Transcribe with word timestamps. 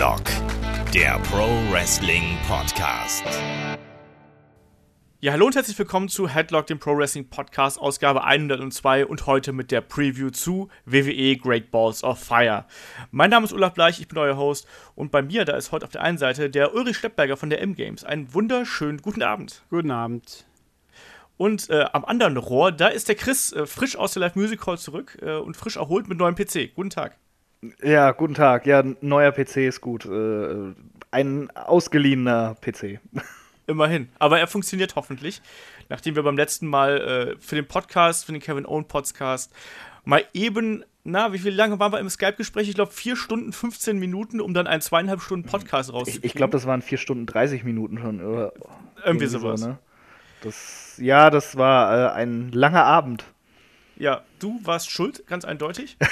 Headlock, 0.00 0.24
der 0.94 1.18
Pro 1.30 1.46
Wrestling 1.70 2.38
Podcast. 2.48 3.22
Ja, 5.20 5.32
hallo 5.32 5.44
und 5.44 5.54
herzlich 5.54 5.78
willkommen 5.78 6.08
zu 6.08 6.26
Headlock, 6.26 6.68
dem 6.68 6.78
Pro 6.78 6.96
Wrestling 6.96 7.28
Podcast, 7.28 7.78
Ausgabe 7.78 8.24
102 8.24 9.04
und 9.04 9.26
heute 9.26 9.52
mit 9.52 9.70
der 9.70 9.82
Preview 9.82 10.30
zu 10.30 10.70
WWE 10.86 11.36
Great 11.36 11.70
Balls 11.70 12.02
of 12.02 12.18
Fire. 12.18 12.64
Mein 13.10 13.28
Name 13.28 13.44
ist 13.44 13.52
Olaf 13.52 13.74
Bleich, 13.74 14.00
ich 14.00 14.08
bin 14.08 14.16
euer 14.16 14.38
Host 14.38 14.66
und 14.94 15.12
bei 15.12 15.20
mir, 15.20 15.44
da 15.44 15.54
ist 15.54 15.70
heute 15.70 15.84
auf 15.84 15.92
der 15.92 16.00
einen 16.00 16.16
Seite 16.16 16.48
der 16.48 16.74
Ulrich 16.74 16.96
Schleppberger 16.96 17.36
von 17.36 17.50
der 17.50 17.60
M-Games. 17.60 18.02
Einen 18.02 18.32
wunderschönen 18.32 19.02
guten 19.02 19.22
Abend. 19.22 19.64
Guten 19.68 19.90
Abend. 19.90 20.46
Und 21.36 21.68
äh, 21.68 21.84
am 21.92 22.06
anderen 22.06 22.38
Rohr, 22.38 22.72
da 22.72 22.88
ist 22.88 23.08
der 23.08 23.16
Chris 23.16 23.52
äh, 23.52 23.66
frisch 23.66 23.96
aus 23.96 24.14
der 24.14 24.20
Live 24.20 24.34
Music 24.34 24.66
Hall 24.66 24.78
zurück 24.78 25.18
äh, 25.20 25.34
und 25.34 25.58
frisch 25.58 25.76
erholt 25.76 26.08
mit 26.08 26.16
neuem 26.16 26.36
PC. 26.36 26.74
Guten 26.74 26.88
Tag. 26.88 27.18
Ja, 27.82 28.12
guten 28.12 28.34
Tag. 28.34 28.66
Ja, 28.66 28.82
neuer 29.00 29.32
PC 29.32 29.58
ist 29.58 29.80
gut. 29.80 30.06
Äh, 30.06 30.72
ein 31.10 31.50
ausgeliehener 31.54 32.56
PC. 32.60 33.00
Immerhin. 33.66 34.08
Aber 34.18 34.40
er 34.40 34.46
funktioniert 34.46 34.96
hoffentlich. 34.96 35.42
Nachdem 35.88 36.16
wir 36.16 36.22
beim 36.22 36.36
letzten 36.36 36.66
Mal 36.66 37.00
äh, 37.00 37.36
für 37.38 37.56
den 37.56 37.66
Podcast, 37.66 38.24
für 38.24 38.32
den 38.32 38.40
Kevin 38.40 38.64
Owen 38.64 38.86
Podcast, 38.86 39.52
mal 40.04 40.24
eben, 40.32 40.84
na, 41.04 41.32
wie 41.32 41.38
viel 41.38 41.54
lange 41.54 41.78
waren 41.78 41.92
wir 41.92 42.00
im 42.00 42.08
Skype-Gespräch? 42.08 42.68
Ich 42.68 42.74
glaube, 42.74 42.92
vier 42.92 43.16
Stunden, 43.16 43.52
15 43.52 43.98
Minuten, 43.98 44.40
um 44.40 44.54
dann 44.54 44.66
einen 44.66 44.80
zweieinhalb 44.80 45.20
Stunden 45.20 45.46
Podcast 45.46 45.92
rauszukriegen. 45.92 46.20
Ich, 46.20 46.30
ich 46.30 46.34
glaube, 46.34 46.52
das 46.52 46.66
waren 46.66 46.80
vier 46.80 46.98
Stunden, 46.98 47.26
30 47.26 47.64
Minuten 47.64 47.98
schon. 47.98 48.24
Oder 48.24 48.52
irgendwie, 49.04 49.26
sowas. 49.26 49.60
So, 49.60 49.68
ne? 49.68 49.78
das, 50.42 50.94
ja, 50.96 51.28
das 51.28 51.56
war 51.56 52.14
äh, 52.14 52.14
ein 52.14 52.50
langer 52.52 52.84
Abend. 52.84 53.24
Ja, 53.96 54.22
du 54.38 54.58
warst 54.62 54.90
schuld, 54.90 55.26
ganz 55.26 55.44
eindeutig. 55.44 55.98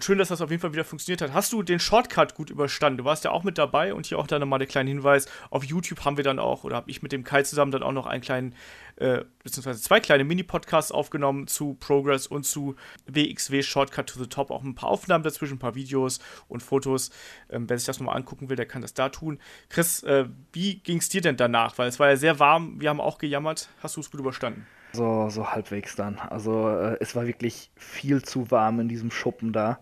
schön, 0.00 0.18
dass 0.18 0.28
das 0.28 0.40
auf 0.40 0.50
jeden 0.50 0.60
Fall 0.60 0.72
wieder 0.72 0.84
funktioniert 0.84 1.22
hat. 1.22 1.32
Hast 1.32 1.52
du 1.52 1.62
den 1.62 1.78
Shortcut 1.78 2.34
gut 2.34 2.50
überstanden? 2.50 2.98
Du 2.98 3.04
warst 3.04 3.24
ja 3.24 3.30
auch 3.30 3.44
mit 3.44 3.58
dabei 3.58 3.94
und 3.94 4.06
hier 4.06 4.18
auch 4.18 4.26
dann 4.26 4.40
nochmal 4.40 4.58
der 4.58 4.68
kleine 4.68 4.90
Hinweis. 4.90 5.26
Auf 5.50 5.64
YouTube 5.64 6.04
haben 6.04 6.16
wir 6.16 6.24
dann 6.24 6.38
auch, 6.38 6.64
oder 6.64 6.76
habe 6.76 6.90
ich 6.90 7.02
mit 7.02 7.12
dem 7.12 7.24
Kai 7.24 7.42
zusammen 7.42 7.70
dann 7.70 7.82
auch 7.82 7.92
noch 7.92 8.06
einen 8.06 8.20
kleinen, 8.20 8.54
äh, 8.96 9.24
beziehungsweise 9.42 9.80
zwei 9.80 10.00
kleine 10.00 10.24
Mini-Podcasts 10.24 10.90
aufgenommen 10.90 11.46
zu 11.46 11.74
Progress 11.74 12.26
und 12.26 12.44
zu 12.44 12.74
WXW 13.06 13.62
Shortcut 13.62 14.06
to 14.08 14.18
the 14.18 14.28
Top. 14.28 14.50
Auch 14.50 14.62
ein 14.62 14.74
paar 14.74 14.90
Aufnahmen 14.90 15.24
dazwischen, 15.24 15.54
ein 15.54 15.60
paar 15.60 15.74
Videos 15.74 16.18
und 16.48 16.62
Fotos. 16.62 17.10
Ähm, 17.48 17.68
wer 17.68 17.78
sich 17.78 17.86
das 17.86 18.00
nochmal 18.00 18.16
angucken 18.16 18.48
will, 18.48 18.56
der 18.56 18.66
kann 18.66 18.82
das 18.82 18.94
da 18.94 19.08
tun. 19.08 19.38
Chris, 19.68 20.02
äh, 20.02 20.26
wie 20.52 20.76
ging 20.78 20.98
es 20.98 21.08
dir 21.08 21.20
denn 21.20 21.36
danach? 21.36 21.78
Weil 21.78 21.88
es 21.88 22.00
war 22.00 22.08
ja 22.08 22.16
sehr 22.16 22.38
warm, 22.38 22.80
wir 22.80 22.88
haben 22.88 23.00
auch 23.00 23.18
gejammert. 23.18 23.68
Hast 23.82 23.96
du 23.96 24.00
es 24.00 24.10
gut 24.10 24.20
überstanden? 24.20 24.66
So, 24.96 25.28
so 25.28 25.52
halbwegs 25.52 25.94
dann. 25.94 26.18
Also 26.18 26.70
äh, 26.70 26.96
es 27.00 27.14
war 27.14 27.26
wirklich 27.26 27.70
viel 27.76 28.22
zu 28.22 28.50
warm 28.50 28.80
in 28.80 28.88
diesem 28.88 29.10
Schuppen 29.10 29.52
da. 29.52 29.78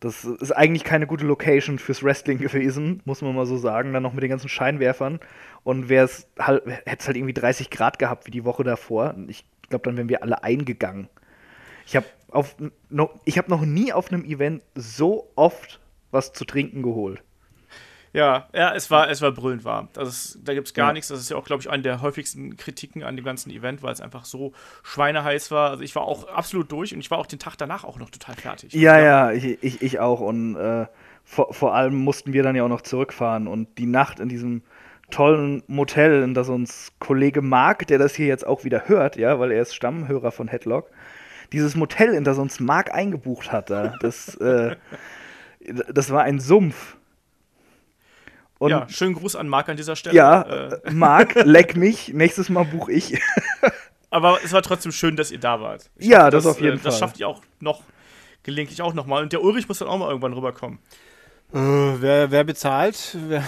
Das 0.00 0.24
ist 0.24 0.52
eigentlich 0.52 0.84
keine 0.84 1.06
gute 1.06 1.24
Location 1.24 1.78
fürs 1.78 2.02
Wrestling 2.02 2.38
gewesen, 2.38 3.00
muss 3.04 3.22
man 3.22 3.34
mal 3.34 3.46
so 3.46 3.56
sagen. 3.56 3.92
Dann 3.92 4.02
noch 4.02 4.12
mit 4.12 4.22
den 4.22 4.30
ganzen 4.30 4.48
Scheinwerfern. 4.48 5.20
Und 5.62 5.88
halt, 5.88 6.66
hätte 6.66 6.96
es 6.98 7.06
halt 7.06 7.16
irgendwie 7.16 7.32
30 7.32 7.70
Grad 7.70 7.98
gehabt 7.98 8.26
wie 8.26 8.32
die 8.32 8.44
Woche 8.44 8.64
davor. 8.64 9.14
Ich 9.28 9.44
glaube, 9.68 9.84
dann 9.84 9.96
wären 9.96 10.08
wir 10.08 10.22
alle 10.22 10.42
eingegangen. 10.42 11.08
Ich 11.86 11.96
habe 11.96 12.06
noch, 12.90 13.14
hab 13.26 13.48
noch 13.48 13.64
nie 13.64 13.92
auf 13.92 14.12
einem 14.12 14.24
Event 14.24 14.62
so 14.74 15.30
oft 15.36 15.80
was 16.10 16.32
zu 16.32 16.44
trinken 16.44 16.82
geholt. 16.82 17.22
Ja, 18.14 18.46
ja, 18.54 18.72
es 18.72 18.92
war, 18.92 19.10
es 19.10 19.20
war 19.22 19.32
brüllend 19.32 19.64
warm. 19.64 19.88
Ist, 19.98 20.38
da 20.44 20.54
gibt 20.54 20.68
es 20.68 20.74
gar 20.74 20.88
ja. 20.88 20.92
nichts. 20.92 21.08
Das 21.08 21.18
ist 21.18 21.30
ja 21.30 21.36
auch, 21.36 21.44
glaube 21.44 21.62
ich, 21.62 21.68
eine 21.68 21.82
der 21.82 22.00
häufigsten 22.00 22.56
Kritiken 22.56 23.02
an 23.02 23.16
dem 23.16 23.24
ganzen 23.24 23.50
Event, 23.50 23.82
weil 23.82 23.92
es 23.92 24.00
einfach 24.00 24.24
so 24.24 24.52
schweineheiß 24.84 25.50
war. 25.50 25.70
Also 25.70 25.82
ich 25.82 25.96
war 25.96 26.02
auch 26.02 26.28
absolut 26.28 26.70
durch 26.70 26.94
und 26.94 27.00
ich 27.00 27.10
war 27.10 27.18
auch 27.18 27.26
den 27.26 27.40
Tag 27.40 27.56
danach 27.56 27.82
auch 27.82 27.98
noch 27.98 28.10
total 28.10 28.36
fertig. 28.36 28.72
Ja, 28.72 29.00
ja, 29.00 29.32
ich, 29.32 29.60
ich, 29.64 29.82
ich 29.82 29.98
auch. 29.98 30.20
Und 30.20 30.54
äh, 30.54 30.86
vor, 31.24 31.52
vor 31.52 31.74
allem 31.74 31.96
mussten 31.96 32.32
wir 32.32 32.44
dann 32.44 32.54
ja 32.54 32.62
auch 32.62 32.68
noch 32.68 32.82
zurückfahren 32.82 33.48
und 33.48 33.78
die 33.78 33.86
Nacht 33.86 34.20
in 34.20 34.28
diesem 34.28 34.62
tollen 35.10 35.64
Motel, 35.66 36.22
in 36.22 36.34
das 36.34 36.48
uns 36.48 36.92
Kollege 37.00 37.42
Mark, 37.42 37.88
der 37.88 37.98
das 37.98 38.14
hier 38.14 38.26
jetzt 38.26 38.46
auch 38.46 38.62
wieder 38.62 38.86
hört, 38.86 39.16
ja, 39.16 39.40
weil 39.40 39.50
er 39.50 39.62
ist 39.62 39.74
Stammhörer 39.74 40.30
von 40.30 40.46
Headlock, 40.46 40.88
dieses 41.52 41.74
Motel, 41.74 42.14
in 42.14 42.22
das 42.22 42.38
uns 42.38 42.60
Mark 42.60 42.94
eingebucht 42.94 43.50
hat, 43.50 43.70
das, 43.70 44.36
äh, 44.36 44.76
das 45.92 46.10
war 46.10 46.22
ein 46.22 46.38
Sumpf. 46.38 46.96
Und 48.58 48.70
ja, 48.70 48.88
schönen 48.88 49.14
Gruß 49.14 49.36
an 49.36 49.48
Marc 49.48 49.68
an 49.68 49.76
dieser 49.76 49.96
Stelle. 49.96 50.14
Ja, 50.14 50.42
äh. 50.42 50.92
Marc, 50.92 51.34
leck 51.44 51.76
mich. 51.76 52.12
Nächstes 52.14 52.48
Mal 52.48 52.64
buche 52.64 52.92
ich. 52.92 53.20
Aber 54.10 54.38
es 54.44 54.52
war 54.52 54.62
trotzdem 54.62 54.92
schön, 54.92 55.16
dass 55.16 55.32
ihr 55.32 55.40
da 55.40 55.60
wart. 55.60 55.90
Ich 55.96 56.06
ja, 56.06 56.30
das, 56.30 56.44
das, 56.44 56.54
auf 56.54 56.60
jeden 56.60 56.76
äh, 56.76 56.78
Fall. 56.78 56.90
Das 56.90 56.98
schafft 56.98 57.18
ihr 57.18 57.28
auch 57.28 57.42
noch 57.58 57.82
gelegentlich 58.44 58.80
auch 58.80 58.94
nochmal. 58.94 59.22
Und 59.22 59.32
der 59.32 59.42
Ulrich 59.42 59.66
muss 59.66 59.78
dann 59.78 59.88
auch 59.88 59.98
mal 59.98 60.08
irgendwann 60.08 60.34
rüberkommen. 60.34 60.78
Äh, 61.52 61.58
wer, 61.58 62.30
wer, 62.30 62.44
bezahlt? 62.44 63.16
Wer 63.28 63.44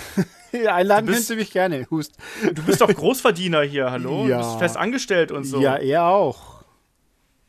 Einladen 0.74 1.06
könntest 1.06 1.30
du 1.30 1.36
mich 1.36 1.50
gerne. 1.50 1.86
Hust. 1.90 2.16
Du 2.52 2.62
bist 2.64 2.80
doch 2.80 2.88
Großverdiener 2.88 3.62
hier, 3.62 3.90
hallo? 3.90 4.26
Ja. 4.26 4.38
Du 4.38 4.44
bist 4.44 4.58
fest 4.58 4.76
angestellt 4.76 5.30
und 5.30 5.44
so. 5.44 5.60
Ja, 5.60 5.76
er 5.76 6.04
auch. 6.04 6.55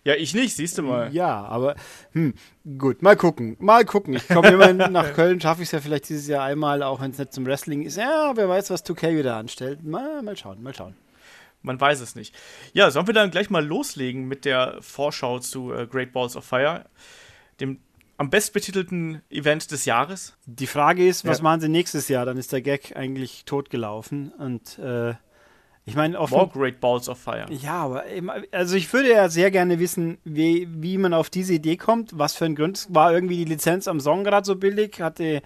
Ja, 0.07 0.16
ich 0.16 0.34
nicht, 0.34 0.56
siehst 0.56 0.78
du 0.78 0.84
mal. 0.84 1.13
Ja, 1.13 1.44
aber 1.44 1.75
hm, 2.13 2.34
gut, 2.78 3.01
mal 3.01 3.18
gucken. 3.18 3.57
Mal 3.59 3.84
gucken. 3.84 4.13
Ich 4.13 4.25
komme 4.29 4.47
immerhin 4.47 4.78
nach 4.94 5.12
Köln, 5.13 5.41
schaffe 5.41 5.63
ich 5.63 5.68
es 5.68 5.73
ja 5.73 5.81
vielleicht 5.81 6.07
dieses 6.07 6.29
Jahr 6.29 6.45
einmal, 6.45 6.81
auch 6.81 7.01
wenn 7.01 7.12
es 7.12 7.18
nicht 7.18 7.34
zum 7.34 7.45
Wrestling 7.45 7.81
ist. 7.81 7.97
Ja, 7.97 8.31
wer 8.38 8.47
weiß, 8.47 8.69
was 8.69 8.85
2K 8.85 9.17
wieder 9.17 9.35
anstellt. 9.35 9.84
Mal, 9.84 10.22
mal 10.22 10.38
schauen, 10.38 10.63
mal 10.63 10.73
schauen. 10.73 10.96
Man 11.62 11.81
weiß 11.81 12.00
es 12.00 12.16
nicht. 12.16 12.34
Ja, 12.72 12.90
sollen 12.90 13.06
wir 13.07 13.13
dann 13.13 13.31
gleich 13.31 13.50
mal 13.50 13.66
loslegen 13.66 14.29
mit 14.29 14.46
der 14.46 14.78
Vorschau 14.79 15.40
zu 15.40 15.73
äh, 15.73 15.85
Great 15.88 16.13
Balls 16.13 16.38
of 16.38 16.46
Fire, 16.46 16.85
dem 17.59 17.81
am 18.16 18.29
bestbetitelten 18.29 19.23
Event 19.29 19.69
des 19.72 19.84
Jahres? 19.84 20.38
Die 20.46 20.67
Frage 20.67 21.06
ist, 21.06 21.25
was 21.25 21.40
ja. 21.40 21.44
machen 21.44 21.59
sie 21.59 21.67
nächstes 21.67 22.07
Jahr? 22.07 22.25
Dann 22.25 22.38
ist 22.38 22.53
der 22.53 22.62
Gag 22.62 22.96
eigentlich 22.96 23.44
totgelaufen 23.44 24.31
und 24.31 24.79
äh, 24.79 25.16
ich 25.88 25.96
meine, 25.96 26.20
auf 26.20 26.31
More 26.31 26.50
Great 26.50 26.81
Balls 26.81 27.08
of 27.08 27.18
Fire. 27.18 27.46
Ja, 27.50 27.75
aber 27.86 28.03
also 28.52 28.75
ich 28.75 28.92
würde 28.92 29.09
ja 29.09 29.30
sehr 29.30 29.52
gerne 29.52 29.80
wissen, 29.80 30.18
wie, 30.25 30.68
wie 30.70 30.98
man 30.98 31.14
auf 31.14 31.30
diese 31.30 31.53
Idee 31.53 31.78
kommt. 31.78 32.12
Was 32.20 32.36
für 32.36 32.44
ein 32.44 32.56
Grund 32.56 32.88
war 32.90 33.14
irgendwie 33.14 33.38
die 33.38 33.46
Lizenz 33.46 33.88
am 33.88 34.02
Song 34.02 34.26
gerade 34.26 34.46
so 34.46 34.58
billig? 34.58 35.02
Hatte 35.02 35.42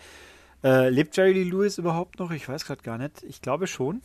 äh, 0.63 0.89
lebt 0.89 1.15
Jerry 1.15 1.33
Lee 1.33 1.43
Lewis 1.43 1.77
überhaupt 1.77 2.17
noch? 2.17 2.31
Ich 2.31 2.49
weiß 2.49 2.65
gerade 2.65 2.81
gar 2.81 2.97
nicht. 2.97 3.21
Ich 3.21 3.43
glaube 3.43 3.67
schon. 3.67 4.01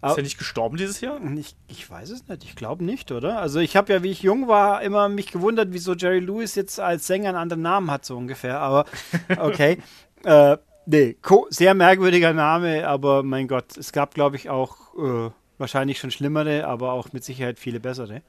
Ist 0.00 0.16
er 0.16 0.22
nicht 0.22 0.38
gestorben 0.38 0.76
dieses 0.76 1.00
Jahr? 1.00 1.20
Ich, 1.36 1.56
ich 1.66 1.90
weiß 1.90 2.10
es 2.10 2.28
nicht. 2.28 2.44
Ich 2.44 2.54
glaube 2.54 2.84
nicht, 2.84 3.10
oder? 3.10 3.40
Also 3.40 3.58
ich 3.58 3.76
habe 3.76 3.92
ja, 3.92 4.04
wie 4.04 4.12
ich 4.12 4.22
jung 4.22 4.46
war, 4.46 4.80
immer 4.82 5.08
mich 5.08 5.32
gewundert, 5.32 5.72
wieso 5.72 5.94
Jerry 5.94 6.20
Lewis 6.20 6.54
jetzt 6.54 6.78
als 6.78 7.08
Sänger 7.08 7.30
einen 7.30 7.38
anderen 7.38 7.62
Namen 7.62 7.90
hat, 7.90 8.04
so 8.04 8.16
ungefähr. 8.16 8.60
Aber 8.60 8.84
okay. 9.40 9.78
äh, 10.22 10.56
nee, 10.86 11.16
sehr 11.48 11.74
merkwürdiger 11.74 12.32
Name, 12.32 12.86
aber 12.86 13.24
mein 13.24 13.48
Gott, 13.48 13.76
es 13.76 13.90
gab, 13.90 14.14
glaube 14.14 14.36
ich, 14.36 14.48
auch 14.50 14.76
äh, 14.96 15.30
Wahrscheinlich 15.58 15.98
schon 15.98 16.10
schlimmere, 16.10 16.66
aber 16.66 16.92
auch 16.92 17.12
mit 17.12 17.24
Sicherheit 17.24 17.58
viele 17.58 17.80
bessere. 17.80 18.22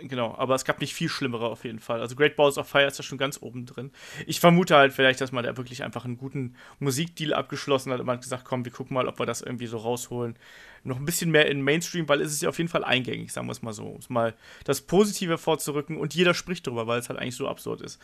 Genau, 0.00 0.34
aber 0.38 0.54
es 0.54 0.64
gab 0.64 0.80
nicht 0.80 0.94
viel 0.94 1.10
schlimmere 1.10 1.50
auf 1.50 1.64
jeden 1.64 1.78
Fall. 1.78 2.00
Also 2.00 2.16
Great 2.16 2.34
Balls 2.34 2.56
of 2.56 2.66
Fire 2.66 2.86
ist 2.86 2.98
da 2.98 3.02
schon 3.02 3.18
ganz 3.18 3.42
oben 3.42 3.66
drin. 3.66 3.90
Ich 4.26 4.40
vermute 4.40 4.74
halt 4.74 4.94
vielleicht, 4.94 5.20
dass 5.20 5.32
man 5.32 5.44
da 5.44 5.54
wirklich 5.58 5.84
einfach 5.84 6.06
einen 6.06 6.16
guten 6.16 6.56
Musikdeal 6.78 7.34
abgeschlossen 7.34 7.92
hat 7.92 8.00
und 8.00 8.06
man 8.06 8.16
hat 8.16 8.22
gesagt, 8.22 8.46
komm, 8.46 8.64
wir 8.64 8.72
gucken 8.72 8.94
mal, 8.94 9.06
ob 9.06 9.18
wir 9.18 9.26
das 9.26 9.42
irgendwie 9.42 9.66
so 9.66 9.76
rausholen. 9.76 10.36
Noch 10.82 10.96
ein 10.96 11.04
bisschen 11.04 11.30
mehr 11.30 11.46
in 11.46 11.60
Mainstream, 11.60 12.08
weil 12.08 12.22
es 12.22 12.32
ist 12.32 12.40
ja 12.40 12.48
auf 12.48 12.56
jeden 12.56 12.70
Fall 12.70 12.84
eingängig, 12.84 13.34
sagen 13.34 13.46
wir 13.46 13.52
es 13.52 13.60
mal 13.60 13.74
so. 13.74 13.84
Um 13.84 13.98
es 13.98 14.08
mal 14.08 14.34
das 14.64 14.80
Positive 14.80 15.36
vorzurücken 15.36 15.98
und 15.98 16.14
jeder 16.14 16.32
spricht 16.32 16.66
darüber, 16.66 16.86
weil 16.86 16.98
es 16.98 17.10
halt 17.10 17.18
eigentlich 17.18 17.36
so 17.36 17.46
absurd 17.46 17.82
ist. 17.82 18.00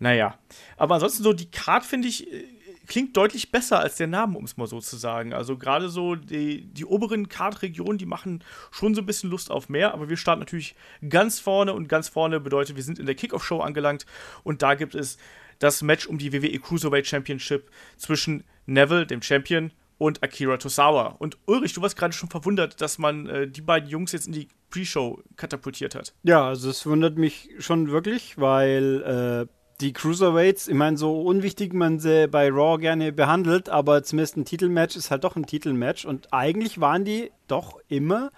Naja, 0.00 0.36
aber 0.76 0.94
ansonsten 0.94 1.22
so 1.22 1.32
die 1.32 1.50
Card 1.50 1.84
finde 1.84 2.08
ich 2.08 2.30
äh, 2.32 2.44
klingt 2.86 3.16
deutlich 3.16 3.50
besser 3.50 3.80
als 3.80 3.96
der 3.96 4.06
Name, 4.06 4.36
um 4.38 4.44
es 4.44 4.56
mal 4.56 4.66
so 4.66 4.80
zu 4.80 4.96
sagen. 4.96 5.32
Also 5.32 5.56
gerade 5.56 5.88
so 5.88 6.14
die, 6.14 6.66
die 6.66 6.84
oberen 6.84 7.28
Kartregionen, 7.28 7.98
die 7.98 8.06
machen 8.06 8.42
schon 8.70 8.94
so 8.94 9.02
ein 9.02 9.06
bisschen 9.06 9.30
Lust 9.30 9.50
auf 9.50 9.68
mehr, 9.68 9.94
aber 9.94 10.08
wir 10.08 10.16
starten 10.16 10.40
natürlich 10.40 10.74
ganz 11.08 11.40
vorne 11.40 11.72
und 11.72 11.88
ganz 11.88 12.08
vorne 12.08 12.40
bedeutet, 12.40 12.76
wir 12.76 12.82
sind 12.82 12.98
in 12.98 13.06
der 13.06 13.14
Kickoff-Show 13.14 13.60
angelangt 13.60 14.06
und 14.42 14.62
da 14.62 14.74
gibt 14.74 14.94
es 14.94 15.18
das 15.58 15.82
Match 15.82 16.06
um 16.06 16.18
die 16.18 16.32
WWE 16.32 16.58
Cruiserweight 16.58 17.06
Championship 17.06 17.70
zwischen 17.96 18.44
Neville, 18.66 19.06
dem 19.06 19.22
Champion, 19.22 19.70
und 19.98 20.22
Akira 20.22 20.56
Tosawa. 20.56 21.16
Und 21.18 21.38
Ulrich, 21.46 21.72
du 21.72 21.82
warst 21.82 21.96
gerade 21.96 22.12
schon 22.12 22.28
verwundert, 22.28 22.80
dass 22.80 22.98
man 22.98 23.26
äh, 23.26 23.48
die 23.48 23.60
beiden 23.60 23.88
Jungs 23.88 24.12
jetzt 24.12 24.26
in 24.26 24.32
die 24.32 24.48
Pre-Show 24.70 25.22
katapultiert 25.36 25.94
hat. 25.94 26.14
Ja, 26.24 26.46
also 26.46 26.68
es 26.68 26.84
wundert 26.84 27.16
mich 27.16 27.50
schon 27.58 27.90
wirklich, 27.90 28.38
weil 28.38 29.46
äh, 29.48 29.52
die 29.84 29.92
Cruiserweights, 29.92 30.66
ich 30.68 30.74
meine, 30.74 30.96
so 30.96 31.20
unwichtig 31.20 31.74
man 31.74 31.98
sie 31.98 32.26
bei 32.26 32.48
Raw 32.48 32.78
gerne 32.78 33.12
behandelt, 33.12 33.68
aber 33.68 34.02
zumindest 34.02 34.38
ein 34.38 34.46
Titelmatch 34.46 34.96
ist 34.96 35.10
halt 35.10 35.24
doch 35.24 35.36
ein 35.36 35.44
Titelmatch 35.44 36.06
und 36.06 36.32
eigentlich 36.32 36.80
waren 36.80 37.04
die 37.04 37.30
doch 37.48 37.78
immer, 37.88 38.30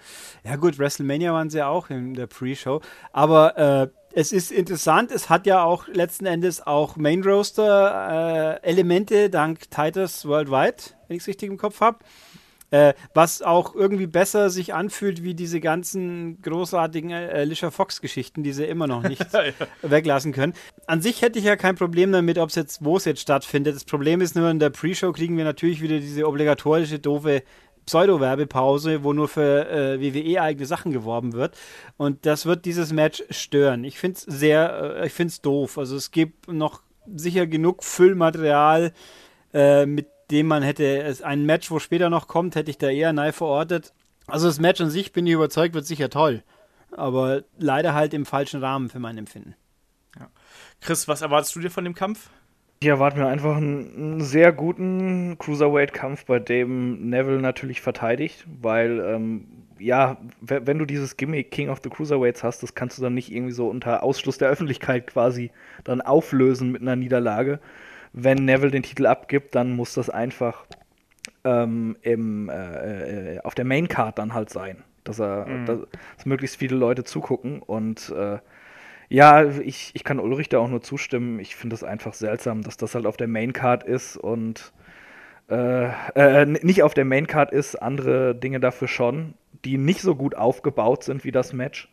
ja 0.45 0.57
gut, 0.57 0.77
WrestleMania 0.81 1.33
waren 1.33 1.49
sie 1.49 1.63
auch 1.63 1.89
in 1.89 2.15
der 2.15 2.27
Pre-Show, 2.27 2.81
aber 3.13 3.57
äh, 3.57 3.89
es 4.13 4.33
ist 4.33 4.51
interessant, 4.51 5.13
es 5.13 5.31
hat 5.31 5.47
ja 5.47 5.63
auch 5.63 5.87
letzten 5.87 6.27
Endes 6.27 6.67
auch 6.67 6.97
Main 6.97 7.23
Roaster 7.23 8.59
äh, 8.61 8.69
Elemente 8.69 9.31
dank 9.31 9.71
Titus 9.71 10.27
Worldwide, 10.27 10.83
wenn 11.07 11.17
ich 11.17 11.23
es 11.23 11.29
richtig 11.29 11.49
im 11.49 11.59
Kopf 11.59 11.81
habe. 11.81 11.99
Äh, 12.71 12.95
was 13.15 13.43
auch 13.43 13.77
irgendwie 13.77 14.09
besser 14.09 14.51
sich 14.51 14.75
anfühlt 14.75 15.23
wie 15.23 15.35
diese 15.35 15.61
ganzen 15.61 16.43
großartigen 16.43 17.11
äh, 17.11 17.31
Alicia 17.33 17.71
Fox-Geschichten, 17.71 18.43
die 18.43 18.53
sie 18.53 18.65
immer 18.65 18.89
noch 18.89 19.05
nicht 19.05 19.25
ja. 19.33 19.53
weglassen 19.83 20.33
können. 20.33 20.53
An 20.89 21.01
sich 21.01 21.23
hätte 21.23 21.39
ich 21.39 21.45
ja 21.45 21.55
kein 21.55 21.77
Problem 21.77 22.11
damit, 22.11 22.39
ob 22.39 22.49
es 22.49 22.57
jetzt, 22.57 22.85
wo 22.85 22.97
es 22.97 23.05
jetzt 23.05 23.21
stattfindet. 23.21 23.77
Das 23.77 23.85
Problem 23.85 24.21
ist 24.21 24.35
nur, 24.35 24.51
in 24.51 24.59
der 24.59 24.71
Pre-Show 24.71 25.13
kriegen 25.13 25.37
wir 25.37 25.45
natürlich 25.45 25.81
wieder 25.81 26.01
diese 26.01 26.27
obligatorische 26.27 26.99
doofe 26.99 27.45
Pseudo-Werbepause, 27.87 29.05
wo 29.05 29.13
nur 29.13 29.29
für 29.29 29.71
äh, 29.71 30.01
WWE 30.01 30.43
eigene 30.43 30.67
Sachen 30.67 30.91
geworben 30.91 31.35
wird. 31.35 31.57
Und 31.97 32.27
das 32.27 32.47
wird 32.47 32.65
dieses 32.65 32.93
Match 32.93 33.23
stören. 33.31 33.85
Ich 33.85 33.99
finde 33.99 34.19
es 34.19 34.23
sehr, 34.23 34.97
äh, 34.99 35.07
ich 35.07 35.13
finde 35.13 35.31
es 35.31 35.41
doof. 35.41 35.79
Also 35.79 35.97
es 35.97 36.11
gibt 36.11 36.49
noch 36.49 36.83
sicher 37.15 37.47
genug 37.47 37.85
Füllmaterial, 37.85 38.93
äh, 39.55 39.87
mit 39.87 40.09
dem 40.31 40.47
man 40.47 40.63
hätte, 40.63 41.17
ein 41.23 41.47
Match, 41.47 41.71
wo 41.71 41.79
später 41.79 42.11
noch 42.11 42.29
kommt, 42.29 42.57
hätte 42.57 42.71
ich 42.71 42.79
da 42.79 42.89
eher 42.89 43.13
nahe 43.13 43.33
verortet. 43.33 43.93
Also 44.27 44.47
das 44.49 44.59
Match 44.59 44.81
an 44.81 44.91
sich, 44.91 45.13
bin 45.13 45.27
ich 45.27 45.33
überzeugt, 45.33 45.75
wird 45.75 45.87
sicher 45.87 46.11
toll. 46.11 46.43
Aber 46.91 47.43
leider 47.59 47.95
halt 47.95 48.15
im 48.15 48.27
falschen 48.27 48.61
Rahmen 48.61 48.89
für 48.89 48.99
mein 48.99 49.19
Empfinden. 49.19 49.55
Ja. 50.19 50.29
Chris, 50.81 51.09
was 51.09 51.23
erwartest 51.23 51.55
du 51.55 51.61
dir 51.61 51.71
von 51.71 51.85
dem 51.85 51.95
Kampf? 51.95 52.31
Ich 52.81 52.89
erwarte 52.89 53.19
mir 53.19 53.27
einfach 53.27 53.57
einen, 53.57 53.95
einen 53.97 54.21
sehr 54.21 54.53
guten 54.53 55.39
Cruiserweight-Kampf, 55.39 56.27
bei 56.27 56.39
dem 56.39 57.09
Neville 57.09 57.41
natürlich 57.41 57.81
verteidigt, 57.81 58.45
weil, 58.61 59.01
ähm, 59.01 59.47
ja, 59.79 60.19
wenn 60.41 60.79
du 60.79 60.85
dieses 60.85 61.17
Gimmick 61.17 61.51
King 61.51 61.71
of 61.71 61.81
the 61.83 61.91
Cruiserweights 61.91 62.43
hast, 62.43 62.63
das 62.63 62.75
kannst 62.75 62.99
du 62.99 63.03
dann 63.03 63.15
nicht 63.15 63.33
irgendwie 63.33 63.53
so 63.53 63.69
unter 63.69 64.03
Ausschluss 64.03 64.39
der 64.39 64.49
Öffentlichkeit 64.49 65.07
quasi 65.07 65.51
dann 65.85 66.01
auflösen 66.01 66.71
mit 66.73 66.83
einer 66.83 66.97
Niederlage. 66.97 67.61
Wenn 68.17 68.45
Neville 68.45 68.73
den 68.73 68.83
Titel 68.83 69.07
abgibt, 69.07 69.55
dann 69.55 69.77
muss 69.77 69.95
das 69.95 70.11
einfach 70.11 70.67
ähm, 71.45 71.97
im, 72.03 72.49
äh, 72.49 73.35
äh 73.35 73.41
auf 73.41 73.55
der 73.55 73.65
Maincard 73.65 74.19
dann 74.19 74.35
halt 74.35 74.51
sein, 74.51 74.83
dass 75.05 75.21
er, 75.21 75.47
mhm. 75.47 75.67
dass, 75.67 75.79
dass 76.17 76.27
möglichst 76.27 76.57
viele 76.57 76.75
Leute 76.75 77.05
zugucken 77.05 77.63
und 77.63 78.11
äh, 78.11 78.39
ja, 79.09 79.45
ich, 79.45 79.93
ich 79.95 80.03
kann 80.03 80.19
Ulrich 80.19 80.49
da 80.49 80.59
auch 80.59 80.69
nur 80.69 80.83
zustimmen. 80.83 81.39
Ich 81.39 81.55
finde 81.55 81.75
es 81.75 81.85
einfach 81.85 82.13
seltsam, 82.13 82.63
dass 82.63 82.77
das 82.77 82.95
halt 82.95 83.07
auf 83.07 83.17
der 83.17 83.29
Maincard 83.29 83.85
ist 83.85 84.17
und 84.17 84.73
äh, 85.49 85.87
äh, 86.15 86.45
nicht 86.45 86.83
auf 86.83 86.95
der 86.95 87.05
Maincard 87.05 87.53
ist, 87.53 87.77
andere 87.77 88.35
Dinge 88.35 88.59
dafür 88.59 88.89
schon, 88.89 89.35
die 89.65 89.79
nicht 89.79 90.01
so 90.01 90.17
gut 90.17 90.35
aufgebaut 90.35 91.05
sind 91.05 91.25
wie 91.25 91.31
das 91.31 91.53
Match. 91.53 91.89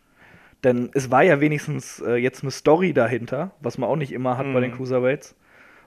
Denn 0.64 0.90
es 0.94 1.12
war 1.12 1.24
ja 1.24 1.40
wenigstens 1.40 2.00
äh, 2.00 2.16
jetzt 2.16 2.42
eine 2.42 2.52
Story 2.52 2.94
dahinter, 2.94 3.52
was 3.60 3.78
man 3.78 3.90
auch 3.90 3.96
nicht 3.96 4.12
immer 4.12 4.38
hat 4.38 4.48
mhm. 4.48 4.54
bei 4.54 4.62
den 4.62 4.72
mhm. 4.72 4.76
Cruiserweights. 4.76 5.36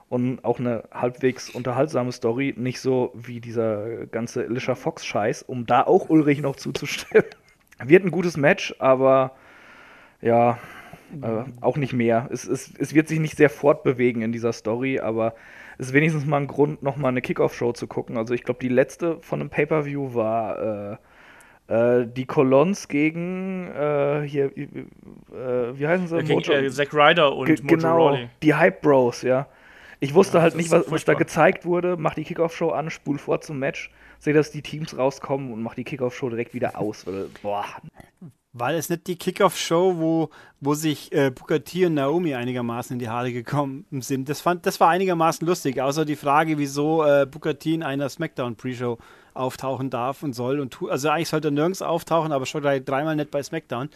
Und 0.09 0.45
auch 0.45 0.59
eine 0.59 0.83
halbwegs 0.91 1.49
unterhaltsame 1.49 2.13
Story, 2.13 2.53
nicht 2.55 2.79
so 2.79 3.11
wie 3.13 3.41
dieser 3.41 4.05
ganze 4.07 4.45
Alicia 4.45 4.75
Fox-Scheiß, 4.75 5.43
um 5.43 5.65
da 5.65 5.83
auch 5.83 6.09
Ulrich 6.09 6.41
noch 6.41 6.55
zuzustimmen. 6.55 7.25
Wird 7.83 8.05
ein 8.05 8.11
gutes 8.11 8.37
Match, 8.37 8.73
aber 8.79 9.33
ja, 10.21 10.57
äh, 11.21 11.43
auch 11.61 11.77
nicht 11.77 11.93
mehr. 11.93 12.27
Es, 12.31 12.47
es, 12.47 12.73
es 12.77 12.93
wird 12.93 13.07
sich 13.07 13.19
nicht 13.19 13.37
sehr 13.37 13.49
fortbewegen 13.49 14.21
in 14.21 14.31
dieser 14.31 14.51
Story, 14.51 14.99
aber 14.99 15.35
es 15.77 15.87
ist 15.87 15.93
wenigstens 15.93 16.25
mal 16.25 16.41
ein 16.41 16.47
Grund, 16.47 16.81
nochmal 16.81 17.09
eine 17.09 17.21
Kickoff-Show 17.21 17.73
zu 17.73 17.87
gucken. 17.87 18.17
Also 18.17 18.33
ich 18.33 18.43
glaube, 18.43 18.59
die 18.61 18.69
letzte 18.69 19.19
von 19.21 19.39
einem 19.39 19.49
Pay-Per-View 19.49 20.15
war 20.15 20.97
äh, 20.97 20.97
äh, 21.67 22.07
die 22.07 22.25
Colons 22.25 22.87
gegen 22.87 23.67
äh, 23.67 24.23
hier, 24.25 24.45
äh, 24.57 24.69
wie 25.77 25.87
heißen 25.87 26.07
sie? 26.07 26.23
Gegen, 26.23 26.33
Mojo 26.33 26.69
Zack 26.69 26.93
Ryder 26.93 27.35
und 27.35 27.45
Ge 27.45 27.57
Genau, 27.61 28.07
Rawley. 28.07 28.29
die 28.41 28.53
Hype 28.53 28.81
Bros, 28.81 29.21
ja. 29.21 29.47
Ich 29.99 30.13
wusste 30.13 30.37
ja, 30.37 30.43
halt 30.43 30.55
nicht, 30.55 30.71
was, 30.71 30.89
was, 30.91 31.05
da 31.05 31.13
gezeigt 31.13 31.65
wurde. 31.65 31.97
Mach 31.97 32.13
die 32.13 32.23
Kickoff-Show 32.23 32.69
an, 32.69 32.89
spul 32.89 33.17
vor 33.17 33.41
zum 33.41 33.59
Match, 33.59 33.91
sehe, 34.19 34.33
dass 34.33 34.51
die 34.51 34.61
Teams 34.61 34.97
rauskommen 34.97 35.51
und 35.51 35.61
mach 35.61 35.73
die 35.75 35.83
Kickoff-Show 35.83 36.29
direkt 36.29 36.53
wieder 36.53 36.77
aus. 36.79 37.07
Weil, 37.07 37.29
boah, 37.41 37.65
war 38.53 38.73
es 38.73 38.89
nicht 38.89 39.07
die 39.07 39.17
Kickoff-Show, 39.17 39.95
wo, 39.97 40.29
wo 40.59 40.73
sich 40.73 41.11
äh, 41.11 41.31
Booker 41.31 41.63
T 41.63 41.85
und 41.85 41.95
Naomi 41.95 42.33
einigermaßen 42.33 42.93
in 42.93 42.99
die 42.99 43.09
Haare 43.09 43.31
gekommen 43.31 43.85
sind? 43.91 44.29
Das, 44.29 44.41
fand, 44.41 44.65
das 44.65 44.79
war 44.79 44.89
einigermaßen 44.89 45.45
lustig, 45.47 45.81
außer 45.81 46.05
die 46.05 46.15
Frage, 46.15 46.57
wieso 46.57 47.03
äh, 47.03 47.25
Booker 47.25 47.57
T 47.59 47.73
in 47.73 47.83
einer 47.83 48.09
SmackDown-Pre-Show 48.09 48.97
auftauchen 49.33 49.89
darf 49.89 50.23
und 50.23 50.33
soll 50.33 50.59
und 50.59 50.71
tu. 50.71 50.89
Also 50.89 51.09
eigentlich 51.09 51.29
sollte 51.29 51.49
er 51.49 51.51
nirgends 51.51 51.81
auftauchen, 51.81 52.31
aber 52.31 52.45
schon 52.45 52.61
gleich 52.61 52.83
dreimal 52.83 53.15
nicht 53.15 53.31
bei 53.31 53.43
SmackDown. 53.43 53.89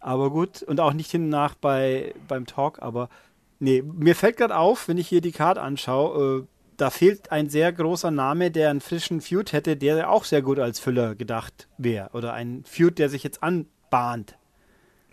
Aber 0.00 0.30
gut, 0.30 0.62
und 0.62 0.80
auch 0.80 0.92
nicht 0.92 1.10
hin 1.10 1.24
und 1.24 1.28
nach 1.28 1.54
bei, 1.54 2.14
beim 2.26 2.46
Talk, 2.46 2.80
aber 2.82 3.10
nee, 3.60 3.82
mir 3.82 4.16
fällt 4.16 4.36
gerade 4.36 4.56
auf, 4.56 4.88
wenn 4.88 4.98
ich 4.98 5.08
hier 5.08 5.20
die 5.20 5.32
Card 5.32 5.58
anschaue, 5.58 6.40
äh, 6.40 6.46
da 6.76 6.90
fehlt 6.90 7.30
ein 7.30 7.50
sehr 7.50 7.72
großer 7.72 8.10
Name, 8.10 8.50
der 8.50 8.70
einen 8.70 8.80
frischen 8.80 9.20
Feud 9.20 9.52
hätte, 9.52 9.76
der 9.76 10.10
auch 10.10 10.24
sehr 10.24 10.42
gut 10.42 10.58
als 10.58 10.80
Füller 10.80 11.14
gedacht 11.14 11.68
wäre. 11.76 12.08
Oder 12.14 12.32
ein 12.32 12.64
Feud, 12.66 12.98
der 12.98 13.10
sich 13.10 13.22
jetzt 13.22 13.42
an 13.42 13.66
bahnt. 13.90 14.36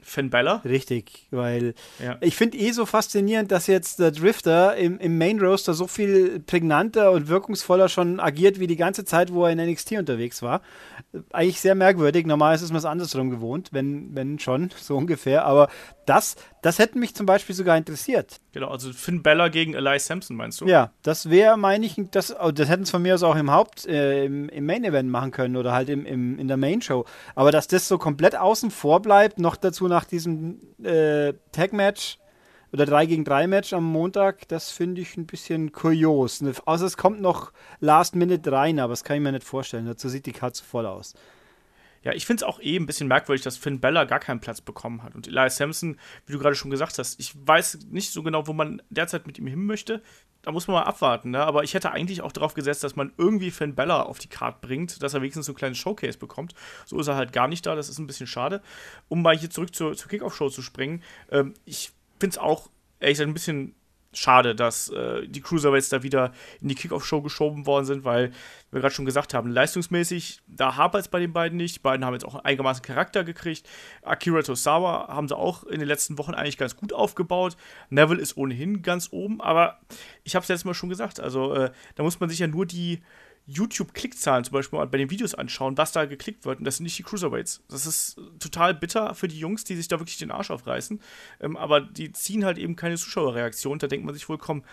Finn 0.02 0.30
Bella? 0.30 0.62
Richtig, 0.64 1.28
weil 1.32 1.74
ja. 2.02 2.16
ich 2.22 2.38
finde 2.38 2.58
eh 2.58 2.72
so 2.72 2.86
faszinierend, 2.86 3.52
dass 3.52 3.68
jetzt 3.68 4.00
der 4.00 4.12
Drifter 4.12 4.78
im, 4.78 4.98
im 5.00 5.18
Main 5.18 5.42
Roaster 5.42 5.74
so 5.74 5.86
viel 5.86 6.40
prägnanter 6.40 7.12
und 7.12 7.28
wirkungsvoller 7.28 7.90
schon 7.90 8.22
agiert 8.22 8.58
wie 8.58 8.68
die 8.68 8.78
ganze 8.78 9.04
Zeit, 9.04 9.34
wo 9.34 9.44
er 9.44 9.52
in 9.52 9.60
NXT 9.60 9.94
unterwegs 9.94 10.42
war. 10.42 10.62
Eigentlich 11.34 11.60
sehr 11.60 11.76
merkwürdig. 11.76 12.26
Normal 12.26 12.56
ist 12.56 12.62
es 12.62 12.72
mal 12.72 12.86
andersrum 12.86 13.30
gewohnt, 13.30 13.70
wenn, 13.74 14.16
wenn 14.16 14.40
schon, 14.40 14.70
so 14.78 14.96
ungefähr. 14.96 15.46
Aber 15.46 15.68
das, 16.08 16.36
das 16.62 16.80
hätte 16.80 16.98
mich 16.98 17.14
zum 17.16 17.26
Beispiel 17.26 17.56
sogar 17.56 17.78
interessiert. 17.78 18.40
Genau, 18.54 18.70
also 18.70 18.92
Finn 18.94 19.22
Bella 19.22 19.50
gegen 19.50 19.74
Eli 19.74 20.00
Sampson, 20.00 20.36
meinst 20.36 20.62
du? 20.62 20.66
Ja, 20.66 20.92
das 21.04 21.30
wäre, 21.30 21.58
meine 21.58 21.86
ich, 21.86 22.02
das, 22.12 22.36
oh, 22.40 22.52
das 22.52 22.70
hätten 22.70 22.84
es 22.84 22.92
von 22.92 23.02
mir 23.02 23.14
aus 23.14 23.24
auch 23.24 23.36
im 23.36 23.52
Haupt, 23.52 23.86
äh, 23.86 24.26
im, 24.26 24.50
im 24.50 24.66
Main 24.66 24.84
Event 24.84 25.10
machen 25.10 25.32
können 25.32 25.58
oder 25.58 25.74
halt 25.74 25.90
im, 25.90 26.06
im, 26.06 26.40
in 26.40 26.48
der 26.48 26.58
Main 26.58 26.82
Show. 26.82 27.06
Aber 27.36 27.52
dass 27.52 27.68
das 27.68 27.88
so 27.88 27.98
komplett 27.98 28.36
außen 28.36 28.72
vor 28.72 29.02
bleibt, 29.02 29.40
noch 29.40 29.56
dazu 29.58 29.88
nach 29.88 30.06
diesem 30.06 30.60
äh, 30.84 31.34
Tag-Match 31.52 32.18
oder 32.72 32.86
3 32.86 33.06
gegen 33.06 33.24
3 33.26 33.48
Match 33.48 33.74
am 33.74 33.84
Montag, 33.84 34.48
das 34.48 34.72
finde 34.72 35.02
ich 35.02 35.18
ein 35.18 35.26
bisschen 35.26 35.72
kurios. 35.72 36.42
Ne, 36.42 36.54
außer 36.66 36.86
es 36.86 36.98
kommt 36.98 37.22
noch 37.22 37.52
Last 37.80 38.16
Minute 38.16 38.52
rein, 38.52 38.80
aber 38.80 38.94
das 38.94 39.04
kann 39.04 39.18
ich 39.18 39.24
mir 39.24 39.32
nicht 39.32 39.44
vorstellen. 39.44 39.86
Dazu 39.86 40.10
sieht 40.10 40.26
die 40.26 40.34
Karte 40.34 40.64
voll 40.64 40.86
aus. 40.86 41.14
Ja, 42.04 42.14
ich 42.14 42.26
finde 42.26 42.44
es 42.44 42.48
auch 42.48 42.60
eh 42.60 42.78
ein 42.78 42.86
bisschen 42.86 43.08
merkwürdig, 43.08 43.44
dass 43.44 43.58
Finn 43.58 43.80
Bella 43.80 44.06
gar 44.06 44.20
keinen 44.20 44.40
Platz 44.40 44.62
bekommen 44.62 45.04
hat. 45.04 45.16
Und 45.16 45.28
Elias 45.28 45.58
Sampson, 45.58 45.98
wie 46.26 46.34
du 46.34 46.40
gerade 46.40 46.56
schon 46.56 46.72
gesagt 46.72 46.98
hast, 47.00 47.20
ich 47.20 47.34
weiß 47.36 47.80
nicht 47.90 48.12
so 48.12 48.24
genau, 48.24 48.48
wo 48.48 48.54
man 48.54 48.82
derzeit 48.90 49.28
mit 49.28 49.38
ihm 49.38 49.48
hin 49.48 49.66
möchte. 49.66 50.02
Da 50.42 50.52
muss 50.52 50.68
man 50.68 50.76
mal 50.76 50.84
abwarten, 50.84 51.32
ne? 51.32 51.40
Aber 51.40 51.64
ich 51.64 51.74
hätte 51.74 51.92
eigentlich 51.92 52.22
auch 52.22 52.32
darauf 52.32 52.54
gesetzt, 52.54 52.84
dass 52.84 52.96
man 52.96 53.12
irgendwie 53.18 53.52
Finn 53.52 53.76
Bella 53.76 54.04
auf 54.04 54.20
die 54.20 54.30
Karte 54.30 54.60
bringt, 54.62 55.04
dass 55.04 55.14
er 55.14 55.22
wenigstens 55.22 55.48
so 55.48 55.52
ein 55.52 55.56
kleines 55.56 55.78
Showcase 55.78 56.18
bekommt. 56.18 56.54
So 56.86 57.00
ist 57.00 57.08
er 57.08 57.16
halt 57.16 57.34
gar 57.34 57.48
nicht 57.48 57.66
da, 57.66 57.76
das 57.76 57.90
ist 57.90 58.00
ein 58.00 58.08
bisschen 58.08 58.28
schade. 58.28 58.62
Um 59.10 59.22
mal 59.22 59.38
hier 59.38 59.50
zurück 59.50 59.76
zur, 59.76 59.96
zur 59.96 60.10
Kickoff-Show 60.10 60.50
zu 60.50 60.62
springen, 60.62 61.04
ähm, 61.32 61.54
ich 61.66 61.92
finde 62.20 62.36
es 62.36 62.38
auch 62.38 62.70
ehrlich 63.00 63.18
gesagt 63.18 63.30
ein 63.30 63.34
bisschen 63.34 63.76
schade, 64.18 64.56
dass 64.56 64.90
äh, 64.90 65.28
die 65.28 65.42
Cruiserweights 65.42 65.90
da 65.90 66.04
wieder 66.04 66.34
in 66.62 66.68
die 66.68 66.76
Kickoff-Show 66.76 67.22
geschoben 67.22 67.66
worden 67.66 67.86
sind, 67.86 68.04
weil 68.04 68.32
wir 68.72 68.82
gerade 68.82 68.94
schon 68.94 69.06
gesagt 69.06 69.34
haben, 69.34 69.50
leistungsmäßig, 69.50 70.42
da 70.48 70.76
hapert 70.76 71.02
es 71.02 71.08
bei 71.08 71.20
den 71.20 71.34
beiden 71.34 71.58
nicht. 71.58 71.76
Die 71.76 71.80
beiden 71.80 72.06
haben 72.06 72.14
jetzt 72.14 72.26
auch 72.26 72.36
einigermaßen 72.36 72.84
Charakter 72.84 73.24
gekriegt. 73.24 73.68
Akira 74.02 74.42
Tosawa 74.42 75.08
haben 75.08 75.28
sie 75.28 75.38
auch 75.38 75.64
in 75.64 75.80
den 75.80 75.88
letzten 75.88 76.18
Wochen 76.18 76.34
eigentlich 76.34 76.58
ganz 76.58 76.76
gut 76.76 76.94
aufgebaut. 76.94 77.56
Neville 77.90 78.22
ist 78.22 78.36
ohnehin 78.38 78.82
ganz 78.82 79.10
oben, 79.12 79.40
aber 79.42 79.80
ich 80.24 80.36
habe 80.36 80.44
es 80.44 80.50
letztes 80.50 80.66
Mal 80.66 80.74
schon 80.74 80.90
gesagt, 80.90 81.20
also 81.20 81.54
äh, 81.54 81.72
da 81.96 82.04
muss 82.04 82.20
man 82.20 82.30
sich 82.30 82.40
ja 82.40 82.48
nur 82.48 82.66
die 82.66 83.02
YouTube-Klickzahlen 83.48 84.44
zum 84.44 84.54
Beispiel 84.54 84.86
bei 84.86 84.98
den 84.98 85.10
Videos 85.10 85.34
anschauen, 85.34 85.78
was 85.78 85.94
da 85.94 86.06
geklickt 86.06 86.46
wird. 86.46 86.60
Und 86.60 86.66
das 86.66 86.78
sind 86.78 86.84
nicht 86.84 86.98
die 86.98 87.04
Cruiserweights. 87.04 87.64
Das 87.70 87.86
ist 87.86 88.20
total 88.40 88.74
bitter 88.74 89.16
für 89.16 89.28
die 89.28 89.40
Jungs, 89.40 89.64
die 89.64 89.76
sich 89.76 89.88
da 89.88 90.00
wirklich 90.00 90.18
den 90.18 90.32
Arsch 90.32 90.52
aufreißen. 90.52 91.00
Ähm, 91.40 91.56
aber 91.58 91.82
die 91.82 92.12
ziehen 92.12 92.46
halt 92.46 92.58
eben 92.58 92.76
keine 92.76 92.98
Zuschauerreaktion. 92.98 93.80
Da 93.80 93.88
denkt 93.88 94.06
man 94.06 94.14
sich 94.14 94.28
wohl, 94.28 94.38
komm, 94.38 94.64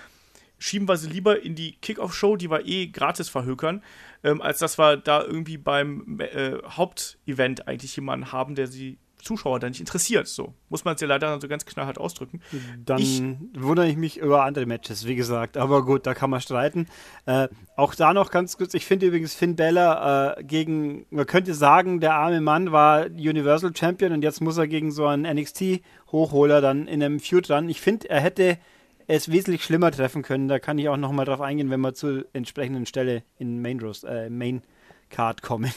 schieben 0.58 0.88
wir 0.88 0.96
sie 0.96 1.08
lieber 1.08 1.42
in 1.42 1.54
die 1.54 1.76
Kickoff-Show, 1.76 2.36
die 2.36 2.50
wir 2.50 2.66
eh 2.66 2.88
gratis 2.88 3.28
verhökern, 3.28 3.82
ähm, 4.24 4.42
als 4.42 4.58
dass 4.58 4.78
wir 4.78 4.96
da 4.96 5.22
irgendwie 5.22 5.56
beim 5.56 6.18
äh, 6.20 6.58
Hauptevent 6.66 7.68
eigentlich 7.68 7.94
jemanden 7.94 8.32
haben, 8.32 8.56
der 8.56 8.66
sie 8.66 8.98
Zuschauer 9.24 9.58
da 9.58 9.68
nicht 9.68 9.80
interessiert. 9.80 10.28
So 10.28 10.54
muss 10.68 10.84
man 10.84 10.94
es 10.94 11.00
ja 11.00 11.08
leider 11.08 11.40
so 11.40 11.48
ganz 11.48 11.64
knallhart 11.64 11.98
ausdrücken. 11.98 12.40
Dann 12.84 12.98
ich, 12.98 13.22
wundere 13.54 13.88
ich 13.88 13.96
mich 13.96 14.18
über 14.18 14.44
andere 14.44 14.66
Matches, 14.66 15.06
wie 15.06 15.16
gesagt. 15.16 15.56
Aber 15.56 15.84
gut, 15.84 16.06
da 16.06 16.14
kann 16.14 16.30
man 16.30 16.40
streiten. 16.40 16.86
Äh, 17.26 17.48
auch 17.76 17.94
da 17.94 18.14
noch 18.14 18.30
ganz 18.30 18.56
kurz. 18.56 18.74
Ich 18.74 18.86
finde 18.86 19.06
übrigens 19.06 19.34
Finn 19.34 19.56
Bella 19.56 20.36
äh, 20.38 20.44
gegen, 20.44 21.06
man 21.10 21.26
könnte 21.26 21.54
sagen, 21.54 22.00
der 22.00 22.14
arme 22.14 22.40
Mann 22.40 22.72
war 22.72 23.06
Universal 23.06 23.74
Champion 23.74 24.12
und 24.12 24.22
jetzt 24.22 24.40
muss 24.40 24.58
er 24.58 24.68
gegen 24.68 24.92
so 24.92 25.06
einen 25.06 25.24
NXT-Hochholer 25.24 26.60
dann 26.60 26.86
in 26.86 27.02
einem 27.02 27.20
Feud 27.20 27.50
ran. 27.50 27.68
Ich 27.68 27.80
finde, 27.80 28.10
er 28.10 28.20
hätte 28.20 28.58
es 29.06 29.30
wesentlich 29.30 29.64
schlimmer 29.64 29.90
treffen 29.90 30.22
können. 30.22 30.48
Da 30.48 30.58
kann 30.58 30.78
ich 30.78 30.88
auch 30.88 30.96
noch 30.96 31.12
mal 31.12 31.24
drauf 31.24 31.40
eingehen, 31.40 31.70
wenn 31.70 31.80
wir 31.80 31.94
zur 31.94 32.24
entsprechenden 32.32 32.86
Stelle 32.86 33.22
in 33.38 33.60
Main, 33.60 33.80
Roast, 33.80 34.04
äh, 34.04 34.30
Main 34.30 34.62
Card 35.10 35.42
kommen 35.42 35.72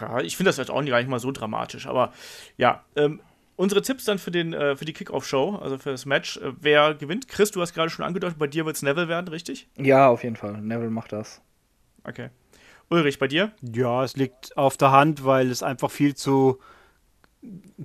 ja, 0.00 0.20
ich 0.20 0.36
finde 0.36 0.48
das 0.48 0.56
jetzt 0.56 0.70
auch 0.70 0.80
nicht, 0.80 0.90
gar 0.90 0.98
nicht 0.98 1.08
mal 1.08 1.20
so 1.20 1.32
dramatisch. 1.32 1.86
Aber 1.86 2.12
ja, 2.56 2.84
ähm, 2.96 3.20
unsere 3.56 3.82
Tipps 3.82 4.04
dann 4.04 4.18
für, 4.18 4.30
den, 4.30 4.54
äh, 4.54 4.74
für 4.76 4.84
die 4.84 4.92
Kickoff-Show, 4.92 5.56
also 5.56 5.78
für 5.78 5.90
das 5.90 6.06
Match. 6.06 6.38
Äh, 6.38 6.52
wer 6.60 6.94
gewinnt? 6.94 7.28
Chris, 7.28 7.50
du 7.50 7.60
hast 7.60 7.74
gerade 7.74 7.90
schon 7.90 8.04
angedeutet, 8.04 8.38
bei 8.38 8.46
dir 8.46 8.64
wird 8.64 8.76
es 8.76 8.82
Neville 8.82 9.08
werden, 9.08 9.28
richtig? 9.28 9.68
Ja, 9.76 10.08
auf 10.08 10.24
jeden 10.24 10.36
Fall. 10.36 10.60
Neville 10.62 10.90
macht 10.90 11.12
das. 11.12 11.42
Okay. 12.04 12.30
Ulrich, 12.88 13.18
bei 13.18 13.28
dir? 13.28 13.52
Ja, 13.60 14.02
es 14.02 14.16
liegt 14.16 14.56
auf 14.56 14.76
der 14.76 14.90
Hand, 14.90 15.24
weil 15.24 15.50
es 15.50 15.62
einfach 15.62 15.90
viel 15.90 16.14
zu, 16.14 16.58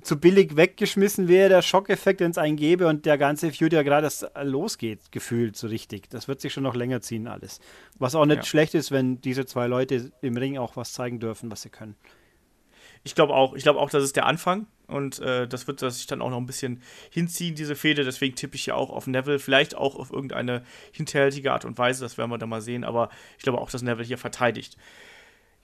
zu 0.02 0.20
billig 0.20 0.56
weggeschmissen 0.56 1.28
wäre, 1.28 1.48
der 1.48 1.62
Schockeffekt, 1.62 2.20
wenn 2.20 2.30
es 2.30 2.38
einen 2.38 2.56
gäbe 2.56 2.86
und 2.88 3.06
der 3.06 3.16
ganze 3.16 3.52
Feud 3.52 3.72
ja 3.72 3.82
gerade 3.82 4.10
losgeht, 4.42 5.10
gefühlt 5.12 5.56
so 5.56 5.66
richtig. 5.66 6.10
Das 6.10 6.28
wird 6.28 6.40
sich 6.40 6.52
schon 6.52 6.62
noch 6.62 6.74
länger 6.74 7.00
ziehen, 7.00 7.26
alles. 7.26 7.60
Was 7.98 8.14
auch 8.14 8.26
nicht 8.26 8.36
ja. 8.36 8.42
schlecht 8.44 8.74
ist, 8.74 8.90
wenn 8.90 9.20
diese 9.22 9.46
zwei 9.46 9.66
Leute 9.66 10.12
im 10.20 10.36
Ring 10.36 10.58
auch 10.58 10.76
was 10.76 10.92
zeigen 10.92 11.20
dürfen, 11.20 11.50
was 11.50 11.62
sie 11.62 11.70
können. 11.70 11.96
Ich 13.02 13.14
glaube 13.14 13.34
auch. 13.34 13.54
Ich 13.54 13.62
glaube 13.62 13.78
auch, 13.78 13.88
das 13.88 14.02
ist 14.02 14.16
der 14.16 14.26
Anfang. 14.26 14.66
Und 14.88 15.20
äh, 15.20 15.46
das 15.46 15.66
wird 15.66 15.80
sich 15.80 16.06
dann 16.06 16.20
auch 16.20 16.30
noch 16.30 16.38
ein 16.38 16.46
bisschen 16.46 16.82
hinziehen, 17.10 17.54
diese 17.54 17.76
Fehde. 17.76 18.04
Deswegen 18.04 18.34
tippe 18.34 18.56
ich 18.56 18.66
ja 18.66 18.74
auch 18.74 18.90
auf 18.90 19.06
Neville. 19.06 19.38
Vielleicht 19.38 19.76
auch 19.76 19.94
auf 19.94 20.12
irgendeine 20.12 20.64
hinterhältige 20.92 21.52
Art 21.52 21.64
und 21.64 21.78
Weise. 21.78 22.04
Das 22.04 22.18
werden 22.18 22.30
wir 22.30 22.38
dann 22.38 22.48
mal 22.48 22.60
sehen. 22.60 22.84
Aber 22.84 23.08
ich 23.38 23.44
glaube 23.44 23.60
auch, 23.60 23.70
dass 23.70 23.82
Neville 23.82 24.06
hier 24.06 24.18
verteidigt. 24.18 24.76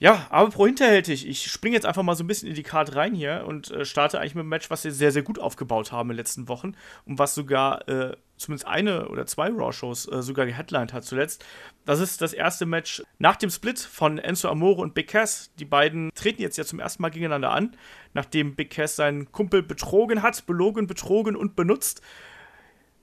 Ja, 0.02 0.26
aber 0.30 0.50
pro 0.50 0.66
hinterhältig. 0.66 1.28
Ich 1.28 1.49
springe 1.49 1.76
jetzt 1.76 1.87
einfach 1.87 2.02
mal 2.02 2.16
so 2.16 2.25
ein 2.25 2.26
bisschen 2.26 2.49
in 2.49 2.56
die 2.56 2.64
Karte 2.64 2.97
rein 2.97 3.14
hier 3.14 3.44
und 3.47 3.71
äh, 3.71 3.85
starte 3.85 4.18
eigentlich 4.18 4.35
mit 4.35 4.40
einem 4.40 4.49
Match, 4.49 4.68
was 4.68 4.82
sie 4.82 4.90
sehr, 4.90 5.12
sehr 5.12 5.23
gut 5.23 5.38
aufgebaut 5.38 5.92
haben 5.92 6.11
in 6.11 6.14
den 6.14 6.16
letzten 6.16 6.49
Wochen 6.49 6.75
und 7.04 7.21
was 7.21 7.37
sogar 7.37 7.88
äh, 7.88 8.16
zumindest 8.37 8.66
eine 8.66 9.09
oder 9.11 9.26
zwei 9.26 9.49
Raw-Shows 9.49 10.11
äh, 10.11 10.23
sogar 10.23 10.47
geheadlined 10.47 10.92
hat 10.92 11.04
zuletzt. 11.04 11.44
Das 11.85 12.00
ist 12.00 12.21
das 12.21 12.32
erste 12.32 12.66
Match 12.66 13.04
nach 13.21 13.37
dem 13.37 13.49
Split 13.49 13.78
von 13.78 14.18
Enzo 14.18 14.49
Amore 14.49 14.80
und 14.80 14.94
Big 14.94 15.06
Cass. 15.06 15.52
Die 15.61 15.64
beiden 15.64 16.11
treten 16.16 16.42
jetzt 16.42 16.59
ja 16.59 16.64
zum 16.64 16.80
ersten 16.80 17.00
Mal 17.00 17.11
gegeneinander 17.11 17.52
an, 17.52 17.76
nachdem 18.12 18.56
Big 18.56 18.71
Cass 18.71 18.97
seinen 18.97 19.30
Kumpel 19.30 19.62
betrogen 19.62 20.21
hat, 20.21 20.47
belogen, 20.47 20.88
betrogen 20.88 21.37
und 21.37 21.54
benutzt. 21.54 22.02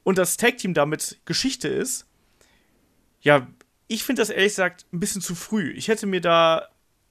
Und 0.04 0.18
das 0.18 0.36
Tag-Team 0.36 0.74
damit 0.74 1.22
Geschichte 1.24 1.70
ist. 1.70 2.10
Ja, 3.22 3.48
ich 3.88 4.04
finde 4.04 4.22
das 4.22 4.32
ehrlich 4.32 4.52
gesagt 4.52 4.86
ein 4.92 5.00
bisschen 5.00 5.22
zu 5.22 5.34
früh. 5.34 5.72
Ich 5.72 5.88
hätte 5.88 6.06
mir 6.06 6.20
da 6.20 6.68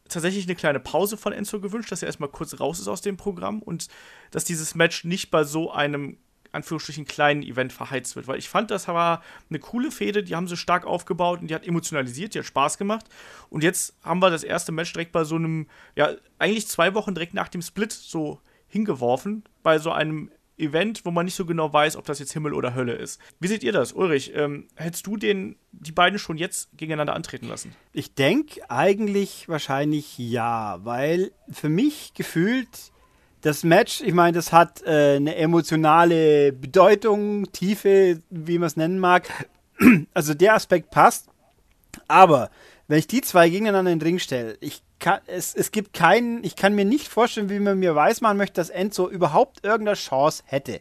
tatsächlich 0.08 0.46
eine 0.46 0.56
kleine 0.56 0.80
Pause 0.80 1.16
von 1.16 1.32
Enzo 1.32 1.60
gewünscht, 1.60 1.92
dass 1.92 2.02
er 2.02 2.06
erstmal 2.06 2.30
kurz 2.30 2.58
raus 2.60 2.78
ist 2.80 2.88
aus 2.88 3.00
dem 3.00 3.16
Programm 3.16 3.60
und 3.62 3.88
dass 4.30 4.44
dieses 4.44 4.74
Match 4.74 5.04
nicht 5.04 5.30
bei 5.30 5.44
so 5.44 5.70
einem 5.70 6.18
Anführungsstrichen 6.52 7.04
kleinen 7.04 7.42
Event 7.42 7.72
verheizt 7.72 8.16
wird, 8.16 8.26
weil 8.26 8.38
ich 8.38 8.48
fand, 8.48 8.70
das 8.70 8.88
war 8.88 9.22
eine 9.50 9.58
coole 9.58 9.90
Fehde, 9.90 10.22
die 10.22 10.34
haben 10.34 10.48
sie 10.48 10.56
stark 10.56 10.86
aufgebaut 10.86 11.40
und 11.40 11.48
die 11.48 11.54
hat 11.54 11.66
emotionalisiert, 11.66 12.34
die 12.34 12.38
hat 12.38 12.46
Spaß 12.46 12.78
gemacht. 12.78 13.06
Und 13.50 13.62
jetzt 13.62 13.96
haben 14.02 14.20
wir 14.20 14.30
das 14.30 14.44
erste 14.44 14.72
Match 14.72 14.92
direkt 14.92 15.12
bei 15.12 15.24
so 15.24 15.36
einem, 15.36 15.66
ja, 15.94 16.12
eigentlich 16.38 16.66
zwei 16.66 16.94
Wochen 16.94 17.14
direkt 17.14 17.34
nach 17.34 17.48
dem 17.48 17.62
Split 17.62 17.92
so 17.92 18.40
hingeworfen, 18.66 19.44
bei 19.62 19.78
so 19.78 19.92
einem 19.92 20.30
Event, 20.58 21.04
wo 21.04 21.10
man 21.10 21.24
nicht 21.24 21.34
so 21.34 21.46
genau 21.46 21.72
weiß, 21.72 21.96
ob 21.96 22.04
das 22.04 22.18
jetzt 22.18 22.32
Himmel 22.32 22.54
oder 22.54 22.74
Hölle 22.74 22.94
ist. 22.94 23.20
Wie 23.40 23.48
seht 23.48 23.62
ihr 23.62 23.72
das, 23.72 23.92
Ulrich? 23.92 24.32
Ähm, 24.34 24.68
hättest 24.74 25.06
du 25.06 25.16
den, 25.16 25.56
die 25.72 25.92
beiden 25.92 26.18
schon 26.18 26.36
jetzt 26.36 26.76
gegeneinander 26.76 27.14
antreten 27.14 27.48
lassen? 27.48 27.74
Ich 27.92 28.14
denke 28.14 28.68
eigentlich 28.70 29.48
wahrscheinlich 29.48 30.18
ja, 30.18 30.78
weil 30.84 31.32
für 31.50 31.68
mich 31.68 32.12
gefühlt 32.14 32.68
das 33.40 33.62
Match, 33.62 34.00
ich 34.00 34.14
meine, 34.14 34.34
das 34.34 34.52
hat 34.52 34.82
äh, 34.82 35.16
eine 35.16 35.36
emotionale 35.36 36.52
Bedeutung, 36.52 37.50
Tiefe, 37.52 38.20
wie 38.30 38.58
man 38.58 38.66
es 38.66 38.76
nennen 38.76 38.98
mag. 38.98 39.48
Also 40.12 40.34
der 40.34 40.54
Aspekt 40.54 40.90
passt. 40.90 41.28
Aber 42.08 42.50
wenn 42.88 42.98
ich 42.98 43.06
die 43.06 43.20
zwei 43.20 43.48
gegeneinander 43.48 43.92
in 43.92 44.00
den 44.00 44.04
Ring 44.04 44.18
stelle, 44.18 44.56
ich 44.60 44.82
kann, 44.98 45.20
es, 45.26 45.54
es 45.54 45.70
gibt 45.70 45.92
keinen, 45.92 46.42
ich 46.44 46.56
kann 46.56 46.74
mir 46.74 46.84
nicht 46.84 47.08
vorstellen, 47.08 47.50
wie 47.50 47.58
man 47.58 47.78
mir 47.78 47.94
weiß 47.94 48.20
machen 48.20 48.36
möchte, 48.36 48.54
dass 48.54 48.70
Enzo 48.70 49.08
überhaupt 49.08 49.64
irgendeine 49.64 49.96
Chance 49.96 50.42
hätte. 50.46 50.80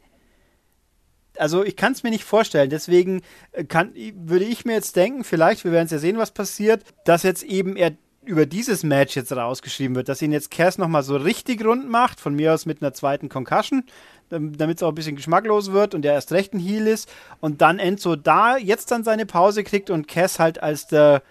Also 1.38 1.64
ich 1.64 1.76
kann 1.76 1.94
es 1.94 2.04
mir 2.04 2.10
nicht 2.10 2.24
vorstellen. 2.24 2.70
Deswegen 2.70 3.22
äh, 3.52 3.64
kann, 3.64 3.94
würde 4.16 4.46
ich 4.46 4.66
mir 4.66 4.74
jetzt 4.74 4.96
denken, 4.96 5.24
vielleicht, 5.24 5.64
wir 5.64 5.72
werden 5.72 5.86
es 5.86 5.92
ja 5.92 6.00
sehen, 6.00 6.18
was 6.18 6.32
passiert, 6.32 6.84
dass 7.06 7.24
jetzt 7.24 7.44
eben 7.44 7.76
er 7.76 7.92
über 8.26 8.46
dieses 8.46 8.84
Match 8.84 9.16
jetzt 9.16 9.32
rausgeschrieben 9.32 9.96
wird, 9.96 10.10
dass 10.10 10.22
ihn 10.22 10.34
jetzt 10.34 10.52
Cass 10.52 10.78
nochmal 10.78 11.04
so 11.04 11.16
richtig 11.16 11.64
rund 11.64 11.90
macht, 11.90 12.20
von 12.20 12.36
mir 12.36 12.54
aus 12.54 12.66
mit 12.66 12.82
einer 12.82 12.94
zweiten 12.94 13.30
Concussion, 13.30 13.84
damit 14.30 14.78
es 14.78 14.84
auch 14.84 14.90
ein 14.90 14.96
bisschen 14.96 15.16
geschmacklos 15.16 15.72
wird 15.72 15.96
und 15.96 16.04
er 16.04 16.14
erst 16.14 16.34
recht 16.34 16.54
ein 16.54 16.60
Heal 16.60 16.88
ist 16.88 17.10
und 17.40 17.62
dann 17.62 17.80
Enzo 17.80 18.18
da 18.18 18.58
jetzt 18.58 18.92
dann 18.92 19.06
seine 19.06 19.26
Pause 19.26 19.64
kriegt 19.64 19.90
und 19.90 20.10
Cass 20.10 20.40
halt 20.40 20.62
als 20.62 20.88
der 20.88 21.24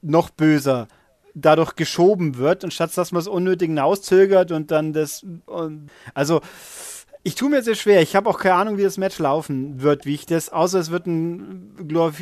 noch 0.00 0.30
böser 0.30 0.88
dadurch 1.34 1.76
geschoben 1.76 2.36
wird 2.36 2.64
und 2.64 2.72
statt 2.72 2.96
dass 2.96 3.12
man 3.12 3.20
es 3.20 3.28
unnötig 3.28 3.68
hinauszögert 3.68 4.52
und 4.52 4.70
dann 4.70 4.92
das 4.92 5.24
und, 5.46 5.90
also 6.14 6.40
ich 7.26 7.34
tue 7.36 7.48
mir 7.48 7.62
sehr 7.62 7.74
schwer. 7.74 8.02
Ich 8.02 8.14
habe 8.14 8.28
auch 8.28 8.38
keine 8.38 8.56
Ahnung, 8.56 8.76
wie 8.76 8.82
das 8.82 8.98
Match 8.98 9.18
laufen 9.18 9.80
wird, 9.80 10.04
wie 10.04 10.14
ich 10.14 10.26
das, 10.26 10.50
außer 10.50 10.78
es 10.78 10.90
wird 10.90 11.06
ein 11.06 11.74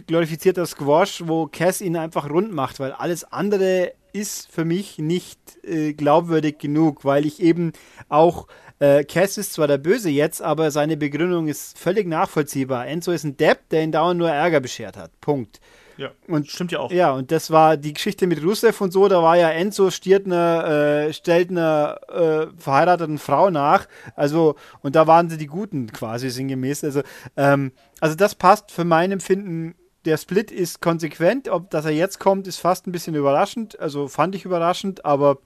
glorifizierter 0.07 0.65
Squash, 0.65 1.25
wo 1.27 1.47
Cass 1.49 1.81
ihn 1.81 1.97
einfach 1.97 2.31
rund 2.31 2.53
macht, 2.53 2.79
weil 2.79 2.93
alles 2.93 3.25
andere 3.25 3.95
ist 4.13 4.49
für 4.53 4.65
mich 4.65 4.99
nicht 4.99 5.41
äh, 5.65 5.93
glaubwürdig 5.93 6.59
genug, 6.59 7.05
weil 7.05 7.27
ich 7.27 7.43
eben 7.43 7.73
auch 8.09 8.47
äh, 8.79 9.03
Cass 9.03 9.39
ist 9.39 9.55
zwar 9.55 9.67
der 9.67 9.79
Böse 9.79 10.09
jetzt, 10.09 10.41
aber 10.41 10.71
seine 10.71 10.97
Begründung 10.97 11.49
ist 11.49 11.79
völlig 11.79 12.07
nachvollziehbar. 12.07 12.87
Enzo 12.87 13.11
ist 13.11 13.25
ein 13.25 13.37
Depp, 13.37 13.69
der 13.71 13.83
ihn 13.83 13.93
dauernd 13.93 14.19
nur 14.19 14.31
Ärger 14.31 14.61
beschert 14.61 14.97
hat. 14.97 15.21
Punkt. 15.21 15.61
Ja, 15.97 16.11
und, 16.29 16.51
stimmt 16.51 16.73
ja 16.73 16.81
auch. 16.81 16.91
Ja, 16.91 17.13
und 17.13 17.31
das 17.31 17.51
war 17.51 17.77
die 17.77 17.93
Geschichte 17.93 18.27
mit 18.27 18.43
Rusev 18.43 18.81
und 18.81 18.93
so, 18.93 19.09
da 19.09 19.23
war 19.23 19.37
ja 19.37 19.51
Enzo 19.51 19.91
stiert 19.91 20.27
eine, 20.27 21.09
äh, 21.09 21.13
stellt 21.13 21.51
einer 21.51 21.99
äh, 22.09 22.47
verheirateten 22.57 23.19
Frau 23.19 23.51
nach. 23.51 23.87
Also, 24.17 24.57
und 24.83 24.97
da 24.97 25.07
waren 25.07 25.29
sie 25.31 25.37
die 25.37 25.47
Guten 25.47 25.93
quasi 25.93 26.31
sinngemäß. 26.31 26.85
Also, 26.85 27.03
ähm, 27.37 27.73
also 28.01 28.15
das 28.15 28.35
passt 28.35 28.71
für 28.71 28.85
mein 28.85 29.13
Empfinden. 29.13 29.75
Der 30.05 30.17
Split 30.17 30.51
ist 30.51 30.81
konsequent. 30.81 31.49
Ob 31.49 31.71
dass 31.71 31.85
er 31.85 31.93
jetzt 31.93 32.19
kommt, 32.19 32.47
ist 32.47 32.59
fast 32.59 32.87
ein 32.87 32.93
bisschen 32.93 33.15
überraschend. 33.15 33.79
Also 33.79 34.09
fand 34.09 34.35
ich 34.35 34.45
überraschend, 34.45 35.05
aber 35.05 35.39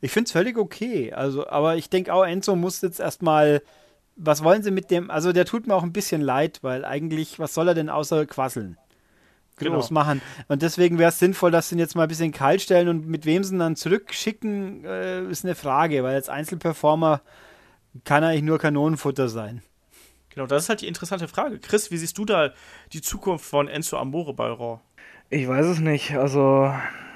ich 0.00 0.12
finde 0.12 0.26
es 0.26 0.32
völlig 0.32 0.56
okay. 0.56 1.12
Also, 1.12 1.48
aber 1.48 1.76
ich 1.76 1.90
denke 1.90 2.14
auch, 2.14 2.24
Enzo 2.24 2.54
muss 2.54 2.82
jetzt 2.82 3.00
erstmal 3.00 3.62
was 4.18 4.42
wollen 4.42 4.62
sie 4.62 4.70
mit 4.70 4.90
dem? 4.90 5.10
Also 5.10 5.32
der 5.32 5.44
tut 5.44 5.66
mir 5.66 5.74
auch 5.74 5.84
ein 5.84 5.92
bisschen 5.92 6.20
leid, 6.20 6.58
weil 6.62 6.84
eigentlich, 6.84 7.38
was 7.38 7.54
soll 7.54 7.68
er 7.68 7.74
denn 7.74 7.88
außer 7.88 8.26
quasseln? 8.26 8.76
Groß 9.58 9.88
genau. 9.88 10.00
machen. 10.00 10.22
Und 10.48 10.62
deswegen 10.62 10.98
wäre 10.98 11.10
es 11.10 11.18
sinnvoll, 11.18 11.50
dass 11.50 11.68
sie 11.68 11.76
ihn 11.76 11.78
jetzt 11.78 11.96
mal 11.96 12.02
ein 12.02 12.08
bisschen 12.08 12.32
kalt 12.32 12.62
stellen 12.62 12.88
und 12.88 13.06
mit 13.06 13.26
wem 13.26 13.44
sie 13.44 13.54
ihn 13.54 13.58
dann 13.58 13.76
zurückschicken, 13.76 14.84
äh, 14.84 15.22
ist 15.24 15.44
eine 15.44 15.54
Frage, 15.54 16.02
weil 16.02 16.14
als 16.14 16.28
Einzelperformer 16.28 17.22
kann 18.04 18.22
er 18.22 18.30
eigentlich 18.30 18.42
nur 18.42 18.58
Kanonenfutter 18.58 19.28
sein. 19.28 19.62
Genau, 20.30 20.46
das 20.46 20.64
ist 20.64 20.68
halt 20.68 20.82
die 20.82 20.86
interessante 20.86 21.26
Frage. 21.26 21.58
Chris, 21.58 21.90
wie 21.90 21.96
siehst 21.96 22.16
du 22.18 22.24
da 22.24 22.52
die 22.92 23.00
Zukunft 23.00 23.44
von 23.44 23.66
Enzo 23.66 23.96
Amore 23.96 24.34
bei 24.34 24.48
Raw? 24.48 24.80
Ich 25.30 25.48
weiß 25.48 25.66
es 25.66 25.80
nicht. 25.80 26.16
Also, 26.16 26.72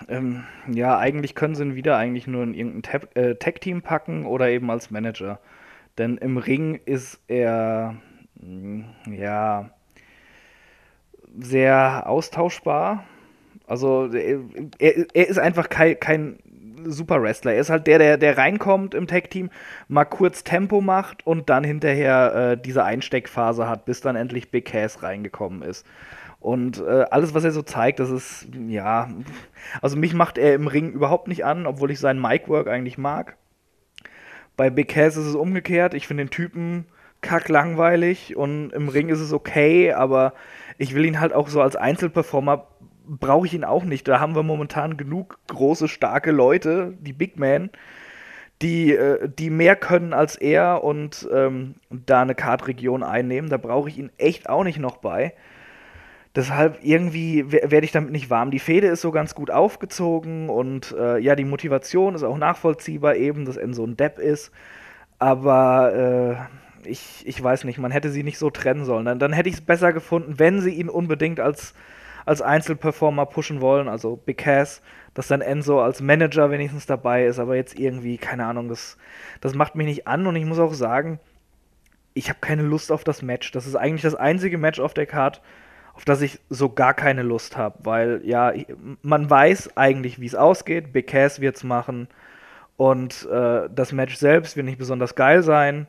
ähm, 0.08 0.44
ja, 0.66 0.98
eigentlich 0.98 1.34
können 1.34 1.54
sie 1.54 1.62
ihn 1.62 1.74
wieder 1.74 1.96
eigentlich 1.96 2.26
nur 2.26 2.42
in 2.42 2.54
irgendein 2.54 3.02
äh, 3.14 3.36
Tag-Team 3.36 3.82
packen 3.82 4.26
oder 4.26 4.48
eben 4.50 4.70
als 4.70 4.90
Manager. 4.90 5.38
Denn 5.98 6.16
im 6.16 6.36
Ring 6.36 6.80
ist 6.84 7.20
er, 7.28 7.96
mh, 8.40 8.86
mm, 9.06 9.12
ja, 9.12 9.70
sehr 11.38 12.04
austauschbar. 12.06 13.04
Also 13.66 14.06
er, 14.12 14.40
er 14.78 15.28
ist 15.28 15.38
einfach 15.38 15.68
kein, 15.68 15.98
kein 15.98 16.38
super 16.84 17.22
Wrestler. 17.22 17.54
Er 17.54 17.60
ist 17.60 17.70
halt 17.70 17.86
der, 17.86 17.98
der, 17.98 18.18
der 18.18 18.38
reinkommt 18.38 18.94
im 18.94 19.06
Tag-Team, 19.06 19.50
mal 19.88 20.04
kurz 20.04 20.44
Tempo 20.44 20.80
macht 20.80 21.26
und 21.26 21.48
dann 21.50 21.64
hinterher 21.64 22.34
äh, 22.34 22.62
diese 22.62 22.84
Einsteckphase 22.84 23.68
hat, 23.68 23.84
bis 23.84 24.00
dann 24.00 24.16
endlich 24.16 24.50
Big 24.50 24.66
Cass 24.66 25.02
reingekommen 25.02 25.62
ist. 25.62 25.86
Und 26.40 26.80
äh, 26.80 27.04
alles, 27.10 27.34
was 27.34 27.44
er 27.44 27.52
so 27.52 27.62
zeigt, 27.62 28.00
das 28.00 28.10
ist, 28.10 28.48
ja, 28.66 29.08
also 29.80 29.96
mich 29.96 30.12
macht 30.12 30.38
er 30.38 30.54
im 30.54 30.66
Ring 30.66 30.90
überhaupt 30.90 31.28
nicht 31.28 31.44
an, 31.44 31.66
obwohl 31.66 31.92
ich 31.92 32.00
seinen 32.00 32.20
Mic-Work 32.20 32.66
eigentlich 32.66 32.98
mag. 32.98 33.36
Bei 34.56 34.68
Big 34.68 34.88
Cass 34.88 35.16
ist 35.16 35.26
es 35.26 35.34
umgekehrt. 35.36 35.94
Ich 35.94 36.08
finde 36.08 36.24
den 36.24 36.30
Typen 36.30 36.86
kacklangweilig 37.20 38.36
und 38.36 38.70
im 38.70 38.88
Ring 38.88 39.08
ist 39.08 39.20
es 39.20 39.32
okay, 39.32 39.92
aber 39.92 40.34
ich 40.78 40.94
will 40.94 41.04
ihn 41.04 41.20
halt 41.20 41.32
auch 41.32 41.48
so 41.48 41.60
als 41.60 41.76
Einzelperformer 41.76 42.66
brauche 43.06 43.46
ich 43.46 43.54
ihn 43.54 43.64
auch 43.64 43.84
nicht. 43.84 44.06
Da 44.08 44.20
haben 44.20 44.34
wir 44.34 44.42
momentan 44.42 44.96
genug 44.96 45.38
große, 45.48 45.88
starke 45.88 46.30
Leute, 46.30 46.94
die 47.00 47.12
Big 47.12 47.38
Man, 47.38 47.70
die, 48.60 48.94
äh, 48.94 49.28
die 49.28 49.50
mehr 49.50 49.76
können 49.76 50.12
als 50.12 50.36
er 50.36 50.84
und 50.84 51.28
ähm, 51.32 51.74
da 51.90 52.22
eine 52.22 52.34
Kartregion 52.34 53.02
einnehmen. 53.02 53.50
Da 53.50 53.56
brauche 53.56 53.88
ich 53.88 53.98
ihn 53.98 54.10
echt 54.18 54.48
auch 54.48 54.64
nicht 54.64 54.78
noch 54.78 54.98
bei. 54.98 55.34
Deshalb 56.34 56.78
irgendwie 56.82 57.52
werde 57.52 57.84
ich 57.84 57.92
damit 57.92 58.10
nicht 58.10 58.30
warm. 58.30 58.50
Die 58.50 58.58
Fehde 58.58 58.86
ist 58.86 59.02
so 59.02 59.10
ganz 59.10 59.34
gut 59.34 59.50
aufgezogen 59.50 60.48
und 60.48 60.94
äh, 60.98 61.18
ja, 61.18 61.36
die 61.36 61.44
Motivation 61.44 62.14
ist 62.14 62.22
auch 62.22 62.38
nachvollziehbar, 62.38 63.16
eben, 63.16 63.44
dass 63.44 63.58
Enzo 63.58 63.84
ein 63.84 63.98
Depp 63.98 64.18
ist. 64.18 64.50
Aber 65.18 66.48
äh, 66.48 66.61
ich, 66.84 67.26
ich 67.26 67.42
weiß 67.42 67.64
nicht, 67.64 67.78
man 67.78 67.90
hätte 67.90 68.10
sie 68.10 68.22
nicht 68.22 68.38
so 68.38 68.50
trennen 68.50 68.84
sollen. 68.84 69.04
Dann, 69.04 69.18
dann 69.18 69.32
hätte 69.32 69.48
ich 69.48 69.56
es 69.56 69.60
besser 69.60 69.92
gefunden, 69.92 70.38
wenn 70.38 70.60
sie 70.60 70.74
ihn 70.74 70.88
unbedingt 70.88 71.40
als, 71.40 71.74
als 72.24 72.42
Einzelperformer 72.42 73.26
pushen 73.26 73.60
wollen, 73.60 73.88
also 73.88 74.16
Big 74.16 74.38
Cass, 74.38 74.82
dass 75.14 75.28
dann 75.28 75.40
Enzo 75.40 75.82
als 75.82 76.00
Manager 76.00 76.50
wenigstens 76.50 76.86
dabei 76.86 77.26
ist, 77.26 77.38
aber 77.38 77.56
jetzt 77.56 77.78
irgendwie, 77.78 78.18
keine 78.18 78.46
Ahnung, 78.46 78.68
das, 78.68 78.96
das 79.40 79.54
macht 79.54 79.74
mich 79.74 79.86
nicht 79.86 80.06
an 80.06 80.26
und 80.26 80.36
ich 80.36 80.44
muss 80.44 80.58
auch 80.58 80.74
sagen, 80.74 81.20
ich 82.14 82.28
habe 82.28 82.40
keine 82.40 82.62
Lust 82.62 82.92
auf 82.92 83.04
das 83.04 83.22
Match. 83.22 83.52
Das 83.52 83.66
ist 83.66 83.76
eigentlich 83.76 84.02
das 84.02 84.14
einzige 84.14 84.58
Match 84.58 84.80
auf 84.80 84.94
der 84.94 85.06
Card, 85.06 85.40
auf 85.94 86.04
das 86.04 86.22
ich 86.22 86.40
so 86.48 86.70
gar 86.70 86.94
keine 86.94 87.22
Lust 87.22 87.56
habe, 87.56 87.78
weil 87.84 88.20
ja, 88.24 88.52
man 89.02 89.28
weiß 89.28 89.76
eigentlich, 89.76 90.20
wie 90.20 90.26
es 90.26 90.34
ausgeht. 90.34 90.92
Big 90.92 91.06
Cass 91.06 91.40
wird 91.40 91.56
es 91.56 91.64
machen 91.64 92.08
und 92.76 93.28
äh, 93.30 93.68
das 93.74 93.92
Match 93.92 94.16
selbst 94.16 94.56
wird 94.56 94.66
nicht 94.66 94.78
besonders 94.78 95.14
geil 95.14 95.42
sein. 95.42 95.86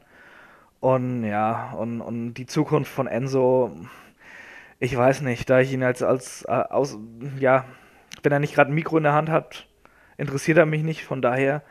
Und 0.83 1.23
ja, 1.23 1.71
und, 1.77 2.01
und 2.01 2.33
die 2.33 2.45
Zukunft 2.45 2.91
von 2.91 3.07
Enzo, 3.07 3.73
ich 4.81 4.97
weiß 4.97 5.21
nicht, 5.21 5.49
da 5.49 5.61
ich 5.61 5.71
ihn 5.71 5.81
als, 5.81 6.03
als 6.03 6.43
äh, 6.43 6.51
aus, 6.51 6.97
ja, 7.39 7.63
wenn 8.21 8.33
er 8.33 8.39
nicht 8.39 8.53
gerade 8.53 8.69
ein 8.69 8.75
Mikro 8.75 8.97
in 8.97 9.03
der 9.03 9.13
Hand 9.13 9.29
hat, 9.29 9.65
interessiert 10.17 10.57
er 10.57 10.65
mich 10.65 10.83
nicht. 10.83 11.05
Von 11.05 11.21
daher 11.21 11.63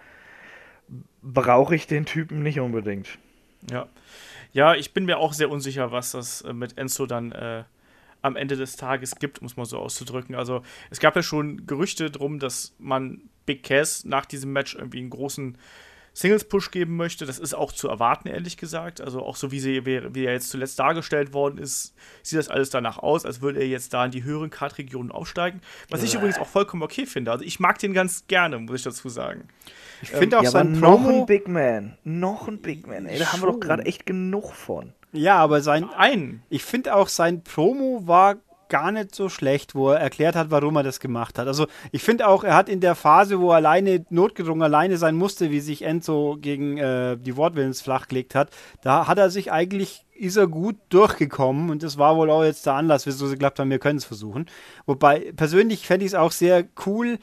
brauche 1.20 1.74
ich 1.74 1.86
den 1.86 2.06
Typen 2.06 2.42
nicht 2.42 2.58
unbedingt. 2.58 3.18
Ja. 3.70 3.86
Ja, 4.54 4.74
ich 4.74 4.94
bin 4.94 5.04
mir 5.04 5.18
auch 5.18 5.34
sehr 5.34 5.50
unsicher, 5.50 5.92
was 5.92 6.12
das 6.12 6.40
äh, 6.40 6.54
mit 6.54 6.78
Enzo 6.78 7.04
dann 7.04 7.32
äh, 7.32 7.64
am 8.22 8.34
Ende 8.34 8.56
des 8.56 8.76
Tages 8.76 9.16
gibt, 9.16 9.42
muss 9.42 9.58
man 9.58 9.66
so 9.66 9.78
auszudrücken. 9.78 10.34
Also 10.34 10.62
es 10.88 11.00
gab 11.00 11.16
ja 11.16 11.22
schon 11.22 11.66
Gerüchte 11.66 12.10
drum, 12.10 12.38
dass 12.38 12.74
man 12.78 13.28
Big 13.44 13.62
Cass 13.62 14.06
nach 14.06 14.24
diesem 14.24 14.54
Match 14.54 14.74
irgendwie 14.74 15.00
einen 15.00 15.10
großen 15.10 15.58
Singles-Push 16.14 16.70
geben 16.70 16.96
möchte. 16.96 17.24
Das 17.26 17.38
ist 17.38 17.54
auch 17.54 17.72
zu 17.72 17.88
erwarten, 17.88 18.28
ehrlich 18.28 18.56
gesagt. 18.56 19.00
Also 19.00 19.22
auch 19.22 19.36
so, 19.36 19.50
wie, 19.50 19.60
sie, 19.60 19.86
wie, 19.86 20.14
wie 20.14 20.24
er 20.24 20.32
jetzt 20.32 20.50
zuletzt 20.50 20.78
dargestellt 20.78 21.32
worden 21.32 21.58
ist, 21.58 21.94
sieht 22.22 22.38
das 22.38 22.48
alles 22.48 22.70
danach 22.70 22.98
aus, 22.98 23.24
als 23.24 23.40
würde 23.40 23.60
er 23.60 23.66
jetzt 23.66 23.94
da 23.94 24.04
in 24.04 24.10
die 24.10 24.24
höheren 24.24 24.50
Kartregionen 24.50 25.10
aufsteigen. 25.10 25.60
Was 25.88 26.02
ich 26.02 26.14
übrigens 26.14 26.38
auch 26.38 26.46
vollkommen 26.46 26.82
okay 26.82 27.06
finde. 27.06 27.32
Also 27.32 27.44
ich 27.44 27.60
mag 27.60 27.78
den 27.78 27.94
ganz 27.94 28.26
gerne, 28.26 28.58
muss 28.58 28.76
ich 28.76 28.82
dazu 28.82 29.08
sagen. 29.08 29.48
Ich 30.02 30.10
finde 30.10 30.38
auch 30.38 30.44
ja, 30.44 30.50
sein 30.50 30.78
Promo... 30.80 31.10
Noch 31.10 31.20
ein 31.20 31.26
Big 31.26 31.48
Man. 31.48 31.96
Noch 32.04 32.48
ein 32.48 32.58
Big 32.58 32.86
Man. 32.86 33.06
Ey, 33.06 33.18
da 33.18 33.32
haben 33.32 33.40
wir 33.40 33.52
doch 33.52 33.60
gerade 33.60 33.84
echt 33.84 34.04
genug 34.04 34.52
von. 34.52 34.92
Ja, 35.12 35.36
aber 35.36 35.62
sein... 35.62 35.88
Ein. 35.96 36.42
Ich 36.50 36.64
finde 36.64 36.94
auch, 36.94 37.08
sein 37.08 37.44
Promo 37.44 38.06
war 38.06 38.36
gar 38.72 38.90
nicht 38.90 39.14
so 39.14 39.28
schlecht, 39.28 39.74
wo 39.74 39.90
er 39.90 40.00
erklärt 40.00 40.34
hat, 40.34 40.50
warum 40.50 40.76
er 40.76 40.82
das 40.82 40.98
gemacht 40.98 41.38
hat. 41.38 41.46
Also 41.46 41.66
ich 41.90 42.02
finde 42.02 42.26
auch, 42.26 42.42
er 42.42 42.56
hat 42.56 42.70
in 42.70 42.80
der 42.80 42.94
Phase, 42.94 43.38
wo 43.38 43.50
er 43.50 43.56
alleine 43.56 44.06
notgedrungen 44.08 44.62
alleine 44.62 44.96
sein 44.96 45.14
musste, 45.14 45.50
wie 45.50 45.60
sich 45.60 45.82
Enzo 45.82 46.38
gegen 46.40 46.78
äh, 46.78 47.18
die 47.18 47.36
Wortwillens 47.36 47.82
flachgelegt 47.82 48.34
hat, 48.34 48.48
da 48.82 49.06
hat 49.06 49.18
er 49.18 49.28
sich 49.28 49.52
eigentlich 49.52 50.06
ist 50.14 50.36
er 50.36 50.46
gut 50.46 50.76
durchgekommen 50.88 51.68
und 51.68 51.82
das 51.82 51.98
war 51.98 52.16
wohl 52.16 52.30
auch 52.30 52.44
jetzt 52.44 52.64
der 52.64 52.74
Anlass, 52.74 53.06
wieso 53.06 53.26
sie 53.26 53.34
geglaubt 53.34 53.58
haben, 53.58 53.70
wir 53.70 53.78
können 53.78 53.98
es 53.98 54.04
versuchen. 54.06 54.46
Wobei 54.86 55.32
persönlich 55.36 55.86
fände 55.86 56.06
ich 56.06 56.12
es 56.12 56.14
auch 56.14 56.32
sehr 56.32 56.64
cool, 56.86 57.18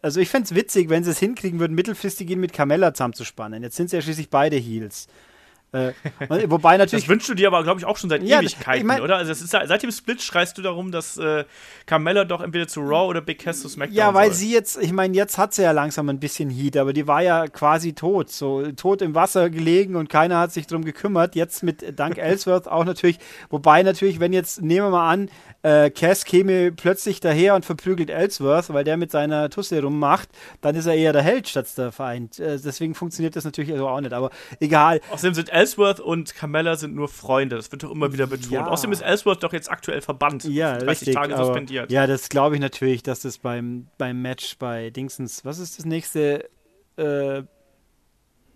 also 0.00 0.20
ich 0.20 0.30
fände 0.30 0.46
es 0.46 0.54
witzig, 0.54 0.88
wenn 0.88 1.04
sie 1.04 1.10
es 1.10 1.18
hinkriegen 1.18 1.60
würden, 1.60 1.74
mittelfristig 1.74 2.30
ihn 2.30 2.40
mit 2.40 2.54
Carmella 2.54 2.94
zusammenzuspannen. 2.94 3.62
Jetzt 3.62 3.76
sind 3.76 3.90
sie 3.90 3.96
ja 3.96 4.02
schließlich 4.02 4.30
beide 4.30 4.56
Heels. 4.56 5.08
Äh, 5.72 5.92
wobei 6.48 6.78
natürlich. 6.78 7.04
Das 7.04 7.10
wünschst 7.10 7.28
du 7.28 7.34
dir 7.34 7.48
aber, 7.48 7.62
glaube 7.62 7.78
ich, 7.78 7.84
auch 7.84 7.98
schon 7.98 8.08
seit 8.08 8.22
ja, 8.22 8.40
Ewigkeiten, 8.40 8.80
ich 8.80 8.84
mein, 8.84 9.02
oder? 9.02 9.16
Also, 9.16 9.32
ist, 9.32 9.48
seit 9.50 9.82
dem 9.82 9.90
Split 9.90 10.22
schreist 10.22 10.56
du 10.56 10.62
darum, 10.62 10.92
dass 10.92 11.18
äh, 11.18 11.44
Carmella 11.84 12.24
doch 12.24 12.40
entweder 12.40 12.66
zu 12.66 12.80
Raw 12.80 13.08
oder 13.08 13.20
Big 13.20 13.38
Cass 13.38 13.60
zu 13.60 13.68
SmackDown 13.68 13.96
Ja, 13.96 14.14
weil 14.14 14.28
soll. 14.28 14.36
sie 14.36 14.52
jetzt, 14.52 14.78
ich 14.80 14.92
meine, 14.92 15.14
jetzt 15.14 15.36
hat 15.36 15.52
sie 15.52 15.62
ja 15.62 15.72
langsam 15.72 16.08
ein 16.08 16.20
bisschen 16.20 16.48
Heat, 16.48 16.78
aber 16.78 16.94
die 16.94 17.06
war 17.06 17.22
ja 17.22 17.46
quasi 17.48 17.92
tot, 17.92 18.30
so 18.30 18.72
tot 18.72 19.02
im 19.02 19.14
Wasser 19.14 19.50
gelegen 19.50 19.96
und 19.96 20.08
keiner 20.08 20.38
hat 20.38 20.52
sich 20.52 20.66
drum 20.66 20.84
gekümmert. 20.84 21.34
Jetzt 21.34 21.62
mit 21.62 21.98
Dank 21.98 22.16
Ellsworth 22.18 22.66
auch 22.66 22.84
natürlich, 22.84 23.18
wobei 23.50 23.82
natürlich, 23.82 24.20
wenn 24.20 24.32
jetzt, 24.32 24.62
nehmen 24.62 24.86
wir 24.86 24.90
mal 24.90 25.10
an, 25.10 25.28
äh, 25.62 25.90
Cass 25.90 26.24
käme 26.24 26.72
plötzlich 26.72 27.20
daher 27.20 27.54
und 27.54 27.64
verprügelt 27.64 28.10
Ellsworth, 28.10 28.72
weil 28.72 28.84
der 28.84 28.96
mit 28.96 29.10
seiner 29.10 29.50
Tusse 29.50 29.82
rummacht, 29.82 30.28
dann 30.60 30.76
ist 30.76 30.86
er 30.86 30.94
eher 30.94 31.12
der 31.12 31.22
Held 31.22 31.48
statt 31.48 31.66
der 31.76 31.92
Feind. 31.92 32.38
Äh, 32.38 32.58
deswegen 32.58 32.94
funktioniert 32.94 33.36
das 33.36 33.44
natürlich 33.44 33.72
also 33.72 33.88
auch 33.88 34.00
nicht, 34.00 34.12
aber 34.12 34.30
egal. 34.60 35.00
Außerdem 35.10 35.34
sind 35.34 35.52
Ellsworth 35.58 36.00
und 36.00 36.34
Carmella 36.34 36.76
sind 36.76 36.94
nur 36.94 37.08
Freunde, 37.08 37.56
das 37.56 37.72
wird 37.72 37.82
doch 37.82 37.90
immer 37.90 38.12
wieder 38.12 38.26
betont. 38.26 38.52
Ja. 38.52 38.66
Außerdem 38.68 38.92
ist 38.92 39.00
Ellsworth 39.00 39.42
doch 39.42 39.52
jetzt 39.52 39.70
aktuell 39.70 40.00
verbannt. 40.00 40.44
Ja, 40.44 40.78
30 40.78 40.88
richtig, 40.88 41.14
Tage 41.14 41.36
suspendiert. 41.36 41.90
Ja, 41.90 42.06
das 42.06 42.28
glaube 42.28 42.54
ich 42.54 42.60
natürlich, 42.60 43.02
dass 43.02 43.20
das 43.20 43.38
beim, 43.38 43.88
beim 43.98 44.22
Match 44.22 44.56
bei 44.58 44.90
Dingsens, 44.90 45.44
was 45.44 45.58
ist 45.58 45.78
das 45.78 45.84
nächste? 45.84 46.48
Äh, 46.96 47.42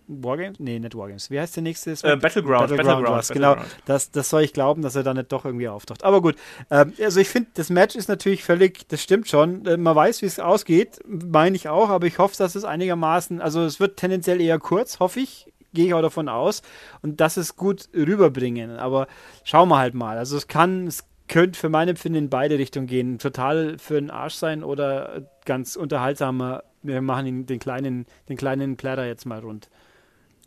Wargames? 0.07 0.59
Nee, 0.59 0.79
nicht 0.79 0.95
Wargames. 0.95 1.29
Wie 1.31 1.39
heißt 1.39 1.55
der 1.55 1.63
nächste? 1.63 1.91
Äh, 1.91 2.15
Battleground. 2.17 2.69
Battleground, 2.69 3.05
Battleground 3.05 3.27
genau. 3.29 3.55
Das, 3.85 4.11
das 4.11 4.29
soll 4.29 4.43
ich 4.43 4.53
glauben, 4.53 4.81
dass 4.81 4.95
er 4.95 5.03
da 5.03 5.13
nicht 5.13 5.31
doch 5.31 5.45
irgendwie 5.45 5.67
auftaucht. 5.67 6.03
Aber 6.03 6.21
gut. 6.21 6.35
Ähm, 6.69 6.93
also 7.01 7.19
ich 7.19 7.29
finde, 7.29 7.51
das 7.53 7.69
Match 7.69 7.95
ist 7.95 8.09
natürlich 8.09 8.43
völlig, 8.43 8.87
das 8.89 9.01
stimmt 9.01 9.27
schon. 9.27 9.65
Äh, 9.65 9.77
man 9.77 9.95
weiß, 9.95 10.21
wie 10.21 10.25
es 10.25 10.39
ausgeht, 10.39 10.99
meine 11.07 11.55
ich 11.55 11.69
auch, 11.69 11.89
aber 11.89 12.05
ich 12.07 12.17
hoffe, 12.17 12.35
dass 12.37 12.55
es 12.55 12.65
einigermaßen, 12.65 13.41
also 13.41 13.63
es 13.63 13.79
wird 13.79 13.97
tendenziell 13.97 14.41
eher 14.41 14.59
kurz, 14.59 14.99
hoffe 14.99 15.21
ich. 15.21 15.52
Gehe 15.73 15.87
ich 15.87 15.93
auch 15.93 16.01
davon 16.01 16.29
aus. 16.29 16.61
Und 17.01 17.19
das 17.19 17.37
es 17.37 17.55
gut 17.55 17.89
rüberbringen. 17.93 18.77
Aber 18.77 19.07
schauen 19.43 19.69
wir 19.69 19.77
halt 19.77 19.93
mal. 19.93 20.17
Also 20.17 20.37
es 20.37 20.47
kann, 20.47 20.87
es 20.87 21.05
könnte 21.27 21.59
für 21.59 21.69
mein 21.69 21.87
Empfinden 21.87 22.17
in 22.17 22.29
beide 22.29 22.57
Richtungen 22.57 22.87
gehen. 22.87 23.19
Total 23.19 23.77
für 23.77 23.95
den 23.95 24.11
Arsch 24.11 24.35
sein 24.35 24.63
oder 24.63 25.23
ganz 25.45 25.75
unterhaltsamer. 25.75 26.63
Wir 26.81 27.01
machen 27.01 27.45
den 27.45 27.59
kleinen, 27.59 28.05
den 28.29 28.37
kleinen 28.37 28.77
Platter 28.77 29.05
jetzt 29.05 29.25
mal 29.25 29.39
rund. 29.39 29.69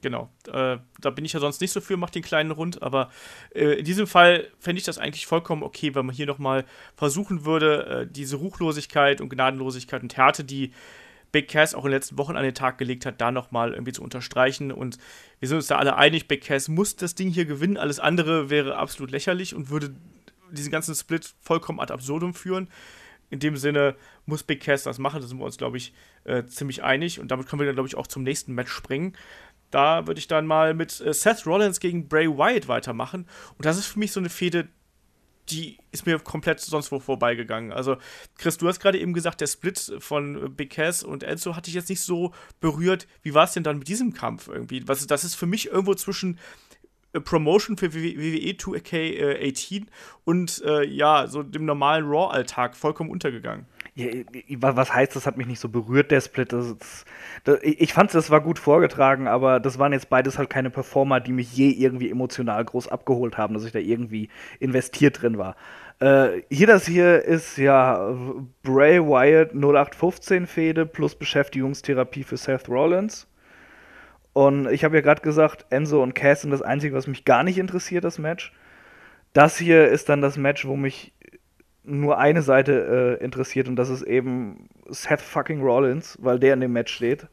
Genau. 0.02 0.30
Äh, 0.46 0.78
da 1.00 1.10
bin 1.10 1.24
ich 1.24 1.32
ja 1.32 1.40
sonst 1.40 1.60
nicht 1.60 1.72
so 1.72 1.80
für, 1.80 1.96
mach 1.96 2.10
den 2.10 2.22
kleinen 2.22 2.50
Rund, 2.50 2.82
aber 2.82 3.10
äh, 3.54 3.78
in 3.78 3.84
diesem 3.84 4.06
Fall 4.06 4.46
fände 4.60 4.78
ich 4.78 4.84
das 4.84 4.98
eigentlich 4.98 5.26
vollkommen 5.26 5.62
okay, 5.62 5.94
wenn 5.94 6.06
man 6.06 6.14
hier 6.14 6.26
nochmal 6.26 6.64
versuchen 6.94 7.44
würde, 7.44 7.86
äh, 7.86 8.06
diese 8.06 8.36
Ruchlosigkeit 8.36 9.20
und 9.20 9.30
Gnadenlosigkeit 9.30 10.02
und 10.02 10.16
Härte, 10.16 10.44
die 10.44 10.72
Big 11.32 11.48
Cass 11.48 11.74
auch 11.74 11.84
in 11.84 11.90
den 11.90 11.98
letzten 11.98 12.18
Wochen 12.18 12.36
an 12.36 12.44
den 12.44 12.54
Tag 12.54 12.78
gelegt 12.78 13.06
hat, 13.06 13.20
da 13.20 13.30
nochmal 13.30 13.72
irgendwie 13.72 13.92
zu 13.92 14.02
unterstreichen. 14.02 14.72
Und 14.72 14.98
wir 15.40 15.48
sind 15.48 15.56
uns 15.56 15.66
da 15.66 15.76
alle 15.76 15.96
einig, 15.96 16.28
Big 16.28 16.42
Cass 16.42 16.68
muss 16.68 16.96
das 16.96 17.14
Ding 17.14 17.28
hier 17.30 17.44
gewinnen, 17.44 17.76
alles 17.76 18.00
andere 18.00 18.50
wäre 18.50 18.76
absolut 18.76 19.10
lächerlich 19.10 19.54
und 19.54 19.70
würde 19.70 19.94
diesen 20.50 20.70
ganzen 20.70 20.94
Split 20.94 21.34
vollkommen 21.40 21.80
ad 21.80 21.92
absurdum 21.92 22.34
führen. 22.34 22.68
In 23.28 23.40
dem 23.40 23.56
Sinne 23.56 23.96
muss 24.24 24.44
Big 24.44 24.62
Cass 24.62 24.84
das 24.84 24.98
machen, 24.98 25.20
da 25.20 25.26
sind 25.26 25.38
wir 25.38 25.44
uns, 25.44 25.58
glaube 25.58 25.76
ich, 25.76 25.92
äh, 26.24 26.44
ziemlich 26.46 26.84
einig. 26.84 27.18
Und 27.18 27.30
damit 27.30 27.48
können 27.48 27.60
wir 27.60 27.66
dann, 27.66 27.74
glaube 27.74 27.88
ich, 27.88 27.96
auch 27.96 28.06
zum 28.06 28.22
nächsten 28.22 28.54
Match 28.54 28.70
springen. 28.70 29.16
Da 29.70 30.06
würde 30.06 30.20
ich 30.20 30.28
dann 30.28 30.46
mal 30.46 30.74
mit 30.74 31.00
äh, 31.00 31.12
Seth 31.12 31.44
Rollins 31.44 31.80
gegen 31.80 32.08
Bray 32.08 32.28
Wyatt 32.28 32.68
weitermachen. 32.68 33.26
Und 33.58 33.64
das 33.64 33.78
ist 33.78 33.86
für 33.86 33.98
mich 33.98 34.12
so 34.12 34.20
eine 34.20 34.28
Fehde, 34.28 34.68
die 35.48 35.78
ist 35.92 36.06
mir 36.06 36.18
komplett 36.18 36.60
sonst 36.60 36.90
wo 36.92 36.98
vorbeigegangen. 36.98 37.72
Also, 37.72 37.96
Chris, 38.36 38.58
du 38.58 38.68
hast 38.68 38.80
gerade 38.80 38.98
eben 38.98 39.12
gesagt, 39.12 39.40
der 39.40 39.46
Split 39.46 39.96
von 39.98 40.54
Big 40.54 40.70
Cass 40.70 41.02
und 41.02 41.22
Enzo 41.22 41.56
hatte 41.56 41.68
ich 41.68 41.74
jetzt 41.74 41.88
nicht 41.88 42.00
so 42.00 42.32
berührt. 42.60 43.06
Wie 43.22 43.34
war 43.34 43.44
es 43.44 43.52
denn 43.52 43.62
dann 43.62 43.78
mit 43.78 43.88
diesem 43.88 44.12
Kampf 44.12 44.48
irgendwie? 44.48 44.86
Was, 44.86 45.06
das 45.06 45.24
ist 45.24 45.34
für 45.34 45.46
mich 45.46 45.66
irgendwo 45.68 45.94
zwischen 45.94 46.38
äh, 47.12 47.20
Promotion 47.20 47.76
für 47.76 47.94
WWE 47.94 48.52
2K18 48.52 49.86
und 50.24 50.62
äh, 50.64 50.84
ja, 50.84 51.26
so 51.26 51.42
dem 51.42 51.64
normalen 51.64 52.06
Raw-Alltag 52.06 52.76
vollkommen 52.76 53.10
untergegangen. 53.10 53.66
Was 54.60 54.92
heißt, 54.92 55.16
das 55.16 55.26
hat 55.26 55.38
mich 55.38 55.46
nicht 55.46 55.58
so 55.58 55.70
berührt, 55.70 56.10
der 56.10 56.20
Split? 56.20 56.52
Das, 56.52 56.76
das, 57.44 57.58
ich 57.62 57.94
fand, 57.94 58.12
das 58.14 58.30
war 58.30 58.42
gut 58.42 58.58
vorgetragen, 58.58 59.26
aber 59.26 59.58
das 59.58 59.78
waren 59.78 59.92
jetzt 59.92 60.10
beides 60.10 60.36
halt 60.36 60.50
keine 60.50 60.68
Performer, 60.68 61.18
die 61.20 61.32
mich 61.32 61.56
je 61.56 61.70
irgendwie 61.70 62.10
emotional 62.10 62.62
groß 62.62 62.88
abgeholt 62.88 63.38
haben, 63.38 63.54
dass 63.54 63.64
ich 63.64 63.72
da 63.72 63.78
irgendwie 63.78 64.28
investiert 64.60 65.22
drin 65.22 65.38
war. 65.38 65.56
Äh, 65.98 66.42
hier 66.50 66.66
das 66.66 66.86
hier 66.86 67.24
ist 67.24 67.56
ja 67.56 68.14
Bray 68.62 69.00
Wyatt 69.00 69.54
0815 69.54 70.46
Fehde 70.46 70.84
plus 70.84 71.14
Beschäftigungstherapie 71.14 72.24
für 72.24 72.36
Seth 72.36 72.68
Rollins. 72.68 73.26
Und 74.34 74.70
ich 74.70 74.84
habe 74.84 74.96
ja 74.96 75.00
gerade 75.00 75.22
gesagt, 75.22 75.64
Enzo 75.70 76.02
und 76.02 76.14
Cass 76.14 76.42
sind 76.42 76.50
das 76.50 76.60
Einzige, 76.60 76.94
was 76.94 77.06
mich 77.06 77.24
gar 77.24 77.42
nicht 77.42 77.56
interessiert, 77.56 78.04
das 78.04 78.18
Match. 78.18 78.52
Das 79.32 79.56
hier 79.56 79.88
ist 79.88 80.10
dann 80.10 80.20
das 80.20 80.36
Match, 80.36 80.66
wo 80.66 80.76
mich 80.76 81.14
nur 81.86 82.18
eine 82.18 82.42
Seite 82.42 83.18
äh, 83.20 83.24
interessiert 83.24 83.68
und 83.68 83.76
das 83.76 83.88
ist 83.88 84.02
eben 84.02 84.68
Seth 84.88 85.20
fucking 85.20 85.62
Rollins, 85.62 86.18
weil 86.20 86.38
der 86.38 86.54
in 86.54 86.60
dem 86.60 86.72
Match 86.72 86.92
steht. 86.92 87.26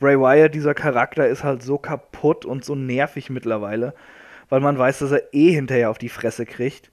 Bray 0.00 0.18
Wyatt, 0.18 0.54
dieser 0.54 0.74
Charakter, 0.74 1.26
ist 1.26 1.42
halt 1.42 1.62
so 1.62 1.76
kaputt 1.76 2.44
und 2.44 2.64
so 2.64 2.74
nervig 2.74 3.30
mittlerweile, 3.30 3.94
weil 4.48 4.60
man 4.60 4.78
weiß, 4.78 5.00
dass 5.00 5.10
er 5.10 5.34
eh 5.34 5.50
hinterher 5.50 5.90
auf 5.90 5.98
die 5.98 6.08
Fresse 6.08 6.46
kriegt. 6.46 6.90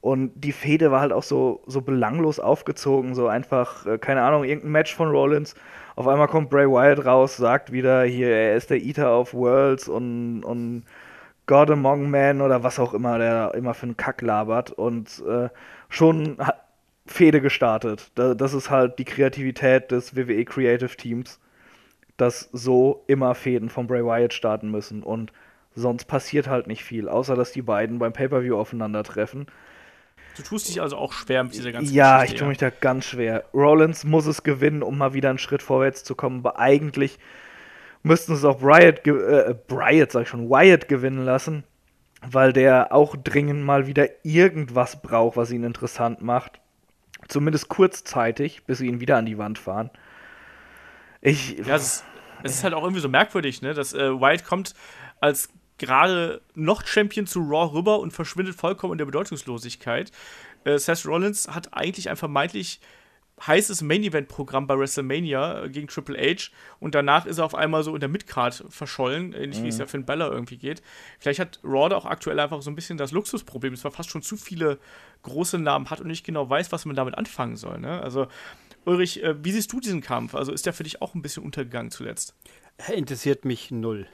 Und 0.00 0.32
die 0.36 0.52
Fehde 0.52 0.92
war 0.92 1.00
halt 1.00 1.12
auch 1.12 1.24
so, 1.24 1.60
so 1.66 1.80
belanglos 1.80 2.38
aufgezogen, 2.38 3.14
so 3.14 3.26
einfach, 3.28 3.84
äh, 3.86 3.98
keine 3.98 4.22
Ahnung, 4.22 4.44
irgendein 4.44 4.72
Match 4.72 4.94
von 4.94 5.10
Rollins. 5.10 5.54
Auf 5.96 6.06
einmal 6.06 6.28
kommt 6.28 6.50
Bray 6.50 6.66
Wyatt 6.66 7.04
raus, 7.04 7.36
sagt 7.36 7.72
wieder, 7.72 8.04
hier, 8.04 8.28
er 8.28 8.56
ist 8.56 8.70
der 8.70 8.80
Eater 8.80 9.18
of 9.18 9.34
Worlds 9.34 9.88
und, 9.88 10.44
und 10.44 10.84
God 11.48 11.70
Among 11.70 12.10
Men 12.10 12.40
oder 12.42 12.62
was 12.62 12.78
auch 12.78 12.94
immer, 12.94 13.18
der 13.18 13.54
immer 13.54 13.74
für 13.74 13.86
einen 13.86 13.96
Kack 13.96 14.22
labert. 14.22 14.70
Und 14.70 15.20
äh, 15.26 15.48
schon 15.88 16.36
Fehde 17.06 17.40
gestartet. 17.40 18.12
Das 18.14 18.54
ist 18.54 18.70
halt 18.70 18.98
die 18.98 19.04
Kreativität 19.04 19.90
des 19.90 20.14
WWE 20.14 20.44
Creative 20.44 20.94
Teams, 20.94 21.40
dass 22.18 22.50
so 22.52 23.02
immer 23.06 23.34
Fäden 23.34 23.70
von 23.70 23.86
Bray 23.86 24.04
Wyatt 24.04 24.34
starten 24.34 24.70
müssen. 24.70 25.02
Und 25.02 25.32
sonst 25.74 26.04
passiert 26.04 26.48
halt 26.48 26.66
nicht 26.66 26.84
viel, 26.84 27.08
außer 27.08 27.34
dass 27.34 27.50
die 27.50 27.62
beiden 27.62 27.98
beim 27.98 28.12
Pay-Per-View 28.12 28.56
aufeinandertreffen. 28.56 29.46
Du 30.36 30.42
tust 30.42 30.68
dich 30.68 30.82
also 30.82 30.98
auch 30.98 31.14
schwer 31.14 31.44
mit 31.44 31.54
dieser 31.54 31.72
ganzen 31.72 31.92
Ja, 31.94 32.16
Geschichte, 32.16 32.34
ich 32.34 32.38
tue 32.40 32.48
mich 32.48 32.58
da 32.58 32.70
ganz 32.70 33.06
schwer. 33.06 33.44
Rollins 33.54 34.04
muss 34.04 34.26
es 34.26 34.42
gewinnen, 34.42 34.82
um 34.82 34.98
mal 34.98 35.14
wieder 35.14 35.30
einen 35.30 35.38
Schritt 35.38 35.62
vorwärts 35.62 36.04
zu 36.04 36.14
kommen, 36.14 36.40
aber 36.40 36.58
eigentlich 36.58 37.18
müssten 38.08 38.32
es 38.32 38.44
auch 38.44 38.58
Bryant, 38.58 39.06
äh, 39.06 39.54
Bryant, 39.66 40.10
sag 40.10 40.22
ich 40.22 40.28
schon, 40.28 40.50
Wyatt 40.50 40.88
gewinnen 40.88 41.24
lassen 41.24 41.64
weil 42.26 42.52
der 42.52 42.92
auch 42.92 43.16
dringend 43.16 43.64
mal 43.64 43.86
wieder 43.86 44.08
irgendwas 44.24 45.00
braucht, 45.02 45.36
was 45.36 45.50
ihn 45.50 45.64
interessant 45.64 46.22
macht. 46.22 46.60
Zumindest 47.28 47.68
kurzzeitig, 47.68 48.64
bis 48.64 48.78
sie 48.78 48.86
ihn 48.86 49.00
wieder 49.00 49.16
an 49.16 49.26
die 49.26 49.38
Wand 49.38 49.58
fahren. 49.58 49.90
Ich. 51.20 51.58
Ja, 51.58 51.76
es 51.76 51.82
ist, 51.82 52.04
es 52.42 52.52
ist 52.52 52.64
halt 52.64 52.74
auch 52.74 52.82
irgendwie 52.82 53.00
so 53.00 53.08
merkwürdig, 53.08 53.62
ne? 53.62 53.74
Dass 53.74 53.92
äh, 53.92 54.12
Wyatt 54.12 54.44
kommt 54.44 54.74
als 55.20 55.50
gerade 55.78 56.40
noch 56.54 56.86
Champion 56.86 57.26
zu 57.26 57.40
Raw 57.40 57.72
rüber 57.72 58.00
und 58.00 58.12
verschwindet 58.12 58.54
vollkommen 58.56 58.92
in 58.92 58.98
der 58.98 59.04
Bedeutungslosigkeit. 59.04 60.10
Äh, 60.64 60.78
Seth 60.78 61.06
Rollins 61.06 61.48
hat 61.48 61.74
eigentlich 61.74 62.08
ein 62.08 62.16
vermeintlich 62.16 62.80
heißes 63.46 63.82
Main-Event-Programm 63.82 64.66
bei 64.66 64.78
WrestleMania 64.78 65.64
äh, 65.64 65.70
gegen 65.70 65.88
Triple 65.88 66.18
H 66.18 66.50
und 66.80 66.94
danach 66.94 67.26
ist 67.26 67.38
er 67.38 67.44
auf 67.44 67.54
einmal 67.54 67.82
so 67.82 67.94
in 67.94 68.00
der 68.00 68.08
Midcard 68.08 68.64
verschollen, 68.68 69.32
ähnlich 69.32 69.60
mhm. 69.60 69.64
wie 69.64 69.68
es 69.68 69.76
mhm. 69.76 69.80
ja 69.80 69.86
Finn 69.86 70.04
Bella 70.04 70.28
irgendwie 70.28 70.56
geht. 70.56 70.82
Vielleicht 71.18 71.40
hat 71.40 71.60
Raw 71.64 71.88
da 71.88 71.96
auch 71.96 72.06
aktuell 72.06 72.40
einfach 72.40 72.62
so 72.62 72.70
ein 72.70 72.74
bisschen 72.74 72.98
das 72.98 73.12
Luxusproblem, 73.12 73.74
dass 73.74 73.84
man 73.84 73.92
fast 73.92 74.10
schon 74.10 74.22
zu 74.22 74.36
viele 74.36 74.78
große 75.22 75.58
Namen 75.58 75.90
hat 75.90 76.00
und 76.00 76.08
nicht 76.08 76.24
genau 76.24 76.48
weiß, 76.48 76.72
was 76.72 76.84
man 76.84 76.96
damit 76.96 77.16
anfangen 77.16 77.56
soll. 77.56 77.78
Ne? 77.78 78.00
Also, 78.02 78.28
Ulrich, 78.84 79.22
äh, 79.22 79.42
wie 79.44 79.52
siehst 79.52 79.72
du 79.72 79.80
diesen 79.80 80.00
Kampf? 80.00 80.34
Also 80.34 80.52
ist 80.52 80.66
der 80.66 80.72
für 80.72 80.84
dich 80.84 81.02
auch 81.02 81.14
ein 81.14 81.22
bisschen 81.22 81.42
untergegangen 81.44 81.90
zuletzt? 81.90 82.34
Interessiert 82.94 83.44
mich 83.44 83.70
null. 83.70 84.06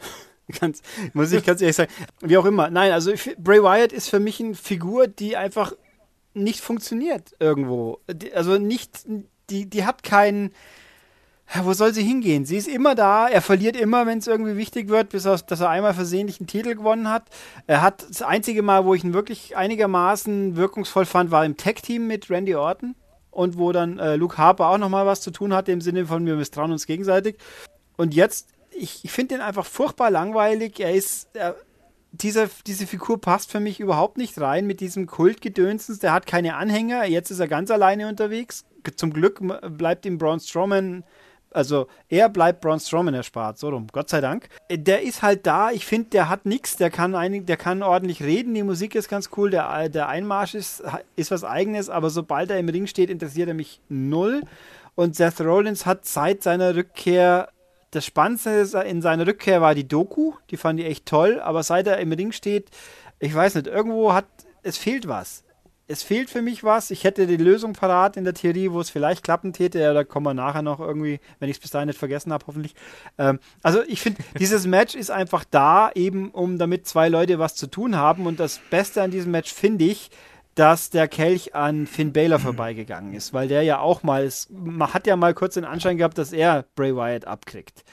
Ganz, 0.61 0.83
muss 1.15 1.33
ich 1.33 1.43
ganz 1.43 1.63
ehrlich 1.63 1.77
sagen. 1.77 1.91
Wie 2.21 2.37
auch 2.37 2.45
immer. 2.45 2.69
Nein, 2.69 2.93
also 2.93 3.15
Bray 3.39 3.63
Wyatt 3.63 3.95
ist 3.95 4.11
für 4.11 4.21
mich 4.21 4.41
eine 4.41 4.55
Figur, 4.55 5.07
die 5.07 5.39
einfach 5.39 5.73
nicht 6.35 6.61
funktioniert 6.61 7.35
irgendwo. 7.39 8.01
Also 8.35 8.59
nicht, 8.59 9.07
die, 9.51 9.67
die 9.67 9.85
hat 9.85 10.03
keinen. 10.03 10.53
Wo 11.63 11.75
soll 11.75 11.93
sie 11.93 12.03
hingehen? 12.03 12.47
Sie 12.47 12.57
ist 12.57 12.67
immer 12.67 12.95
da, 12.95 13.29
er 13.29 13.43
verliert 13.43 13.77
immer, 13.77 14.07
wenn 14.07 14.19
es 14.19 14.27
irgendwie 14.27 14.57
wichtig 14.57 14.89
wird, 14.89 15.11
bis 15.11 15.27
er, 15.27 15.37
dass 15.37 15.61
er 15.61 15.69
einmal 15.69 15.93
versehentlich 15.93 16.41
einen 16.41 16.47
Titel 16.47 16.75
gewonnen 16.75 17.11
hat. 17.11 17.25
Er 17.67 17.83
hat 17.83 18.09
das 18.09 18.23
einzige 18.23 18.63
Mal, 18.63 18.87
wo 18.87 18.95
ich 18.95 19.05
ihn 19.05 19.13
wirklich 19.13 19.55
einigermaßen 19.55 20.57
wirkungsvoll 20.57 21.05
fand, 21.05 21.31
war 21.31 21.45
im 21.45 21.59
Tag-Team 21.59 22.07
mit 22.07 22.31
Randy 22.31 22.55
Orton 22.55 22.95
und 23.31 23.59
wo 23.59 23.73
dann 23.73 23.99
äh, 23.99 24.17
Luke 24.17 24.39
Harper 24.39 24.69
auch 24.69 24.79
nochmal 24.79 25.07
was 25.07 25.21
zu 25.21 25.31
tun 25.31 25.53
hatte, 25.53 25.71
im 25.71 25.83
Sinne 25.83 26.07
von 26.07 26.25
wir 26.25 26.37
misstrauen 26.37 26.73
uns 26.73 26.87
gegenseitig. 26.87 27.37
Und 27.97 28.15
jetzt, 28.15 28.49
ich, 28.71 29.05
ich 29.05 29.13
finde 29.13 29.37
ihn 29.37 29.41
einfach 29.41 29.67
furchtbar 29.67 30.11
langweilig. 30.11 30.81
Er 30.81 30.95
ist, 30.95 31.29
er, 31.35 31.57
diese, 32.23 32.49
diese 32.67 32.87
Figur 32.87 33.21
passt 33.21 33.51
für 33.51 33.61
mich 33.61 33.81
überhaupt 33.81 34.19
nicht 34.19 34.41
rein 34.41 34.67
mit 34.67 34.81
diesem 34.81 35.07
Kultgedönsens. 35.07 35.99
Der 35.99 36.13
hat 36.13 36.27
keine 36.27 36.55
Anhänger. 36.55 37.05
Jetzt 37.07 37.31
ist 37.31 37.41
er 37.41 37.49
ganz 37.49 37.71
alleine 37.71 38.09
unterwegs. 38.09 38.65
Zum 38.97 39.13
Glück 39.13 39.41
bleibt 39.77 40.07
ihm 40.07 40.19
Braun 40.19 40.41
Strowman, 40.41 41.05
also 41.51 41.87
er 42.09 42.29
bleibt 42.29 42.61
Braun 42.61 42.81
Strowman 42.81 43.15
erspart. 43.15 43.59
So 43.59 43.69
rum, 43.71 43.87
Gott 43.93 44.11
sei 44.11 44.21
Dank. 44.21 44.49
Der 44.71 45.03
ist 45.03 45.23
halt 45.23 45.47
da. 45.47 45.71
Ich 45.71 45.87
finde, 45.87 46.11
der 46.11 46.29
hat 46.29 46.47
nichts. 46.47 46.77
Der 46.77 46.91
kann 46.91 47.13
der 47.47 47.57
kann 47.57 47.83
ordentlich 47.83 48.23
reden. 48.23 48.55
Die 48.55 48.63
Musik 48.63 48.95
ist 48.95 49.09
ganz 49.09 49.31
cool. 49.37 49.51
Der, 49.51 49.89
der 49.89 50.09
Einmarsch 50.09 50.55
ist, 50.55 50.83
ist 51.17 51.31
was 51.31 51.45
Eigenes. 51.45 51.89
Aber 51.89 52.11
sobald 52.11 52.51
er 52.51 52.59
im 52.59 52.69
Ring 52.69 52.87
steht, 52.87 53.09
interessiert 53.09 53.49
er 53.49 53.55
mich 53.55 53.81
null. 53.89 54.43
Und 54.97 55.17
Seth 55.17 55.41
Rollins 55.41 55.87
hat 55.87 56.05
seit 56.07 56.43
seiner 56.43 56.75
Rückkehr 56.75 57.49
das 57.95 58.05
Spannendste 58.05 58.51
in 58.87 59.03
seiner 59.03 59.27
Rückkehr 59.27 59.61
war 59.61 59.75
die 59.75 59.87
Doku, 59.87 60.35
die 60.51 60.57
fand 60.57 60.81
ich 60.81 60.87
echt 60.87 61.07
toll, 61.07 61.41
aber 61.41 61.63
seit 61.63 61.87
er 61.87 61.99
im 61.99 62.13
Ring 62.13 62.33
steht, 62.33 62.71
ich 63.21 63.35
weiß 63.35 63.55
nicht, 63.55 63.67
irgendwo 63.67 64.13
hat, 64.13 64.27
es 64.63 64.77
fehlt 64.77 65.07
was. 65.07 65.45
Es 65.87 66.03
fehlt 66.03 66.31
für 66.31 66.41
mich 66.41 66.65
was. 66.65 66.91
Ich 66.91 67.05
hätte 67.05 67.27
die 67.27 67.37
Lösung 67.37 67.75
parat 67.75 68.17
in 68.17 68.25
der 68.25 68.33
Theorie, 68.33 68.73
wo 68.73 68.81
es 68.81 68.89
vielleicht 68.89 69.23
klappen 69.23 69.53
täte. 69.53 69.79
Ja, 69.79 69.93
da 69.93 70.03
kommen 70.03 70.25
wir 70.25 70.33
nachher 70.33 70.63
noch 70.63 70.81
irgendwie, 70.81 71.21
wenn 71.39 71.51
ich 71.51 71.57
es 71.57 71.61
bis 71.61 71.73
dahin 71.73 71.89
nicht 71.89 71.99
vergessen 71.99 72.33
habe, 72.33 72.47
hoffentlich. 72.47 72.75
Ähm, 73.19 73.39
also 73.63 73.83
ich 73.87 74.01
finde, 74.01 74.23
dieses 74.39 74.67
Match 74.67 74.95
ist 74.95 75.11
einfach 75.11 75.45
da, 75.45 75.91
eben 75.95 76.31
um 76.31 76.59
damit 76.59 76.87
zwei 76.87 77.11
Leute 77.11 77.39
was 77.39 77.55
zu 77.55 77.67
tun 77.67 77.97
haben. 77.97 78.27
Und 78.27 78.41
das 78.41 78.61
Beste 78.71 79.03
an 79.03 79.11
diesem 79.11 79.31
Match 79.31 79.53
finde 79.53 79.85
ich, 79.85 80.11
dass 80.55 80.91
der 80.91 81.09
Kelch 81.09 81.55
an 81.55 81.87
Finn 81.87 82.13
Baylor 82.13 82.39
vorbeigegangen 82.39 83.15
ist, 83.15 83.33
weil 83.33 83.49
der 83.49 83.63
ja 83.63 83.81
auch 83.81 84.03
mal, 84.03 84.31
man 84.51 84.95
hat 84.95 85.07
ja 85.07 85.17
mal 85.17 85.35
kurz 85.35 85.55
den 85.55 85.65
Anschein 85.65 85.97
gehabt, 85.97 86.19
dass 86.19 86.33
er 86.33 86.65
Bray 86.77 86.95
Wyatt 86.95 87.27
abkriegt. 87.27 87.85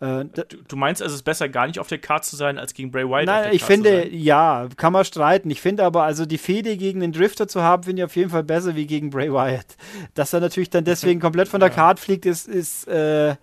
Äh, 0.00 0.24
du, 0.26 0.44
du, 0.68 0.76
meinst 0.76 1.02
also, 1.02 1.12
es 1.12 1.20
ist 1.20 1.24
besser, 1.24 1.48
gar 1.48 1.66
nicht 1.66 1.78
auf 1.78 1.88
der 1.88 1.98
Karte 1.98 2.28
zu 2.28 2.36
sein, 2.36 2.58
als 2.58 2.74
gegen 2.74 2.90
Bray 2.90 3.08
Wyatt? 3.08 3.26
Nein, 3.26 3.52
ich 3.52 3.64
finde, 3.64 4.08
ja, 4.08 4.68
kann 4.76 4.92
man 4.92 5.04
streiten. 5.04 5.50
Ich 5.50 5.60
finde 5.60 5.84
aber, 5.84 6.04
also 6.04 6.24
die 6.24 6.38
Fehde 6.38 6.76
gegen 6.76 7.00
den 7.00 7.12
Drifter 7.12 7.48
zu 7.48 7.62
haben, 7.62 7.82
finde 7.82 8.02
ich 8.02 8.04
auf 8.04 8.16
jeden 8.16 8.30
Fall 8.30 8.44
besser 8.44 8.76
wie 8.76 8.86
gegen 8.86 9.10
Bray 9.10 9.32
Wyatt. 9.32 9.76
Dass 10.14 10.32
er 10.32 10.40
natürlich 10.40 10.70
dann 10.70 10.84
deswegen 10.84 11.20
komplett 11.20 11.48
von 11.48 11.60
der 11.60 11.70
ja. 11.70 11.74
Karte 11.74 12.00
fliegt, 12.00 12.26
ist, 12.26 12.46
ist, 12.46 12.86
äh, 12.86 13.34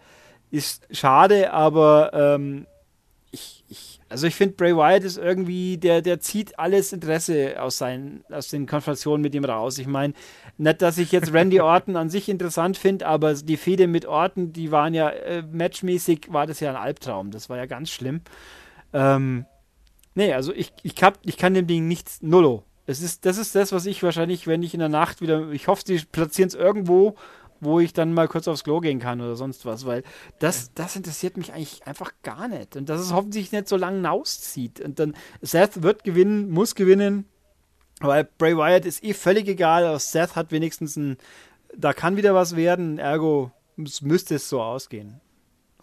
ist 0.50 0.88
schade, 0.92 1.52
aber 1.52 2.12
ähm, 2.14 2.68
also 4.16 4.28
ich 4.28 4.36
finde, 4.36 4.56
Bray 4.56 4.74
Wyatt 4.74 5.04
ist 5.04 5.18
irgendwie, 5.18 5.78
der, 5.78 6.02
der 6.02 6.22
zieht 6.22 6.58
alles 6.58 6.94
Interesse 6.94 7.62
aus, 7.62 7.78
seinen, 7.78 8.24
aus 8.32 8.48
den 8.48 8.66
Konfrontationen 8.66 9.22
mit 9.22 9.36
ihm 9.36 9.44
raus. 9.44 9.78
Ich 9.78 9.88
meine, 9.88 10.14
nicht, 10.58 10.82
dass 10.82 10.98
ich 10.98 11.12
jetzt 11.12 11.34
Randy 11.34 11.60
Orton 11.60 11.98
an 11.98 12.10
sich 12.10 12.30
interessant 12.30 12.78
finde, 12.78 13.08
aber 13.08 13.34
die 13.34 13.58
Fehde 13.58 13.88
mit 13.88 14.06
Orton, 14.06 14.54
die 14.54 14.72
waren 14.72 14.94
ja 14.94 15.10
äh, 15.10 15.42
matchmäßig, 15.42 16.28
war 16.30 16.48
das 16.48 16.62
ja 16.62 16.70
ein 16.70 16.78
Albtraum. 16.78 17.32
Das 17.32 17.50
war 17.50 17.58
ja 17.58 17.66
ganz 17.66 17.90
schlimm. 17.90 18.22
Ähm, 18.94 19.46
nee, 20.14 20.32
also 20.32 20.54
ich, 20.54 20.72
ich, 20.82 20.96
hab, 21.04 21.20
ich 21.24 21.36
kann 21.36 21.54
dem 21.54 21.68
Ding 21.68 21.86
nichts, 21.90 22.22
nullo. 22.22 22.64
Es 22.86 23.02
ist, 23.02 23.26
das 23.26 23.38
ist 23.38 23.54
das, 23.54 23.74
was 23.74 23.86
ich 23.86 24.02
wahrscheinlich, 24.02 24.48
wenn 24.48 24.64
ich 24.64 24.74
in 24.74 24.80
der 24.80 24.88
Nacht 24.88 25.20
wieder, 25.20 25.52
ich 25.52 25.68
hoffe, 25.68 25.84
sie 25.86 26.06
platzieren 26.10 26.48
es 26.48 26.56
irgendwo 26.56 27.16
wo 27.60 27.80
ich 27.80 27.94
dann 27.94 28.14
mal 28.14 28.28
kurz 28.28 28.48
aufs 28.48 28.64
Klo 28.64 28.80
gehen 28.80 29.00
kann 29.00 29.22
oder 29.22 29.36
sonst 29.36 29.66
was, 29.66 29.86
weil 29.86 30.04
das, 30.40 30.74
das 30.74 30.96
interessiert 30.96 31.38
mich 31.38 31.54
eigentlich 31.54 31.86
einfach 31.88 32.12
gar 32.24 32.48
nicht. 32.48 32.76
Und 32.76 32.90
dass 32.90 33.02
es 33.02 33.14
hoffentlich 33.14 33.52
nicht 33.52 33.68
so 33.68 33.78
lange 33.78 34.10
auszieht. 34.10 34.82
Und 34.82 35.00
dann, 35.00 35.16
Seth 35.42 35.82
wird 35.82 36.04
gewinnen, 36.04 36.50
muss 36.50 36.76
gewinnen, 36.76 37.26
weil 38.00 38.28
Bray 38.38 38.58
Wyatt 38.58 38.86
ist 38.86 39.04
eh 39.04 39.14
völlig 39.14 39.48
egal. 39.48 39.98
Seth 40.00 40.36
hat 40.36 40.52
wenigstens 40.52 40.96
ein, 40.96 41.18
da 41.76 41.94
kann 41.94 42.18
wieder 42.18 42.36
was 42.36 42.56
werden, 42.56 43.00
ergo 43.00 43.52
müsste 43.76 44.36
es 44.36 44.50
so 44.50 44.62
ausgehen. 44.62 45.20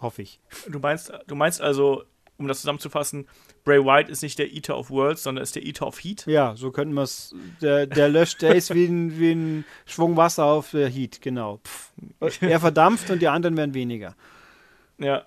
Hoffe 0.01 0.23
ich. 0.23 0.41
Du 0.69 0.79
meinst, 0.79 1.13
du 1.27 1.35
meinst 1.35 1.61
also, 1.61 2.03
um 2.43 2.49
das 2.49 2.61
zusammenzufassen, 2.61 3.27
Bray 3.65 3.85
White 3.85 4.11
ist 4.11 4.23
nicht 4.23 4.39
der 4.39 4.53
Eater 4.53 4.77
of 4.77 4.91
Worlds, 4.91 5.23
sondern 5.23 5.43
ist 5.43 5.55
der 5.55 5.65
Eater 5.65 5.87
of 5.87 6.03
Heat. 6.03 6.27
Ja, 6.27 6.55
so 6.57 6.71
könnten 6.71 6.95
wir 6.95 7.03
es. 7.03 7.35
Der, 7.61 7.87
der 7.87 8.09
löscht, 8.09 8.43
der 8.43 8.55
ist 8.55 8.75
wie 8.75 8.87
ein, 8.87 9.19
wie 9.19 9.33
ein 9.33 9.65
Schwung 9.87 10.17
Wasser 10.17 10.45
auf 10.45 10.71
der 10.73 10.89
Heat, 10.89 11.21
genau. 11.21 11.61
Pff. 11.65 11.93
Er 12.43 12.61
verdampft 12.61 13.11
und 13.11 13.21
die 13.21 13.29
anderen 13.29 13.57
werden 13.57 13.75
weniger. 13.75 14.15
Ja. 14.99 15.25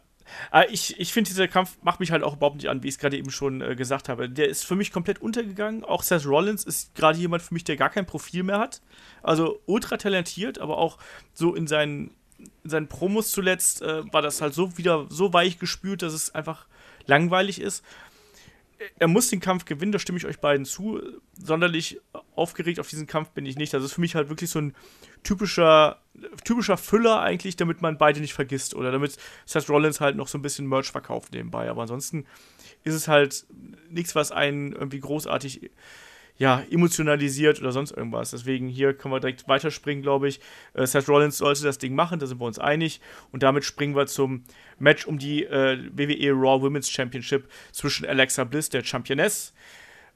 Aber 0.51 0.69
ich, 0.69 0.99
ich 0.99 1.13
finde, 1.13 1.29
dieser 1.29 1.47
Kampf 1.47 1.77
macht 1.83 1.99
mich 1.99 2.11
halt 2.11 2.23
auch 2.23 2.35
überhaupt 2.35 2.55
nicht 2.55 2.67
an, 2.67 2.83
wie 2.83 2.87
ich 2.87 2.95
es 2.95 2.99
gerade 2.99 3.17
eben 3.17 3.29
schon 3.29 3.61
äh, 3.61 3.75
gesagt 3.75 4.09
habe. 4.09 4.29
Der 4.29 4.49
ist 4.49 4.65
für 4.65 4.75
mich 4.75 4.91
komplett 4.91 5.21
untergegangen. 5.21 5.83
Auch 5.83 6.03
Seth 6.03 6.25
Rollins 6.25 6.63
ist 6.63 6.95
gerade 6.95 7.17
jemand 7.19 7.43
für 7.43 7.53
mich, 7.53 7.63
der 7.63 7.77
gar 7.77 7.89
kein 7.89 8.05
Profil 8.05 8.43
mehr 8.43 8.59
hat. 8.59 8.81
Also 9.21 9.61
ultra 9.65 9.97
talentiert, 9.97 10.59
aber 10.59 10.77
auch 10.77 10.97
so 11.33 11.53
in 11.55 11.67
seinen, 11.67 12.11
in 12.63 12.69
seinen 12.69 12.87
Promos 12.87 13.31
zuletzt 13.31 13.81
äh, 13.81 14.11
war 14.11 14.21
das 14.21 14.41
halt 14.41 14.53
so 14.53 14.77
wieder 14.77 15.05
so 15.09 15.31
weich 15.31 15.59
gespült, 15.59 16.01
dass 16.01 16.13
es 16.13 16.33
einfach 16.33 16.65
langweilig 17.05 17.61
ist 17.61 17.83
er 18.99 19.07
muss 19.07 19.29
den 19.29 19.39
Kampf 19.39 19.65
gewinnen, 19.65 19.91
da 19.91 19.99
stimme 19.99 20.17
ich 20.17 20.25
euch 20.25 20.39
beiden 20.39 20.65
zu. 20.65 21.01
Sonderlich 21.37 21.99
aufgeregt 22.35 22.79
auf 22.79 22.89
diesen 22.89 23.07
Kampf 23.07 23.29
bin 23.29 23.45
ich 23.45 23.55
nicht. 23.55 23.73
Das 23.73 23.83
ist 23.83 23.93
für 23.93 24.01
mich 24.01 24.15
halt 24.15 24.29
wirklich 24.29 24.49
so 24.49 24.59
ein 24.59 24.75
typischer, 25.23 26.01
typischer 26.43 26.77
Füller 26.77 27.21
eigentlich, 27.21 27.55
damit 27.55 27.81
man 27.81 27.97
beide 27.97 28.19
nicht 28.19 28.33
vergisst. 28.33 28.75
Oder 28.75 28.91
damit 28.91 29.17
Seth 29.45 29.69
Rollins 29.69 30.01
halt 30.01 30.15
noch 30.15 30.27
so 30.27 30.37
ein 30.37 30.41
bisschen 30.41 30.67
Merch 30.67 30.91
verkauft 30.91 31.33
nebenbei. 31.33 31.69
Aber 31.69 31.83
ansonsten 31.83 32.25
ist 32.83 32.93
es 32.93 33.07
halt 33.07 33.45
nichts, 33.89 34.15
was 34.15 34.31
einen 34.31 34.73
irgendwie 34.73 34.99
großartig 34.99 35.71
ja, 36.37 36.63
emotionalisiert 36.69 37.59
oder 37.61 37.71
sonst 37.71 37.91
irgendwas. 37.91 38.31
Deswegen 38.31 38.67
hier 38.67 38.93
können 38.93 39.13
wir 39.13 39.19
direkt 39.19 39.47
weiterspringen, 39.47 40.01
glaube 40.01 40.27
ich. 40.27 40.41
Äh, 40.73 40.85
Seth 40.85 41.07
Rollins 41.07 41.37
sollte 41.37 41.63
das 41.63 41.77
Ding 41.77 41.95
machen, 41.95 42.19
da 42.19 42.27
sind 42.27 42.39
wir 42.39 42.45
uns 42.45 42.59
einig. 42.59 42.99
Und 43.31 43.43
damit 43.43 43.63
springen 43.63 43.95
wir 43.95 44.07
zum 44.07 44.43
Match 44.77 45.05
um 45.05 45.17
die 45.17 45.45
äh, 45.45 45.77
WWE 45.93 46.31
Raw 46.31 46.61
Women's 46.61 46.89
Championship 46.89 47.49
zwischen 47.71 48.05
Alexa 48.05 48.43
Bliss, 48.43 48.69
der 48.69 48.83
Championess, 48.83 49.53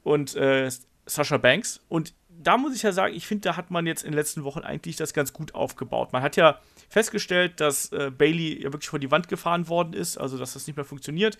und 0.04 0.36
äh, 0.36 0.70
Sasha 1.06 1.38
Banks. 1.38 1.82
Und 1.88 2.14
da 2.30 2.58
muss 2.58 2.76
ich 2.76 2.84
ja 2.84 2.92
sagen, 2.92 3.14
ich 3.14 3.28
finde, 3.28 3.50
da 3.50 3.58
hat 3.58 3.72
man 3.72 3.86
jetzt 3.86 4.04
in 4.04 4.12
den 4.12 4.18
letzten 4.18 4.44
Wochen 4.44 4.60
eigentlich 4.60 4.96
das 4.96 5.14
ganz 5.14 5.34
gut 5.34 5.56
aufgebaut. 5.56 6.14
Man 6.14 6.22
hat 6.22 6.36
ja 6.36 6.60
festgestellt, 6.90 7.60
dass 7.60 7.92
äh, 7.92 8.12
Bailey 8.12 8.64
ja 8.64 8.72
wirklich 8.74 8.90
vor 8.90 9.00
die 9.00 9.12
Wand 9.12 9.28
gefahren 9.28 9.68
worden 9.68 9.94
ist, 9.94 10.18
also 10.18 10.38
dass 10.38 10.54
das 10.54 10.66
nicht 10.68 10.76
mehr 10.76 10.86
funktioniert. 10.86 11.38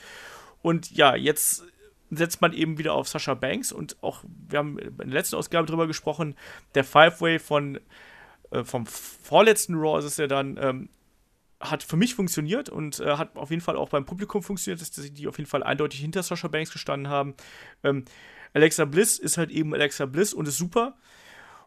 Und 0.62 0.92
ja, 0.92 1.16
jetzt 1.16 1.64
setzt 2.10 2.42
man 2.42 2.54
eben 2.54 2.78
wieder 2.78 2.94
auf 2.94 3.08
Sasha 3.08 3.34
Banks 3.34 3.72
und 3.72 3.98
auch, 4.02 4.24
wir 4.48 4.60
haben 4.60 4.80
in 4.80 4.98
der 4.98 5.08
letzten 5.08 5.36
Ausgabe 5.36 5.68
drüber 5.68 5.88
gesprochen, 5.88 6.36
der 6.76 6.84
Five-Way 6.84 7.40
von 7.40 7.80
äh, 8.52 8.64
vom 8.64 8.86
vorletzten 8.86 9.76
Raw 9.76 10.00
ist 10.00 10.06
es 10.06 10.18
ja 10.18 10.28
dann, 10.28 10.58
ähm, 10.62 10.90
hat 11.60 11.84
für 11.84 11.98
mich 11.98 12.16
funktioniert 12.16 12.70
und 12.70 13.00
äh, 13.00 13.18
hat 13.18 13.36
auf 13.36 13.50
jeden 13.50 13.62
Fall 13.62 13.76
auch 13.76 13.90
beim 13.90 14.06
Publikum 14.06 14.42
funktioniert, 14.42 14.82
dass 14.82 14.92
die 14.92 15.28
auf 15.28 15.38
jeden 15.38 15.50
Fall 15.50 15.64
eindeutig 15.64 16.00
hinter 16.00 16.24
Sasha 16.24 16.48
Banks 16.48 16.72
gestanden 16.72 17.12
haben. 17.12 17.36
Ähm, 17.84 18.06
Alexa 18.54 18.86
Bliss 18.86 19.20
ist 19.20 19.38
halt 19.38 19.52
eben 19.52 19.74
Alexa 19.74 20.06
Bliss 20.06 20.34
und 20.34 20.48
ist 20.48 20.58
super. 20.58 20.96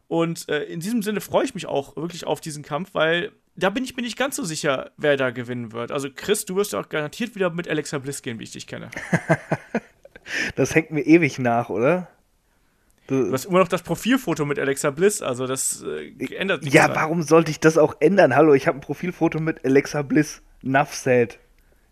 Und 0.08 0.48
äh, 0.48 0.64
in 0.64 0.80
diesem 0.80 1.02
Sinne 1.02 1.20
freue 1.20 1.44
ich 1.44 1.54
mich 1.54 1.66
auch 1.66 1.96
wirklich 1.96 2.26
auf 2.26 2.40
diesen 2.40 2.62
Kampf, 2.62 2.94
weil 2.94 3.32
da 3.54 3.70
bin 3.70 3.84
ich 3.84 3.96
mir 3.96 4.02
nicht 4.02 4.16
ganz 4.16 4.36
so 4.36 4.44
sicher, 4.44 4.90
wer 4.96 5.16
da 5.16 5.30
gewinnen 5.30 5.72
wird. 5.72 5.92
Also 5.92 6.08
Chris, 6.14 6.44
du 6.44 6.56
wirst 6.56 6.74
auch 6.74 6.88
garantiert 6.88 7.34
wieder 7.34 7.50
mit 7.50 7.68
Alexa 7.68 7.98
Bliss 7.98 8.22
gehen, 8.22 8.38
wie 8.38 8.44
ich 8.44 8.52
dich 8.52 8.66
kenne. 8.66 8.90
Das 10.56 10.74
hängt 10.74 10.90
mir 10.90 11.02
ewig 11.02 11.38
nach, 11.38 11.68
oder? 11.68 12.08
Du 13.08 13.32
hast 13.32 13.46
immer 13.46 13.58
noch 13.58 13.68
das 13.68 13.82
Profilfoto 13.82 14.44
mit 14.44 14.58
Alexa 14.58 14.90
Bliss, 14.90 15.22
also 15.22 15.46
das 15.46 15.82
äh, 15.82 16.34
ändert 16.34 16.62
nichts. 16.62 16.74
Ja, 16.74 16.86
dran. 16.86 16.96
warum 16.96 17.22
sollte 17.22 17.50
ich 17.50 17.60
das 17.60 17.76
auch 17.76 17.96
ändern? 18.00 18.34
Hallo, 18.34 18.54
ich 18.54 18.66
habe 18.66 18.78
ein 18.78 18.80
Profilfoto 18.80 19.40
mit 19.40 19.64
Alexa 19.64 20.02
Bliss. 20.02 20.40
Nuff 20.62 20.94
said. 20.94 21.38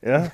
Ja? 0.03 0.31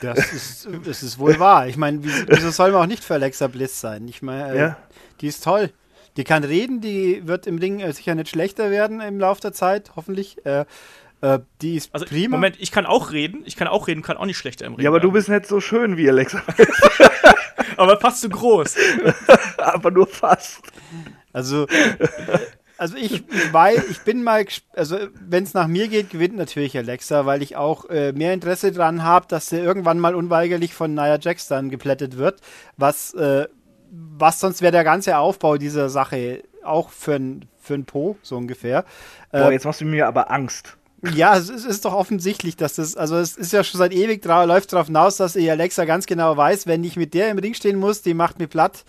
Das 0.00 0.32
ist, 0.32 0.68
das 0.84 1.02
ist 1.02 1.18
wohl 1.18 1.38
wahr. 1.38 1.68
Ich 1.68 1.76
meine, 1.76 2.00
wieso 2.02 2.50
soll 2.50 2.72
man 2.72 2.82
auch 2.82 2.86
nicht 2.86 3.04
für 3.04 3.14
Alexa 3.14 3.46
Bliss 3.46 3.80
sein? 3.80 4.08
Ich 4.08 4.22
meine, 4.22 4.52
äh, 4.52 4.58
ja. 4.58 4.76
die 5.20 5.28
ist 5.28 5.44
toll. 5.44 5.70
Die 6.16 6.24
kann 6.24 6.44
reden, 6.44 6.80
die 6.80 7.26
wird 7.26 7.46
im 7.46 7.58
Ring 7.58 7.80
äh, 7.80 7.92
sicher 7.92 8.14
nicht 8.14 8.30
schlechter 8.30 8.70
werden 8.70 9.00
im 9.00 9.18
Laufe 9.18 9.40
der 9.42 9.52
Zeit, 9.52 9.92
hoffentlich. 9.96 10.44
Äh, 10.46 10.64
äh, 11.20 11.38
die 11.62 11.76
ist 11.76 11.94
also, 11.94 12.06
prima. 12.06 12.36
Moment, 12.36 12.56
ich 12.58 12.70
kann 12.70 12.86
auch 12.86 13.12
reden. 13.12 13.42
Ich 13.46 13.56
kann 13.56 13.68
auch 13.68 13.88
reden, 13.88 14.02
kann 14.02 14.16
auch 14.16 14.26
nicht 14.26 14.36
schlechter 14.36 14.66
im 14.66 14.74
Ring. 14.74 14.84
Ja, 14.84 14.90
aber 14.90 14.96
werden. 14.96 15.08
du 15.08 15.12
bist 15.12 15.28
nicht 15.28 15.46
so 15.46 15.60
schön 15.60 15.96
wie 15.96 16.08
Alexa. 16.08 16.42
aber 17.76 17.98
fast 17.98 18.20
zu 18.20 18.28
groß. 18.28 18.76
aber 19.58 19.90
nur 19.90 20.06
fast. 20.06 20.60
Also, 21.32 21.66
also 22.78 22.96
ich, 22.96 23.24
ich, 23.28 23.52
weiß, 23.52 23.84
ich 23.90 24.00
bin 24.00 24.22
mal, 24.22 24.44
also 24.74 24.98
wenn 25.14 25.44
es 25.44 25.54
nach 25.54 25.66
mir 25.66 25.88
geht, 25.88 26.10
gewinnt 26.10 26.36
natürlich 26.36 26.76
Alexa, 26.76 27.24
weil 27.24 27.42
ich 27.42 27.56
auch 27.56 27.88
äh, 27.88 28.12
mehr 28.12 28.34
Interesse 28.34 28.72
daran 28.72 29.02
habe, 29.02 29.26
dass 29.28 29.48
sie 29.48 29.58
irgendwann 29.58 29.98
mal 29.98 30.14
unweigerlich 30.14 30.74
von 30.74 30.94
Nia 30.94 31.18
Jax 31.18 31.48
dann 31.48 31.70
geplättet 31.70 32.18
wird, 32.18 32.40
was, 32.76 33.14
äh, 33.14 33.48
was 33.90 34.40
sonst 34.40 34.60
wäre 34.60 34.72
der 34.72 34.84
ganze 34.84 35.16
Aufbau 35.16 35.56
dieser 35.56 35.88
Sache 35.88 36.42
auch 36.62 36.90
für 36.90 37.14
ein, 37.14 37.46
für 37.58 37.74
ein 37.74 37.86
Po, 37.86 38.16
so 38.22 38.36
ungefähr. 38.36 38.84
Boah, 39.30 39.48
äh, 39.48 39.52
jetzt 39.52 39.64
machst 39.64 39.80
du 39.80 39.86
mir 39.86 40.06
aber 40.06 40.30
Angst. 40.30 40.76
Ja, 41.14 41.36
es 41.36 41.48
ist, 41.48 41.84
doch 41.84 41.92
offensichtlich, 41.92 42.56
dass 42.56 42.74
das, 42.74 42.96
also 42.96 43.16
es 43.16 43.36
ist 43.36 43.52
ja 43.52 43.62
schon 43.64 43.78
seit 43.78 43.92
ewig 43.92 44.22
drauf, 44.22 44.46
läuft 44.46 44.72
darauf 44.72 44.86
hinaus, 44.86 45.16
dass 45.16 45.34
die 45.34 45.50
Alexa 45.50 45.84
ganz 45.84 46.06
genau 46.06 46.36
weiß, 46.36 46.66
wenn 46.66 46.84
ich 46.84 46.96
mit 46.96 47.14
der 47.14 47.30
im 47.30 47.38
Ring 47.38 47.54
stehen 47.54 47.78
muss, 47.78 48.02
die 48.02 48.14
macht 48.14 48.38
mir 48.38 48.46
platt 48.46 48.84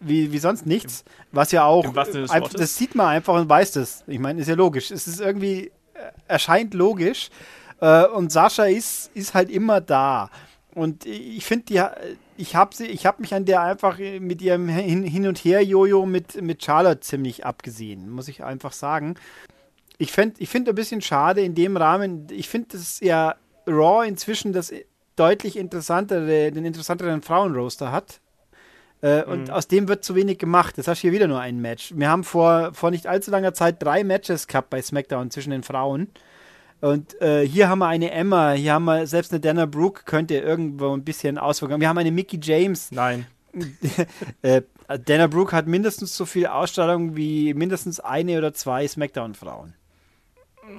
wie, 0.00 0.32
wie 0.32 0.38
sonst 0.38 0.66
nichts. 0.66 1.04
Was 1.32 1.52
ja 1.52 1.64
auch, 1.64 1.84
einfach, 1.86 2.52
das 2.52 2.76
sieht 2.76 2.94
man 2.94 3.06
einfach 3.06 3.34
und 3.34 3.48
weiß 3.48 3.72
das. 3.72 4.04
Ich 4.06 4.18
meine, 4.18 4.40
ist 4.40 4.48
ja 4.48 4.54
logisch. 4.54 4.90
Es 4.90 5.06
ist 5.06 5.20
irgendwie, 5.20 5.66
äh, 5.94 6.12
erscheint 6.28 6.74
logisch. 6.74 7.30
Äh, 7.80 8.06
und 8.06 8.32
Sascha 8.32 8.64
ist, 8.64 9.10
ist 9.14 9.34
halt 9.34 9.50
immer 9.50 9.80
da. 9.80 10.30
Und 10.74 11.06
ich 11.06 11.44
finde, 11.46 11.90
ich 12.36 12.54
habe 12.54 12.74
sie, 12.74 12.86
ich 12.86 13.06
habe 13.06 13.22
mich 13.22 13.32
an 13.34 13.46
der 13.46 13.62
einfach 13.62 13.98
mit 13.98 14.42
ihrem 14.42 14.68
Hin, 14.68 15.04
Hin 15.04 15.26
und 15.26 15.38
Her 15.38 15.64
Jojo 15.64 16.04
mit, 16.04 16.40
mit 16.42 16.62
Charlotte 16.62 17.00
ziemlich 17.00 17.46
abgesehen, 17.46 18.10
muss 18.10 18.28
ich 18.28 18.44
einfach 18.44 18.72
sagen. 18.72 19.14
Ich 19.98 20.12
finde 20.12 20.36
ich 20.38 20.48
find 20.48 20.68
ein 20.68 20.74
bisschen 20.74 21.00
schade 21.00 21.40
in 21.40 21.54
dem 21.54 21.76
Rahmen, 21.76 22.26
ich 22.30 22.48
finde, 22.48 22.68
dass 22.76 23.00
ja 23.00 23.36
Raw 23.66 24.06
inzwischen 24.06 24.52
das 24.52 24.72
deutlich 25.16 25.56
interessantere, 25.56 26.52
den 26.52 26.64
interessanteren 26.64 27.22
Frauenroaster 27.22 27.90
hat. 27.90 28.20
Äh, 29.02 29.24
mhm. 29.24 29.32
Und 29.32 29.50
aus 29.50 29.68
dem 29.68 29.88
wird 29.88 30.04
zu 30.04 30.14
wenig 30.14 30.38
gemacht. 30.38 30.78
Das 30.78 30.88
hast 30.88 30.98
du 30.98 31.02
hier 31.02 31.12
wieder 31.12 31.28
nur 31.28 31.40
ein 31.40 31.60
Match. 31.60 31.92
Wir 31.96 32.08
haben 32.08 32.24
vor, 32.24 32.72
vor 32.74 32.90
nicht 32.90 33.06
allzu 33.06 33.30
langer 33.30 33.54
Zeit 33.54 33.82
drei 33.82 34.04
Matches 34.04 34.46
gehabt 34.46 34.70
bei 34.70 34.80
SmackDown 34.80 35.30
zwischen 35.30 35.50
den 35.50 35.62
Frauen. 35.62 36.08
Und 36.80 37.20
äh, 37.22 37.46
hier 37.46 37.68
haben 37.68 37.78
wir 37.78 37.86
eine 37.86 38.10
Emma, 38.10 38.52
hier 38.52 38.74
haben 38.74 38.84
wir 38.84 39.06
selbst 39.06 39.32
eine 39.32 39.40
Dana 39.40 39.64
Brooke, 39.64 40.02
könnte 40.04 40.36
irgendwo 40.36 40.92
ein 40.94 41.04
bisschen 41.04 41.38
Auswirkungen. 41.38 41.80
Wir 41.80 41.88
haben 41.88 41.98
eine 41.98 42.10
Mickey 42.10 42.38
James. 42.40 42.92
Nein. 42.92 43.26
äh, 44.42 44.60
Dana 45.04 45.26
Brooke 45.26 45.56
hat 45.56 45.66
mindestens 45.66 46.14
so 46.14 46.26
viel 46.26 46.46
Ausstrahlung 46.46 47.16
wie 47.16 47.54
mindestens 47.54 47.98
eine 48.00 48.36
oder 48.36 48.52
zwei 48.52 48.86
SmackDown-Frauen. 48.86 49.74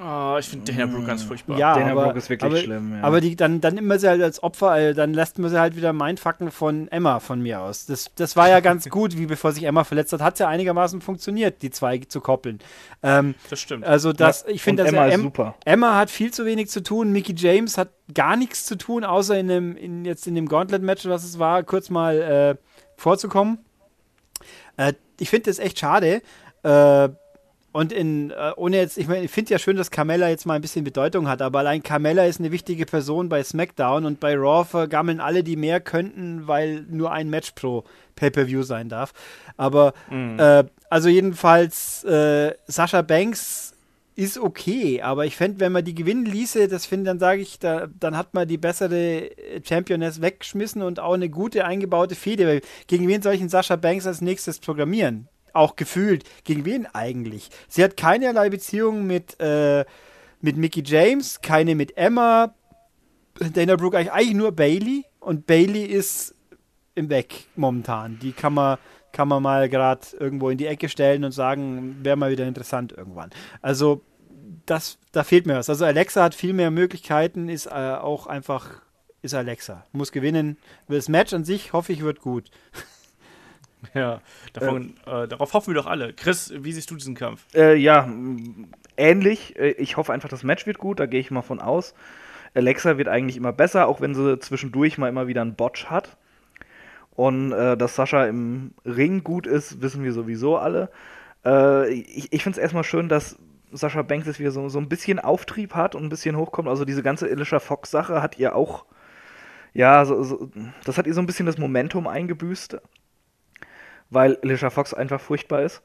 Oh, 0.03 0.35
ich 0.37 0.47
finde 0.47 0.71
Dana 0.71 0.85
Brooke 0.85 1.05
ganz 1.05 1.23
furchtbar. 1.23 1.57
Ja, 1.57 1.75
Dana 1.75 1.91
aber, 1.91 2.05
Brooke 2.05 2.17
ist 2.17 2.29
wirklich 2.29 2.51
aber, 2.51 2.61
schlimm. 2.61 2.93
Ja. 2.93 3.03
Aber 3.03 3.21
die, 3.21 3.35
dann, 3.35 3.61
dann 3.61 3.77
immer 3.77 3.97
sie 3.97 4.09
halt 4.09 4.21
als 4.21 4.43
Opfer, 4.43 4.77
äh, 4.77 4.93
dann 4.93 5.13
lässt 5.13 5.39
man 5.39 5.49
sie 5.49 5.59
halt 5.59 5.77
wieder 5.77 5.93
mindfucken 5.93 6.51
von 6.51 6.89
Emma 6.89 7.19
von 7.19 7.41
mir 7.41 7.61
aus. 7.61 7.85
Das, 7.85 8.11
das 8.15 8.35
war 8.35 8.49
ja 8.49 8.59
ganz 8.59 8.89
gut, 8.89 9.17
wie 9.17 9.25
bevor 9.25 9.53
sich 9.53 9.63
Emma 9.63 9.85
verletzt 9.85 10.11
hat, 10.11 10.21
hat 10.21 10.33
es 10.33 10.39
ja 10.39 10.49
einigermaßen 10.49 10.99
funktioniert, 10.99 11.61
die 11.61 11.71
zwei 11.71 11.99
zu 11.99 12.19
koppeln. 12.19 12.59
Ähm, 13.01 13.35
das 13.49 13.61
stimmt. 13.61 13.85
Also 13.85 14.11
das, 14.11 14.45
ich 14.47 14.61
finde, 14.61 14.85
Emma 14.85 15.05
ist 15.05 15.21
super. 15.21 15.55
Emma 15.63 15.95
hat 15.95 16.09
viel 16.09 16.31
zu 16.31 16.45
wenig 16.45 16.69
zu 16.69 16.83
tun. 16.83 17.13
Mickey 17.13 17.33
James 17.35 17.77
hat 17.77 17.89
gar 18.13 18.35
nichts 18.35 18.65
zu 18.65 18.77
tun, 18.77 19.05
außer 19.05 19.39
in 19.39 19.47
dem, 19.47 19.77
in, 19.77 20.03
jetzt 20.03 20.27
in 20.27 20.35
dem 20.35 20.49
Gauntlet-Match, 20.49 21.05
was 21.05 21.23
es 21.23 21.39
war, 21.39 21.63
kurz 21.63 21.89
mal 21.89 22.21
äh, 22.21 22.55
vorzukommen. 22.97 23.59
Äh, 24.75 24.93
ich 25.19 25.29
finde 25.29 25.49
das 25.49 25.59
echt 25.59 25.79
schade. 25.79 26.21
Äh, 26.63 27.09
und 27.77 27.93
in, 27.93 28.31
äh, 28.31 28.53
ohne 28.55 28.77
jetzt, 28.77 28.97
ich 28.97 29.07
meine, 29.07 29.25
ich 29.25 29.29
finde 29.29 29.51
ja 29.51 29.59
schön, 29.59 29.77
dass 29.77 29.91
Carmella 29.91 30.29
jetzt 30.29 30.47
mal 30.47 30.55
ein 30.55 30.61
bisschen 30.61 30.83
Bedeutung 30.83 31.27
hat, 31.27 31.43
aber 31.43 31.59
allein 31.59 31.83
Carmella 31.83 32.25
ist 32.25 32.39
eine 32.39 32.51
wichtige 32.51 32.87
Person 32.87 33.29
bei 33.29 33.43
SmackDown 33.43 34.05
und 34.05 34.19
bei 34.19 34.35
Raw 34.35 34.65
vergammeln 34.65 35.19
alle, 35.19 35.43
die 35.43 35.55
mehr 35.55 35.79
könnten, 35.79 36.47
weil 36.47 36.87
nur 36.89 37.11
ein 37.11 37.29
Match 37.29 37.51
pro 37.51 37.83
Pay-Per-View 38.15 38.63
sein 38.63 38.89
darf. 38.89 39.13
Aber, 39.57 39.93
mhm. 40.09 40.39
äh, 40.39 40.63
also 40.89 41.07
jedenfalls, 41.07 42.03
äh, 42.05 42.55
Sascha 42.65 43.03
Banks 43.03 43.75
ist 44.15 44.39
okay, 44.39 45.03
aber 45.03 45.27
ich 45.27 45.35
fände, 45.35 45.59
wenn 45.59 45.71
man 45.71 45.85
die 45.85 45.93
gewinnen 45.93 46.25
ließe, 46.25 46.67
das 46.69 46.87
finde, 46.87 47.11
dann 47.11 47.19
sage 47.19 47.41
ich, 47.41 47.59
da, 47.59 47.89
dann 47.99 48.17
hat 48.17 48.33
man 48.33 48.47
die 48.47 48.57
bessere 48.57 49.29
Championess 49.63 50.19
weggeschmissen 50.19 50.81
und 50.81 50.99
auch 50.99 51.13
eine 51.13 51.29
gute 51.29 51.63
eingebaute 51.63 52.15
Fehde. 52.15 52.61
Gegen 52.87 53.07
wen 53.07 53.21
soll 53.21 53.35
ich 53.35 53.41
einen 53.41 53.49
Sascha 53.49 53.75
Banks 53.75 54.07
als 54.07 54.21
nächstes 54.21 54.57
programmieren? 54.57 55.27
Auch 55.53 55.75
gefühlt. 55.75 56.23
Gegen 56.43 56.65
wen 56.65 56.85
eigentlich? 56.87 57.49
Sie 57.67 57.83
hat 57.83 57.97
keinerlei 57.97 58.49
Beziehung 58.49 59.05
mit, 59.07 59.39
äh, 59.39 59.85
mit 60.41 60.57
Mickey 60.57 60.83
James, 60.85 61.41
keine 61.41 61.75
mit 61.75 61.97
Emma. 61.97 62.53
Dana 63.53 63.75
Brooke 63.75 63.97
eigentlich, 63.97 64.13
eigentlich 64.13 64.35
nur 64.35 64.51
Bailey. 64.51 65.05
Und 65.19 65.45
Bailey 65.47 65.83
ist 65.83 66.35
im 66.95 67.09
Weg 67.09 67.45
momentan. 67.55 68.17
Die 68.19 68.31
kann 68.31 68.53
man, 68.53 68.77
kann 69.11 69.27
man 69.27 69.43
mal 69.43 69.69
gerade 69.69 70.01
irgendwo 70.19 70.49
in 70.49 70.57
die 70.57 70.65
Ecke 70.65 70.89
stellen 70.89 71.23
und 71.23 71.31
sagen, 71.31 71.97
wäre 72.01 72.17
mal 72.17 72.31
wieder 72.31 72.47
interessant 72.47 72.91
irgendwann. 72.91 73.29
Also, 73.61 74.01
das, 74.65 74.97
da 75.11 75.23
fehlt 75.23 75.45
mir 75.45 75.55
was. 75.55 75.69
Also, 75.69 75.85
Alexa 75.85 76.23
hat 76.23 76.35
viel 76.35 76.53
mehr 76.53 76.71
Möglichkeiten, 76.71 77.49
ist 77.49 77.67
äh, 77.67 77.69
auch 77.69 78.27
einfach, 78.27 78.81
ist 79.21 79.33
Alexa. 79.33 79.85
Muss 79.91 80.11
gewinnen. 80.11 80.57
Das 80.87 81.09
Match 81.09 81.33
an 81.33 81.45
sich, 81.45 81.73
hoffe 81.73 81.93
ich, 81.93 82.01
wird 82.01 82.21
gut. 82.21 82.49
Ja, 83.93 84.21
davon, 84.53 84.95
äh, 85.05 85.23
äh, 85.23 85.27
darauf 85.27 85.53
hoffen 85.53 85.73
wir 85.73 85.81
doch 85.81 85.87
alle. 85.87 86.13
Chris, 86.13 86.53
wie 86.55 86.71
siehst 86.71 86.89
du 86.91 86.95
diesen 86.95 87.15
Kampf? 87.15 87.45
Äh, 87.53 87.75
ja, 87.75 88.09
ähnlich. 88.95 89.57
Äh, 89.57 89.71
ich 89.71 89.97
hoffe 89.97 90.13
einfach, 90.13 90.29
das 90.29 90.43
Match 90.43 90.65
wird 90.65 90.77
gut, 90.77 90.99
da 90.99 91.05
gehe 91.05 91.19
ich 91.19 91.31
mal 91.31 91.41
von 91.41 91.59
aus. 91.59 91.93
Alexa 92.55 92.97
wird 92.97 93.07
eigentlich 93.07 93.37
immer 93.37 93.53
besser, 93.53 93.87
auch 93.87 94.01
wenn 94.01 94.15
sie 94.15 94.39
zwischendurch 94.39 94.97
mal 94.97 95.09
immer 95.09 95.27
wieder 95.27 95.41
einen 95.41 95.55
Botch 95.55 95.87
hat. 95.87 96.17
Und 97.11 97.51
äh, 97.51 97.77
dass 97.77 97.95
Sascha 97.95 98.25
im 98.25 98.71
Ring 98.85 99.23
gut 99.23 99.47
ist, 99.47 99.81
wissen 99.81 100.03
wir 100.03 100.13
sowieso 100.13 100.57
alle. 100.57 100.89
Äh, 101.45 101.91
ich 101.91 102.31
ich 102.31 102.43
finde 102.43 102.57
es 102.57 102.61
erstmal 102.61 102.83
schön, 102.83 103.09
dass 103.09 103.37
Sascha 103.71 104.01
Banks 104.01 104.27
jetzt 104.27 104.39
wieder 104.39 104.51
so, 104.51 104.69
so 104.69 104.79
ein 104.79 104.89
bisschen 104.89 105.19
Auftrieb 105.19 105.75
hat 105.75 105.95
und 105.95 106.03
ein 106.03 106.09
bisschen 106.09 106.37
hochkommt. 106.37 106.67
Also 106.67 106.85
diese 106.85 107.03
ganze 107.03 107.27
Alicia 107.27 107.59
Fox-Sache 107.59 108.21
hat 108.21 108.37
ihr 108.39 108.55
auch, 108.55 108.85
ja, 109.73 110.05
so, 110.05 110.23
so, 110.23 110.49
das 110.83 110.97
hat 110.97 111.07
ihr 111.07 111.13
so 111.13 111.21
ein 111.21 111.25
bisschen 111.25 111.45
das 111.45 111.57
Momentum 111.57 112.07
eingebüßt 112.07 112.77
weil 114.09 114.37
Alicia 114.43 114.69
Fox 114.69 114.93
einfach 114.93 115.21
furchtbar 115.21 115.63
ist. 115.63 115.81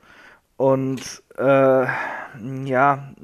Und 0.57 1.23
äh, 1.39 1.87
ja, 2.65 3.15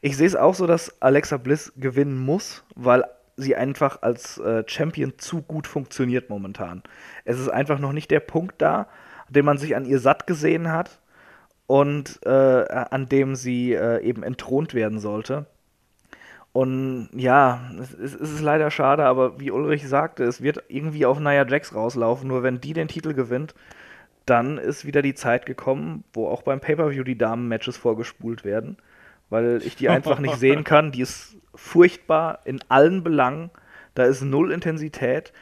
ich 0.00 0.16
sehe 0.16 0.26
es 0.26 0.36
auch 0.36 0.54
so, 0.54 0.66
dass 0.66 1.00
Alexa 1.00 1.36
Bliss 1.36 1.72
gewinnen 1.76 2.18
muss, 2.18 2.64
weil 2.74 3.04
sie 3.36 3.54
einfach 3.54 4.02
als 4.02 4.38
äh, 4.38 4.64
Champion 4.66 5.14
zu 5.18 5.42
gut 5.42 5.66
funktioniert 5.66 6.30
momentan. 6.30 6.82
Es 7.24 7.38
ist 7.38 7.48
einfach 7.48 7.78
noch 7.78 7.92
nicht 7.92 8.10
der 8.10 8.20
Punkt 8.20 8.60
da, 8.60 8.88
den 9.28 9.44
man 9.44 9.58
sich 9.58 9.76
an 9.76 9.84
ihr 9.84 10.00
satt 10.00 10.26
gesehen 10.26 10.72
hat 10.72 11.00
und 11.66 12.18
äh, 12.26 12.30
an 12.30 13.08
dem 13.08 13.36
sie 13.36 13.74
äh, 13.74 14.02
eben 14.02 14.22
entthront 14.22 14.74
werden 14.74 14.98
sollte. 14.98 15.46
Und 16.52 17.10
ja, 17.12 17.70
es, 17.80 17.94
es, 17.94 18.14
ist 18.14 18.40
leider 18.40 18.70
schade, 18.70 19.04
aber 19.04 19.38
wie 19.38 19.50
Ulrich 19.50 19.86
sagte, 19.86 20.24
es 20.24 20.42
wird 20.42 20.64
irgendwie 20.68 21.06
auf 21.06 21.20
Nia 21.20 21.46
Jax 21.46 21.74
rauslaufen. 21.74 22.26
Nur 22.26 22.42
wenn 22.42 22.60
die 22.60 22.72
den 22.72 22.88
Titel 22.88 23.12
gewinnt, 23.12 23.54
dann 24.28 24.58
ist 24.58 24.84
wieder 24.84 25.02
die 25.02 25.14
Zeit 25.14 25.46
gekommen, 25.46 26.04
wo 26.12 26.28
auch 26.28 26.42
beim 26.42 26.60
Pay-Per-View 26.60 27.04
die 27.04 27.18
Damen-Matches 27.18 27.76
vorgespult 27.76 28.44
werden, 28.44 28.76
weil 29.30 29.60
ich 29.64 29.76
die 29.76 29.88
einfach 29.88 30.18
nicht 30.18 30.36
sehen 30.38 30.64
kann. 30.64 30.92
Die 30.92 31.00
ist 31.00 31.36
furchtbar 31.54 32.40
in 32.44 32.60
allen 32.68 33.02
Belangen. 33.02 33.50
Da 33.94 34.04
ist 34.04 34.22
null 34.22 34.52
Intensität. 34.52 35.32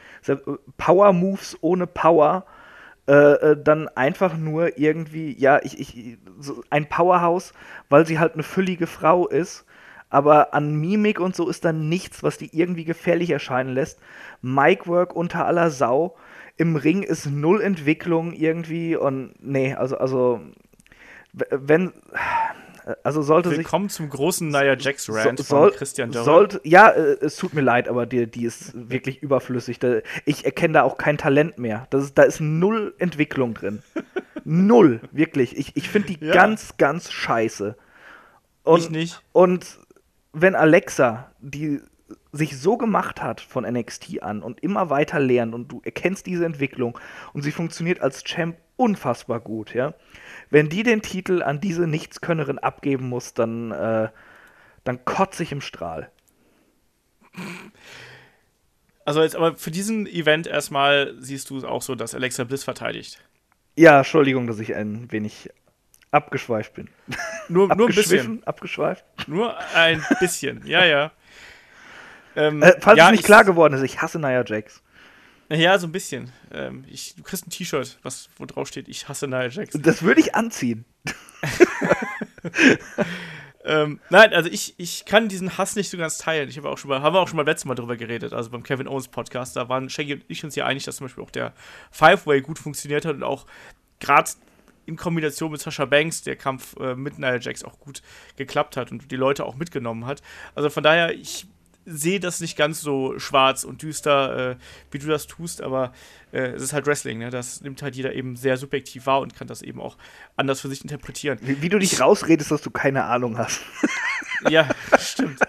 Power-Moves 0.77 1.57
ohne 1.61 1.87
Power. 1.87 2.45
Äh, 3.07 3.13
äh, 3.13 3.57
dann 3.63 3.87
einfach 3.87 4.35
nur 4.35 4.77
irgendwie, 4.77 5.33
ja, 5.39 5.61
ich, 5.63 5.79
ich, 5.79 6.17
so 6.39 6.61
ein 6.69 6.89
Powerhouse, 6.89 7.53
weil 7.87 8.05
sie 8.05 8.19
halt 8.19 8.33
eine 8.33 8.43
füllige 8.43 8.85
Frau 8.85 9.27
ist. 9.27 9.65
Aber 10.09 10.53
an 10.53 10.75
Mimik 10.75 11.21
und 11.21 11.33
so 11.33 11.47
ist 11.47 11.63
dann 11.63 11.87
nichts, 11.87 12.21
was 12.21 12.37
die 12.37 12.49
irgendwie 12.57 12.83
gefährlich 12.83 13.29
erscheinen 13.29 13.73
lässt. 13.73 13.99
Micwork 14.41 15.15
unter 15.15 15.45
aller 15.45 15.69
Sau 15.69 16.17
im 16.57 16.75
Ring 16.75 17.03
ist 17.03 17.25
null 17.27 17.61
Entwicklung 17.61 18.33
irgendwie 18.33 18.95
und 18.95 19.33
nee, 19.39 19.73
also, 19.73 19.97
also 19.97 20.41
wenn 21.51 21.91
Also 23.03 23.21
sollte 23.21 23.49
sich. 23.49 23.59
Willkommen 23.59 23.89
zum 23.89 24.09
großen 24.09 24.47
Nia 24.47 24.75
Jax 24.77 25.09
Rant 25.09 25.39
So- 25.39 25.43
von 25.43 25.59
soll- 25.63 25.71
Christian 25.71 26.11
Dörr. 26.11 26.23
Sollte, 26.23 26.61
ja, 26.63 26.89
äh, 26.89 27.17
es 27.21 27.35
tut 27.35 27.53
mir 27.53 27.61
leid, 27.61 27.89
aber 27.89 28.05
die, 28.05 28.27
die 28.27 28.45
ist 28.45 28.71
wirklich 28.89 29.21
überflüssig. 29.21 29.79
Ich 30.25 30.45
erkenne 30.45 30.73
da 30.75 30.83
auch 30.83 30.97
kein 30.97 31.17
Talent 31.17 31.57
mehr. 31.59 31.85
Das 31.89 32.03
ist, 32.05 32.17
da 32.17 32.23
ist 32.23 32.39
null 32.39 32.95
Entwicklung 32.97 33.53
drin. 33.53 33.83
null, 34.45 35.01
wirklich. 35.11 35.57
Ich, 35.57 35.75
ich 35.75 35.89
finde 35.89 36.13
die 36.13 36.25
Ja. 36.25 36.33
ganz, 36.33 36.77
ganz 36.77 37.11
scheiße. 37.11 37.75
Und, 38.63 38.79
Ich 38.79 38.89
nicht. 38.89 39.21
Und 39.33 39.79
wenn 40.31 40.55
Alexa, 40.55 41.29
die 41.39 41.81
sich 42.37 42.57
so 42.57 42.77
gemacht 42.77 43.21
hat 43.21 43.41
von 43.41 43.63
NXT 43.63 44.21
an 44.21 44.41
und 44.41 44.61
immer 44.61 44.89
weiter 44.89 45.19
lernt 45.19 45.53
und 45.53 45.71
du 45.71 45.81
erkennst 45.83 46.25
diese 46.25 46.45
Entwicklung 46.45 46.97
und 47.33 47.41
sie 47.41 47.51
funktioniert 47.51 48.01
als 48.01 48.23
Champ 48.23 48.57
unfassbar 48.75 49.39
gut, 49.39 49.73
ja. 49.73 49.93
Wenn 50.49 50.69
die 50.69 50.83
den 50.83 51.01
Titel 51.01 51.41
an 51.41 51.59
diese 51.59 51.87
Nichtskönnerin 51.87 52.59
abgeben 52.59 53.09
muss, 53.09 53.33
dann, 53.33 53.71
äh, 53.71 54.09
dann 54.83 55.03
kotze 55.03 55.43
ich 55.43 55.51
im 55.51 55.61
Strahl. 55.61 56.09
Also 59.03 59.21
jetzt 59.21 59.35
aber 59.35 59.55
für 59.55 59.71
diesen 59.71 60.05
Event 60.05 60.47
erstmal 60.47 61.15
siehst 61.19 61.49
du 61.49 61.57
es 61.57 61.63
auch 61.63 61.81
so, 61.81 61.95
dass 61.95 62.13
Alexa 62.13 62.43
Bliss 62.43 62.63
verteidigt. 62.63 63.19
Ja, 63.75 63.99
Entschuldigung, 63.99 64.47
dass 64.47 64.59
ich 64.59 64.75
ein 64.75 65.11
wenig 65.11 65.49
abgeschweift 66.11 66.73
bin. 66.73 66.89
Nur, 67.47 67.73
nur 67.75 67.87
ein 67.87 67.95
bisschen. 67.95 68.43
Abgeschweift? 68.43 69.05
Nur 69.27 69.57
ein 69.75 70.03
bisschen. 70.19 70.65
Ja, 70.65 70.83
ja. 70.83 71.11
Ähm, 72.37 72.61
Äh, 72.63 72.75
falls 72.79 72.97
ja, 72.97 73.05
es 73.07 73.11
nicht 73.11 73.19
ich- 73.21 73.25
klar 73.25 73.43
geworden 73.43 73.73
ist, 73.73 73.81
ich 73.83 74.01
hasse 74.01 74.19
Nia 74.19 74.43
Jax. 74.45 74.81
Ja, 75.49 75.77
so 75.79 75.87
ein 75.87 75.91
bisschen. 75.91 76.31
Ähm, 76.53 76.83
ich, 76.89 77.15
du 77.15 77.23
kriegst 77.23 77.47
ein 77.47 77.49
T-Shirt, 77.49 77.99
was 78.03 78.29
wo 78.37 78.45
drauf 78.45 78.67
steht, 78.67 78.87
ich 78.87 79.07
hasse 79.09 79.27
Nia 79.27 79.47
Jax. 79.47 79.75
Das 79.81 80.03
würde 80.03 80.21
ich 80.21 80.35
anziehen. 80.35 80.85
Ähm, 83.65 83.99
nein, 84.09 84.33
also 84.33 84.49
ich, 84.49 84.75
ich 84.77 85.03
kann 85.03 85.27
diesen 85.27 85.57
Hass 85.57 85.75
nicht 85.75 85.89
so 85.89 85.97
ganz 85.97 86.17
teilen. 86.17 86.47
Ich 86.47 86.57
habe 86.57 86.69
auch 86.69 86.77
schon 86.77 86.87
mal, 86.89 87.01
haben 87.01 87.13
wir 87.13 87.19
auch 87.19 87.27
schon 87.27 87.35
mal 87.35 87.45
letztes 87.45 87.65
Mal 87.65 87.75
drüber 87.75 87.97
geredet, 87.97 88.31
also 88.31 88.49
beim 88.49 88.63
Kevin 88.63 88.87
Owens 88.87 89.09
Podcast, 89.09 89.57
da 89.57 89.67
waren 89.67 89.89
Shaggy 89.89 90.13
und 90.13 90.23
ich 90.29 90.41
uns 90.45 90.55
ja 90.55 90.65
einig, 90.65 90.85
dass 90.85 90.95
zum 90.95 91.05
Beispiel 91.07 91.21
auch 91.21 91.31
der 91.31 91.51
Five-Way 91.91 92.41
gut 92.43 92.59
funktioniert 92.59 93.03
hat 93.03 93.15
und 93.15 93.23
auch 93.23 93.45
gerade 93.99 94.31
in 94.85 94.95
Kombination 94.95 95.51
mit 95.51 95.59
Sasha 95.59 95.83
Banks 95.83 96.21
der 96.23 96.37
Kampf 96.37 96.77
äh, 96.79 96.95
mit 96.95 97.19
Nia 97.19 97.35
Jax 97.39 97.65
auch 97.65 97.77
gut 97.79 98.01
geklappt 98.37 98.77
hat 98.77 98.89
und 98.93 99.11
die 99.11 99.17
Leute 99.17 99.43
auch 99.45 99.55
mitgenommen 99.55 100.05
hat. 100.05 100.21
Also 100.55 100.69
von 100.69 100.83
daher, 100.83 101.13
ich 101.13 101.45
sehe 101.87 102.19
das 102.19 102.41
nicht 102.41 102.57
ganz 102.57 102.81
so 102.81 103.17
schwarz 103.17 103.63
und 103.63 103.81
düster, 103.81 104.51
äh, 104.51 104.55
wie 104.91 104.99
du 104.99 105.07
das 105.07 105.25
tust, 105.25 105.61
aber 105.61 105.93
äh, 106.33 106.49
es 106.49 106.61
ist 106.61 106.73
halt 106.73 106.85
Wrestling, 106.85 107.19
ne? 107.19 107.29
Das 107.29 107.61
nimmt 107.61 107.81
halt 107.81 107.95
jeder 107.95 108.13
eben 108.13 108.35
sehr 108.35 108.57
subjektiv 108.57 109.05
wahr 109.05 109.21
und 109.21 109.35
kann 109.35 109.47
das 109.47 109.61
eben 109.61 109.79
auch 109.79 109.97
anders 110.35 110.59
für 110.59 110.67
sich 110.67 110.81
interpretieren. 110.81 111.39
Wie, 111.41 111.61
wie 111.61 111.69
du 111.69 111.79
dich 111.79 112.01
rausredest, 112.01 112.51
dass 112.51 112.61
du 112.61 112.69
keine 112.71 113.05
Ahnung 113.05 113.37
hast. 113.37 113.61
Ja, 114.51 114.69
stimmt. 114.99 115.39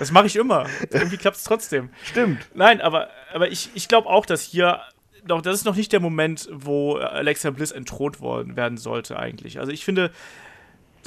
Das 0.00 0.10
mache 0.10 0.26
ich 0.26 0.34
immer. 0.34 0.66
Irgendwie 0.90 1.16
klappt 1.16 1.36
es 1.36 1.44
trotzdem. 1.44 1.88
Stimmt. 2.02 2.48
Nein, 2.52 2.80
aber, 2.80 3.10
aber 3.32 3.48
ich, 3.48 3.70
ich 3.74 3.86
glaube 3.86 4.08
auch, 4.08 4.26
dass 4.26 4.42
hier 4.42 4.80
noch, 5.24 5.40
das 5.40 5.54
ist 5.54 5.64
noch 5.64 5.76
nicht 5.76 5.92
der 5.92 6.00
Moment, 6.00 6.48
wo 6.52 6.96
Alexa 6.96 7.50
Bliss 7.50 7.70
entthront 7.70 8.20
worden 8.20 8.56
werden 8.56 8.76
sollte, 8.76 9.18
eigentlich. 9.18 9.60
Also 9.60 9.70
ich 9.70 9.84
finde, 9.84 10.10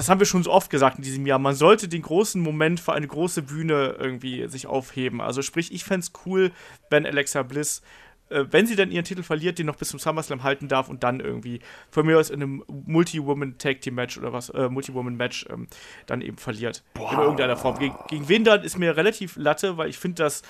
das 0.02 0.10
haben 0.10 0.18
wir 0.18 0.26
schon 0.26 0.42
so 0.42 0.52
oft 0.52 0.72
gesagt 0.72 0.98
in 0.98 1.04
diesem 1.04 1.28
Jahr, 1.28 1.38
man 1.38 1.54
sollte 1.54 1.88
den 1.88 2.02
großen 2.02 2.42
Moment 2.42 2.80
für 2.80 2.94
eine 2.94 3.06
große 3.06 3.44
Bühne 3.44 3.98
irgendwie 4.00 4.48
sich 4.48 4.66
aufheben. 4.66 5.22
Also 5.22 5.44
sprich, 5.44 5.72
ich 5.72 5.84
fände 5.84 6.00
es 6.00 6.12
cool, 6.26 6.52
wenn 6.90 7.06
Alexa 7.06 7.44
Bliss, 7.44 7.84
äh, 8.30 8.46
wenn 8.50 8.66
sie 8.66 8.76
dann 8.76 8.90
ihren 8.90 9.06
Titel 9.06 9.22
verliert, 9.22 9.60
den 9.60 9.68
noch 9.68 9.76
bis 9.76 9.90
zum 9.90 10.00
SummerSlam 10.00 10.42
halten 10.42 10.68
darf 10.68 10.90
und 10.90 11.04
dann 11.04 11.20
irgendwie 11.20 11.60
von 11.92 12.08
mir 12.08 12.18
aus 12.18 12.32
in 12.32 12.42
einem 12.42 12.64
Multi-Woman-Tag-Team-Match 12.68 14.18
oder 14.18 14.34
was, 14.34 14.50
äh, 14.50 14.70
Multi-Woman-Match 14.70 15.46
ähm, 15.52 15.68
dann 16.08 16.22
eben 16.22 16.38
verliert. 16.38 16.84
In 16.96 17.20
irgendeiner 17.20 17.56
Form. 17.56 17.78
Gegen, 17.78 17.96
gegen 18.08 18.28
wen 18.28 18.44
dann 18.44 18.64
ist 18.64 18.80
mir 18.80 18.98
relativ 18.98 19.36
Latte, 19.36 19.78
weil 19.78 19.90
ich 19.90 20.00
finde 20.00 20.24
das 20.24 20.42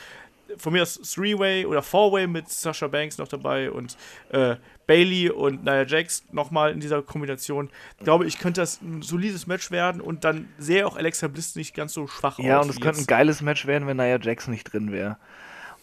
von 0.56 0.72
mir 0.72 0.82
aus 0.82 0.96
Three-Way 0.96 1.66
oder 1.66 1.82
Four-Way 1.82 2.28
mit 2.28 2.48
Sasha 2.48 2.88
Banks 2.88 3.18
noch 3.18 3.28
dabei 3.28 3.70
und 3.70 3.98
äh, 4.30 4.56
Bailey 4.92 5.30
und 5.30 5.64
Nia 5.64 5.86
Jax 5.86 6.24
nochmal 6.32 6.72
in 6.72 6.82
dieser 6.82 7.02
Kombination. 7.02 7.70
Glaube 8.04 8.26
ich, 8.26 8.40
könnte 8.40 8.60
das 8.60 8.82
ein 8.82 9.02
solides 9.02 9.48
Match 9.48 9.72
werden 9.72 10.02
und 10.02 10.26
dann 10.26 10.50
sehe 10.58 10.86
auch 10.86 10.98
Alexa 10.98 11.30
Bliss 11.30 11.56
nicht 11.56 11.74
ganz 11.74 11.94
so 11.94 12.08
schwach 12.08 12.38
Ja, 12.40 12.60
aus. 12.60 12.66
und 12.66 12.72
es 12.72 12.82
könnte 12.82 13.00
ein 13.00 13.08
geiles 13.08 13.42
Match 13.42 13.66
werden, 13.68 13.88
wenn 13.88 13.96
Nia 13.98 14.20
Jax 14.20 14.48
nicht 14.48 14.66
drin 14.74 14.92
wäre. 14.92 15.18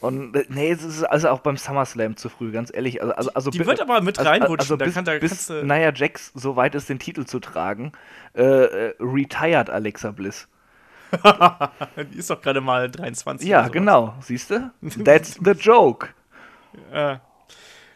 Und 0.00 0.36
äh, 0.36 0.44
nee, 0.48 0.70
es 0.70 0.82
ist 0.84 1.02
also 1.04 1.30
auch 1.30 1.40
beim 1.40 1.56
SummerSlam 1.56 2.16
zu 2.16 2.28
früh, 2.28 2.52
ganz 2.52 2.70
ehrlich. 2.72 3.00
Also, 3.02 3.14
also, 3.14 3.30
also 3.34 3.50
Die 3.50 3.64
wird 3.64 3.80
aber 3.80 4.00
mit 4.02 4.18
also- 4.18 4.30
reinrutschen. 4.30 4.58
Also 4.60 4.76
da 4.76 4.84
bis, 4.84 4.94
kann, 4.94 5.04
da 5.06 5.18
bis 5.18 5.48
Nia 5.48 5.92
Jax 5.94 6.30
so 6.34 6.54
weit 6.56 6.74
ist, 6.74 6.88
den 6.90 6.98
Titel 6.98 7.24
zu 7.24 7.40
tragen, 7.40 7.92
äh, 8.34 8.42
äh, 8.42 8.94
retired 9.00 9.70
Alexa 9.70 10.10
Bliss. 10.10 10.48
die 12.12 12.18
ist 12.18 12.28
doch 12.28 12.42
gerade 12.42 12.60
mal 12.60 12.90
23. 12.90 13.48
Ja, 13.48 13.68
genau. 13.68 14.14
Siehst 14.20 14.50
du? 14.50 14.70
That's 15.04 15.40
the 15.42 15.52
joke. 15.52 16.08
Äh, 16.92 17.16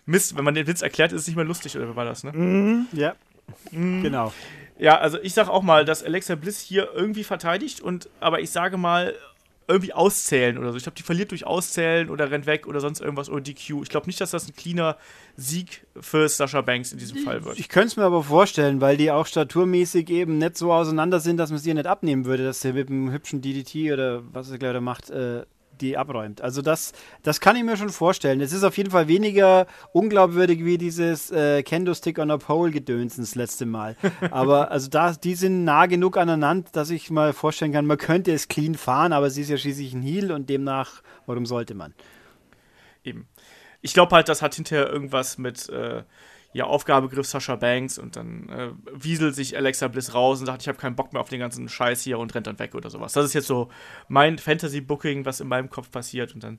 Mist, 0.07 0.37
wenn 0.37 0.45
man 0.45 0.55
den 0.55 0.67
Witz 0.67 0.83
erklärt, 0.83 1.13
ist 1.13 1.23
es 1.23 1.27
nicht 1.27 1.37
mehr 1.37 1.45
lustig, 1.45 1.77
oder 1.77 1.89
wie 1.89 1.97
war 1.97 2.05
das, 2.05 2.25
ne? 2.25 2.33
Mhm. 2.33 2.87
Ja. 2.93 3.15
Genau. 3.71 4.33
Ja, 4.79 4.99
also 4.99 5.19
ich 5.21 5.35
sag 5.35 5.49
auch 5.49 5.63
mal, 5.63 5.85
dass 5.85 6.03
Alexa 6.03 6.35
Bliss 6.35 6.61
hier 6.61 6.89
irgendwie 6.95 7.25
verteidigt 7.25 7.81
und 7.81 8.09
aber 8.21 8.41
ich 8.41 8.51
sage 8.51 8.77
mal 8.77 9.15
irgendwie 9.69 9.93
auszählen 9.93 10.59
oder 10.59 10.73
so. 10.73 10.77
Ich 10.77 10.83
glaube, 10.83 10.97
die 10.97 11.03
verliert 11.03 11.31
durch 11.31 11.47
Auszählen 11.47 12.11
oder 12.11 12.31
rennt 12.31 12.47
weg 12.47 12.67
oder 12.67 12.81
sonst 12.81 13.01
irgendwas 13.01 13.31
oder 13.31 13.41
DQ. 13.41 13.83
Ich 13.83 13.89
glaube 13.89 14.07
nicht, 14.07 14.21
dass 14.21 14.33
das 14.33 14.49
ein 14.49 14.55
cleaner 14.55 14.97
Sieg 15.37 15.87
für 16.01 16.29
Sasha 16.29 16.61
Banks 16.63 16.93
in 16.93 16.99
diesem 16.99 17.19
Fall 17.19 17.45
wird. 17.45 17.59
Ich 17.59 17.69
könnte 17.69 17.89
es 17.89 17.97
mir 17.97 18.05
aber 18.05 18.23
vorstellen, 18.25 18.81
weil 18.81 18.97
die 18.97 19.11
auch 19.11 19.27
staturmäßig 19.27 20.11
eben 20.11 20.39
nicht 20.39 20.59
so 20.59 20.73
auseinander 20.73 21.21
sind, 21.21 21.37
dass 21.37 21.51
man 21.51 21.59
sie 21.59 21.73
nicht 21.73 21.87
abnehmen 21.87 22.25
würde, 22.25 22.45
dass 22.45 22.61
sie 22.61 22.73
mit 22.73 22.89
dem 22.89 23.13
hübschen 23.13 23.41
DDT 23.41 23.93
oder 23.93 24.23
was 24.33 24.51
er 24.51 24.59
da 24.59 24.81
macht, 24.81 25.11
äh, 25.11 25.45
die 25.81 25.97
abräumt. 25.97 26.41
Also 26.41 26.63
das, 26.63 26.93
das 27.23 27.41
kann 27.41 27.57
ich 27.57 27.65
mir 27.65 27.77
schon 27.77 27.91
vorstellen. 27.91 28.41
Es 28.41 28.53
ist 28.53 28.65
auf 28.65 28.77
jeden 28.77 28.91
Fall 28.91 29.09
weniger 29.09 29.67
unglaubwürdig 29.93 30.65
wie 30.65 30.79
dieses 30.79 31.31
äh, 31.31 31.63
Kendo-Stick 31.63 32.19
on 32.19 32.31
a 32.31 32.39
Pole-Gedöns 32.39 33.17
das 33.17 33.35
letzte 33.35 33.67
Mal. 33.67 33.97
Aber 34.31 34.71
also 34.71 34.89
da, 34.89 35.13
die 35.13 35.35
sind 35.35 35.65
nah 35.65 35.87
genug 35.87 36.17
aneinander, 36.17 36.69
dass 36.73 36.91
ich 36.91 37.11
mal 37.11 37.33
vorstellen 37.33 37.73
kann, 37.73 37.87
man 37.87 37.99
könnte 37.99 38.33
es 38.33 38.49
clean 38.49 38.75
fahren, 38.75 39.13
aber 39.13 39.31
sie 39.31 39.43
ist 39.43 39.51
ja 39.51 39.57
schließlich 39.57 39.93
ein 39.95 40.03
Heel 40.03 40.33
und 40.33 40.49
demnach, 40.49 41.03
warum 41.27 41.47
sollte 41.47 41.75
man? 41.75 41.95
Eben. 43.05 43.27
Ich 43.81 43.95
glaube 43.95 44.15
halt, 44.15 44.29
das 44.29 44.43
hat 44.43 44.55
hinterher 44.55 44.89
irgendwas 44.89 45.39
mit 45.39 45.69
äh, 45.69 46.03
ja, 46.53 46.65
Aufgabegriff 46.65 47.27
Sasha 47.27 47.57
Banks 47.57 47.99
und 47.99 48.17
dann 48.17 48.49
äh, 48.49 48.71
wieselt 48.93 49.35
sich 49.35 49.57
Alexa 49.57 49.89
Bliss 49.89 50.15
raus 50.15 50.41
und 50.41 50.47
sagt, 50.47 50.63
ich 50.63 50.69
habe 50.69 50.79
keinen 50.79 50.97
Bock 50.97 51.13
mehr 51.13 51.21
auf 51.21 51.29
den 51.29 51.41
ganzen 51.41 51.69
Scheiß 51.69 52.03
hier 52.03 52.19
und 52.19 52.35
rennt 52.35 52.47
dann 52.47 52.59
weg 52.59 52.75
oder 52.75 52.91
sowas. 52.91 53.15
Das 53.15 53.25
ist 53.25 53.33
jetzt 53.33 53.47
so 53.47 53.69
mein 54.09 54.39
Fantasy-Booking, 54.39 55.25
was 55.25 55.41
in 55.41 55.49
meinem 55.49 55.71
Kopf 55.71 55.91
passiert 55.91 56.35
und 56.35 56.45
dann 56.45 56.59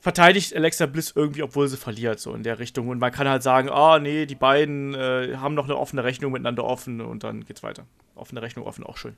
verteidigt 0.00 0.54
Alexa 0.54 0.86
Bliss 0.86 1.12
irgendwie, 1.16 1.42
obwohl 1.42 1.68
sie 1.68 1.76
verliert, 1.76 2.20
so 2.20 2.34
in 2.34 2.42
der 2.42 2.58
Richtung. 2.58 2.88
Und 2.88 2.98
man 2.98 3.10
kann 3.12 3.28
halt 3.28 3.42
sagen, 3.42 3.68
ah, 3.70 3.98
nee, 3.98 4.26
die 4.26 4.34
beiden 4.34 4.94
äh, 4.94 5.36
haben 5.38 5.54
noch 5.54 5.64
eine 5.64 5.76
offene 5.76 6.04
Rechnung 6.04 6.32
miteinander 6.32 6.64
offen 6.64 7.00
und 7.00 7.24
dann 7.24 7.44
geht's 7.44 7.62
weiter. 7.62 7.86
Offene 8.14 8.42
Rechnung 8.42 8.66
offen, 8.66 8.84
auch 8.84 8.98
schön. 8.98 9.16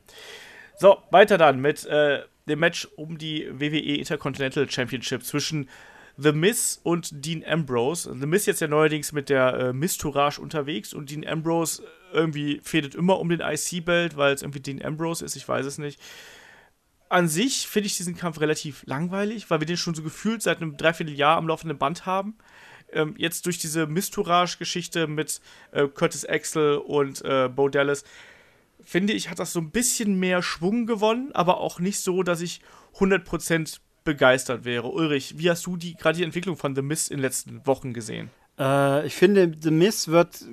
So, 0.77 0.99
weiter 1.11 1.37
dann 1.37 1.61
mit 1.61 1.85
äh, 1.87 2.23
dem 2.49 2.61
Match 2.61 2.89
um 2.97 3.19
die 3.19 3.49
WWE 3.53 3.97
Intercontinental 3.97 4.71
Championship 4.71 5.25
zwischen 5.25 5.69
The 6.21 6.33
Miz 6.33 6.81
und 6.83 7.25
Dean 7.25 7.45
Ambrose. 7.47 8.13
The 8.19 8.27
Miz 8.27 8.45
jetzt 8.47 8.61
ja 8.61 8.67
neuerdings 8.67 9.13
mit 9.13 9.29
der 9.29 9.55
äh, 9.55 9.73
Miz-Tourage 9.73 10.41
unterwegs 10.41 10.93
und 10.93 11.11
Dean 11.11 11.25
Ambrose 11.25 11.85
irgendwie 12.13 12.61
fädet 12.65 12.97
immer 12.97 13.21
um 13.21 13.29
den 13.29 13.41
IC-Belt, 13.41 14.17
weil 14.17 14.35
es 14.35 14.43
irgendwie 14.43 14.59
Dean 14.59 14.85
Ambrose 14.85 15.25
ist, 15.25 15.37
ich 15.37 15.49
weiß 15.49 15.65
es 15.65 15.79
nicht. 15.79 16.01
An 17.09 17.29
sich 17.29 17.69
finde 17.69 17.87
ich 17.87 17.97
diesen 17.97 18.17
Kampf 18.17 18.41
relativ 18.41 18.83
langweilig, 18.85 19.49
weil 19.49 19.61
wir 19.61 19.67
den 19.67 19.77
schon 19.77 19.95
so 19.95 20.03
gefühlt 20.03 20.43
seit 20.43 20.61
einem 20.61 20.77
Dreivierteljahr 20.77 21.37
am 21.37 21.47
laufenden 21.47 21.79
Band 21.79 22.05
haben. 22.05 22.37
Ähm, 22.93 23.15
jetzt 23.17 23.47
durch 23.47 23.59
diese 23.59 23.87
Mistourage-Geschichte 23.87 25.07
mit 25.07 25.41
äh, 25.71 25.87
Curtis 25.87 26.25
Axel 26.25 26.79
und 26.79 27.25
äh, 27.25 27.49
Bo 27.49 27.69
Dallas, 27.69 28.03
finde 28.83 29.13
ich, 29.13 29.31
hat 29.31 29.39
das 29.39 29.53
so 29.53 29.61
ein 29.61 29.71
bisschen 29.71 30.19
mehr 30.19 30.43
Schwung 30.43 30.87
gewonnen, 30.87 31.31
aber 31.33 31.59
auch 31.59 31.79
nicht 31.79 32.01
so, 32.01 32.25
dass 32.25 32.41
ich 32.41 32.61
100% 32.97 33.79
begeistert 34.05 34.65
wäre. 34.65 34.89
Ulrich, 34.89 35.35
wie 35.39 35.51
hast 35.51 35.67
du 35.67 35.77
die 35.77 35.95
gerade 35.95 36.19
die 36.19 36.25
Entwicklung 36.25 36.57
von 36.57 36.75
The 36.75 36.83
Mist 36.83 37.11
in 37.11 37.19
den 37.19 37.23
letzten 37.23 37.67
Wochen 37.67 37.93
gesehen? 37.93 38.31
Äh, 38.59 39.07
ich 39.07 39.15
finde, 39.15 39.53
The 39.61 39.71
Miz 39.71 40.09
wird 40.09 40.45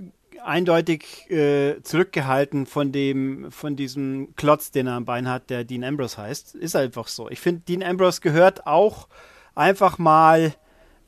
eindeutig 0.43 1.29
äh, 1.29 1.81
zurückgehalten 1.81 2.65
von 2.65 2.91
dem, 2.91 3.51
von 3.51 3.75
diesem 3.75 4.35
Klotz, 4.35 4.71
den 4.71 4.87
er 4.87 4.93
am 4.93 5.05
Bein 5.05 5.27
hat, 5.27 5.49
der 5.49 5.63
Dean 5.63 5.83
Ambrose 5.83 6.17
heißt. 6.17 6.55
Ist 6.55 6.75
einfach 6.75 7.07
so. 7.07 7.29
Ich 7.29 7.39
finde, 7.39 7.61
Dean 7.61 7.83
Ambrose 7.83 8.21
gehört 8.21 8.67
auch 8.67 9.07
einfach 9.55 9.97
mal. 9.97 10.53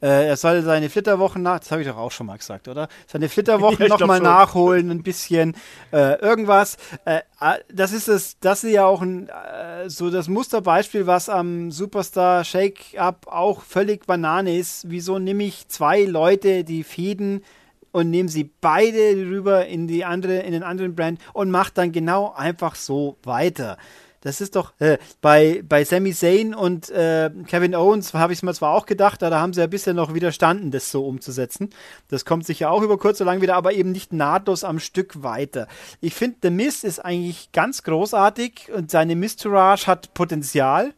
Äh, 0.01 0.27
er 0.27 0.37
soll 0.37 0.61
seine 0.61 0.89
Flitterwochen 0.89 1.41
nach, 1.41 1.59
das 1.59 1.71
habe 1.71 1.81
ich 1.81 1.87
doch 1.87 1.97
auch 1.97 2.11
schon 2.11 2.27
mal 2.27 2.37
gesagt, 2.37 2.67
oder? 2.67 2.87
Seine 3.07 3.29
Flitterwochen 3.29 3.77
Ja, 3.87 3.87
nochmal 3.87 4.19
nachholen, 4.19 4.91
ein 4.91 5.03
bisschen 5.03 5.55
äh, 5.91 6.19
irgendwas. 6.19 6.77
Äh, 7.05 7.21
äh, 7.41 7.59
das 7.71 7.93
ist 7.93 8.07
es, 8.07 8.39
das 8.39 8.63
ist 8.63 8.73
ja 8.73 8.85
auch 8.85 9.01
ein, 9.01 9.29
äh, 9.29 9.89
so 9.89 10.09
das 10.09 10.27
Musterbeispiel, 10.27 11.07
was 11.07 11.29
am 11.29 11.71
Superstar 11.71 12.43
Shake-Up 12.43 13.27
auch 13.27 13.61
völlig 13.61 14.05
Banane 14.05 14.57
ist. 14.57 14.89
Wieso 14.89 15.17
nehme 15.19 15.43
ich 15.43 15.67
zwei 15.67 16.03
Leute, 16.03 16.63
die 16.63 16.83
Fäden 16.83 17.43
und 17.91 18.11
nehme 18.11 18.29
sie 18.29 18.51
beide 18.61 19.15
rüber 19.15 19.65
in 19.65 19.87
die 19.87 20.05
andere, 20.05 20.39
in 20.39 20.51
den 20.51 20.63
anderen 20.63 20.95
Brand 20.95 21.19
und 21.33 21.49
mache 21.49 21.71
dann 21.73 21.91
genau 21.91 22.33
einfach 22.35 22.75
so 22.75 23.17
weiter. 23.23 23.77
Das 24.21 24.41
ist 24.41 24.55
doch 24.55 24.73
äh, 24.79 24.97
bei, 25.21 25.63
bei 25.67 25.83
Sami 25.83 26.13
Zayn 26.13 26.53
und 26.53 26.89
äh, 26.89 27.29
Kevin 27.47 27.75
Owens 27.75 28.13
habe 28.13 28.33
ich 28.33 28.39
es 28.39 28.43
mir 28.43 28.53
zwar 28.53 28.73
auch 28.73 28.85
gedacht, 28.85 29.21
da 29.21 29.39
haben 29.39 29.53
sie 29.53 29.61
ja 29.61 29.67
bisher 29.67 29.93
noch 29.93 30.13
widerstanden, 30.13 30.71
das 30.71 30.91
so 30.91 31.05
umzusetzen. 31.05 31.69
Das 32.09 32.25
kommt 32.25 32.45
sicher 32.45 32.71
auch 32.71 32.81
über 32.81 32.97
kurz 32.97 33.21
oder 33.21 33.31
lang 33.31 33.41
wieder, 33.41 33.55
aber 33.55 33.73
eben 33.73 33.91
nicht 33.91 34.13
nahtlos 34.13 34.63
am 34.63 34.79
Stück 34.79 35.23
weiter. 35.23 35.67
Ich 36.01 36.15
finde, 36.15 36.37
The 36.43 36.49
Mist 36.49 36.83
ist 36.83 36.99
eigentlich 36.99 37.51
ganz 37.51 37.83
großartig 37.83 38.71
und 38.73 38.91
seine 38.91 39.15
Mistourage 39.15 39.87
hat 39.87 40.13
Potenzial. 40.13 40.93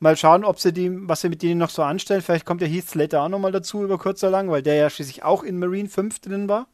Mal 0.00 0.16
schauen, 0.16 0.44
ob 0.44 0.60
sie 0.60 0.72
die, 0.72 0.90
was 1.08 1.22
sie 1.22 1.28
mit 1.28 1.42
denen 1.42 1.58
noch 1.58 1.70
so 1.70 1.82
anstellen. 1.82 2.22
Vielleicht 2.22 2.46
kommt 2.46 2.60
der 2.60 2.68
Heath 2.68 2.88
Slater 2.88 3.22
auch 3.22 3.28
nochmal 3.28 3.50
dazu 3.52 3.82
über 3.82 3.98
kurz 3.98 4.22
oder 4.22 4.30
lang, 4.30 4.50
weil 4.50 4.62
der 4.62 4.74
ja 4.74 4.90
schließlich 4.90 5.24
auch 5.24 5.42
in 5.42 5.58
Marine 5.58 5.88
5 5.88 6.20
drin 6.20 6.48
war 6.48 6.66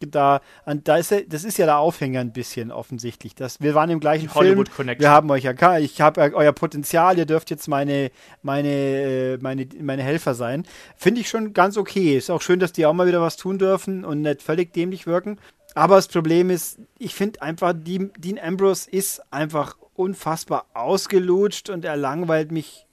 da, 0.00 0.40
da 0.66 0.96
ist 0.96 1.14
das 1.28 1.44
ist 1.44 1.58
ja 1.58 1.66
der 1.66 1.78
Aufhänger 1.78 2.20
ein 2.20 2.32
bisschen 2.32 2.70
offensichtlich. 2.70 3.34
Das, 3.34 3.60
wir 3.60 3.74
waren 3.74 3.90
im 3.90 4.00
gleichen 4.00 4.28
Film. 4.28 4.64
Wir 4.98 5.10
haben 5.10 5.30
euch 5.30 5.44
ja, 5.44 5.78
ich 5.78 6.00
habe 6.00 6.34
euer 6.34 6.52
Potenzial, 6.52 7.18
ihr 7.18 7.26
dürft 7.26 7.50
jetzt 7.50 7.68
meine, 7.68 8.10
meine, 8.42 8.68
äh, 8.68 9.38
meine, 9.38 9.68
meine 9.80 10.02
Helfer 10.02 10.34
sein. 10.34 10.64
Finde 10.96 11.20
ich 11.20 11.28
schon 11.28 11.52
ganz 11.52 11.76
okay. 11.76 12.16
Ist 12.16 12.30
auch 12.30 12.42
schön, 12.42 12.60
dass 12.60 12.72
die 12.72 12.86
auch 12.86 12.92
mal 12.92 13.06
wieder 13.06 13.20
was 13.20 13.36
tun 13.36 13.58
dürfen 13.58 14.04
und 14.04 14.22
nicht 14.22 14.42
völlig 14.42 14.72
dämlich 14.72 15.06
wirken. 15.06 15.38
Aber 15.74 15.96
das 15.96 16.08
Problem 16.08 16.50
ist, 16.50 16.80
ich 16.98 17.14
finde 17.14 17.42
einfach, 17.42 17.72
Dean 17.72 18.38
Ambrose 18.42 18.90
ist 18.90 19.22
einfach 19.32 19.76
unfassbar 19.94 20.66
ausgelutscht 20.74 21.70
und 21.70 21.84
er 21.84 21.96
langweilt 21.96 22.52
mich 22.52 22.87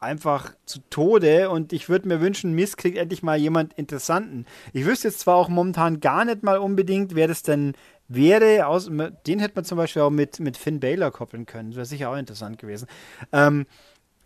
einfach 0.00 0.54
zu 0.64 0.80
Tode 0.90 1.50
und 1.50 1.72
ich 1.72 1.88
würde 1.88 2.08
mir 2.08 2.20
wünschen, 2.20 2.52
Miss 2.52 2.76
kriegt 2.76 2.98
endlich 2.98 3.22
mal 3.22 3.36
jemand 3.36 3.74
Interessanten. 3.74 4.46
Ich 4.72 4.86
wüsste 4.86 5.08
jetzt 5.08 5.20
zwar 5.20 5.36
auch 5.36 5.48
momentan 5.48 6.00
gar 6.00 6.24
nicht 6.24 6.42
mal 6.42 6.58
unbedingt, 6.58 7.14
wer 7.14 7.28
das 7.28 7.42
denn 7.42 7.74
wäre. 8.06 8.66
Aus, 8.66 8.86
den 8.86 9.38
hätte 9.40 9.54
man 9.56 9.64
zum 9.64 9.78
Beispiel 9.78 10.02
auch 10.02 10.10
mit, 10.10 10.40
mit 10.40 10.56
Finn 10.56 10.80
Baylor 10.80 11.10
koppeln 11.10 11.46
können. 11.46 11.70
Das 11.70 11.76
wäre 11.76 11.86
sicher 11.86 12.10
auch 12.10 12.16
interessant 12.16 12.58
gewesen. 12.58 12.86
Ähm, 13.32 13.66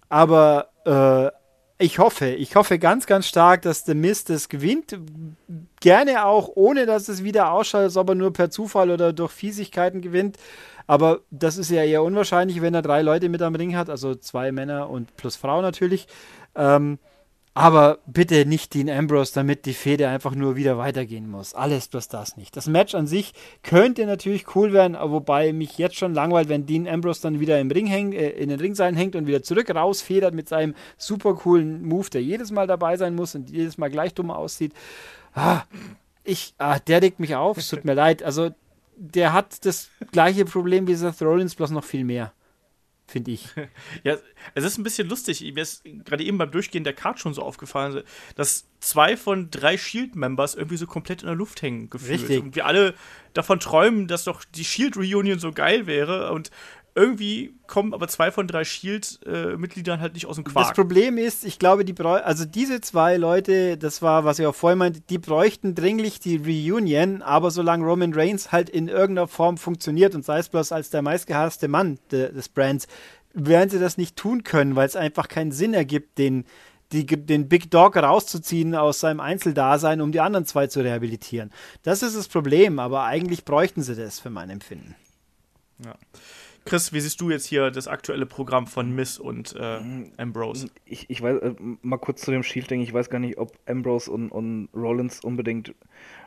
aber 0.09 0.69
äh, 0.85 1.42
ich 1.83 1.99
hoffe, 1.99 2.29
ich 2.29 2.55
hoffe 2.55 2.79
ganz, 2.79 3.07
ganz 3.07 3.27
stark, 3.27 3.63
dass 3.63 3.85
der 3.85 3.97
Mist 3.97 4.31
das 4.31 4.49
gewinnt. 4.49 4.99
Gerne 5.81 6.25
auch, 6.25 6.51
ohne 6.55 6.87
dass 6.87 7.09
es 7.09 7.25
wieder 7.25 7.51
ausschaut, 7.51 7.83
als 7.83 7.97
ob 7.97 8.11
er 8.11 8.15
nur 8.15 8.33
per 8.33 8.51
Zufall 8.51 8.91
oder 8.91 9.13
durch 9.13 9.33
Fiesigkeiten 9.33 10.01
gewinnt. 10.01 10.39
Aber 10.87 11.21
das 11.31 11.59
ist 11.59 11.71
ja 11.71 11.83
eher 11.83 12.03
unwahrscheinlich, 12.03 12.63
wenn 12.63 12.75
er 12.75 12.83
drei 12.83 13.03
Leute 13.03 13.29
mit 13.29 13.43
am 13.43 13.55
Ring 13.55 13.77
hat, 13.77 13.91
also 13.91 14.15
zwei 14.15 14.53
Männer 14.53 14.91
und 14.91 15.17
plus 15.17 15.37
Frau 15.37 15.61
natürlich. 15.61 16.07
Ähm, 16.55 16.99
aber 17.55 17.99
bitte 18.07 18.47
nicht 18.47 18.73
Dean 18.73 18.89
Ambrose, 18.89 19.35
damit 19.35 19.67
die 19.67 19.75
Fehde 19.75 20.09
einfach 20.09 20.35
nur 20.35 20.57
wieder 20.57 20.79
weitergehen 20.79 21.29
muss. 21.29 21.53
Alles 21.55 21.89
bloß 21.89 22.09
das 22.09 22.37
nicht. 22.39 22.57
Das 22.57 22.67
Match 22.67 22.95
an 22.95 23.07
sich 23.07 23.35
könnte 23.63 24.07
natürlich 24.07 24.57
cool 24.57 24.73
werden, 24.73 24.97
wobei 24.99 25.53
mich 25.53 25.77
jetzt 25.77 25.97
schon 25.97 26.15
langweilt, 26.15 26.49
wenn 26.49 26.65
Dean 26.65 26.89
Ambrose 26.89 27.21
dann 27.21 27.41
wieder 27.41 27.61
im 27.61 27.71
Ring 27.71 27.87
hängt, 27.87 28.15
äh, 28.15 28.31
in 28.31 28.49
den 28.49 28.59
Ringseilen 28.59 28.97
hängt 28.97 29.17
und 29.17 29.27
wieder 29.27 29.43
zurück 29.43 29.69
rausfedert 29.75 30.35
mit 30.35 30.49
seinem 30.49 30.75
super 30.97 31.35
coolen 31.35 31.87
Move, 31.87 32.09
der 32.09 32.23
jedes 32.23 32.51
Mal 32.51 32.67
dabei 32.67 32.97
sein 32.97 33.15
muss 33.15 33.35
und 33.35 33.51
jedes 33.51 33.77
Mal 33.77 33.91
gleich 33.91 34.15
dumm 34.15 34.31
aussieht. 34.31 34.73
Ah, 35.35 35.63
ich, 36.25 36.55
ah, 36.57 36.79
der 36.79 37.03
regt 37.03 37.21
mich 37.21 37.37
auf, 37.37 37.59
es 37.59 37.69
tut 37.69 37.85
mir 37.85 37.95
leid. 37.95 38.23
Also 38.23 38.51
der 38.97 39.35
hat 39.35 39.67
das 39.67 39.91
gleiche 40.11 40.47
Problem 40.47 40.87
wie 40.87 40.95
Seth 40.95 41.21
Rollins, 41.21 41.55
bloß 41.55 41.71
noch 41.71 41.85
viel 41.85 42.05
mehr. 42.05 42.33
Finde 43.07 43.33
ich. 43.33 43.49
Ja, 44.05 44.17
es 44.55 44.65
ist 44.65 44.79
ein 44.79 44.83
bisschen 44.83 45.09
lustig. 45.09 45.43
Mir 45.55 45.63
ist 45.63 45.85
gerade 46.05 46.25
eben 46.25 46.39
beim 46.39 46.51
Durchgehen 46.51 46.85
der 46.85 46.95
Card 46.95 47.21
schon 47.21 47.35
so 47.35 47.43
aufgefallen, 47.43 48.03
dass 48.37 48.67
zwei 48.81 49.17
von 49.17 49.51
drei 49.51 49.77
Shield-Members 49.77 50.55
irgendwie 50.55 50.77
so 50.77 50.87
komplett 50.87 51.23
in 51.23 51.27
der 51.27 51.37
Luft 51.37 51.63
hängen 51.63 51.91
gefühlt. 51.91 52.23
Richtig. 52.23 52.43
Und 52.43 52.57
wir 52.57 52.67
alle 52.67 52.95
davon 53.35 53.61
träumen, 53.61 54.09
dass 54.09 54.25
doch 54.25 54.45
die 54.45 54.65
Shield-Reunion 54.65 55.39
so 55.39 55.53
geil 55.53 55.87
wäre. 55.87 56.33
Und 56.33 56.51
irgendwie 56.95 57.55
kommen 57.67 57.95
aber 57.95 58.07
zwei 58.09 58.31
von 58.31 58.47
drei 58.47 58.65
Shield-Mitgliedern 58.65 60.01
halt 60.01 60.15
nicht 60.15 60.27
aus 60.27 60.37
dem 60.37 60.45
Quark. 60.45 60.69
Das 60.69 60.77
Problem 60.77 61.17
ist, 61.17 61.45
ich 61.45 61.59
glaube, 61.59 61.85
die 61.85 61.99
also 62.01 62.45
diese 62.45 62.81
zwei 62.83 63.17
Leute, 63.17 63.79
das 63.79 64.03
war, 64.03 64.25
was 64.25 64.39
ich 64.39 64.47
auch 64.47 64.55
vorhin 64.55 64.79
meinte, 64.79 65.01
die 65.01 65.19
bräuchten 65.19 65.75
dringlich 65.75 66.21
die 66.21 66.37
Reunion, 66.37 67.23
aber 67.23 67.51
solange 67.51 67.87
Roman 67.87 68.13
Reigns 68.13 68.53
halt 68.53 68.69
in 68.69 68.89
irgendeiner 68.89 69.29
Form 69.29 69.57
funktioniert 69.57 70.15
und 70.15 70.25
sei 70.25 70.39
es 70.39 70.51
bloß 70.51 70.73
als 70.73 70.91
der 70.91 71.01
meistgehasste 71.01 71.69
Mann 71.69 71.99
de, 72.11 72.31
des 72.33 72.51
Brands, 72.51 72.87
werden 73.33 73.71
sie 73.71 73.79
das 73.79 73.97
nicht 73.97 74.17
tun 74.17 74.45
können, 74.45 74.77
weil 74.77 74.87
es 74.87 74.97
einfach 74.97 75.29
keinen 75.29 75.53
Sinn 75.53 75.73
ergibt, 75.73 76.19
den, 76.19 76.45
die, 76.93 77.07
den 77.07 77.49
Big 77.49 77.71
Dog 77.71 77.97
rauszuziehen 77.97 78.75
aus 78.75 79.01
seinem 79.01 79.21
Einzeldasein, 79.21 80.03
um 80.03 80.13
die 80.13 80.21
anderen 80.21 80.45
zwei 80.45 80.67
zu 80.67 80.81
rehabilitieren. 80.81 81.51
Das 81.83 82.03
ist 82.03 82.17
das 82.17 82.29
Problem, 82.29 82.79
aber 82.79 83.05
eigentlich 83.05 83.47
bräuchten 83.47 83.83
sie 83.83 83.97
das 83.97 84.21
für 84.21 84.29
mein 84.29 84.51
Empfinden. 84.51 84.95
Ja. 85.83 85.95
Chris, 86.65 86.93
wie 86.93 87.01
siehst 87.01 87.21
du 87.21 87.31
jetzt 87.31 87.47
hier 87.47 87.71
das 87.71 87.89
aktuelle 87.89 88.25
Programm 88.25 88.67
von 88.67 88.95
Miss 88.95 89.19
und 89.19 89.55
äh, 89.57 89.81
Ambrose? 90.17 90.69
Ich, 90.85 91.11
ich 91.11 91.21
weiß, 91.21 91.39
äh, 91.41 91.55
mal 91.83 91.99
kurz 91.99 92.23
zu 92.23 92.31
dem 92.31 92.43
Shield-Ding, 92.43 92.81
ich 92.81 92.93
weiß 92.93 93.11
gar 93.11 93.19
nicht, 93.19 93.39
ob 93.39 93.59
Ambrose 93.67 94.11
und, 94.11 94.31
und 94.31 94.69
Rollins 94.75 95.21
unbedingt 95.21 95.75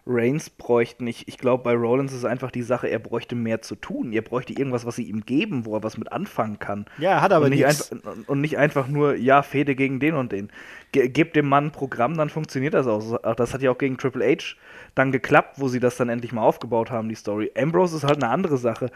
Reigns 0.05 0.49
bräuchten. 0.49 1.07
Ich, 1.07 1.27
ich 1.27 1.37
glaube, 1.37 1.63
bei 1.63 1.73
Rollins 1.73 2.13
ist 2.13 2.25
einfach 2.25 2.51
die 2.51 2.61
Sache, 2.61 2.87
er 2.87 2.99
bräuchte 2.99 3.35
mehr 3.35 3.61
zu 3.61 3.75
tun. 3.75 4.13
Er 4.13 4.21
bräuchte 4.21 4.53
irgendwas, 4.53 4.85
was 4.85 4.97
sie 4.97 5.03
ihm 5.03 5.25
geben, 5.25 5.65
wo 5.65 5.75
er 5.75 5.83
was 5.83 5.97
mit 5.97 6.11
anfangen 6.11 6.59
kann. 6.59 6.85
Ja, 6.97 7.11
er 7.11 7.21
hat 7.21 7.31
aber 7.31 7.45
und 7.45 7.51
nicht, 7.51 7.65
einfach, 7.65 7.85
und 8.27 8.41
nicht 8.41 8.57
einfach 8.57 8.87
nur, 8.87 9.15
ja, 9.15 9.41
Fehde 9.41 9.73
gegen 9.75 9.99
den 9.99 10.15
und 10.15 10.31
den. 10.31 10.51
Ge 10.91 11.09
gebt 11.09 11.35
dem 11.35 11.47
Mann 11.47 11.67
ein 11.67 11.71
Programm, 11.71 12.17
dann 12.17 12.29
funktioniert 12.29 12.73
das 12.73 12.87
auch. 12.87 13.19
Das 13.35 13.53
hat 13.53 13.61
ja 13.61 13.71
auch 13.71 13.77
gegen 13.77 13.97
Triple 13.97 14.25
H 14.25 14.55
dann 14.93 15.11
geklappt, 15.11 15.55
wo 15.59 15.67
sie 15.69 15.79
das 15.79 15.97
dann 15.97 16.09
endlich 16.09 16.33
mal 16.33 16.43
aufgebaut 16.43 16.91
haben, 16.91 17.09
die 17.09 17.15
Story. 17.15 17.51
Ambrose 17.57 17.97
ist 17.97 18.03
halt 18.03 18.21
eine 18.21 18.31
andere 18.31 18.57
Sache 18.57 18.91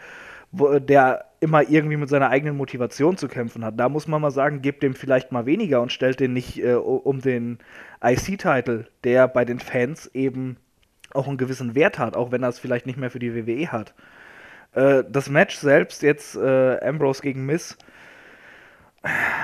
wo, 0.52 0.78
der 0.78 1.26
immer 1.40 1.68
irgendwie 1.68 1.96
mit 1.96 2.08
seiner 2.08 2.28
eigenen 2.28 2.56
Motivation 2.56 3.16
zu 3.16 3.28
kämpfen 3.28 3.64
hat. 3.64 3.78
Da 3.78 3.88
muss 3.88 4.06
man 4.06 4.20
mal 4.20 4.30
sagen, 4.30 4.62
gebt 4.62 4.82
dem 4.82 4.94
vielleicht 4.94 5.32
mal 5.32 5.46
weniger 5.46 5.80
und 5.80 5.92
stellt 5.92 6.20
den 6.20 6.32
nicht 6.32 6.62
äh, 6.62 6.74
um 6.74 7.20
den 7.20 7.58
IC-Titel, 8.02 8.86
der 9.04 9.28
bei 9.28 9.44
den 9.44 9.58
Fans 9.58 10.06
eben 10.14 10.56
auch 11.12 11.26
einen 11.26 11.38
gewissen 11.38 11.74
Wert 11.74 11.98
hat, 11.98 12.16
auch 12.16 12.30
wenn 12.30 12.42
er 12.42 12.50
es 12.50 12.58
vielleicht 12.58 12.86
nicht 12.86 12.98
mehr 12.98 13.10
für 13.10 13.18
die 13.18 13.34
WWE 13.34 13.72
hat. 13.72 13.94
Äh, 14.72 15.04
das 15.08 15.30
Match 15.30 15.56
selbst, 15.56 16.02
jetzt 16.02 16.36
äh, 16.36 16.78
Ambrose 16.80 17.22
gegen 17.22 17.46
Miss, 17.46 17.76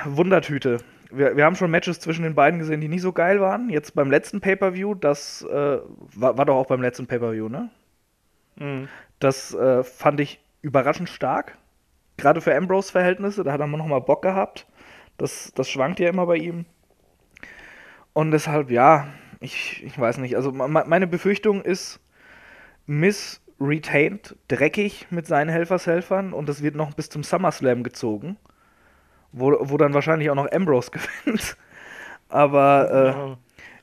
Wundertüte. 0.05 0.77
Wir, 1.09 1.35
wir, 1.37 1.45
haben 1.45 1.55
schon 1.55 1.71
Matches 1.71 1.99
zwischen 1.99 2.23
den 2.23 2.35
beiden 2.35 2.59
gesehen, 2.59 2.81
die 2.81 2.89
nicht 2.89 3.01
so 3.01 3.13
geil 3.13 3.39
waren. 3.39 3.69
Jetzt 3.69 3.95
beim 3.95 4.11
letzten 4.11 4.41
Pay-Per-View, 4.41 4.95
das 4.95 5.41
äh, 5.43 5.79
war, 6.15 6.37
war, 6.37 6.45
doch 6.45 6.55
auch 6.55 6.67
beim 6.67 6.81
letzten 6.81 7.07
Pay-Per-View, 7.07 7.49
ne? 7.49 7.69
Mhm. 8.57 8.87
Das 9.19 9.53
äh, 9.53 9.83
fand 9.83 10.19
ich 10.19 10.39
überraschend 10.67 11.09
stark. 11.09 11.57
Gerade 12.17 12.41
für 12.41 12.55
Ambrose-Verhältnisse, 12.55 13.43
da 13.43 13.53
hat 13.53 13.61
er 13.61 13.67
nochmal 13.67 14.01
Bock 14.01 14.21
gehabt. 14.21 14.67
Das, 15.17 15.51
das 15.55 15.69
schwankt 15.69 15.99
ja 15.99 16.09
immer 16.09 16.25
bei 16.25 16.35
ihm. 16.35 16.65
Und 18.13 18.31
deshalb, 18.31 18.69
ja, 18.69 19.07
ich, 19.39 19.83
ich 19.83 19.97
weiß 19.97 20.17
nicht. 20.17 20.35
Also 20.35 20.51
meine 20.51 21.07
Befürchtung 21.07 21.61
ist, 21.61 21.99
Miss 22.85 23.41
retained, 23.59 24.35
dreckig 24.47 25.07
mit 25.09 25.25
seinen 25.25 25.49
Helfershelfern 25.49 26.33
und 26.33 26.47
das 26.47 26.61
wird 26.61 26.75
noch 26.75 26.93
bis 26.93 27.09
zum 27.09 27.23
SummerSlam 27.23 27.83
gezogen. 27.83 28.37
Wo, 29.31 29.55
wo 29.59 29.77
dann 29.77 29.93
wahrscheinlich 29.93 30.29
auch 30.29 30.35
noch 30.35 30.51
Ambrose 30.51 30.91
gewinnt. 31.25 31.57
Aber 32.29 33.37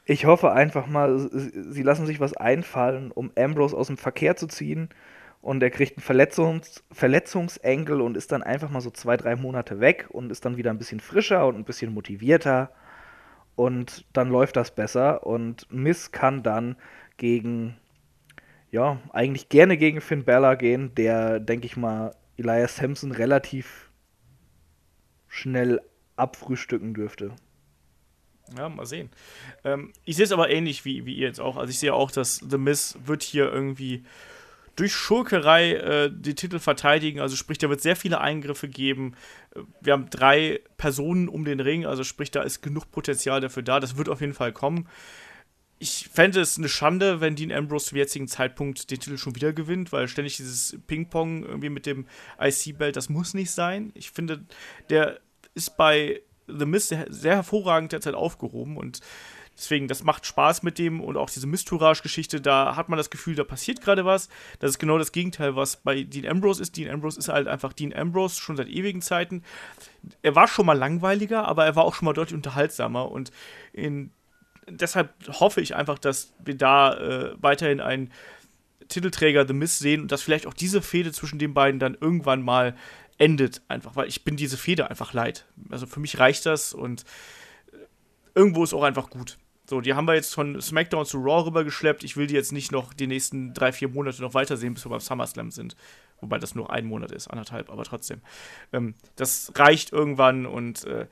äh, 0.06 0.12
ich 0.12 0.26
hoffe 0.26 0.52
einfach 0.52 0.86
mal, 0.86 1.18
sie 1.18 1.82
lassen 1.82 2.06
sich 2.06 2.20
was 2.20 2.36
einfallen, 2.36 3.10
um 3.10 3.30
Ambrose 3.38 3.76
aus 3.76 3.86
dem 3.86 3.96
Verkehr 3.96 4.36
zu 4.36 4.46
ziehen 4.48 4.90
und 5.44 5.62
er 5.62 5.68
kriegt 5.68 5.98
einen 5.98 6.02
Verletzungs 6.02 6.82
Verletzungsengel 6.90 8.00
und 8.00 8.16
ist 8.16 8.32
dann 8.32 8.42
einfach 8.42 8.70
mal 8.70 8.80
so 8.80 8.90
zwei, 8.90 9.18
drei 9.18 9.36
Monate 9.36 9.78
weg 9.78 10.06
und 10.08 10.32
ist 10.32 10.46
dann 10.46 10.56
wieder 10.56 10.70
ein 10.70 10.78
bisschen 10.78 11.00
frischer 11.00 11.46
und 11.46 11.56
ein 11.56 11.64
bisschen 11.64 11.92
motivierter 11.92 12.72
und 13.54 14.06
dann 14.14 14.30
läuft 14.30 14.56
das 14.56 14.74
besser 14.74 15.26
und 15.26 15.70
Miss 15.70 16.12
kann 16.12 16.42
dann 16.42 16.76
gegen, 17.18 17.76
ja, 18.70 18.98
eigentlich 19.12 19.50
gerne 19.50 19.76
gegen 19.76 20.00
Finn 20.00 20.24
Bella 20.24 20.54
gehen, 20.54 20.94
der, 20.94 21.40
denke 21.40 21.66
ich 21.66 21.76
mal, 21.76 22.16
Elias 22.38 22.76
Sampson 22.76 23.12
relativ 23.12 23.90
schnell 25.28 25.82
abfrühstücken 26.16 26.94
dürfte. 26.94 27.32
Ja, 28.56 28.70
mal 28.70 28.86
sehen. 28.86 29.10
Ähm, 29.62 29.92
ich 30.06 30.16
sehe 30.16 30.24
es 30.24 30.32
aber 30.32 30.48
ähnlich 30.48 30.86
wie, 30.86 31.04
wie 31.04 31.16
ihr 31.16 31.26
jetzt 31.26 31.40
auch. 31.40 31.58
Also 31.58 31.68
ich 31.70 31.78
sehe 31.78 31.92
auch, 31.92 32.10
dass 32.10 32.36
The 32.36 32.56
Miss 32.58 32.98
wird 33.04 33.22
hier 33.22 33.52
irgendwie 33.52 34.04
durch 34.76 34.92
Schurkerei 34.94 35.72
äh, 35.74 36.10
die 36.12 36.34
Titel 36.34 36.58
verteidigen. 36.58 37.20
Also 37.20 37.36
sprich, 37.36 37.58
da 37.58 37.68
wird 37.68 37.80
sehr 37.80 37.96
viele 37.96 38.20
Eingriffe 38.20 38.68
geben. 38.68 39.14
Wir 39.80 39.92
haben 39.92 40.10
drei 40.10 40.60
Personen 40.76 41.28
um 41.28 41.44
den 41.44 41.60
Ring, 41.60 41.86
also 41.86 42.04
sprich, 42.04 42.30
da 42.30 42.42
ist 42.42 42.62
genug 42.62 42.90
Potenzial 42.90 43.40
dafür 43.40 43.62
da. 43.62 43.80
Das 43.80 43.96
wird 43.96 44.08
auf 44.08 44.20
jeden 44.20 44.34
Fall 44.34 44.52
kommen. 44.52 44.88
Ich 45.78 46.08
fände 46.12 46.40
es 46.40 46.56
eine 46.56 46.68
Schande, 46.68 47.20
wenn 47.20 47.36
Dean 47.36 47.52
Ambrose 47.52 47.86
zum 47.86 47.98
jetzigen 47.98 48.28
Zeitpunkt 48.28 48.90
den 48.90 49.00
Titel 49.00 49.18
schon 49.18 49.34
wieder 49.34 49.52
gewinnt, 49.52 49.92
weil 49.92 50.08
ständig 50.08 50.36
dieses 50.36 50.78
Ping-Pong 50.86 51.44
irgendwie 51.44 51.68
mit 51.68 51.84
dem 51.84 52.06
IC-Belt, 52.40 52.96
das 52.96 53.08
muss 53.08 53.34
nicht 53.34 53.50
sein. 53.50 53.92
Ich 53.94 54.10
finde, 54.10 54.44
der 54.88 55.20
ist 55.54 55.76
bei 55.76 56.22
The 56.46 56.66
Miz 56.66 56.88
sehr, 56.88 57.06
sehr 57.10 57.34
hervorragend 57.36 57.92
derzeit 57.92 58.14
aufgehoben 58.14 58.76
und 58.76 59.00
Deswegen, 59.56 59.86
das 59.86 60.02
macht 60.02 60.26
Spaß 60.26 60.64
mit 60.64 60.78
dem 60.78 61.00
und 61.00 61.16
auch 61.16 61.30
diese 61.30 61.46
Mistourage-Geschichte, 61.46 62.40
da 62.40 62.74
hat 62.74 62.88
man 62.88 62.96
das 62.96 63.10
Gefühl, 63.10 63.36
da 63.36 63.44
passiert 63.44 63.80
gerade 63.80 64.04
was. 64.04 64.28
Das 64.58 64.70
ist 64.70 64.78
genau 64.78 64.98
das 64.98 65.12
Gegenteil, 65.12 65.54
was 65.54 65.76
bei 65.76 66.02
Dean 66.02 66.26
Ambrose 66.26 66.60
ist. 66.60 66.76
Dean 66.76 66.90
Ambrose 66.90 67.18
ist 67.18 67.28
halt 67.28 67.46
einfach 67.46 67.72
Dean 67.72 67.94
Ambrose, 67.94 68.40
schon 68.40 68.56
seit 68.56 68.68
ewigen 68.68 69.00
Zeiten. 69.00 69.44
Er 70.22 70.34
war 70.34 70.48
schon 70.48 70.66
mal 70.66 70.76
langweiliger, 70.76 71.46
aber 71.46 71.64
er 71.64 71.76
war 71.76 71.84
auch 71.84 71.94
schon 71.94 72.06
mal 72.06 72.12
deutlich 72.12 72.34
unterhaltsamer 72.34 73.10
und 73.10 73.30
in, 73.72 74.10
deshalb 74.68 75.14
hoffe 75.28 75.60
ich 75.60 75.76
einfach, 75.76 76.00
dass 76.00 76.34
wir 76.44 76.56
da 76.56 76.94
äh, 76.94 77.34
weiterhin 77.40 77.80
einen 77.80 78.10
Titelträger 78.88 79.46
The 79.46 79.54
Miz 79.54 79.78
sehen 79.78 80.02
und 80.02 80.12
dass 80.12 80.22
vielleicht 80.22 80.46
auch 80.46 80.54
diese 80.54 80.82
Fehde 80.82 81.12
zwischen 81.12 81.38
den 81.38 81.54
beiden 81.54 81.78
dann 81.78 81.96
irgendwann 81.98 82.42
mal 82.42 82.74
endet, 83.18 83.62
einfach, 83.68 83.94
weil 83.94 84.08
ich 84.08 84.24
bin 84.24 84.36
diese 84.36 84.56
Fehde 84.56 84.90
einfach 84.90 85.12
leid. 85.12 85.46
Also 85.70 85.86
für 85.86 86.00
mich 86.00 86.18
reicht 86.18 86.44
das 86.44 86.74
und 86.74 87.04
irgendwo 88.34 88.64
ist 88.64 88.74
auch 88.74 88.82
einfach 88.82 89.10
gut. 89.10 89.38
So, 89.74 89.80
die 89.80 89.94
haben 89.94 90.06
wir 90.06 90.14
jetzt 90.14 90.32
von 90.32 90.62
SmackDown 90.62 91.04
zu 91.04 91.18
Raw 91.18 91.46
rübergeschleppt. 91.46 92.04
Ich 92.04 92.16
will 92.16 92.28
die 92.28 92.34
jetzt 92.34 92.52
nicht 92.52 92.70
noch 92.70 92.94
die 92.94 93.08
nächsten 93.08 93.54
drei, 93.54 93.72
vier 93.72 93.88
Monate 93.88 94.22
noch 94.22 94.32
weitersehen, 94.32 94.72
bis 94.72 94.86
wir 94.86 94.90
beim 94.90 95.00
SummerSlam 95.00 95.50
sind. 95.50 95.74
Wobei 96.20 96.38
das 96.38 96.54
nur 96.54 96.70
ein 96.72 96.86
Monat 96.86 97.10
ist, 97.10 97.26
anderthalb, 97.26 97.70
aber 97.70 97.82
trotzdem. 97.82 98.20
Ähm, 98.72 98.94
das 99.16 99.50
reicht 99.56 99.90
irgendwann 99.90 100.46
und 100.46 100.84
äh, 100.84 101.08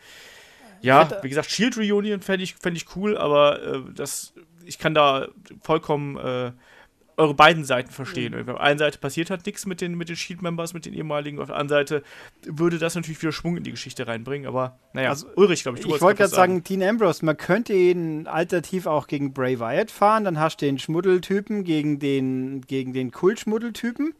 ja, 0.80 1.10
wie 1.24 1.28
gesagt, 1.28 1.50
Shield 1.50 1.76
Reunion 1.76 2.20
fände 2.22 2.44
ich, 2.44 2.54
fänd 2.54 2.76
ich 2.76 2.94
cool, 2.94 3.18
aber 3.18 3.60
äh, 3.64 3.80
das, 3.96 4.32
ich 4.64 4.78
kann 4.78 4.94
da 4.94 5.26
vollkommen 5.62 6.16
äh, 6.18 6.52
eure 7.16 7.34
beiden 7.34 7.64
Seiten 7.64 7.90
verstehen. 7.90 8.32
Mhm. 8.32 8.40
Auf 8.40 8.46
der 8.46 8.60
einen 8.60 8.78
Seite 8.78 8.98
passiert 8.98 9.30
halt 9.30 9.44
nichts 9.46 9.66
mit 9.66 9.80
den, 9.80 9.94
mit 9.94 10.08
den 10.08 10.16
Shield-Members, 10.16 10.74
mit 10.74 10.86
den 10.86 10.94
ehemaligen, 10.94 11.38
auf 11.38 11.48
der 11.48 11.56
anderen 11.56 11.86
Seite 11.86 12.02
würde 12.44 12.78
das 12.78 12.94
natürlich 12.94 13.20
wieder 13.20 13.32
Schwung 13.32 13.56
in 13.56 13.64
die 13.64 13.70
Geschichte 13.70 14.06
reinbringen, 14.06 14.46
aber 14.46 14.78
naja, 14.92 15.10
also, 15.10 15.26
Ulrich, 15.36 15.62
glaube 15.62 15.78
ich, 15.78 15.84
du 15.84 15.94
Ich 15.94 16.00
wollte 16.00 16.18
gerade 16.18 16.34
sagen, 16.34 16.62
Dean 16.64 16.82
Ambrose, 16.82 17.24
man 17.24 17.36
könnte 17.36 17.72
ihn 17.72 18.26
alternativ 18.26 18.86
auch 18.86 19.06
gegen 19.06 19.32
Bray 19.32 19.60
Wyatt 19.60 19.90
fahren, 19.90 20.24
dann 20.24 20.38
hast 20.38 20.62
du 20.62 20.66
den 20.66 20.78
Schmuddeltypen 20.78 21.64
gegen 21.64 21.98
den, 21.98 22.62
gegen 22.62 22.92
den 22.92 23.10
Kult-Schmuddeltypen 23.10 24.14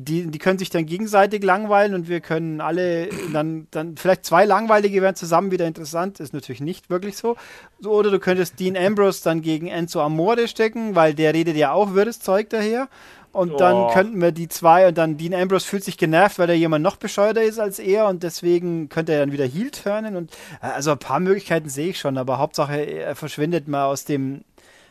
die, 0.00 0.26
die 0.26 0.38
können 0.38 0.58
sich 0.58 0.70
dann 0.70 0.86
gegenseitig 0.86 1.42
langweilen 1.42 1.94
und 1.94 2.08
wir 2.08 2.20
können 2.20 2.60
alle 2.60 3.08
dann, 3.32 3.66
dann 3.70 3.96
vielleicht 3.96 4.24
zwei 4.24 4.44
langweilige 4.44 5.02
werden 5.02 5.16
zusammen 5.16 5.50
wieder 5.50 5.66
interessant, 5.66 6.20
ist 6.20 6.34
natürlich 6.34 6.60
nicht 6.60 6.90
wirklich 6.90 7.16
so. 7.16 7.36
so 7.80 7.90
oder 7.92 8.10
du 8.10 8.18
könntest 8.18 8.58
Dean 8.60 8.76
Ambrose 8.76 9.22
dann 9.22 9.42
gegen 9.42 9.68
Enzo 9.68 10.00
Amore 10.00 10.48
stecken, 10.48 10.94
weil 10.94 11.14
der 11.14 11.34
redet 11.34 11.56
ja 11.56 11.72
auch 11.72 11.94
wirres 11.94 12.20
Zeug 12.20 12.50
daher. 12.50 12.88
Und 13.32 13.52
oh. 13.52 13.56
dann 13.56 13.92
könnten 13.92 14.20
wir 14.20 14.32
die 14.32 14.48
zwei 14.48 14.88
und 14.88 14.98
dann 14.98 15.16
Dean 15.16 15.34
Ambrose 15.34 15.66
fühlt 15.66 15.84
sich 15.84 15.96
genervt, 15.96 16.40
weil 16.40 16.48
da 16.48 16.52
jemand 16.52 16.82
noch 16.82 16.96
bescheuerter 16.96 17.42
ist 17.42 17.60
als 17.60 17.78
er 17.78 18.06
und 18.06 18.24
deswegen 18.24 18.88
könnte 18.88 19.12
er 19.12 19.20
dann 19.20 19.32
wieder 19.32 19.44
Heel 19.44 19.70
turnen 19.70 20.16
und 20.16 20.32
äh, 20.62 20.66
also 20.66 20.90
ein 20.92 20.98
paar 20.98 21.20
Möglichkeiten 21.20 21.68
sehe 21.68 21.90
ich 21.90 22.00
schon, 22.00 22.18
aber 22.18 22.38
Hauptsache 22.38 22.74
er 22.74 23.14
verschwindet 23.14 23.68
mal 23.68 23.84
aus 23.84 24.04
dem 24.04 24.42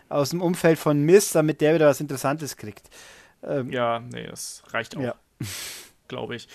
aus 0.08 0.32
dem 0.32 0.42
Umfeld 0.42 0.80
von 0.80 1.02
Mist, 1.04 1.36
damit 1.36 1.62
der 1.62 1.76
wieder 1.76 1.88
was 1.88 2.02
Interessantes 2.02 2.58
kriegt. 2.58 2.90
Ähm, 3.44 3.72
ja, 3.72 4.00
nee, 4.00 4.28
das 4.28 4.64
reicht 4.72 4.98
auch. 4.98 5.02
Ja. 5.02 5.16
Glaube 6.10 6.36
ich. 6.36 6.48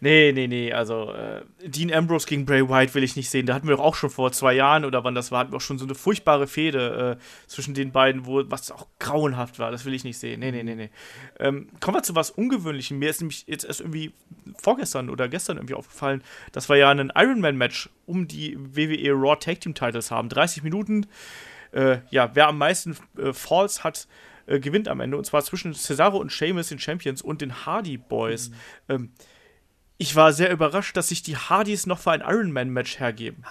Nee, 0.00 0.32
nee, 0.32 0.46
nee. 0.46 0.72
Also, 0.72 1.12
äh, 1.12 1.42
Dean 1.62 1.92
Ambrose 1.92 2.26
gegen 2.26 2.46
Bray 2.46 2.66
Wyatt 2.66 2.94
will 2.94 3.04
ich 3.04 3.16
nicht 3.16 3.28
sehen. 3.28 3.44
Da 3.44 3.52
hatten 3.52 3.68
wir 3.68 3.76
doch 3.76 3.84
auch 3.84 3.96
schon 3.96 4.08
vor 4.08 4.32
zwei 4.32 4.54
Jahren 4.54 4.86
oder 4.86 5.04
wann 5.04 5.14
das 5.14 5.30
war, 5.30 5.40
hatten 5.40 5.52
wir 5.52 5.58
auch 5.58 5.60
schon 5.60 5.78
so 5.78 5.84
eine 5.84 5.94
furchtbare 5.94 6.46
Fehde 6.46 7.18
äh, 7.20 7.46
zwischen 7.46 7.74
den 7.74 7.92
beiden, 7.92 8.24
wo 8.24 8.42
was 8.46 8.70
auch 8.70 8.86
grauenhaft 8.98 9.58
war. 9.58 9.70
Das 9.70 9.84
will 9.84 9.92
ich 9.92 10.04
nicht 10.04 10.18
sehen. 10.18 10.40
Nee, 10.40 10.52
nee, 10.52 10.62
nee, 10.62 10.74
nee. 10.74 10.90
Ähm, 11.38 11.68
kommen 11.80 11.98
wir 11.98 12.02
zu 12.02 12.14
was 12.14 12.30
Ungewöhnlichem. 12.30 12.98
Mir 12.98 13.10
ist 13.10 13.20
nämlich 13.20 13.46
jetzt 13.46 13.66
erst 13.66 13.82
irgendwie 13.82 14.14
vorgestern 14.62 15.10
oder 15.10 15.28
gestern 15.28 15.58
irgendwie 15.58 15.74
aufgefallen, 15.74 16.24
dass 16.52 16.70
wir 16.70 16.76
ja 16.76 16.88
ein 16.88 17.12
Ironman-Match 17.14 17.90
um 18.06 18.26
die 18.26 18.56
WWE 18.58 19.12
Raw 19.12 19.36
Tag 19.36 19.60
Team 19.60 19.74
Titles 19.74 20.10
haben. 20.10 20.30
30 20.30 20.62
Minuten. 20.62 21.06
Äh, 21.72 21.98
ja, 22.08 22.30
wer 22.34 22.48
am 22.48 22.56
meisten 22.56 22.96
äh, 23.18 23.34
Falls 23.34 23.84
hat, 23.84 24.08
äh, 24.46 24.60
gewinnt 24.60 24.88
am 24.88 25.00
Ende. 25.00 25.16
Und 25.16 25.24
zwar 25.24 25.42
zwischen 25.42 25.74
Cesaro 25.74 26.18
und 26.18 26.32
Sheamus, 26.32 26.68
den 26.68 26.78
Champions, 26.78 27.22
und 27.22 27.40
den 27.40 27.66
Hardy 27.66 27.96
Boys. 27.96 28.50
Mhm. 28.50 28.54
Ähm, 28.88 29.12
ich 29.96 30.16
war 30.16 30.32
sehr 30.32 30.50
überrascht, 30.50 30.96
dass 30.96 31.08
sich 31.08 31.22
die 31.22 31.36
Hardys 31.36 31.86
noch 31.86 32.00
für 32.00 32.10
ein 32.10 32.20
Ironman-Match 32.20 32.98
hergeben. 32.98 33.44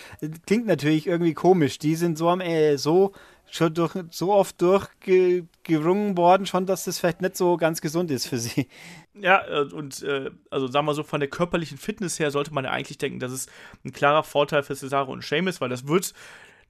Klingt 0.45 0.65
natürlich 0.65 1.07
irgendwie 1.07 1.33
komisch. 1.33 1.79
Die 1.79 1.95
sind 1.95 2.17
so 2.17 2.29
am 2.29 2.41
äh, 2.41 2.77
so 2.77 3.13
schon 3.49 3.73
durch, 3.73 3.93
so 4.09 4.33
oft 4.33 4.59
durchgerungen 4.61 6.17
worden, 6.17 6.45
schon, 6.45 6.65
dass 6.65 6.85
das 6.85 6.99
vielleicht 6.99 7.21
nicht 7.21 7.37
so 7.37 7.55
ganz 7.57 7.81
gesund 7.81 8.09
ist 8.11 8.27
für 8.27 8.37
sie. 8.37 8.67
Ja, 9.13 9.45
äh, 9.47 9.71
und 9.71 10.01
äh, 10.01 10.31
also 10.49 10.67
sagen 10.67 10.87
wir 10.87 10.95
so, 10.95 11.03
von 11.03 11.19
der 11.19 11.29
körperlichen 11.29 11.77
Fitness 11.77 12.19
her 12.19 12.31
sollte 12.31 12.51
man 12.53 12.65
ja 12.65 12.71
eigentlich 12.71 12.97
denken, 12.97 13.19
dass 13.19 13.31
es 13.31 13.47
ein 13.85 13.93
klarer 13.93 14.23
Vorteil 14.23 14.63
für 14.63 14.75
Cesaro 14.75 15.11
und 15.11 15.23
Sheamus, 15.23 15.61
weil 15.61 15.69
das 15.69 15.87
wird 15.87 16.13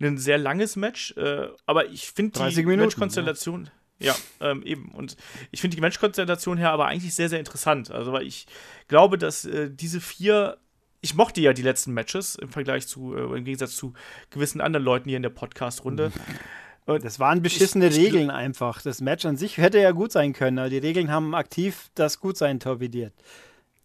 ein 0.02 0.18
sehr 0.18 0.38
langes 0.38 0.76
Match, 0.76 1.16
äh, 1.16 1.48
aber 1.66 1.88
ich 1.88 2.12
finde 2.12 2.50
die 2.50 2.64
Matchkonstellation. 2.66 3.66
Ja. 3.66 3.72
Ja, 4.04 4.16
ähm, 4.42 4.64
eben. 4.64 4.90
Und 4.90 5.16
ich 5.52 5.62
finde 5.62 5.76
die 5.76 5.82
Menschkonstellation 5.82 6.58
her 6.58 6.72
aber 6.72 6.88
eigentlich 6.88 7.14
sehr, 7.14 7.30
sehr 7.30 7.40
interessant. 7.40 7.92
Also, 7.92 8.12
weil 8.12 8.28
ich 8.28 8.46
glaube, 8.88 9.18
dass 9.18 9.46
äh, 9.46 9.70
diese 9.72 10.02
vier. 10.02 10.58
Ich 11.02 11.16
mochte 11.16 11.42
ja 11.42 11.52
die 11.52 11.64
letzten 11.64 11.92
Matches 11.92 12.36
im 12.36 12.48
Vergleich 12.48 12.88
zu, 12.88 13.14
äh, 13.14 13.38
im 13.38 13.44
Gegensatz 13.44 13.76
zu 13.76 13.94
gewissen 14.30 14.62
anderen 14.62 14.86
Leuten 14.86 15.10
hier 15.10 15.18
in 15.18 15.24
der 15.24 15.32
Podcast-Runde. 15.32 16.12
Und 16.86 17.04
das 17.04 17.20
waren 17.20 17.42
beschissene 17.42 17.88
ich, 17.88 17.98
Regeln 17.98 18.26
ich, 18.26 18.32
einfach. 18.32 18.82
Das 18.82 19.02
Match 19.02 19.26
an 19.26 19.38
sich 19.38 19.58
hätte 19.58 19.80
ja 19.80 19.92
gut 19.92 20.12
sein 20.12 20.34
können, 20.34 20.60
aber 20.60 20.70
die 20.70 20.78
Regeln 20.78 21.12
haben 21.12 21.34
aktiv 21.34 21.90
das 21.96 22.20
Gutsein 22.20 22.60
torpediert. 22.60 23.14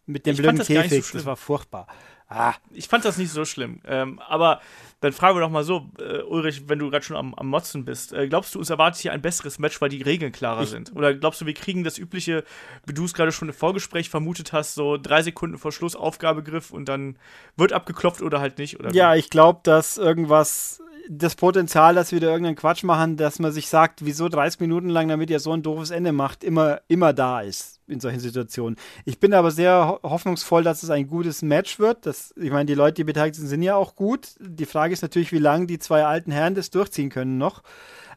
Mit 0.06 0.26
dem 0.26 0.36
blöden 0.36 0.58
Käfig, 0.58 1.04
so 1.04 1.18
das 1.18 1.26
war 1.26 1.36
furchtbar. 1.36 1.86
Ah. 2.28 2.54
Ich 2.70 2.88
fand 2.88 3.04
das 3.04 3.16
nicht 3.16 3.32
so 3.32 3.46
schlimm. 3.46 3.80
Ähm, 3.86 4.18
aber 4.18 4.60
dann 5.00 5.12
fragen 5.12 5.36
wir 5.36 5.40
doch 5.40 5.50
mal 5.50 5.64
so, 5.64 5.88
äh, 5.98 6.22
Ulrich, 6.22 6.68
wenn 6.68 6.78
du 6.78 6.90
gerade 6.90 7.04
schon 7.04 7.16
am, 7.16 7.32
am 7.34 7.46
Motzen 7.46 7.84
bist, 7.86 8.12
äh, 8.12 8.28
glaubst 8.28 8.54
du, 8.54 8.58
uns 8.58 8.68
erwartet 8.68 9.00
hier 9.00 9.12
ein 9.12 9.22
besseres 9.22 9.58
Match, 9.58 9.80
weil 9.80 9.88
die 9.88 10.02
Regeln 10.02 10.30
klarer 10.30 10.62
ich 10.62 10.68
sind? 10.68 10.94
Oder 10.94 11.14
glaubst 11.14 11.40
du, 11.40 11.46
wir 11.46 11.54
kriegen 11.54 11.84
das 11.84 11.96
übliche, 11.96 12.44
wie 12.84 12.92
du 12.92 13.04
es 13.06 13.14
gerade 13.14 13.32
schon 13.32 13.48
im 13.48 13.54
Vorgespräch 13.54 14.10
vermutet 14.10 14.52
hast, 14.52 14.74
so 14.74 14.98
drei 14.98 15.22
Sekunden 15.22 15.56
vor 15.56 15.72
Schluss 15.72 15.96
Aufgabegriff 15.96 16.70
und 16.70 16.86
dann 16.86 17.16
wird 17.56 17.72
abgeklopft 17.72 18.20
oder 18.20 18.40
halt 18.40 18.58
nicht? 18.58 18.78
Oder 18.78 18.92
ja, 18.92 19.14
wie? 19.14 19.20
ich 19.20 19.30
glaube, 19.30 19.60
dass 19.62 19.96
irgendwas 19.96 20.82
das 21.10 21.34
Potenzial, 21.34 21.94
dass 21.94 22.12
wir 22.12 22.20
da 22.20 22.28
irgendeinen 22.28 22.56
Quatsch 22.56 22.84
machen, 22.84 23.16
dass 23.16 23.38
man 23.38 23.52
sich 23.52 23.68
sagt, 23.68 24.04
wieso 24.04 24.28
30 24.28 24.60
Minuten 24.60 24.88
lang, 24.88 25.08
damit 25.08 25.30
ihr 25.30 25.40
so 25.40 25.52
ein 25.52 25.62
doofes 25.62 25.90
Ende 25.90 26.12
macht, 26.12 26.44
immer, 26.44 26.80
immer 26.88 27.12
da 27.12 27.40
ist 27.40 27.80
in 27.86 28.00
solchen 28.00 28.20
Situationen. 28.20 28.76
Ich 29.06 29.18
bin 29.18 29.32
aber 29.32 29.50
sehr 29.50 30.00
hoffnungsvoll, 30.02 30.62
dass 30.62 30.82
es 30.82 30.90
ein 30.90 31.08
gutes 31.08 31.42
Match 31.42 31.78
wird. 31.78 32.04
Das, 32.04 32.34
ich 32.36 32.50
meine, 32.50 32.66
die 32.66 32.74
Leute, 32.74 32.96
die 32.96 33.04
beteiligt 33.04 33.36
sind, 33.36 33.46
sind 33.46 33.62
ja 33.62 33.76
auch 33.76 33.96
gut. 33.96 34.34
Die 34.38 34.66
Frage 34.66 34.92
ist 34.92 35.02
natürlich, 35.02 35.32
wie 35.32 35.38
lange 35.38 35.66
die 35.66 35.78
zwei 35.78 36.04
alten 36.04 36.30
Herren 36.30 36.54
das 36.54 36.70
durchziehen 36.70 37.08
können 37.08 37.38
noch. 37.38 37.62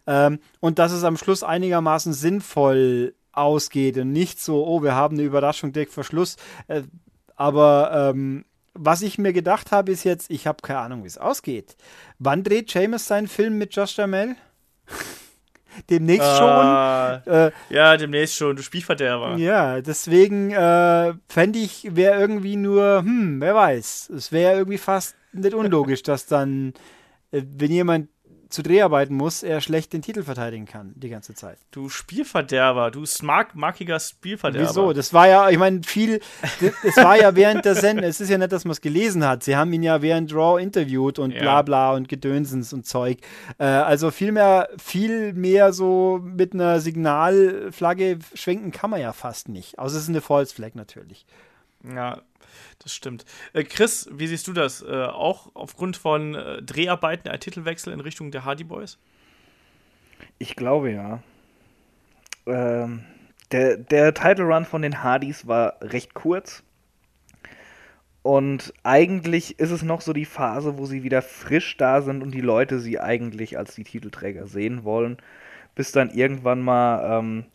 Ähm, 0.05 0.39
und 0.59 0.79
dass 0.79 0.91
es 0.91 1.03
am 1.03 1.17
Schluss 1.17 1.43
einigermaßen 1.43 2.11
sinnvoll 2.11 3.15
ausgeht 3.31 3.97
und 3.97 4.11
nicht 4.11 4.41
so, 4.41 4.65
oh, 4.67 4.83
wir 4.83 4.95
haben 4.95 5.15
eine 5.15 5.23
Überraschung 5.25 5.71
direkt 5.71 5.93
vor 5.93 6.03
Schluss. 6.03 6.35
Äh, 6.67 6.83
aber 7.35 8.11
ähm, 8.13 8.43
was 8.73 9.01
ich 9.01 9.17
mir 9.17 9.33
gedacht 9.33 9.71
habe, 9.71 9.91
ist 9.91 10.03
jetzt, 10.03 10.29
ich 10.29 10.47
habe 10.47 10.61
keine 10.61 10.79
Ahnung, 10.79 11.03
wie 11.03 11.07
es 11.07 11.17
ausgeht. 11.17 11.75
Wann 12.19 12.43
dreht 12.43 12.69
Seamus 12.69 13.07
seinen 13.07 13.27
Film 13.27 13.57
mit 13.57 13.75
Josh 13.75 13.97
Jamel? 13.97 14.35
demnächst 15.89 16.27
uh, 16.27 16.37
schon. 16.37 17.33
Äh, 17.33 17.51
ja, 17.69 17.97
demnächst 17.97 18.35
schon, 18.35 18.55
du 18.55 18.63
Spielverderber. 18.63 19.37
Ja, 19.37 19.81
deswegen 19.81 20.51
äh, 20.51 21.13
fände 21.27 21.59
ich, 21.59 21.95
wäre 21.95 22.19
irgendwie 22.19 22.55
nur, 22.55 22.99
hm, 22.99 23.41
wer 23.41 23.55
weiß. 23.55 24.11
Es 24.15 24.31
wäre 24.31 24.57
irgendwie 24.57 24.77
fast 24.77 25.15
nicht 25.33 25.53
unlogisch, 25.53 26.03
dass 26.03 26.25
dann, 26.25 26.73
äh, 27.31 27.41
wenn 27.45 27.71
jemand 27.71 28.09
zu 28.51 28.63
Dreharbeiten 28.63 29.15
muss, 29.15 29.43
er 29.43 29.61
schlecht 29.61 29.93
den 29.93 30.01
Titel 30.01 30.23
verteidigen 30.23 30.65
kann, 30.65 30.93
die 30.95 31.09
ganze 31.09 31.33
Zeit. 31.33 31.57
Du 31.71 31.89
Spielverderber, 31.89 32.91
du 32.91 33.05
smart, 33.05 33.55
markiger 33.55 33.99
Spielverderber. 33.99 34.69
Wieso? 34.69 34.93
Das 34.93 35.13
war 35.13 35.27
ja, 35.27 35.49
ich 35.49 35.57
meine, 35.57 35.81
viel, 35.83 36.19
es 36.83 36.97
war 36.97 37.17
ja 37.17 37.35
während 37.35 37.65
der 37.65 37.75
Sendung, 37.75 38.05
es 38.05 38.19
ist 38.21 38.29
ja 38.29 38.37
nicht, 38.37 38.51
dass 38.51 38.65
man 38.65 38.71
es 38.71 38.81
gelesen 38.81 39.25
hat. 39.25 39.43
Sie 39.43 39.55
haben 39.55 39.71
ihn 39.73 39.83
ja 39.83 40.01
während 40.01 40.33
Raw 40.33 40.61
interviewt 40.61 41.17
und 41.19 41.31
ja. 41.31 41.41
bla 41.41 41.61
bla 41.61 41.93
und 41.93 42.09
Gedönsens 42.09 42.73
und 42.73 42.85
Zeug. 42.85 43.19
Äh, 43.57 43.63
also 43.63 44.11
viel 44.11 44.31
mehr, 44.31 44.69
viel 44.77 45.33
mehr 45.33 45.73
so 45.73 46.19
mit 46.21 46.53
einer 46.53 46.79
Signalflagge 46.79 48.19
schwenken 48.33 48.71
kann 48.71 48.89
man 48.89 49.01
ja 49.01 49.13
fast 49.13 49.49
nicht. 49.49 49.79
Außer 49.79 49.97
es 49.97 50.03
ist 50.03 50.09
eine 50.09 50.21
False 50.21 50.53
Flag 50.53 50.75
natürlich. 50.75 51.25
Ja, 51.83 52.21
das 52.79 52.93
stimmt. 52.93 53.25
Äh, 53.53 53.63
Chris, 53.63 54.09
wie 54.11 54.27
siehst 54.27 54.47
du 54.47 54.53
das? 54.53 54.81
Äh, 54.81 55.05
auch 55.05 55.51
aufgrund 55.53 55.97
von 55.97 56.35
äh, 56.35 56.61
Dreharbeiten 56.61 57.29
ein 57.29 57.39
Titelwechsel 57.39 57.93
in 57.93 57.99
Richtung 57.99 58.31
der 58.31 58.45
Hardy 58.45 58.63
Boys? 58.63 58.97
Ich 60.37 60.55
glaube 60.55 60.91
ja. 60.91 61.23
Ähm, 62.45 63.03
der, 63.51 63.77
der 63.77 64.13
Title 64.13 64.45
Run 64.45 64.65
von 64.65 64.81
den 64.81 65.03
Hardys 65.03 65.47
war 65.47 65.75
recht 65.81 66.13
kurz. 66.13 66.63
Und 68.23 68.73
eigentlich 68.83 69.59
ist 69.59 69.71
es 69.71 69.81
noch 69.81 70.01
so 70.01 70.13
die 70.13 70.25
Phase, 70.25 70.77
wo 70.77 70.85
sie 70.85 71.03
wieder 71.03 71.21
frisch 71.21 71.75
da 71.77 72.01
sind 72.01 72.21
und 72.21 72.31
die 72.31 72.41
Leute 72.41 72.79
sie 72.79 72.99
eigentlich 72.99 73.57
als 73.57 73.73
die 73.73 73.83
Titelträger 73.83 74.45
sehen 74.47 74.83
wollen, 74.83 75.17
bis 75.73 75.91
dann 75.91 76.11
irgendwann 76.11 76.61
mal 76.61 77.19
ähm, 77.19 77.45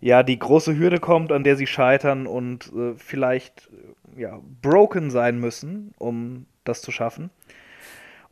ja 0.00 0.22
die 0.22 0.38
große 0.38 0.76
Hürde 0.76 0.98
kommt, 0.98 1.32
an 1.32 1.44
der 1.44 1.56
sie 1.56 1.66
scheitern 1.66 2.26
und 2.26 2.70
äh, 2.74 2.94
vielleicht 2.96 3.70
ja, 4.16 4.40
broken 4.60 5.10
sein 5.10 5.38
müssen, 5.38 5.94
um 5.98 6.46
das 6.64 6.82
zu 6.82 6.92
schaffen. 6.92 7.30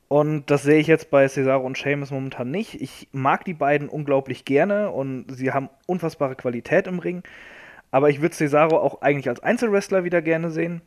Und 0.09 0.51
das 0.51 0.65
sehe 0.65 0.81
ich 0.81 0.89
jetzt 0.89 1.11
bei 1.11 1.29
Cesaro 1.29 1.65
und 1.65 1.79
Sheamus 1.79 2.11
momentan 2.11 2.51
nicht. 2.51 2.81
Ich 2.81 3.09
mag 3.13 3.45
die 3.45 3.55
beiden 3.55 3.89
unglaublich 3.89 4.45
gerne 4.45 4.91
und 4.91 5.27
sie 5.31 5.53
haben 5.53 5.71
unfassbare 5.87 6.35
Qualität 6.35 6.89
im 6.89 6.99
Ring. 6.99 7.23
Aber 7.93 8.11
ich 8.11 8.21
würde 8.21 8.35
Cesaro 8.35 8.79
auch 8.79 9.03
eigentlich 9.03 9.29
als 9.29 9.41
Einzelwrestler 9.41 10.03
wieder 10.03 10.21
gerne 10.21 10.51
sehen. 10.51 10.83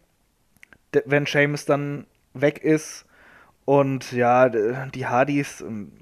Wenn 1.05 1.25
Sheamus 1.25 1.65
dann 1.65 2.05
weg 2.33 2.59
ist. 2.63 3.05
Und 3.65 4.11
ja, 4.11 4.49
die 4.49 5.05
Hardys, 5.05 5.61
ähm, 5.61 5.93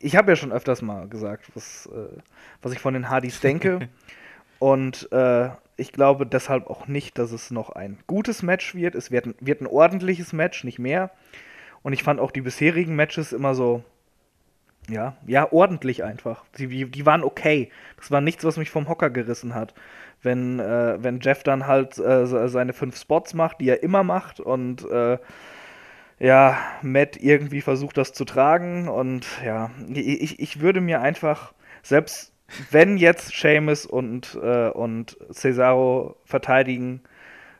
ich 0.00 0.16
habe 0.16 0.32
ja 0.32 0.36
schon 0.36 0.52
öfters 0.52 0.80
mal 0.80 1.06
gesagt, 1.06 1.50
was, 1.54 1.86
äh, 1.92 2.16
was 2.62 2.72
ich 2.72 2.78
von 2.78 2.94
den 2.94 3.10
Hardys 3.10 3.40
denke. 3.40 3.90
und 4.58 5.10
äh, 5.12 5.50
ich 5.80 5.92
glaube 5.92 6.26
deshalb 6.26 6.68
auch 6.68 6.86
nicht, 6.86 7.18
dass 7.18 7.32
es 7.32 7.50
noch 7.50 7.70
ein 7.70 7.98
gutes 8.06 8.42
Match 8.42 8.74
wird. 8.74 8.94
Es 8.94 9.10
wird 9.10 9.26
ein, 9.26 9.34
wird 9.40 9.60
ein 9.60 9.66
ordentliches 9.66 10.32
Match, 10.32 10.64
nicht 10.64 10.78
mehr. 10.78 11.10
Und 11.82 11.92
ich 11.92 12.02
fand 12.02 12.20
auch 12.20 12.30
die 12.30 12.42
bisherigen 12.42 12.94
Matches 12.94 13.32
immer 13.32 13.54
so, 13.54 13.82
ja, 14.88 15.16
ja, 15.26 15.50
ordentlich 15.52 16.04
einfach. 16.04 16.44
Die, 16.58 16.90
die 16.90 17.06
waren 17.06 17.22
okay. 17.22 17.70
Das 17.96 18.10
war 18.10 18.20
nichts, 18.20 18.44
was 18.44 18.56
mich 18.56 18.70
vom 18.70 18.88
Hocker 18.88 19.10
gerissen 19.10 19.54
hat. 19.54 19.74
Wenn, 20.22 20.60
äh, 20.60 21.02
wenn 21.02 21.20
Jeff 21.20 21.42
dann 21.42 21.66
halt 21.66 21.98
äh, 21.98 22.26
seine 22.26 22.72
fünf 22.72 22.98
Spots 22.98 23.34
macht, 23.34 23.60
die 23.60 23.68
er 23.68 23.82
immer 23.82 24.02
macht 24.02 24.40
und 24.40 24.84
äh, 24.90 25.18
ja, 26.18 26.58
Matt 26.82 27.16
irgendwie 27.16 27.62
versucht, 27.62 27.96
das 27.96 28.12
zu 28.12 28.24
tragen. 28.24 28.88
Und 28.88 29.26
ja, 29.44 29.70
ich, 29.88 30.38
ich 30.38 30.60
würde 30.60 30.80
mir 30.80 31.00
einfach, 31.00 31.54
selbst 31.82 32.32
wenn 32.70 32.96
jetzt 32.96 33.32
Seamus 33.38 33.86
und, 33.86 34.38
äh, 34.42 34.68
und 34.68 35.16
Cesaro 35.32 36.16
verteidigen, 36.24 37.02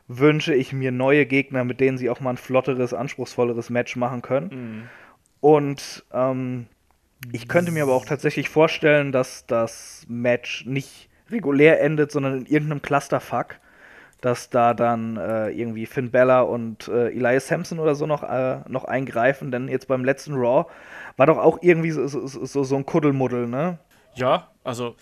wünsche 0.07 0.53
ich 0.53 0.73
mir 0.73 0.91
neue 0.91 1.25
Gegner, 1.25 1.63
mit 1.63 1.79
denen 1.79 1.97
sie 1.97 2.09
auch 2.09 2.19
mal 2.19 2.31
ein 2.31 2.37
flotteres, 2.37 2.93
anspruchsvolleres 2.93 3.69
Match 3.69 3.95
machen 3.95 4.21
können. 4.21 4.49
Mhm. 4.51 4.89
Und 5.39 6.05
ähm, 6.13 6.67
ich 7.31 7.47
könnte 7.47 7.71
mir 7.71 7.83
aber 7.83 7.93
auch 7.93 8.05
tatsächlich 8.05 8.49
vorstellen, 8.49 9.11
dass 9.11 9.45
das 9.45 10.05
Match 10.09 10.65
nicht 10.65 11.09
regulär 11.29 11.81
endet, 11.81 12.11
sondern 12.11 12.39
in 12.39 12.45
irgendeinem 12.45 12.81
Clusterfuck 12.81 13.59
dass 14.21 14.51
da 14.51 14.75
dann 14.75 15.17
äh, 15.17 15.49
irgendwie 15.49 15.87
Finn 15.87 16.11
Bella 16.11 16.41
und 16.41 16.87
äh, 16.87 17.09
Elias 17.09 17.47
Sampson 17.47 17.79
oder 17.79 17.95
so 17.95 18.05
noch, 18.05 18.21
äh, 18.21 18.59
noch 18.67 18.85
eingreifen, 18.85 19.51
denn 19.51 19.67
jetzt 19.67 19.87
beim 19.87 20.05
letzten 20.05 20.35
Raw 20.35 20.69
war 21.17 21.25
doch 21.25 21.39
auch 21.39 21.57
irgendwie 21.61 21.89
so, 21.89 22.07
so, 22.07 22.27
so, 22.27 22.63
so 22.63 22.75
ein 22.75 22.85
Kuddelmuddel, 22.85 23.47
ne? 23.47 23.79
Ja, 24.15 24.51
also 24.63 24.95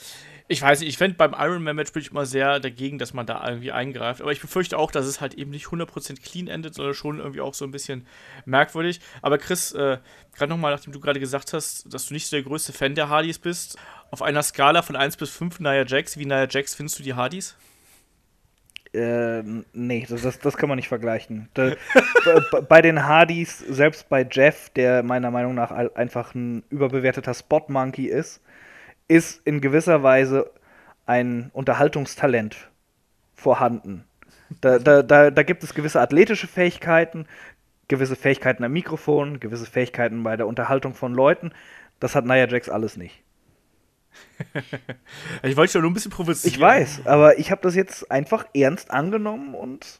ich 0.51 0.63
weiß 0.63 0.79
nicht, 0.79 0.89
ich 0.89 0.97
fände 0.97 1.15
beim 1.15 1.35
Iron 1.37 1.61
Man 1.61 1.75
Match 1.75 1.93
bin 1.93 2.01
ich 2.01 2.09
immer 2.09 2.25
sehr 2.25 2.59
dagegen, 2.59 2.97
dass 2.97 3.13
man 3.13 3.27
da 3.27 3.47
irgendwie 3.47 3.71
eingreift. 3.71 4.19
Aber 4.19 4.31
ich 4.31 4.41
befürchte 4.41 4.79
auch, 4.79 4.89
dass 4.89 5.05
es 5.05 5.21
halt 5.21 5.35
eben 5.35 5.51
nicht 5.51 5.67
100% 5.67 6.23
clean 6.23 6.47
endet, 6.47 6.73
sondern 6.73 6.95
schon 6.95 7.19
irgendwie 7.19 7.41
auch 7.41 7.53
so 7.53 7.65
ein 7.65 7.71
bisschen 7.71 8.07
merkwürdig. 8.45 8.99
Aber 9.21 9.37
Chris, 9.37 9.73
äh, 9.73 9.99
gerade 10.35 10.49
nochmal, 10.49 10.73
nachdem 10.73 10.91
du 10.91 10.99
gerade 10.99 11.19
gesagt 11.19 11.53
hast, 11.53 11.93
dass 11.93 12.07
du 12.07 12.15
nicht 12.15 12.25
so 12.25 12.35
der 12.35 12.43
größte 12.43 12.73
Fan 12.73 12.95
der 12.95 13.09
Hardys 13.09 13.37
bist, 13.37 13.77
auf 14.09 14.23
einer 14.23 14.41
Skala 14.41 14.81
von 14.81 14.95
1 14.95 15.17
bis 15.17 15.29
5 15.29 15.59
Nia 15.59 15.85
Jax, 15.85 16.17
wie 16.17 16.25
Nia 16.25 16.47
Jax 16.49 16.73
findest 16.73 16.97
du 16.97 17.03
die 17.03 17.13
Hardys? 17.13 17.55
Äh, 18.91 19.43
nee, 19.73 20.07
das, 20.09 20.23
das, 20.23 20.39
das, 20.39 20.57
kann 20.57 20.67
man 20.67 20.77
nicht 20.77 20.87
vergleichen. 20.87 21.47
Da, 21.53 21.75
bei 22.67 22.81
den 22.81 23.05
Hardys, 23.05 23.59
selbst 23.59 24.09
bei 24.09 24.27
Jeff, 24.29 24.71
der 24.71 25.03
meiner 25.03 25.29
Meinung 25.29 25.53
nach 25.53 25.69
einfach 25.69 26.33
ein 26.33 26.63
überbewerteter 26.71 27.35
Spot-Monkey 27.35 28.07
ist, 28.07 28.41
ist 29.09 29.41
in 29.45 29.59
gewisser 29.59 30.01
Weise 30.03 30.49
ein 31.05 31.49
Unterhaltungstalent 31.53 32.69
vorhanden. 33.33 34.05
Da, 34.61 34.79
da, 34.79 35.03
da, 35.03 35.31
da 35.31 35.43
gibt 35.43 35.63
es 35.63 35.73
gewisse 35.73 35.99
athletische 35.99 36.47
Fähigkeiten, 36.47 37.25
gewisse 37.87 38.15
Fähigkeiten 38.15 38.63
am 38.63 38.71
Mikrofon, 38.71 39.39
gewisse 39.39 39.65
Fähigkeiten 39.65 40.23
bei 40.23 40.37
der 40.37 40.47
Unterhaltung 40.47 40.93
von 40.93 41.13
Leuten. 41.13 41.51
Das 41.99 42.15
hat 42.15 42.25
Nia 42.25 42.47
Jax 42.47 42.69
alles 42.69 42.95
nicht. 42.95 43.21
ich 45.43 45.57
wollte 45.57 45.73
schon 45.73 45.81
nur 45.81 45.91
ein 45.91 45.93
bisschen 45.93 46.11
provozieren. 46.11 46.53
Ich 46.53 46.59
weiß, 46.59 47.05
aber 47.05 47.37
ich 47.39 47.51
habe 47.51 47.61
das 47.61 47.75
jetzt 47.75 48.09
einfach 48.09 48.45
ernst 48.53 48.91
angenommen 48.91 49.53
und 49.53 49.99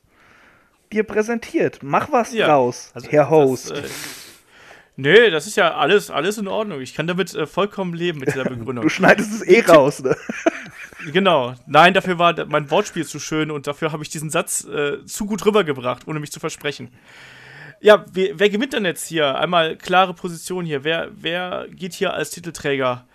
dir 0.92 1.04
präsentiert. 1.04 1.80
Mach 1.82 2.12
was 2.12 2.34
ja, 2.34 2.48
draus, 2.48 2.92
also 2.94 3.10
Herr 3.10 3.30
Host. 3.30 3.72
Das, 3.72 3.80
äh, 3.80 3.88
nee, 5.02 5.30
das 5.30 5.48
ist 5.48 5.58
ja 5.58 5.76
alles, 5.76 6.12
alles 6.12 6.38
in 6.38 6.48
Ordnung. 6.48 6.82
Ich 6.82 6.94
kann 6.94 7.08
damit 7.08 7.34
äh, 7.34 7.46
vollkommen 7.46 7.94
leben 7.94 8.20
mit 8.20 8.30
dieser 8.30 8.44
Begründung. 8.50 8.84
du 8.84 8.90
schneidest 8.90 9.34
es 9.34 9.48
eh 9.48 9.62
raus, 9.62 10.02
ne? 10.02 10.16
Genau. 11.14 11.56
Nein, 11.66 11.94
dafür 11.94 12.20
war 12.20 12.46
mein 12.48 12.70
Wortspiel 12.70 13.06
zu 13.06 13.20
schön 13.20 13.52
und 13.52 13.68
dafür 13.68 13.94
habe 13.94 14.04
ich 14.04 14.10
diesen 14.10 14.30
Satz 14.30 14.66
äh, 14.66 15.06
zu 15.06 15.26
gut 15.26 15.46
rübergebracht, 15.46 16.08
ohne 16.08 16.20
mich 16.20 16.32
zu 16.32 16.42
versprechen. 16.42 16.90
Ja, 17.80 18.04
wer, 18.12 18.38
wer, 18.38 18.50
gewinnt 18.50 18.74
denn 18.74 18.84
jetzt 18.84 19.08
hier? 19.08 19.40
Einmal 19.40 19.78
klare 19.78 20.14
Position 20.14 20.66
hier. 20.66 20.84
Wer, 20.84 21.10
wer 21.14 21.68
geht 21.70 21.94
hier 21.94 22.14
als 22.14 22.32
Titelträger 22.32 23.06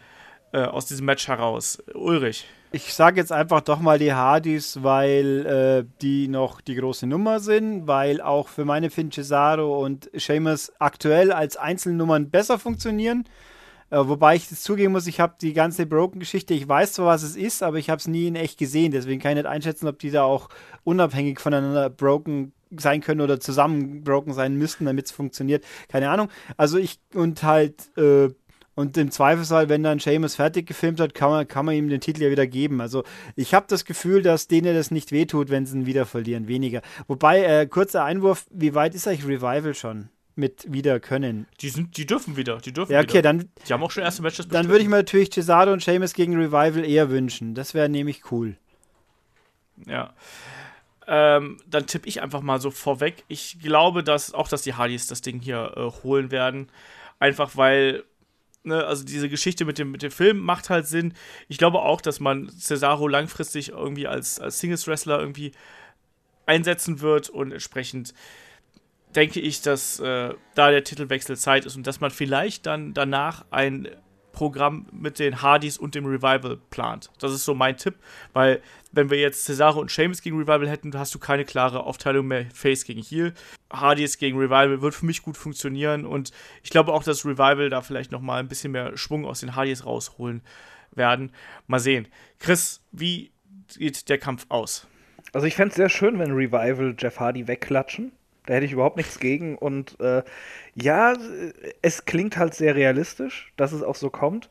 äh, 0.52 0.62
aus 0.62 0.86
diesem 0.86 1.04
Match 1.04 1.28
heraus. 1.28 1.82
Ulrich. 1.92 2.46
Ich 2.74 2.92
sage 2.92 3.20
jetzt 3.20 3.30
einfach 3.30 3.60
doch 3.60 3.78
mal 3.78 4.00
die 4.00 4.14
Hardys, 4.14 4.82
weil 4.82 5.46
äh, 5.46 5.88
die 6.02 6.26
noch 6.26 6.60
die 6.60 6.74
große 6.74 7.06
Nummer 7.06 7.38
sind, 7.38 7.86
weil 7.86 8.20
auch 8.20 8.48
für 8.48 8.64
meine 8.64 8.90
Finn 8.90 9.12
Cesaro 9.12 9.80
und 9.84 10.10
Sheamus 10.16 10.72
aktuell 10.80 11.30
als 11.30 11.56
Einzelnummern 11.56 12.30
besser 12.30 12.58
funktionieren. 12.58 13.28
Äh, 13.90 13.98
wobei 13.98 14.34
ich 14.34 14.48
zugeben 14.48 14.90
muss, 14.90 15.06
ich 15.06 15.20
habe 15.20 15.36
die 15.40 15.52
ganze 15.52 15.86
Broken-Geschichte, 15.86 16.52
ich 16.52 16.66
weiß 16.66 16.94
zwar, 16.94 17.06
was 17.06 17.22
es 17.22 17.36
ist, 17.36 17.62
aber 17.62 17.76
ich 17.78 17.90
habe 17.90 18.00
es 18.00 18.08
nie 18.08 18.26
in 18.26 18.34
echt 18.34 18.58
gesehen. 18.58 18.90
Deswegen 18.90 19.20
kann 19.20 19.30
ich 19.30 19.44
nicht 19.44 19.46
einschätzen, 19.46 19.86
ob 19.86 20.00
die 20.00 20.10
da 20.10 20.24
auch 20.24 20.48
unabhängig 20.82 21.38
voneinander 21.38 21.90
broken 21.90 22.54
sein 22.76 23.02
können 23.02 23.20
oder 23.20 23.38
zusammen 23.38 24.02
broken 24.02 24.32
sein 24.32 24.56
müssten, 24.56 24.86
damit 24.86 25.06
es 25.06 25.12
funktioniert. 25.12 25.64
Keine 25.86 26.10
Ahnung. 26.10 26.28
Also 26.56 26.78
ich 26.78 26.98
und 27.14 27.44
halt 27.44 27.96
äh, 27.96 28.30
und 28.74 28.96
im 28.96 29.10
Zweifelsfall, 29.10 29.68
wenn 29.68 29.82
dann 29.82 29.98
Seamus 29.98 30.34
fertig 30.34 30.66
gefilmt 30.66 31.00
hat, 31.00 31.14
kann 31.14 31.30
man, 31.30 31.48
kann 31.48 31.66
man 31.66 31.74
ihm 31.74 31.88
den 31.88 32.00
Titel 32.00 32.22
ja 32.22 32.30
wieder 32.30 32.46
geben. 32.46 32.80
Also 32.80 33.04
ich 33.36 33.54
habe 33.54 33.66
das 33.68 33.84
Gefühl, 33.84 34.22
dass 34.22 34.48
denen 34.48 34.74
das 34.74 34.90
nicht 34.90 35.12
wehtut, 35.12 35.50
wenn 35.50 35.66
sie 35.66 35.78
ihn 35.78 35.86
wieder 35.86 36.06
verlieren. 36.06 36.48
Weniger. 36.48 36.82
Wobei, 37.06 37.44
äh, 37.44 37.66
kurzer 37.66 38.04
Einwurf, 38.04 38.46
wie 38.50 38.74
weit 38.74 38.94
ist 38.94 39.06
eigentlich 39.06 39.26
Revival 39.26 39.74
schon? 39.74 40.08
mit 40.36 40.72
wieder 40.72 40.98
können. 41.00 41.46
Die, 41.60 41.68
sind, 41.68 41.96
die 41.96 42.06
dürfen 42.06 42.36
wieder, 42.36 42.58
die 42.58 42.72
dürfen 42.72 42.92
ja, 42.92 43.00
okay, 43.00 43.18
wieder. 43.18 43.22
Dann, 43.22 43.50
die 43.68 43.72
haben 43.72 43.82
auch 43.82 43.90
schon 43.90 44.02
erste 44.02 44.22
Matches 44.22 44.48
Dann 44.48 44.68
würde 44.68 44.82
ich 44.82 44.88
mir 44.88 44.96
natürlich 44.96 45.30
Cesaro 45.30 45.72
und 45.72 45.82
Seamus 45.82 46.12
gegen 46.12 46.34
Revival 46.34 46.84
eher 46.84 47.10
wünschen. 47.10 47.54
Das 47.54 47.74
wäre 47.74 47.88
nämlich 47.88 48.32
cool. 48.32 48.56
Ja. 49.86 50.12
Ähm, 51.06 51.58
dann 51.66 51.86
tippe 51.86 52.08
ich 52.08 52.22
einfach 52.22 52.40
mal 52.40 52.60
so 52.60 52.70
vorweg. 52.70 53.24
Ich 53.28 53.60
glaube, 53.60 54.02
dass 54.02 54.32
auch, 54.32 54.48
dass 54.48 54.62
die 54.62 54.74
Hardys 54.74 55.06
das 55.06 55.20
Ding 55.20 55.40
hier 55.40 55.72
äh, 55.76 56.02
holen 56.02 56.30
werden. 56.30 56.68
Einfach 57.20 57.56
weil 57.56 58.04
Ne, 58.66 58.82
also 58.82 59.04
diese 59.04 59.28
Geschichte 59.28 59.66
mit 59.66 59.78
dem, 59.78 59.90
mit 59.90 60.02
dem 60.02 60.10
Film 60.10 60.38
macht 60.38 60.70
halt 60.70 60.86
Sinn. 60.86 61.12
Ich 61.48 61.58
glaube 61.58 61.82
auch, 61.82 62.00
dass 62.00 62.18
man 62.18 62.48
Cesaro 62.48 63.08
langfristig 63.08 63.68
irgendwie 63.68 64.06
als, 64.06 64.40
als 64.40 64.58
Singles-Wrestler 64.58 65.18
irgendwie 65.20 65.52
einsetzen 66.46 67.00
wird 67.00 67.28
und 67.28 67.52
entsprechend 67.52 68.14
denke 69.14 69.38
ich, 69.38 69.60
dass 69.60 70.00
äh, 70.00 70.32
da 70.54 70.70
der 70.70 70.82
Titelwechsel 70.82 71.36
Zeit 71.36 71.66
ist 71.66 71.76
und 71.76 71.86
dass 71.86 72.00
man 72.00 72.10
vielleicht 72.10 72.64
dann 72.64 72.94
danach 72.94 73.44
ein 73.50 73.88
Programm 74.34 74.86
mit 74.92 75.18
den 75.18 75.40
Hardys 75.40 75.78
und 75.78 75.94
dem 75.94 76.04
Revival 76.04 76.58
plant. 76.68 77.10
Das 77.18 77.32
ist 77.32 77.46
so 77.46 77.54
mein 77.54 77.78
Tipp, 77.78 77.94
weil 78.34 78.60
wenn 78.92 79.08
wir 79.08 79.18
jetzt 79.18 79.46
Cesaro 79.46 79.80
und 79.80 79.90
Sheamus 79.90 80.20
gegen 80.20 80.36
Revival 80.36 80.68
hätten, 80.68 80.96
hast 80.98 81.14
du 81.14 81.18
keine 81.18 81.44
klare 81.44 81.84
Aufteilung 81.84 82.26
mehr 82.26 82.46
Face 82.52 82.84
gegen 82.84 83.02
Heel. 83.02 83.32
Hardys 83.72 84.18
gegen 84.18 84.38
Revival 84.38 84.82
wird 84.82 84.94
für 84.94 85.06
mich 85.06 85.22
gut 85.22 85.36
funktionieren 85.36 86.04
und 86.04 86.32
ich 86.62 86.70
glaube 86.70 86.92
auch, 86.92 87.02
dass 87.02 87.24
Revival 87.24 87.70
da 87.70 87.80
vielleicht 87.80 88.12
noch 88.12 88.20
mal 88.20 88.40
ein 88.40 88.48
bisschen 88.48 88.72
mehr 88.72 88.96
Schwung 88.96 89.24
aus 89.24 89.40
den 89.40 89.56
Hardys 89.56 89.86
rausholen 89.86 90.42
werden. 90.92 91.32
Mal 91.66 91.80
sehen. 91.80 92.08
Chris, 92.38 92.82
wie 92.92 93.32
sieht 93.68 94.08
der 94.08 94.18
Kampf 94.18 94.46
aus? 94.48 94.86
Also 95.32 95.46
ich 95.46 95.54
fände 95.54 95.70
es 95.70 95.76
sehr 95.76 95.88
schön, 95.88 96.18
wenn 96.18 96.32
Revival 96.32 96.94
Jeff 96.98 97.18
Hardy 97.18 97.48
wegklatschen. 97.48 98.12
Da 98.46 98.54
hätte 98.54 98.66
ich 98.66 98.72
überhaupt 98.72 98.96
nichts 98.96 99.18
gegen. 99.18 99.56
Und 99.56 99.98
äh, 100.00 100.22
ja, 100.74 101.14
es 101.82 102.04
klingt 102.04 102.36
halt 102.36 102.54
sehr 102.54 102.74
realistisch, 102.74 103.52
dass 103.56 103.72
es 103.72 103.82
auch 103.82 103.96
so 103.96 104.10
kommt. 104.10 104.50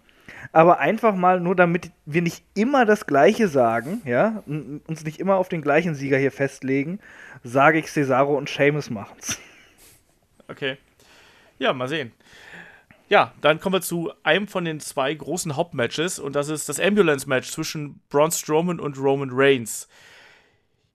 Aber 0.52 0.80
einfach 0.80 1.16
mal 1.16 1.40
nur, 1.40 1.56
damit 1.56 1.92
wir 2.06 2.22
nicht 2.22 2.44
immer 2.54 2.86
das 2.86 3.06
Gleiche 3.06 3.48
sagen, 3.48 4.02
ja, 4.06 4.44
uns 4.46 5.04
nicht 5.04 5.20
immer 5.20 5.36
auf 5.36 5.50
den 5.50 5.62
gleichen 5.62 5.96
Sieger 5.96 6.18
hier 6.18 6.32
festlegen, 6.32 7.00
sage 7.44 7.80
ich 7.80 7.88
Cesaro 7.88 8.38
und 8.38 8.50
Seamus 8.50 8.90
machen's. 8.90 9.40
Okay. 10.48 10.78
Ja, 11.60 11.74
mal 11.74 11.88
sehen. 11.88 12.12
Ja, 13.10 13.34
dann 13.42 13.60
kommen 13.60 13.76
wir 13.76 13.82
zu 13.82 14.12
einem 14.24 14.48
von 14.48 14.66
den 14.66 14.80
zwei 14.80 15.14
großen 15.14 15.56
Hauptmatches 15.56 16.20
und 16.20 16.36
das 16.36 16.50
ist 16.50 16.68
das 16.68 16.80
Ambulance-Match 16.80 17.52
zwischen 17.52 18.00
Braun 18.10 18.32
Strowman 18.32 18.80
und 18.80 18.98
Roman 18.98 19.30
Reigns 19.32 19.88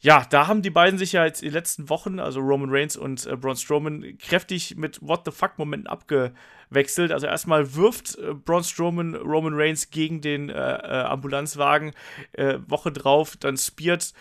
ja, 0.01 0.25
da 0.31 0.47
haben 0.47 0.63
die 0.63 0.71
beiden 0.71 0.97
sich 0.97 1.13
ja 1.13 1.25
jetzt 1.25 1.43
in 1.43 1.49
den 1.49 1.55
letzten 1.55 1.89
Wochen, 1.89 2.21
also 2.21 2.39
Roman 2.39 2.71
Reigns 2.71 2.97
und 2.97 3.27
äh, 3.27 3.37
Braun 3.37 3.57
Strowman, 3.57 4.17
kräftig 4.19 4.77
mit 4.77 5.03
What 5.03 5.23
the 5.25 5.33
fuck-Momenten 5.33 5.89
abgewechselt. 5.89 7.11
Also 7.11 7.27
erstmal 7.27 7.75
wirft 7.75 8.17
äh, 8.17 8.33
Braun 8.33 8.63
Strowman 8.63 9.17
Roman 9.17 9.55
Reigns 9.55 9.91
gegen 9.91 10.21
den 10.21 10.51
äh, 10.51 10.55
äh, 10.55 11.03
Ambulanzwagen. 11.03 11.93
Äh, 12.33 12.59
Woche 12.69 12.93
drauf, 12.93 13.37
dann 13.39 13.57
spiert 13.57 14.13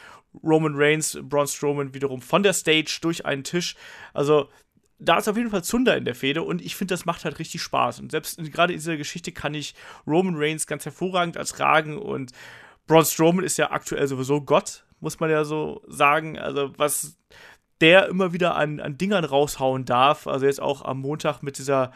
Roman 0.43 0.73
Reigns 0.75 1.19
Braun 1.21 1.47
Strowman 1.47 1.93
wiederum 1.93 2.21
von 2.21 2.41
der 2.41 2.53
Stage 2.53 2.97
durch 3.01 3.27
einen 3.27 3.43
Tisch. 3.43 3.75
Also 4.15 4.49
da 4.97 5.19
ist 5.19 5.27
auf 5.27 5.37
jeden 5.37 5.51
Fall 5.51 5.63
Zunder 5.63 5.95
in 5.95 6.05
der 6.05 6.15
Fehde 6.15 6.41
und 6.41 6.59
ich 6.59 6.75
finde, 6.75 6.95
das 6.95 7.05
macht 7.05 7.23
halt 7.23 7.37
richtig 7.37 7.61
Spaß. 7.61 7.99
Und 7.99 8.09
selbst 8.09 8.37
gerade 8.51 8.73
in 8.73 8.79
dieser 8.79 8.97
Geschichte 8.97 9.31
kann 9.31 9.53
ich 9.53 9.75
Roman 10.07 10.35
Reigns 10.37 10.65
ganz 10.65 10.85
hervorragend 10.85 11.35
ertragen 11.35 11.99
und 11.99 12.31
Braun 12.87 13.05
Strowman 13.05 13.45
ist 13.45 13.57
ja 13.57 13.69
aktuell 13.69 14.07
sowieso 14.07 14.41
Gott, 14.41 14.86
muss 14.99 15.19
man 15.19 15.29
ja 15.29 15.43
so 15.43 15.81
sagen. 15.87 16.37
Also, 16.37 16.71
was 16.77 17.17
der 17.81 18.07
immer 18.07 18.33
wieder 18.33 18.55
an, 18.55 18.79
an 18.79 18.97
Dingern 18.97 19.23
raushauen 19.23 19.85
darf. 19.85 20.27
Also, 20.27 20.45
jetzt 20.45 20.61
auch 20.61 20.83
am 20.83 20.99
Montag 20.99 21.41
mit 21.41 21.57
dieser 21.57 21.91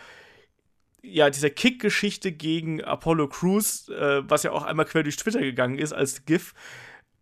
ja, 1.03 1.29
dieser 1.29 1.49
Kick-Geschichte 1.49 2.31
gegen 2.31 2.83
Apollo 2.83 3.29
Crews, 3.29 3.89
äh, 3.89 4.21
was 4.29 4.43
ja 4.43 4.51
auch 4.51 4.63
einmal 4.63 4.85
quer 4.85 5.03
durch 5.03 5.17
Twitter 5.17 5.41
gegangen 5.41 5.77
ist 5.77 5.93
als 5.93 6.25
GIF. 6.25 6.53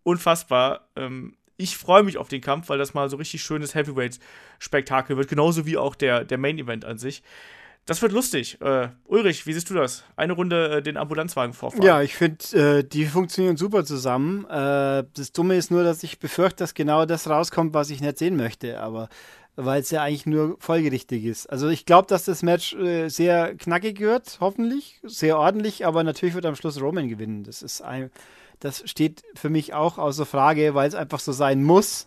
Unfassbar. 0.02 0.88
Ähm, 0.96 1.36
ich 1.56 1.76
freue 1.76 2.02
mich 2.02 2.16
auf 2.18 2.28
den 2.28 2.40
Kampf, 2.40 2.68
weil 2.68 2.78
das 2.78 2.94
mal 2.94 3.10
so 3.10 3.16
richtig 3.16 3.42
schönes 3.42 3.74
Heavyweight-Spektakel 3.74 5.16
wird, 5.16 5.28
genauso 5.28 5.66
wie 5.66 5.76
auch 5.76 5.94
der, 5.94 6.24
der 6.24 6.38
Main-Event 6.38 6.84
an 6.84 6.98
sich. 6.98 7.22
Das 7.86 8.02
wird 8.02 8.12
lustig. 8.12 8.60
Äh, 8.60 8.88
Ulrich, 9.06 9.46
wie 9.46 9.52
siehst 9.52 9.68
du 9.70 9.74
das? 9.74 10.04
Eine 10.14 10.34
Runde 10.34 10.76
äh, 10.76 10.82
den 10.82 10.96
Ambulanzwagen 10.96 11.54
vorfahren. 11.54 11.84
Ja, 11.84 12.02
ich 12.02 12.14
finde, 12.14 12.78
äh, 12.78 12.84
die 12.84 13.06
funktionieren 13.06 13.56
super 13.56 13.84
zusammen. 13.84 14.44
Äh, 14.44 15.04
das 15.14 15.32
Dumme 15.32 15.56
ist 15.56 15.70
nur, 15.70 15.82
dass 15.82 16.02
ich 16.02 16.18
befürchte, 16.18 16.58
dass 16.58 16.74
genau 16.74 17.04
das 17.06 17.28
rauskommt, 17.28 17.74
was 17.74 17.90
ich 17.90 18.00
nicht 18.00 18.18
sehen 18.18 18.36
möchte. 18.36 18.80
Aber 18.80 19.08
weil 19.56 19.80
es 19.80 19.90
ja 19.90 20.02
eigentlich 20.02 20.26
nur 20.26 20.56
folgerichtig 20.58 21.24
ist. 21.24 21.46
Also 21.46 21.68
ich 21.68 21.84
glaube, 21.84 22.08
dass 22.08 22.24
das 22.24 22.42
Match 22.42 22.74
äh, 22.74 23.08
sehr 23.08 23.54
knackig 23.56 24.00
wird, 24.00 24.38
hoffentlich, 24.40 25.00
sehr 25.02 25.38
ordentlich, 25.38 25.86
aber 25.86 26.04
natürlich 26.04 26.34
wird 26.34 26.46
am 26.46 26.56
Schluss 26.56 26.80
Roman 26.80 27.08
gewinnen. 27.08 27.44
Das 27.44 27.62
ist 27.62 27.82
ein, 27.82 28.10
das 28.60 28.82
steht 28.88 29.22
für 29.34 29.50
mich 29.50 29.74
auch 29.74 29.98
außer 29.98 30.26
Frage, 30.26 30.74
weil 30.74 30.88
es 30.88 30.94
einfach 30.94 31.20
so 31.20 31.32
sein 31.32 31.62
muss. 31.62 32.06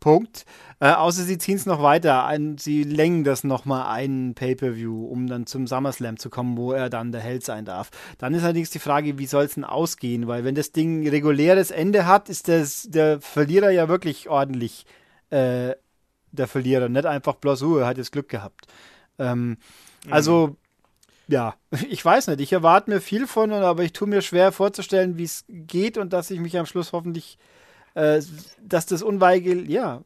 Punkt. 0.00 0.44
Äh, 0.80 0.92
außer 0.92 1.24
sie 1.24 1.38
ziehen 1.38 1.56
es 1.56 1.66
noch 1.66 1.82
weiter. 1.82 2.24
Ein, 2.24 2.58
sie 2.58 2.84
lenken 2.84 3.24
das 3.24 3.44
nochmal 3.44 3.92
einen 3.92 4.34
Pay-Per-View, 4.34 5.06
um 5.06 5.26
dann 5.26 5.46
zum 5.46 5.66
SummerSlam 5.66 6.18
zu 6.18 6.30
kommen, 6.30 6.56
wo 6.56 6.72
er 6.72 6.88
dann 6.88 7.12
der 7.12 7.20
Held 7.20 7.44
sein 7.44 7.64
darf. 7.64 7.90
Dann 8.18 8.34
ist 8.34 8.44
allerdings 8.44 8.70
die 8.70 8.78
Frage, 8.78 9.18
wie 9.18 9.26
soll 9.26 9.44
es 9.44 9.54
denn 9.54 9.64
ausgehen? 9.64 10.28
Weil 10.28 10.44
wenn 10.44 10.54
das 10.54 10.72
Ding 10.72 11.08
reguläres 11.08 11.70
Ende 11.70 12.06
hat, 12.06 12.28
ist 12.28 12.48
das, 12.48 12.86
der 12.88 13.20
Verlierer 13.20 13.70
ja 13.70 13.88
wirklich 13.88 14.28
ordentlich 14.28 14.86
äh, 15.30 15.74
der 16.32 16.46
Verlierer. 16.46 16.88
Nicht 16.88 17.06
einfach 17.06 17.34
bloß, 17.34 17.62
uh, 17.62 17.78
er 17.78 17.86
hat 17.86 17.98
jetzt 17.98 18.12
Glück 18.12 18.28
gehabt. 18.28 18.66
Ähm, 19.18 19.48
mhm. 19.48 19.56
Also, 20.12 20.56
ja, 21.26 21.54
ich 21.90 22.04
weiß 22.04 22.28
nicht. 22.28 22.40
Ich 22.40 22.52
erwarte 22.52 22.90
mir 22.90 23.00
viel 23.00 23.26
von, 23.26 23.52
aber 23.52 23.82
ich 23.82 23.92
tue 23.92 24.08
mir 24.08 24.22
schwer 24.22 24.52
vorzustellen, 24.52 25.18
wie 25.18 25.24
es 25.24 25.44
geht 25.48 25.98
und 25.98 26.12
dass 26.12 26.30
ich 26.30 26.40
mich 26.40 26.58
am 26.58 26.66
Schluss 26.66 26.92
hoffentlich, 26.92 27.38
äh, 27.98 28.22
dass 28.62 28.86
das 28.86 29.02
Unweigel, 29.02 29.68
ja, 29.68 30.02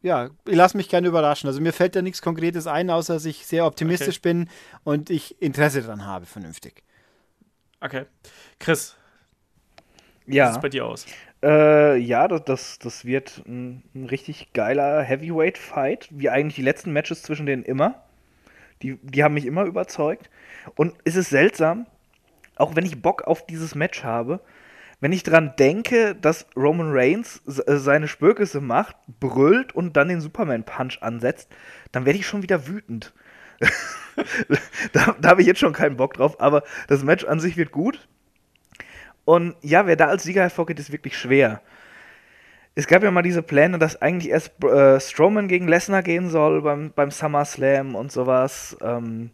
ja, 0.00 0.30
ich 0.46 0.54
lasse 0.54 0.76
mich 0.76 0.88
gerne 0.88 1.08
überraschen. 1.08 1.48
Also 1.48 1.60
mir 1.60 1.72
fällt 1.72 1.96
da 1.96 2.02
nichts 2.02 2.22
Konkretes 2.22 2.68
ein, 2.68 2.88
außer 2.88 3.14
dass 3.14 3.24
ich 3.24 3.44
sehr 3.44 3.66
optimistisch 3.66 4.18
okay. 4.18 4.28
bin 4.32 4.48
und 4.84 5.10
ich 5.10 5.42
Interesse 5.42 5.82
daran 5.82 6.06
habe, 6.06 6.26
vernünftig. 6.26 6.84
Okay. 7.80 8.04
Chris, 8.60 8.96
ja. 10.26 10.44
wie 10.44 10.46
sieht 10.46 10.56
es 10.56 10.62
bei 10.62 10.68
dir 10.68 10.86
aus? 10.86 11.06
Äh, 11.42 11.96
ja, 11.98 12.28
das, 12.28 12.44
das, 12.44 12.78
das 12.78 13.04
wird 13.04 13.42
ein, 13.48 13.82
ein 13.94 14.04
richtig 14.06 14.52
geiler 14.52 15.02
Heavyweight-Fight, 15.02 16.08
wie 16.10 16.30
eigentlich 16.30 16.54
die 16.54 16.62
letzten 16.62 16.92
Matches 16.92 17.22
zwischen 17.22 17.46
denen 17.46 17.64
immer. 17.64 18.04
Die, 18.82 18.98
die 19.02 19.24
haben 19.24 19.34
mich 19.34 19.46
immer 19.46 19.64
überzeugt. 19.64 20.30
Und 20.76 20.94
es 21.04 21.16
ist 21.16 21.30
seltsam, 21.30 21.86
auch 22.54 22.76
wenn 22.76 22.86
ich 22.86 23.02
Bock 23.02 23.22
auf 23.22 23.44
dieses 23.46 23.74
Match 23.74 24.04
habe, 24.04 24.40
wenn 25.00 25.12
ich 25.12 25.22
dran 25.22 25.54
denke, 25.58 26.14
dass 26.14 26.46
Roman 26.56 26.90
Reigns 26.92 27.42
äh, 27.46 27.76
seine 27.76 28.08
Spürkisse 28.08 28.60
macht, 28.60 28.96
brüllt 29.20 29.74
und 29.74 29.96
dann 29.96 30.08
den 30.08 30.20
Superman-Punch 30.20 31.02
ansetzt, 31.02 31.50
dann 31.92 32.06
werde 32.06 32.18
ich 32.18 32.26
schon 32.26 32.42
wieder 32.42 32.66
wütend. 32.66 33.12
da, 34.92 35.16
da 35.20 35.28
habe 35.28 35.40
ich 35.40 35.46
jetzt 35.46 35.60
schon 35.60 35.72
keinen 35.72 35.96
Bock 35.96 36.14
drauf, 36.14 36.40
aber 36.40 36.62
das 36.88 37.04
Match 37.04 37.24
an 37.24 37.40
sich 37.40 37.56
wird 37.56 37.72
gut. 37.72 38.08
Und 39.24 39.56
ja, 39.60 39.86
wer 39.86 39.96
da 39.96 40.06
als 40.06 40.22
Sieger 40.22 40.42
hervorgeht, 40.42 40.78
ist 40.78 40.92
wirklich 40.92 41.18
schwer. 41.18 41.60
Es 42.74 42.86
gab 42.86 43.02
ja 43.02 43.10
mal 43.10 43.22
diese 43.22 43.42
Pläne, 43.42 43.78
dass 43.78 44.00
eigentlich 44.00 44.30
erst 44.30 44.62
äh, 44.62 45.00
Strowman 45.00 45.48
gegen 45.48 45.66
Lesnar 45.66 46.02
gehen 46.02 46.28
soll 46.28 46.62
beim, 46.62 46.92
beim 46.94 47.10
SummerSlam 47.10 47.94
und 47.94 48.12
sowas. 48.12 48.76
Ähm, 48.82 49.30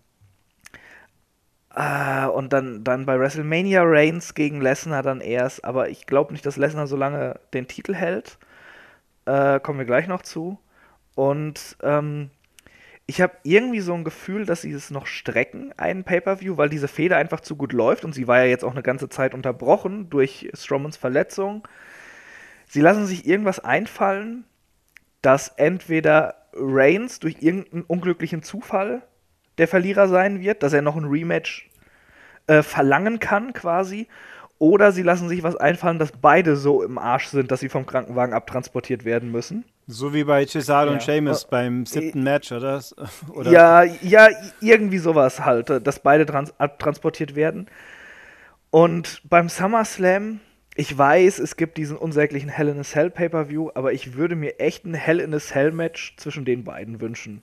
äh, 1.74 2.26
und 2.26 2.52
dann, 2.52 2.84
dann 2.84 3.06
bei 3.06 3.18
WrestleMania 3.18 3.82
Reigns 3.84 4.34
gegen 4.34 4.60
Lesnar 4.60 5.02
dann 5.02 5.20
erst. 5.20 5.64
Aber 5.64 5.88
ich 5.88 6.06
glaube 6.06 6.32
nicht, 6.32 6.44
dass 6.44 6.56
Lesnar 6.56 6.86
so 6.86 6.96
lange 6.96 7.40
den 7.54 7.68
Titel 7.68 7.94
hält. 7.94 8.38
Äh, 9.24 9.60
kommen 9.60 9.78
wir 9.78 9.86
gleich 9.86 10.08
noch 10.08 10.22
zu. 10.22 10.58
Und 11.14 11.76
ähm, 11.82 12.30
ich 13.06 13.20
habe 13.20 13.34
irgendwie 13.42 13.80
so 13.80 13.94
ein 13.94 14.04
Gefühl, 14.04 14.46
dass 14.46 14.62
sie 14.62 14.72
es 14.72 14.90
noch 14.90 15.06
strecken, 15.06 15.72
einen 15.76 16.04
Pay-Per-View, 16.04 16.56
weil 16.56 16.68
diese 16.68 16.88
Fehde 16.88 17.16
einfach 17.16 17.40
zu 17.40 17.56
gut 17.56 17.72
läuft 17.72 18.04
und 18.04 18.14
sie 18.14 18.26
war 18.26 18.38
ja 18.38 18.46
jetzt 18.46 18.64
auch 18.64 18.72
eine 18.72 18.82
ganze 18.82 19.08
Zeit 19.08 19.34
unterbrochen 19.34 20.08
durch 20.08 20.50
Strowmans 20.54 20.96
Verletzung. 20.96 21.66
Sie 22.66 22.80
lassen 22.80 23.06
sich 23.06 23.26
irgendwas 23.26 23.60
einfallen, 23.60 24.44
dass 25.20 25.48
entweder 25.48 26.36
Reigns 26.54 27.18
durch 27.18 27.36
irgendeinen 27.40 27.82
unglücklichen 27.82 28.42
Zufall 28.42 29.02
der 29.59 29.68
Verlierer 29.68 30.09
sein 30.09 30.40
wird, 30.40 30.62
dass 30.62 30.72
er 30.72 30.82
noch 30.82 30.96
ein 30.96 31.05
Rematch 31.05 31.68
äh, 32.46 32.62
verlangen 32.62 33.18
kann 33.18 33.53
quasi, 33.53 34.09
oder 34.62 34.92
sie 34.92 35.03
lassen 35.03 35.28
sich 35.28 35.42
was 35.42 35.57
einfallen, 35.57 35.98
dass 35.98 36.12
beide 36.12 36.55
so 36.55 36.84
im 36.84 36.96
Arsch 36.96 37.26
sind, 37.26 37.50
dass 37.50 37.59
sie 37.59 37.68
vom 37.68 37.84
Krankenwagen 37.84 38.32
abtransportiert 38.32 39.05
werden 39.05 39.32
müssen. 39.32 39.64
So 39.88 40.14
wie 40.14 40.22
bei 40.22 40.46
Cesaro 40.46 40.86
ja. 40.86 40.92
und 40.92 41.03
Sheamus 41.03 41.46
oh, 41.46 41.48
beim 41.50 41.84
siebten 41.84 42.20
äh, 42.20 42.30
Match, 42.30 42.53
oder? 42.53 42.80
oder? 43.34 43.50
Ja, 43.50 43.82
ja, 43.82 44.28
irgendwie 44.61 44.98
sowas 44.98 45.44
halt, 45.44 45.68
dass 45.84 45.98
beide 45.98 46.26
trans 46.26 46.55
abtransportiert 46.61 47.34
werden. 47.34 47.66
Und 48.70 49.20
beim 49.28 49.48
SummerSlam, 49.48 50.38
ich 50.76 50.96
weiß, 50.96 51.40
es 51.40 51.57
gibt 51.57 51.76
diesen 51.76 51.96
unsäglichen 51.96 52.48
Hell 52.48 52.68
in 52.68 52.78
a 52.78 52.84
Cell 52.84 53.11
Pay-Per-View, 53.11 53.70
aber 53.74 53.92
ich 53.92 54.14
würde 54.14 54.36
mir 54.36 54.61
echt 54.61 54.86
ein 54.86 54.94
Hell 54.94 55.18
in 55.18 55.34
a 55.34 55.40
Cell 55.40 55.72
Match 55.72 56.14
zwischen 56.18 56.44
den 56.44 56.62
beiden 56.62 57.00
wünschen. 57.00 57.42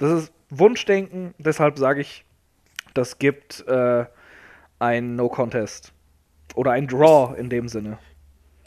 Das 0.00 0.24
ist 0.24 0.32
Wunschdenken, 0.50 1.34
deshalb 1.38 1.78
sage 1.78 2.00
ich, 2.00 2.24
das 2.94 3.18
gibt 3.18 3.64
äh, 3.66 4.04
ein 4.78 5.16
No 5.16 5.28
Contest. 5.28 5.92
Oder 6.54 6.72
ein 6.72 6.88
Draw 6.88 7.38
in 7.38 7.48
dem 7.48 7.68
Sinne. 7.68 7.98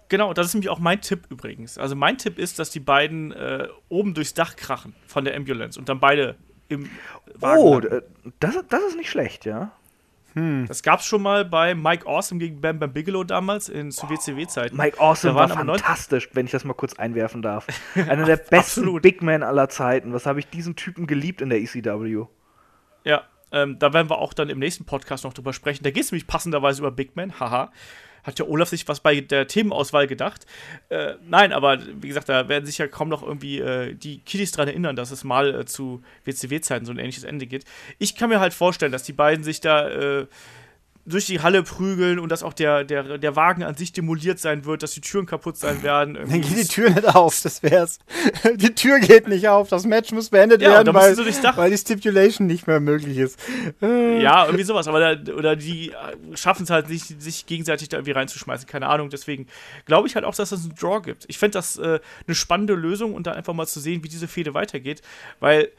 Genau, 0.09 0.33
das 0.33 0.47
ist 0.47 0.53
nämlich 0.53 0.69
auch 0.69 0.79
mein 0.79 1.01
Tipp 1.01 1.25
übrigens. 1.29 1.77
Also 1.77 1.95
mein 1.95 2.17
Tipp 2.17 2.37
ist, 2.37 2.59
dass 2.59 2.69
die 2.69 2.79
beiden 2.79 3.31
äh, 3.31 3.67
oben 3.89 4.13
durchs 4.13 4.33
Dach 4.33 4.55
krachen 4.55 4.95
von 5.07 5.25
der 5.25 5.35
Ambulance 5.35 5.79
und 5.79 5.89
dann 5.89 5.99
beide 5.99 6.35
im 6.69 6.89
Wagen. 7.35 7.61
Oh, 7.61 7.79
das, 8.39 8.57
das 8.69 8.83
ist 8.89 8.95
nicht 8.95 9.09
schlecht, 9.09 9.45
ja. 9.45 9.71
Hm. 10.33 10.65
Das 10.67 10.83
gab 10.83 10.99
es 10.99 11.05
schon 11.05 11.21
mal 11.21 11.45
bei 11.45 11.75
Mike 11.75 12.07
Awesome 12.07 12.39
gegen 12.39 12.61
Bam 12.61 12.79
Bam 12.79 12.91
Bigelow 12.91 13.23
damals 13.23 13.69
in 13.69 13.91
zu 13.91 14.09
WCW-Zeiten. 14.09 14.75
Mike 14.75 14.99
Awesome 14.99 15.35
war 15.35 15.49
fantastisch, 15.49 16.29
wenn 16.33 16.45
ich 16.45 16.51
das 16.51 16.63
mal 16.63 16.73
kurz 16.73 16.93
einwerfen 16.95 17.41
darf. 17.41 17.67
Einer 17.95 18.25
der 18.25 18.37
besten 18.37 19.01
Big 19.01 19.21
Men 19.21 19.43
aller 19.43 19.69
Zeiten. 19.69 20.13
Was 20.13 20.25
habe 20.25 20.39
ich 20.39 20.47
diesen 20.47 20.75
Typen 20.75 21.07
geliebt 21.07 21.41
in 21.41 21.49
der 21.49 21.61
ECW? 21.61 22.25
Ja, 23.03 23.23
ähm, 23.51 23.77
da 23.77 23.93
werden 23.93 24.09
wir 24.09 24.17
auch 24.17 24.33
dann 24.33 24.49
im 24.49 24.59
nächsten 24.59 24.85
Podcast 24.85 25.23
noch 25.23 25.33
drüber 25.33 25.53
sprechen. 25.53 25.83
Da 25.83 25.91
geht 25.91 26.03
es 26.03 26.11
nämlich 26.11 26.25
passenderweise 26.25 26.81
über 26.81 26.91
Big 26.91 27.15
Man, 27.15 27.39
haha. 27.39 27.71
Hat 28.23 28.39
ja 28.39 28.45
Olaf 28.45 28.69
sich 28.69 28.87
was 28.87 28.99
bei 28.99 29.21
der 29.21 29.47
Themenauswahl 29.47 30.07
gedacht? 30.07 30.45
Äh, 30.89 31.15
nein, 31.27 31.53
aber 31.53 31.79
wie 32.01 32.07
gesagt, 32.07 32.29
da 32.29 32.47
werden 32.49 32.65
sich 32.65 32.77
ja 32.77 32.87
kaum 32.87 33.09
noch 33.09 33.23
irgendwie 33.23 33.59
äh, 33.59 33.93
die 33.93 34.19
Kiddies 34.19 34.51
dran 34.51 34.67
erinnern, 34.67 34.95
dass 34.95 35.11
es 35.11 35.23
mal 35.23 35.53
äh, 35.53 35.65
zu 35.65 36.01
WCW-Zeiten 36.25 36.85
so 36.85 36.91
ein 36.91 36.99
ähnliches 36.99 37.23
Ende 37.23 37.45
geht. 37.45 37.65
Ich 37.99 38.15
kann 38.15 38.29
mir 38.29 38.39
halt 38.39 38.53
vorstellen, 38.53 38.91
dass 38.91 39.03
die 39.03 39.13
beiden 39.13 39.43
sich 39.43 39.61
da 39.61 39.89
äh, 39.89 40.27
durch 41.05 41.25
die 41.25 41.41
Halle 41.41 41.63
prügeln 41.63 42.17
und 42.17 42.29
dass 42.29 42.43
auch 42.43 42.53
der, 42.53 42.85
der, 42.85 43.17
der 43.17 43.35
Wagen 43.35 43.63
an 43.63 43.75
sich 43.75 43.91
demoliert 43.91 44.39
sein 44.39 44.63
wird, 44.63 44.83
dass 44.83 44.91
die 44.91 45.01
Türen 45.01 45.25
kaputt 45.25 45.57
sein 45.57 45.83
werden. 45.83 46.13
Dann 46.13 46.41
geht 46.41 46.57
die 46.57 46.67
Tür 46.67 46.89
nicht 46.89 47.13
auf, 47.13 47.41
das 47.41 47.61
wär's. 47.61 47.99
die 48.55 48.73
Tür 48.73 48.99
geht 48.99 49.27
nicht 49.27 49.49
auf, 49.49 49.67
das 49.67 49.85
Match 49.85 50.11
muss 50.13 50.29
beendet 50.29 50.61
ja, 50.61 50.69
werden, 50.69 50.93
weil, 50.93 51.17
weil 51.17 51.71
die 51.71 51.77
Stipulation 51.77 52.47
nicht 52.47 52.67
mehr 52.67 52.79
möglich 52.79 53.17
ist. 53.17 53.37
ja, 53.81 54.45
irgendwie 54.45 54.63
sowas, 54.63 54.87
aber 54.87 55.15
da, 55.15 55.33
oder 55.33 55.57
die 55.57 55.91
schaffen 56.35 56.63
es 56.63 56.69
halt 56.69 56.89
nicht, 56.89 57.21
sich 57.21 57.45
gegenseitig 57.47 57.89
da 57.89 57.97
irgendwie 57.97 58.11
reinzuschmeißen, 58.11 58.67
keine 58.67 58.87
Ahnung. 58.87 59.09
Deswegen 59.09 59.47
glaube 59.85 60.07
ich 60.07 60.15
halt 60.15 60.23
auch, 60.23 60.35
dass 60.35 60.53
es 60.53 60.63
einen 60.63 60.75
Draw 60.75 61.01
gibt. 61.01 61.25
Ich 61.27 61.37
fände 61.37 61.57
das 61.57 61.77
äh, 61.77 61.99
eine 62.25 62.35
spannende 62.35 62.75
Lösung 62.75 63.13
und 63.13 63.27
da 63.27 63.33
einfach 63.33 63.53
mal 63.53 63.67
zu 63.67 63.81
sehen, 63.81 64.03
wie 64.03 64.09
diese 64.09 64.29
Fehde 64.29 64.53
weitergeht, 64.53 65.01
weil 65.41 65.69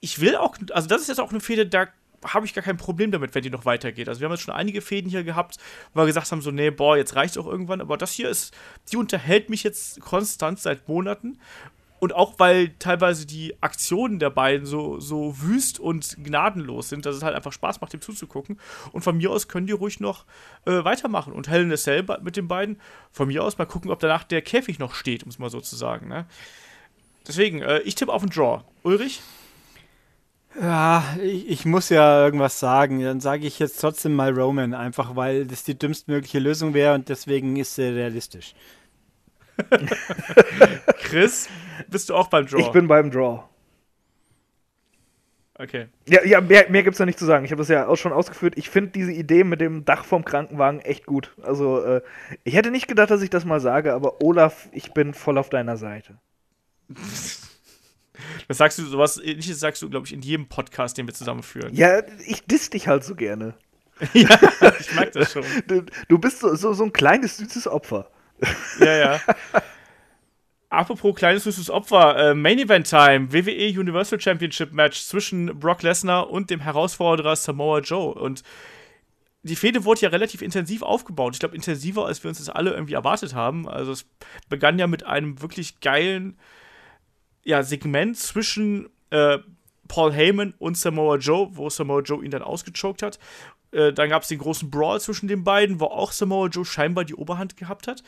ich 0.00 0.20
will 0.20 0.36
auch, 0.36 0.56
also 0.72 0.88
das 0.88 1.02
ist 1.02 1.08
jetzt 1.08 1.20
auch 1.20 1.30
eine 1.30 1.40
Fehde, 1.40 1.66
da 1.66 1.86
habe 2.24 2.46
ich 2.46 2.54
gar 2.54 2.64
kein 2.64 2.76
Problem 2.76 3.10
damit, 3.10 3.34
wenn 3.34 3.42
die 3.42 3.50
noch 3.50 3.64
weitergeht. 3.64 4.08
Also 4.08 4.20
wir 4.20 4.26
haben 4.26 4.32
jetzt 4.32 4.42
schon 4.42 4.54
einige 4.54 4.80
Fäden 4.80 5.10
hier 5.10 5.24
gehabt, 5.24 5.56
wo 5.94 6.00
wir 6.00 6.06
gesagt 6.06 6.30
haben, 6.30 6.42
so, 6.42 6.50
nee, 6.50 6.70
boah, 6.70 6.96
jetzt 6.96 7.16
reicht 7.16 7.38
auch 7.38 7.46
irgendwann. 7.46 7.80
Aber 7.80 7.96
das 7.96 8.12
hier 8.12 8.28
ist, 8.28 8.54
die 8.90 8.96
unterhält 8.96 9.48
mich 9.50 9.62
jetzt 9.62 10.00
konstant 10.00 10.58
seit 10.58 10.88
Monaten. 10.88 11.38
Und 11.98 12.14
auch 12.14 12.38
weil 12.38 12.70
teilweise 12.78 13.26
die 13.26 13.62
Aktionen 13.62 14.18
der 14.18 14.30
beiden 14.30 14.64
so, 14.64 14.98
so 15.00 15.38
wüst 15.38 15.78
und 15.78 16.16
gnadenlos 16.24 16.88
sind, 16.88 17.04
dass 17.04 17.14
es 17.14 17.22
halt 17.22 17.36
einfach 17.36 17.52
Spaß 17.52 17.82
macht, 17.82 17.92
dem 17.92 18.00
zuzugucken. 18.00 18.58
Und 18.92 19.02
von 19.02 19.18
mir 19.18 19.30
aus 19.30 19.48
können 19.48 19.66
die 19.66 19.74
ruhig 19.74 20.00
noch 20.00 20.24
äh, 20.64 20.82
weitermachen. 20.82 21.34
Und 21.34 21.48
Helen 21.48 21.76
Cell 21.76 22.06
mit 22.22 22.38
den 22.38 22.48
beiden, 22.48 22.80
von 23.12 23.28
mir 23.28 23.44
aus 23.44 23.58
mal 23.58 23.66
gucken, 23.66 23.90
ob 23.90 24.00
danach 24.00 24.24
der 24.24 24.40
Käfig 24.40 24.78
noch 24.78 24.94
steht, 24.94 25.24
um 25.24 25.28
es 25.28 25.38
mal 25.38 25.50
so 25.50 25.60
zu 25.60 25.76
sagen. 25.76 26.08
Ne? 26.08 26.24
Deswegen, 27.28 27.60
äh, 27.60 27.80
ich 27.80 27.96
tippe 27.96 28.12
auf 28.12 28.22
einen 28.22 28.30
Draw. 28.30 28.62
Ulrich? 28.82 29.20
Ja, 30.58 31.04
ich, 31.22 31.48
ich, 31.48 31.64
muss 31.64 31.90
ja 31.90 32.24
irgendwas 32.24 32.58
sagen. 32.58 33.02
Dann 33.02 33.20
sage 33.20 33.46
ich 33.46 33.58
jetzt 33.58 33.80
trotzdem 33.80 34.14
mal 34.14 34.32
Roman, 34.32 34.74
einfach 34.74 35.14
weil 35.14 35.46
das 35.46 35.64
die 35.64 35.78
dümmstmögliche 35.78 36.38
Lösung 36.38 36.74
wäre 36.74 36.94
und 36.94 37.08
deswegen 37.08 37.56
ist 37.56 37.74
sie 37.74 37.84
realistisch. 37.84 38.54
Chris, 41.02 41.48
bist 41.88 42.08
du 42.10 42.14
auch 42.14 42.28
beim 42.28 42.46
Draw? 42.46 42.60
Ich 42.60 42.68
bin 42.68 42.88
beim 42.88 43.10
Draw. 43.10 43.44
Okay. 45.54 45.88
Ja, 46.08 46.24
ja 46.24 46.40
mehr, 46.40 46.70
mehr 46.70 46.82
gibt 46.82 46.94
es 46.94 46.98
da 46.98 47.04
nicht 47.04 47.18
zu 47.18 47.26
sagen. 47.26 47.44
Ich 47.44 47.52
habe 47.52 47.60
das 47.60 47.68
ja 47.68 47.86
auch 47.86 47.96
schon 47.96 48.14
ausgeführt. 48.14 48.54
Ich 48.56 48.70
finde 48.70 48.92
diese 48.92 49.12
Idee 49.12 49.44
mit 49.44 49.60
dem 49.60 49.84
Dach 49.84 50.04
vom 50.04 50.24
Krankenwagen 50.24 50.80
echt 50.80 51.04
gut. 51.04 51.36
Also, 51.42 51.84
äh, 51.84 52.00
ich 52.44 52.54
hätte 52.54 52.70
nicht 52.70 52.88
gedacht, 52.88 53.10
dass 53.10 53.20
ich 53.20 53.28
das 53.28 53.44
mal 53.44 53.60
sage, 53.60 53.92
aber 53.92 54.22
Olaf, 54.22 54.70
ich 54.72 54.94
bin 54.94 55.12
voll 55.12 55.36
auf 55.36 55.50
deiner 55.50 55.76
Seite. 55.76 56.18
Das 58.48 58.58
sagst 58.58 58.78
du, 58.78 58.84
sowas 58.84 59.18
ähnliches 59.18 59.60
sagst 59.60 59.82
du, 59.82 59.88
glaube 59.88 60.06
ich, 60.06 60.12
in 60.12 60.22
jedem 60.22 60.48
Podcast, 60.48 60.98
den 60.98 61.06
wir 61.06 61.14
zusammenführen. 61.14 61.74
Ja, 61.74 62.02
ich 62.26 62.44
diss 62.44 62.70
dich 62.70 62.88
halt 62.88 63.04
so 63.04 63.14
gerne. 63.14 63.54
ja, 64.14 64.38
ich 64.78 64.94
mag 64.94 65.12
das 65.12 65.32
schon. 65.32 65.44
Du, 65.66 65.84
du 66.08 66.18
bist 66.18 66.40
so, 66.40 66.54
so, 66.54 66.72
so 66.72 66.84
ein 66.84 66.92
kleines, 66.92 67.36
süßes 67.36 67.68
Opfer. 67.68 68.10
Ja, 68.78 68.96
ja. 68.96 69.20
Apropos 70.70 71.16
kleines 71.16 71.44
süßes 71.44 71.68
Opfer, 71.68 72.30
äh, 72.30 72.34
Main 72.34 72.58
Event 72.58 72.88
Time, 72.88 73.32
WWE 73.32 73.78
Universal 73.78 74.20
Championship 74.20 74.72
Match 74.72 75.02
zwischen 75.02 75.58
Brock 75.58 75.82
Lesnar 75.82 76.30
und 76.30 76.48
dem 76.48 76.60
Herausforderer 76.60 77.34
Samoa 77.36 77.80
Joe. 77.80 78.14
Und 78.14 78.42
die 79.42 79.56
Fehde 79.56 79.84
wurde 79.84 80.02
ja 80.02 80.10
relativ 80.10 80.42
intensiv 80.42 80.82
aufgebaut. 80.82 81.34
Ich 81.34 81.40
glaube, 81.40 81.56
intensiver, 81.56 82.06
als 82.06 82.22
wir 82.22 82.28
uns 82.28 82.38
das 82.38 82.48
alle 82.48 82.70
irgendwie 82.70 82.94
erwartet 82.94 83.34
haben. 83.34 83.68
Also 83.68 83.92
es 83.92 84.06
begann 84.48 84.78
ja 84.78 84.86
mit 84.86 85.04
einem 85.04 85.42
wirklich 85.42 85.80
geilen 85.80 86.38
ja, 87.44 87.62
Segment 87.62 88.16
zwischen 88.16 88.88
äh, 89.10 89.38
Paul 89.88 90.12
Heyman 90.12 90.54
und 90.58 90.76
Samoa 90.76 91.16
Joe, 91.16 91.48
wo 91.52 91.68
Samoa 91.68 92.00
Joe 92.00 92.24
ihn 92.24 92.30
dann 92.30 92.42
ausgechoked 92.42 93.02
hat. 93.02 93.18
Äh, 93.72 93.92
dann 93.92 94.08
gab 94.08 94.22
es 94.22 94.28
den 94.28 94.38
großen 94.38 94.70
Brawl 94.70 95.00
zwischen 95.00 95.28
den 95.28 95.44
beiden, 95.44 95.80
wo 95.80 95.86
auch 95.86 96.12
Samoa 96.12 96.48
Joe 96.48 96.64
scheinbar 96.64 97.04
die 97.04 97.14
Oberhand 97.14 97.56
gehabt 97.56 97.88
hat. 97.88 98.02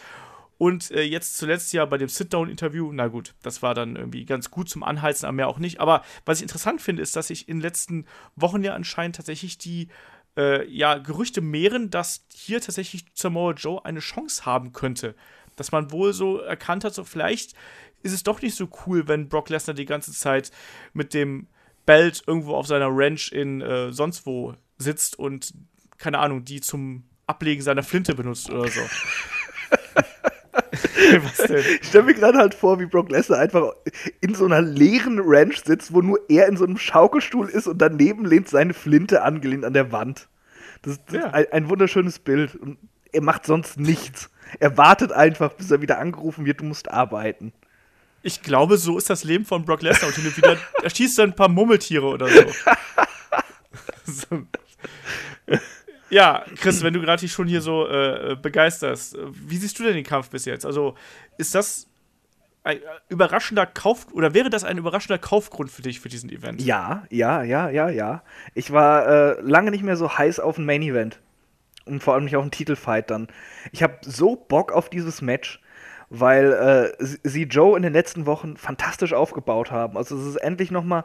Und 0.58 0.92
äh, 0.92 1.02
jetzt 1.02 1.38
zuletzt 1.38 1.72
ja 1.72 1.84
bei 1.86 1.98
dem 1.98 2.08
Sit-Down-Interview, 2.08 2.92
na 2.92 3.08
gut, 3.08 3.34
das 3.42 3.62
war 3.62 3.74
dann 3.74 3.96
irgendwie 3.96 4.24
ganz 4.24 4.50
gut 4.50 4.68
zum 4.68 4.84
Anheizen, 4.84 5.26
aber 5.26 5.32
mehr 5.32 5.48
auch 5.48 5.58
nicht. 5.58 5.80
Aber 5.80 6.02
was 6.24 6.38
ich 6.38 6.42
interessant 6.42 6.80
finde, 6.80 7.02
ist, 7.02 7.16
dass 7.16 7.28
sich 7.28 7.48
in 7.48 7.56
den 7.56 7.62
letzten 7.62 8.06
Wochen 8.36 8.62
ja 8.62 8.74
anscheinend 8.74 9.16
tatsächlich 9.16 9.58
die 9.58 9.88
äh, 10.36 10.64
ja, 10.70 10.98
Gerüchte 10.98 11.40
mehren, 11.40 11.90
dass 11.90 12.26
hier 12.32 12.60
tatsächlich 12.60 13.06
Samoa 13.14 13.54
Joe 13.54 13.84
eine 13.84 14.00
Chance 14.00 14.46
haben 14.46 14.72
könnte. 14.72 15.16
Dass 15.56 15.72
man 15.72 15.90
wohl 15.90 16.12
so 16.12 16.38
erkannt 16.38 16.84
hat, 16.84 16.94
so 16.94 17.04
vielleicht 17.04 17.54
ist 18.02 18.12
es 18.12 18.22
doch 18.22 18.42
nicht 18.42 18.56
so 18.56 18.68
cool, 18.86 19.06
wenn 19.08 19.28
Brock 19.28 19.48
Lesnar 19.48 19.74
die 19.74 19.84
ganze 19.84 20.12
Zeit 20.12 20.50
mit 20.92 21.14
dem 21.14 21.46
Belt 21.86 22.22
irgendwo 22.26 22.54
auf 22.54 22.66
seiner 22.66 22.88
Ranch 22.90 23.32
in 23.32 23.60
äh, 23.60 23.92
sonst 23.92 24.26
wo 24.26 24.54
sitzt 24.78 25.18
und, 25.18 25.54
keine 25.98 26.18
Ahnung, 26.18 26.44
die 26.44 26.60
zum 26.60 27.04
Ablegen 27.26 27.62
seiner 27.62 27.82
Flinte 27.82 28.14
benutzt 28.14 28.50
oder 28.50 28.68
so. 28.68 28.80
Ich 31.80 31.88
stelle 31.88 32.04
mir 32.04 32.14
gerade 32.14 32.38
halt 32.38 32.54
vor, 32.54 32.80
wie 32.80 32.86
Brock 32.86 33.10
Lesnar 33.10 33.38
einfach 33.38 33.72
in 34.20 34.34
so 34.34 34.44
einer 34.44 34.62
leeren 34.62 35.20
Ranch 35.22 35.62
sitzt, 35.64 35.92
wo 35.92 36.00
nur 36.00 36.18
er 36.28 36.46
in 36.48 36.56
so 36.56 36.64
einem 36.64 36.78
Schaukelstuhl 36.78 37.48
ist 37.48 37.66
und 37.66 37.78
daneben 37.78 38.24
lehnt 38.24 38.48
seine 38.48 38.74
Flinte 38.74 39.22
angelehnt 39.22 39.64
an 39.64 39.72
der 39.72 39.92
Wand. 39.92 40.28
Das, 40.82 41.04
das 41.04 41.14
ja. 41.14 41.26
ist 41.26 41.34
ein, 41.34 41.46
ein, 41.52 41.68
wunderschönes 41.68 42.18
Bild. 42.18 42.54
Und 42.56 42.78
er 43.12 43.22
macht 43.22 43.46
sonst 43.46 43.78
nichts. 43.78 44.30
Er 44.58 44.76
wartet 44.76 45.12
einfach, 45.12 45.52
bis 45.52 45.70
er 45.70 45.80
wieder 45.80 45.98
angerufen 45.98 46.44
wird, 46.44 46.60
du 46.60 46.64
musst 46.64 46.90
arbeiten. 46.90 47.52
Ich 48.22 48.42
glaube, 48.42 48.78
so 48.78 48.98
ist 48.98 49.10
das 49.10 49.24
Leben 49.24 49.44
von 49.44 49.64
Brock 49.64 49.82
Lesnar. 49.82 50.10
Und 50.16 50.36
wieder, 50.36 50.56
er 50.82 50.90
schießt 50.90 51.18
dann 51.18 51.30
ein 51.30 51.36
paar 51.36 51.48
Mummeltiere 51.48 52.06
oder 52.06 52.28
so. 52.28 52.44
so. 54.04 54.46
Ja, 56.08 56.44
Chris, 56.56 56.82
wenn 56.82 56.92
du 56.92 57.00
gerade 57.00 57.26
schon 57.26 57.48
hier 57.48 57.62
so 57.62 57.88
äh, 57.88 58.36
begeisterst, 58.40 59.16
wie 59.32 59.56
siehst 59.56 59.78
du 59.78 59.82
denn 59.82 59.94
den 59.94 60.04
Kampf 60.04 60.30
bis 60.30 60.44
jetzt? 60.44 60.66
Also, 60.66 60.94
ist 61.38 61.54
das 61.54 61.88
ein 62.64 62.78
überraschender 63.08 63.66
Kauf 63.66 64.06
oder 64.12 64.34
wäre 64.34 64.50
das 64.50 64.62
ein 64.62 64.78
überraschender 64.78 65.18
Kaufgrund 65.18 65.70
für 65.70 65.82
dich 65.82 65.98
für 65.98 66.08
diesen 66.08 66.30
Event? 66.30 66.60
Ja, 66.62 67.04
ja, 67.10 67.42
ja, 67.42 67.70
ja, 67.70 67.88
ja. 67.88 68.22
Ich 68.54 68.72
war 68.72 69.06
äh, 69.06 69.40
lange 69.40 69.72
nicht 69.72 69.82
mehr 69.82 69.96
so 69.96 70.16
heiß 70.16 70.38
auf 70.38 70.58
ein 70.58 70.64
Main 70.64 70.82
Event 70.82 71.18
und 71.86 72.02
vor 72.02 72.14
allem 72.14 72.24
nicht 72.24 72.36
auf 72.36 72.42
einen 72.42 72.50
Titelfight 72.50 73.10
dann. 73.10 73.28
Ich 73.72 73.82
habe 73.82 73.98
so 74.02 74.36
Bock 74.36 74.72
auf 74.72 74.88
dieses 74.88 75.22
Match, 75.22 75.60
weil 76.10 76.52
äh, 77.00 77.04
sie 77.22 77.44
Joe 77.44 77.76
in 77.76 77.82
den 77.82 77.92
letzten 77.92 78.26
Wochen 78.26 78.56
fantastisch 78.56 79.12
aufgebaut 79.12 79.70
haben. 79.70 79.96
Also 79.96 80.18
es 80.18 80.26
ist 80.26 80.36
endlich 80.36 80.70
noch 80.70 80.84
mal 80.84 81.04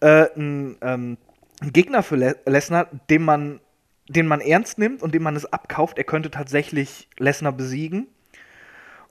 äh, 0.00 0.26
ein, 0.36 0.76
ähm, 0.82 1.18
ein 1.60 1.72
Gegner 1.72 2.02
für 2.02 2.16
Lesnar, 2.46 2.88
dem 3.08 3.24
man 3.24 3.60
den 4.08 4.26
man 4.26 4.40
ernst 4.40 4.78
nimmt 4.78 5.02
und 5.02 5.14
dem 5.14 5.22
man 5.22 5.36
es 5.36 5.52
abkauft, 5.52 5.98
er 5.98 6.04
könnte 6.04 6.30
tatsächlich 6.30 7.08
Lesnar 7.18 7.52
besiegen. 7.52 8.08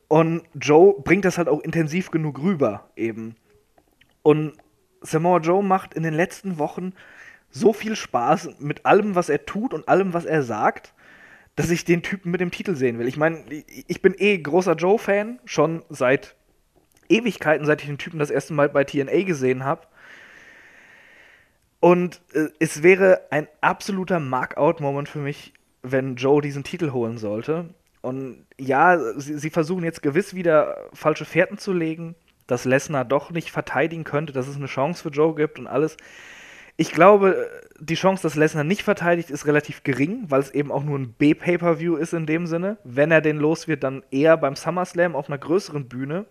Und 0.08 0.44
Joe 0.56 0.96
bringt 1.02 1.26
das 1.26 1.38
halt 1.38 1.50
auch 1.50 1.60
intensiv 1.62 2.12
genug 2.12 2.40
rüber, 2.42 2.90
eben. 2.96 3.36
Und 4.24 4.54
Samoa 5.02 5.40
Joe 5.40 5.64
macht 5.64 5.94
in 5.94 6.04
den 6.04 6.14
letzten 6.14 6.58
Wochen 6.58 6.94
so 7.50 7.74
viel 7.74 7.96
Spaß 7.96 8.60
mit 8.60 8.86
allem, 8.86 9.16
was 9.16 9.30
er 9.30 9.46
tut 9.46 9.74
und 9.74 9.88
allem, 9.88 10.14
was 10.14 10.26
er 10.26 10.44
sagt, 10.44 10.94
dass 11.56 11.72
ich 11.72 11.86
den 11.86 12.04
Typen 12.04 12.32
mit 12.32 12.40
dem 12.40 12.52
Titel 12.52 12.76
sehen 12.76 13.00
will. 13.00 13.08
Ich 13.08 13.18
meine, 13.18 13.44
ich 13.88 14.02
bin 14.02 14.14
eh 14.18 14.38
großer 14.38 14.76
Joe-Fan, 14.76 15.40
schon 15.46 15.84
seit 15.90 16.36
Ewigkeiten, 17.10 17.66
seit 17.66 17.82
ich 17.82 17.88
den 17.88 17.98
Typen 17.98 18.20
das 18.20 18.30
erste 18.30 18.54
Mal 18.54 18.70
bei 18.70 18.84
TNA 18.84 19.24
gesehen 19.24 19.64
habe. 19.64 19.88
Und 21.80 22.22
äh, 22.34 22.48
es 22.60 22.84
wäre 22.84 23.28
ein 23.32 23.48
absoluter 23.62 24.20
Markout-Moment 24.20 25.10
für 25.10 25.20
mich, 25.20 25.54
wenn 25.82 26.16
Joe 26.16 26.42
diesen 26.42 26.64
Titel 26.64 26.92
holen 26.92 27.18
sollte. 27.18 27.74
Und 28.02 28.46
ja, 28.60 29.00
sie, 29.20 29.38
sie, 29.38 29.50
versuchen 29.50 29.84
jetzt 29.84 30.02
gewiss 30.02 30.34
wieder 30.34 30.90
falsche 30.94 31.26
Fährten 31.26 31.58
zu 31.58 31.74
legen, 31.74 32.16
dass 32.46 32.66
Lesnar 32.66 33.06
doch 33.06 33.32
nicht 33.32 33.52
verteidigen 33.52 34.04
könnte, 34.04 34.34
dass 34.34 34.48
es 34.48 34.56
eine 34.56 34.68
Chance 34.68 35.04
für 35.04 35.10
Joe 35.10 35.36
gibt 35.36 35.60
und 35.60 35.68
alles. 35.68 35.98
Ich 36.78 36.92
glaube, 36.92 37.50
die 37.80 37.96
Chance, 37.96 38.22
dass 38.22 38.36
Lesnar 38.36 38.64
nicht 38.64 38.84
verteidigt, 38.84 39.32
ist 39.32 39.48
relativ 39.48 39.84
gering, 39.84 40.26
weil 40.30 40.42
es 40.42 40.52
eben 40.52 40.72
auch 40.72 40.84
nur 40.84 40.98
ein 40.98 41.14
B-Pay-Per-View 41.14 41.96
ist 41.96 42.14
in 42.14 42.28
dem 42.28 42.46
Sinne. 42.46 42.78
Wenn 42.84 43.10
er 43.10 43.22
den 43.22 43.38
los 43.38 43.68
wird, 43.68 43.84
dann 43.84 44.04
eher 44.12 44.38
beim 44.38 44.56
SummerSlam 44.56 45.16
auf 45.16 45.28
einer 45.28 45.40
größeren 45.40 45.88
Bühne. 45.90 46.28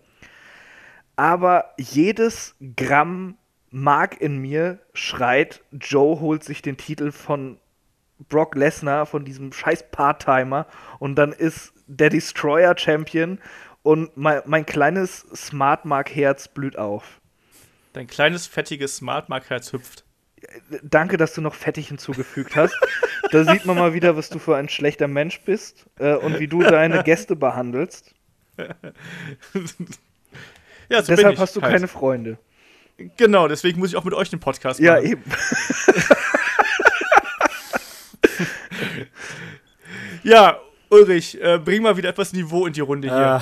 Aber 1.17 1.73
jedes 1.77 2.55
Gramm 2.77 3.37
Mark 3.71 4.21
in 4.21 4.37
mir 4.37 4.79
schreit, 4.93 5.61
Joe 5.71 6.19
holt 6.21 6.43
sich 6.43 6.61
den 6.61 6.77
Titel 6.77 7.11
von 7.11 7.57
Brock 8.29 8.55
Lesnar, 8.55 9.05
von 9.05 9.25
diesem 9.25 9.51
scheiß 9.51 9.91
Part-Timer, 9.91 10.65
und 10.99 11.15
dann 11.15 11.33
ist 11.33 11.73
der 11.87 12.09
Destroyer 12.09 12.77
Champion 12.77 13.39
und 13.83 14.15
mein, 14.15 14.41
mein 14.45 14.65
kleines 14.65 15.25
Smart 15.35 15.85
Mark 15.85 16.15
Herz 16.15 16.47
blüht 16.47 16.77
auf. 16.77 17.19
Dein 17.93 18.07
kleines 18.07 18.47
fettiges 18.47 18.97
Smart 18.97 19.29
Mark 19.29 19.49
Herz 19.49 19.73
hüpft. 19.73 20.06
Danke, 20.83 21.17
dass 21.17 21.33
du 21.33 21.41
noch 21.41 21.55
fettig 21.55 21.87
hinzugefügt 21.89 22.55
hast. 22.55 22.75
da 23.31 23.43
sieht 23.43 23.65
man 23.65 23.77
mal 23.77 23.93
wieder, 23.93 24.15
was 24.15 24.29
du 24.29 24.39
für 24.39 24.55
ein 24.55 24.69
schlechter 24.69 25.07
Mensch 25.07 25.41
bist 25.41 25.85
äh, 25.99 26.15
und 26.15 26.39
wie 26.39 26.47
du 26.47 26.61
deine 26.61 27.03
Gäste 27.03 27.35
behandelst. 27.35 28.13
ja, 30.89 31.03
so 31.03 31.15
Deshalb 31.15 31.37
hast 31.37 31.55
du 31.55 31.61
halt. 31.61 31.73
keine 31.73 31.87
Freunde. 31.87 32.37
Genau, 33.17 33.47
deswegen 33.47 33.79
muss 33.79 33.89
ich 33.89 33.95
auch 33.95 34.03
mit 34.03 34.15
euch 34.15 34.29
den 34.29 34.39
Podcast 34.39 34.79
machen. 34.79 34.85
Ja, 34.85 34.99
eben. 34.99 35.23
ja, 40.23 40.59
Ulrich, 40.89 41.39
äh, 41.41 41.59
bring 41.59 41.83
mal 41.83 41.95
wieder 41.97 42.09
etwas 42.09 42.33
Niveau 42.33 42.65
in 42.65 42.73
die 42.73 42.81
Runde 42.81 43.09
hier. 43.09 43.41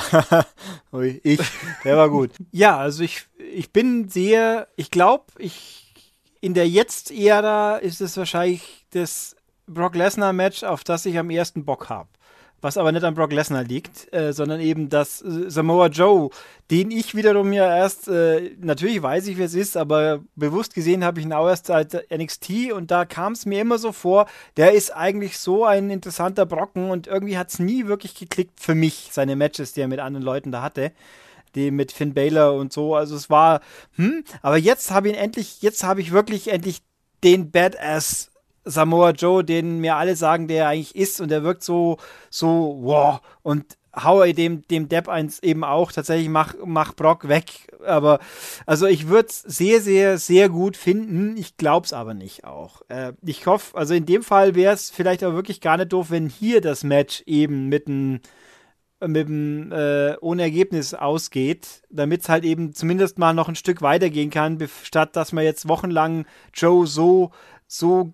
Ui, 0.91 1.22
ich, 1.24 1.39
der 1.86 1.95
war 1.95 2.10
gut. 2.10 2.32
ja, 2.51 2.78
also 2.78 3.03
ich, 3.03 3.28
ich 3.38 3.72
bin 3.72 4.10
sehr, 4.10 4.68
ich 4.76 4.91
glaube, 4.91 5.26
ich 5.38 5.85
in 6.46 6.54
der 6.54 6.70
Jetzt-Ära 6.70 7.78
ist 7.78 8.02
es 8.02 8.18
wahrscheinlich 8.18 8.86
das 8.91 9.36
Brock 9.66 9.96
Lesnar-Match, 9.96 10.64
auf 10.64 10.84
das 10.84 11.08
ich 11.08 11.18
am 11.18 11.32
ersten 11.32 11.66
Bock 11.66 11.89
habe 11.89 12.08
was 12.62 12.78
aber 12.78 12.91
nicht 12.91 13.04
an 13.04 13.14
Brock 13.14 13.32
Lesnar 13.32 13.64
liegt, 13.64 14.12
äh, 14.12 14.34
sondern 14.34 14.60
eben 14.60 14.89
das 14.89 15.22
äh, 15.22 15.52
Samoa 15.52 15.86
Joe, 15.88 16.32
den 16.72 16.89
ich 16.89 17.14
wiederum 17.14 17.54
ja 17.54 17.78
erst, 17.78 18.08
äh, 18.08 18.56
natürlich 18.60 19.04
weiß 19.04 19.28
ich, 19.28 19.38
wer 19.38 19.46
es 19.46 19.54
ist, 19.54 19.78
aber 19.78 20.24
bewusst 20.36 20.74
gesehen 20.74 21.04
habe 21.04 21.20
ich 21.20 21.28
ihn 21.28 21.34
auch 21.34 21.48
erst 21.48 21.68
seit 21.68 22.10
NXT 22.10 22.72
und 22.74 22.89
da 22.89 23.06
kam 23.06 23.34
es 23.34 23.46
mir 23.46 23.62
immer 23.62 23.78
so 23.78 23.91
vor, 23.91 24.26
der 24.58 24.72
ist 24.72 24.89
eigentlich 24.96 25.38
so 25.38 25.64
ein 25.64 25.91
interessanter 25.91 26.48
Brocken 26.48 26.89
und 26.89 27.06
irgendwie 27.06 27.38
hat 27.38 27.50
es 27.50 27.60
nie 27.60 27.86
wirklich 27.86 28.16
geklickt 28.16 28.60
für 28.60 28.74
mich, 28.74 29.10
seine 29.12 29.36
Matches, 29.36 29.74
die 29.74 29.82
er 29.82 29.88
mit 29.88 30.00
anderen 30.00 30.26
Leuten 30.26 30.52
da 30.52 30.64
hatte 30.64 30.91
die 31.56 31.72
mit 31.72 31.91
Finn 31.91 32.14
Baylor 32.14 32.53
und 32.53 32.74
so. 32.74 32.95
Also 32.95 33.16
es 33.16 33.30
war, 33.30 33.62
hm, 33.95 34.24
aber 34.41 34.58
jetzt 34.58 34.91
habe 34.91 35.10
ich 35.10 35.18
endlich, 35.18 35.62
jetzt 35.62 35.84
habe 35.84 36.01
ich 36.01 36.12
wirklich 36.12 36.49
endlich 36.49 36.82
den 37.24 37.51
Badass 37.51 38.32
Samoa 38.66 39.12
Joe, 39.12 39.43
den 39.43 39.80
mir 39.80 39.95
alle 39.95 40.16
sagen, 40.16 40.47
der 40.47 40.64
er 40.64 40.70
eigentlich 40.70 40.95
ist 40.95 41.22
und 41.22 41.30
der 41.30 41.43
wirkt 41.43 41.64
so, 41.64 41.97
so, 42.30 42.80
wow. 42.82 43.22
Und 43.43 43.78
haue 43.95 44.34
dem, 44.34 44.68
dem 44.68 44.89
Depp 44.89 45.08
eins 45.08 45.39
eben 45.41 45.64
auch. 45.64 45.91
Tatsächlich 45.91 46.30
mach, 46.30 46.56
mach 46.66 46.93
Brock 46.95 47.28
weg. 47.28 47.45
Aber, 47.86 48.20
also 48.66 48.88
ich 48.88 49.08
würde 49.08 49.30
es 49.30 49.41
sehr, 49.41 49.82
sehr, 49.82 50.18
sehr 50.18 50.49
gut 50.49 50.76
finden. 50.76 51.38
Ich 51.38 51.58
glaube 51.58 51.86
es 51.86 51.93
aber 51.93 52.14
nicht 52.14 52.43
auch. 52.43 52.82
Äh, 52.89 53.14
ich 53.26 53.45
hoffe, 53.45 53.78
also 53.78 53.93
in 53.93 54.06
dem 54.06 54.24
Fall 54.24 54.56
wäre 54.56 54.74
es 54.74 54.89
vielleicht 54.89 55.24
auch 55.24 55.34
wirklich 55.34 55.62
gar 55.62 55.78
nicht 55.78 55.93
doof, 55.93 56.08
wenn 56.10 56.28
hier 56.28 56.62
das 56.62 56.84
Match 56.84 57.24
eben 57.26 57.70
mit 57.70 57.88
einem 57.88 58.20
mit 59.02 59.28
dem 59.28 59.72
äh, 59.72 60.16
ohne 60.22 60.43
Ergebnis 60.43 60.93
ausgeht, 60.93 61.84
damit 61.89 62.22
es 62.22 62.30
halt 62.30 62.46
eben 62.46 62.74
zumindest 62.74 63.20
mal 63.20 63.34
noch 63.34 63.50
ein 63.50 63.56
Stück 63.56 63.82
weitergehen 63.82 64.30
kann, 64.30 64.58
statt 64.84 65.16
dass 65.16 65.32
man 65.34 65.43
jetzt 65.43 65.68
wochenlang 65.68 66.26
Joe 66.54 66.88
so 66.88 67.32
so 67.68 68.14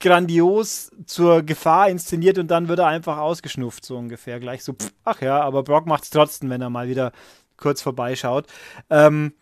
grandios 0.00 0.90
zur 1.06 1.42
Gefahr 1.42 1.88
inszeniert 1.88 2.38
und 2.38 2.50
dann 2.50 2.68
wird 2.68 2.80
er 2.80 2.88
einfach 2.88 3.18
ausgeschnufft, 3.18 3.84
so 3.84 3.96
ungefähr. 3.96 4.40
Gleich 4.40 4.64
so, 4.64 4.72
pff, 4.72 4.92
ach 5.04 5.22
ja, 5.22 5.40
aber 5.40 5.62
Brock 5.62 5.86
macht 5.86 6.04
es 6.04 6.10
trotzdem, 6.10 6.50
wenn 6.50 6.60
er 6.60 6.70
mal 6.70 6.88
wieder 6.88 7.12
kurz 7.56 7.80
vorbeischaut. 7.82 8.46
Ähm, 8.90 9.32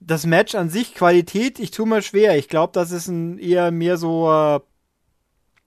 das 0.00 0.26
Match 0.26 0.54
an 0.54 0.68
sich, 0.70 0.94
Qualität, 0.94 1.58
ich 1.60 1.70
tue 1.70 1.86
mir 1.86 2.02
schwer. 2.02 2.36
Ich 2.36 2.48
glaube, 2.48 2.72
das 2.72 2.90
ist 2.90 3.08
ein 3.08 3.38
eher 3.38 3.70
mehr 3.70 3.98
so 3.98 4.30
äh, 4.32 4.60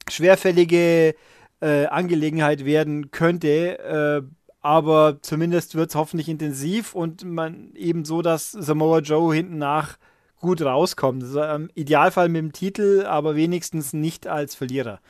schwerfällige 0.09 1.15
äh, 1.61 1.85
Angelegenheit 1.85 2.65
werden 2.65 3.11
könnte. 3.11 3.79
Äh, 3.79 4.44
aber 4.65 5.21
zumindest 5.21 5.75
wird 5.75 5.91
es 5.91 5.95
hoffentlich 5.95 6.27
intensiv 6.27 6.95
und 6.95 7.23
man 7.23 7.75
eben 7.75 8.03
so, 8.03 8.23
dass 8.23 8.51
Samoa 8.51 8.97
Joe 8.97 9.31
hinten 9.31 9.59
nach 9.59 9.99
gut 10.39 10.59
rauskommt. 10.59 11.21
Also 11.21 11.43
Im 11.43 11.69
Idealfall 11.75 12.29
mit 12.29 12.41
dem 12.41 12.51
Titel, 12.51 13.05
aber 13.05 13.35
wenigstens 13.35 13.93
nicht 13.93 14.25
als 14.25 14.55
Verlierer. 14.55 15.01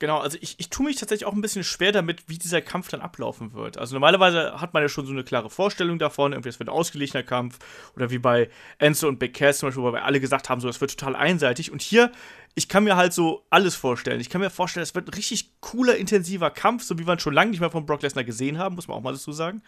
Genau, 0.00 0.18
also 0.18 0.38
ich, 0.40 0.56
ich 0.58 0.70
tue 0.70 0.86
mich 0.86 0.96
tatsächlich 0.96 1.24
auch 1.26 1.34
ein 1.34 1.40
bisschen 1.40 1.62
schwer 1.62 1.92
damit, 1.92 2.24
wie 2.26 2.38
dieser 2.38 2.60
Kampf 2.62 2.88
dann 2.88 3.00
ablaufen 3.00 3.52
wird. 3.52 3.78
Also 3.78 3.94
normalerweise 3.94 4.60
hat 4.60 4.74
man 4.74 4.82
ja 4.82 4.88
schon 4.88 5.06
so 5.06 5.12
eine 5.12 5.22
klare 5.22 5.48
Vorstellung 5.48 6.00
davon, 6.00 6.32
irgendwie, 6.32 6.48
es 6.48 6.58
wird 6.58 6.68
ein 6.68 6.74
ausgeglichener 6.74 7.22
Kampf 7.22 7.58
oder 7.94 8.10
wie 8.10 8.18
bei 8.18 8.50
Enzo 8.78 9.06
und 9.06 9.20
Big 9.20 9.34
Cass 9.34 9.58
zum 9.58 9.68
Beispiel, 9.68 9.84
wo 9.84 9.92
wir 9.92 10.04
alle 10.04 10.18
gesagt 10.18 10.48
haben, 10.48 10.60
so, 10.60 10.68
es 10.68 10.80
wird 10.80 10.98
total 10.98 11.14
einseitig. 11.14 11.70
Und 11.70 11.80
hier, 11.80 12.10
ich 12.54 12.68
kann 12.68 12.84
mir 12.84 12.96
halt 12.96 13.12
so 13.12 13.46
alles 13.50 13.74
vorstellen. 13.76 14.20
Ich 14.20 14.28
kann 14.28 14.40
mir 14.40 14.50
vorstellen, 14.50 14.82
es 14.82 14.94
wird 14.94 15.08
ein 15.08 15.14
richtig 15.14 15.60
cooler, 15.60 15.96
intensiver 15.96 16.50
Kampf, 16.50 16.82
so 16.82 16.98
wie 16.98 17.06
wir 17.06 17.14
ihn 17.14 17.20
schon 17.20 17.34
lange 17.34 17.50
nicht 17.50 17.60
mehr 17.60 17.70
von 17.70 17.86
Brock 17.86 18.02
Lesnar 18.02 18.24
gesehen 18.24 18.58
haben, 18.58 18.74
muss 18.74 18.88
man 18.88 18.96
auch 18.96 19.02
mal 19.02 19.12
dazu 19.12 19.32
sagen. 19.32 19.62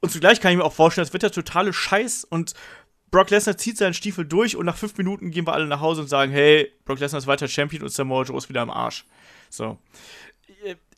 Und 0.00 0.10
zugleich 0.10 0.40
kann 0.40 0.52
ich 0.52 0.58
mir 0.58 0.64
auch 0.64 0.72
vorstellen, 0.72 1.06
es 1.06 1.12
wird 1.12 1.22
der 1.22 1.30
totale 1.30 1.72
Scheiß 1.72 2.24
und 2.24 2.54
Brock 3.10 3.30
Lesnar 3.30 3.58
zieht 3.58 3.76
seinen 3.76 3.94
Stiefel 3.94 4.24
durch 4.24 4.56
und 4.56 4.64
nach 4.66 4.76
fünf 4.76 4.96
Minuten 4.96 5.30
gehen 5.30 5.46
wir 5.46 5.52
alle 5.52 5.66
nach 5.66 5.80
Hause 5.80 6.00
und 6.00 6.08
sagen, 6.08 6.32
hey, 6.32 6.72
Brock 6.84 6.98
Lesnar 6.98 7.18
ist 7.18 7.26
weiter 7.26 7.46
Champion 7.46 7.82
und 7.82 7.90
Samoa 7.90 8.24
Joe 8.24 8.38
ist 8.38 8.48
wieder 8.48 8.62
am 8.62 8.70
Arsch. 8.70 9.04
So. 9.50 9.78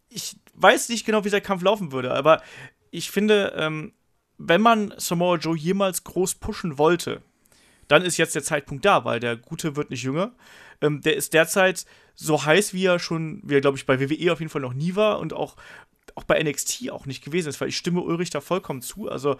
Ich 0.08 0.36
weiß 0.54 0.88
nicht 0.90 1.04
genau, 1.04 1.24
wie 1.24 1.30
der 1.30 1.40
Kampf 1.40 1.62
laufen 1.62 1.90
würde, 1.90 2.14
aber 2.14 2.40
ich 2.92 3.10
finde, 3.10 3.52
ähm, 3.56 3.92
wenn 4.38 4.60
man 4.60 4.94
Samoa 4.96 5.36
Joe 5.36 5.56
jemals 5.56 6.04
groß 6.04 6.36
pushen 6.36 6.78
wollte, 6.78 7.20
dann 7.88 8.02
ist 8.02 8.16
jetzt 8.16 8.34
der 8.34 8.44
Zeitpunkt 8.44 8.84
da, 8.84 9.04
weil 9.04 9.20
der 9.20 9.36
Gute 9.36 9.76
wird 9.76 9.90
nicht 9.90 10.04
jünger. 10.04 10.32
Ähm, 10.84 11.00
der 11.00 11.16
ist 11.16 11.32
derzeit 11.32 11.86
so 12.14 12.44
heiß, 12.44 12.74
wie 12.74 12.84
er 12.84 12.98
schon, 12.98 13.40
wie 13.42 13.54
er, 13.54 13.60
glaube 13.60 13.76
ich, 13.76 13.86
bei 13.86 13.98
WWE 13.98 14.32
auf 14.32 14.40
jeden 14.40 14.50
Fall 14.50 14.62
noch 14.62 14.74
nie 14.74 14.94
war 14.94 15.18
und 15.18 15.32
auch 15.32 15.56
auch 16.14 16.24
bei 16.24 16.40
NXT 16.42 16.90
auch 16.90 17.06
nicht 17.06 17.24
gewesen 17.24 17.48
ist, 17.48 17.60
weil 17.60 17.68
ich 17.68 17.76
stimme 17.76 18.00
Ulrich 18.00 18.30
da 18.30 18.40
vollkommen 18.40 18.82
zu. 18.82 19.08
Also 19.08 19.36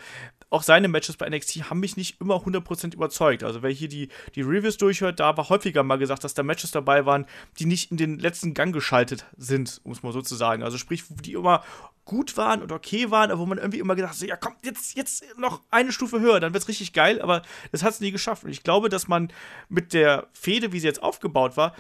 auch 0.51 0.63
seine 0.63 0.89
Matches 0.89 1.17
bei 1.17 1.29
NXT 1.29 1.71
haben 1.71 1.81
mich 1.81 1.97
nicht 1.97 2.21
immer 2.21 2.37
100% 2.37 2.95
überzeugt. 2.95 3.45
Also 3.45 3.63
wer 3.63 3.71
hier 3.71 3.89
die, 3.89 4.09
die 4.35 4.43
Reviews 4.43 4.77
durchhört, 4.77 5.21
da 5.21 5.37
war 5.37 5.49
häufiger 5.49 5.83
mal 5.83 5.99
gesagt, 5.99 6.25
dass 6.25 6.35
da 6.35 6.43
Matches 6.43 6.73
dabei 6.73 7.07
waren, 7.07 7.27
die 7.59 7.67
nicht 7.67 7.91
in 7.91 7.97
den 7.97 8.19
letzten 8.19 8.55
Gang 8.55 8.75
geschaltet 8.75 9.27
sind, 9.37 9.81
muss 9.85 10.03
man 10.03 10.13
sozusagen. 10.13 10.63
Also 10.63 10.79
sprich, 10.79 11.05
die 11.09 11.35
immer 11.35 11.63
gut 12.05 12.37
waren 12.37 12.63
und 12.63 12.73
okay 12.73 13.11
waren, 13.11 13.31
aber 13.31 13.41
wo 13.41 13.47
man 13.47 13.59
irgendwie 13.59 13.79
immer 13.79 13.95
gedacht 13.95 14.15
hat, 14.15 14.29
ja 14.29 14.37
komm, 14.37 14.55
jetzt, 14.63 14.97
jetzt 14.97 15.25
noch 15.39 15.63
eine 15.71 15.93
Stufe 15.93 16.21
höher, 16.21 16.41
dann 16.41 16.53
wird's 16.53 16.69
richtig 16.69 16.93
geil, 16.93 17.21
aber 17.23 17.43
das 17.73 17.83
hat 17.83 17.95
es 17.95 18.01
nie 18.01 18.11
geschafft. 18.11 18.45
Und 18.45 18.51
ich 18.51 18.63
glaube, 18.63 18.89
dass 18.89 19.09
man 19.09 19.33
mit 19.69 19.93
der 19.93 20.29
Fehde, 20.33 20.73
wie 20.73 20.81
sie 20.81 20.87
jetzt 20.87 21.03
aufgebaut 21.03 21.57
war, 21.57 21.75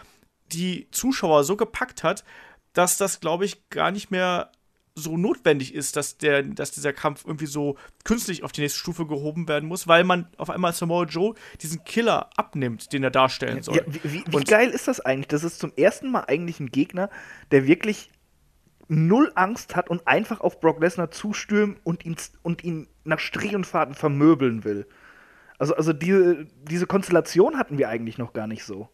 die 0.52 0.88
Zuschauer 0.90 1.44
so 1.44 1.56
gepackt 1.56 2.02
hat, 2.02 2.24
dass 2.72 2.96
das, 2.96 3.20
glaube 3.20 3.44
ich, 3.44 3.68
gar 3.70 3.90
nicht 3.90 4.10
mehr 4.10 4.50
so 4.96 5.16
notwendig 5.16 5.74
ist, 5.74 5.96
dass, 5.96 6.18
der, 6.18 6.42
dass 6.42 6.70
dieser 6.70 6.92
Kampf 6.92 7.24
irgendwie 7.26 7.46
so 7.46 7.76
künstlich 8.04 8.44
auf 8.44 8.52
die 8.52 8.60
nächste 8.60 8.78
Stufe 8.78 9.06
gehoben 9.06 9.48
werden 9.48 9.68
muss, 9.68 9.88
weil 9.88 10.04
man 10.04 10.28
auf 10.36 10.50
einmal 10.50 10.72
Samoa 10.72 11.04
Joe 11.04 11.34
diesen 11.60 11.82
Killer 11.84 12.30
abnimmt, 12.36 12.92
den 12.92 13.02
er 13.02 13.10
darstellen 13.10 13.62
soll. 13.62 13.76
Ja, 13.76 13.82
wie, 13.86 14.00
wie, 14.04 14.24
wie 14.26 14.44
geil 14.44 14.70
ist 14.70 14.86
das 14.86 15.00
eigentlich? 15.00 15.28
Das 15.28 15.42
ist 15.42 15.58
zum 15.58 15.72
ersten 15.76 16.12
Mal 16.12 16.24
eigentlich 16.28 16.60
ein 16.60 16.70
Gegner, 16.70 17.10
der 17.50 17.66
wirklich 17.66 18.10
null 18.88 19.32
Angst 19.34 19.76
hat 19.76 19.90
und 19.90 20.06
einfach 20.06 20.40
auf 20.40 20.60
Brock 20.60 20.80
Lesnar 20.80 21.10
zustürmen 21.10 21.76
und 21.84 22.04
ihn, 22.04 22.16
und 22.42 22.64
ihn 22.64 22.88
nach 23.04 23.18
Strich 23.18 23.54
und 23.54 23.66
Faden 23.66 23.94
vermöbeln 23.94 24.64
will. 24.64 24.86
Also, 25.58 25.74
also 25.76 25.92
die, 25.92 26.46
diese 26.62 26.86
Konstellation 26.86 27.58
hatten 27.58 27.78
wir 27.78 27.88
eigentlich 27.88 28.18
noch 28.18 28.32
gar 28.32 28.46
nicht 28.46 28.64
so. 28.64 28.88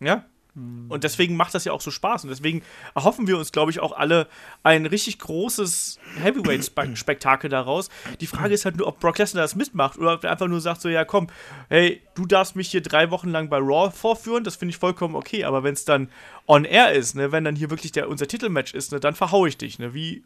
Ja, 0.00 0.24
und 0.54 1.04
deswegen 1.04 1.36
macht 1.36 1.54
das 1.54 1.64
ja 1.64 1.72
auch 1.72 1.80
so 1.80 1.90
Spaß. 1.90 2.24
Und 2.24 2.30
deswegen 2.30 2.62
erhoffen 2.94 3.26
wir 3.26 3.38
uns, 3.38 3.52
glaube 3.52 3.70
ich, 3.70 3.80
auch 3.80 3.92
alle 3.92 4.26
ein 4.62 4.84
richtig 4.86 5.18
großes 5.20 5.98
Heavyweight-Spektakel 6.20 7.48
daraus. 7.48 7.88
Die 8.20 8.26
Frage 8.26 8.54
ist 8.54 8.64
halt 8.64 8.76
nur, 8.76 8.88
ob 8.88 8.98
Brock 8.98 9.18
Lesnar 9.18 9.42
das 9.42 9.54
mitmacht 9.54 9.98
oder 9.98 10.14
ob 10.14 10.24
er 10.24 10.32
einfach 10.32 10.48
nur 10.48 10.60
sagt: 10.60 10.80
so, 10.80 10.88
ja, 10.88 11.04
komm, 11.04 11.28
hey, 11.68 12.02
du 12.14 12.26
darfst 12.26 12.56
mich 12.56 12.70
hier 12.70 12.82
drei 12.82 13.10
Wochen 13.10 13.30
lang 13.30 13.48
bei 13.48 13.58
Raw 13.58 13.90
vorführen, 13.90 14.44
das 14.44 14.56
finde 14.56 14.70
ich 14.70 14.78
vollkommen 14.78 15.14
okay. 15.14 15.44
Aber 15.44 15.62
wenn 15.62 15.74
es 15.74 15.84
dann 15.84 16.08
on 16.46 16.64
air 16.64 16.92
ist, 16.92 17.14
ne, 17.14 17.30
wenn 17.30 17.44
dann 17.44 17.56
hier 17.56 17.70
wirklich 17.70 17.92
der, 17.92 18.08
unser 18.08 18.26
Titelmatch 18.26 18.74
ist, 18.74 18.92
ne, 18.92 19.00
dann 19.00 19.14
verhaue 19.14 19.48
ich 19.48 19.56
dich, 19.56 19.78
ne, 19.78 19.94
wie 19.94 20.24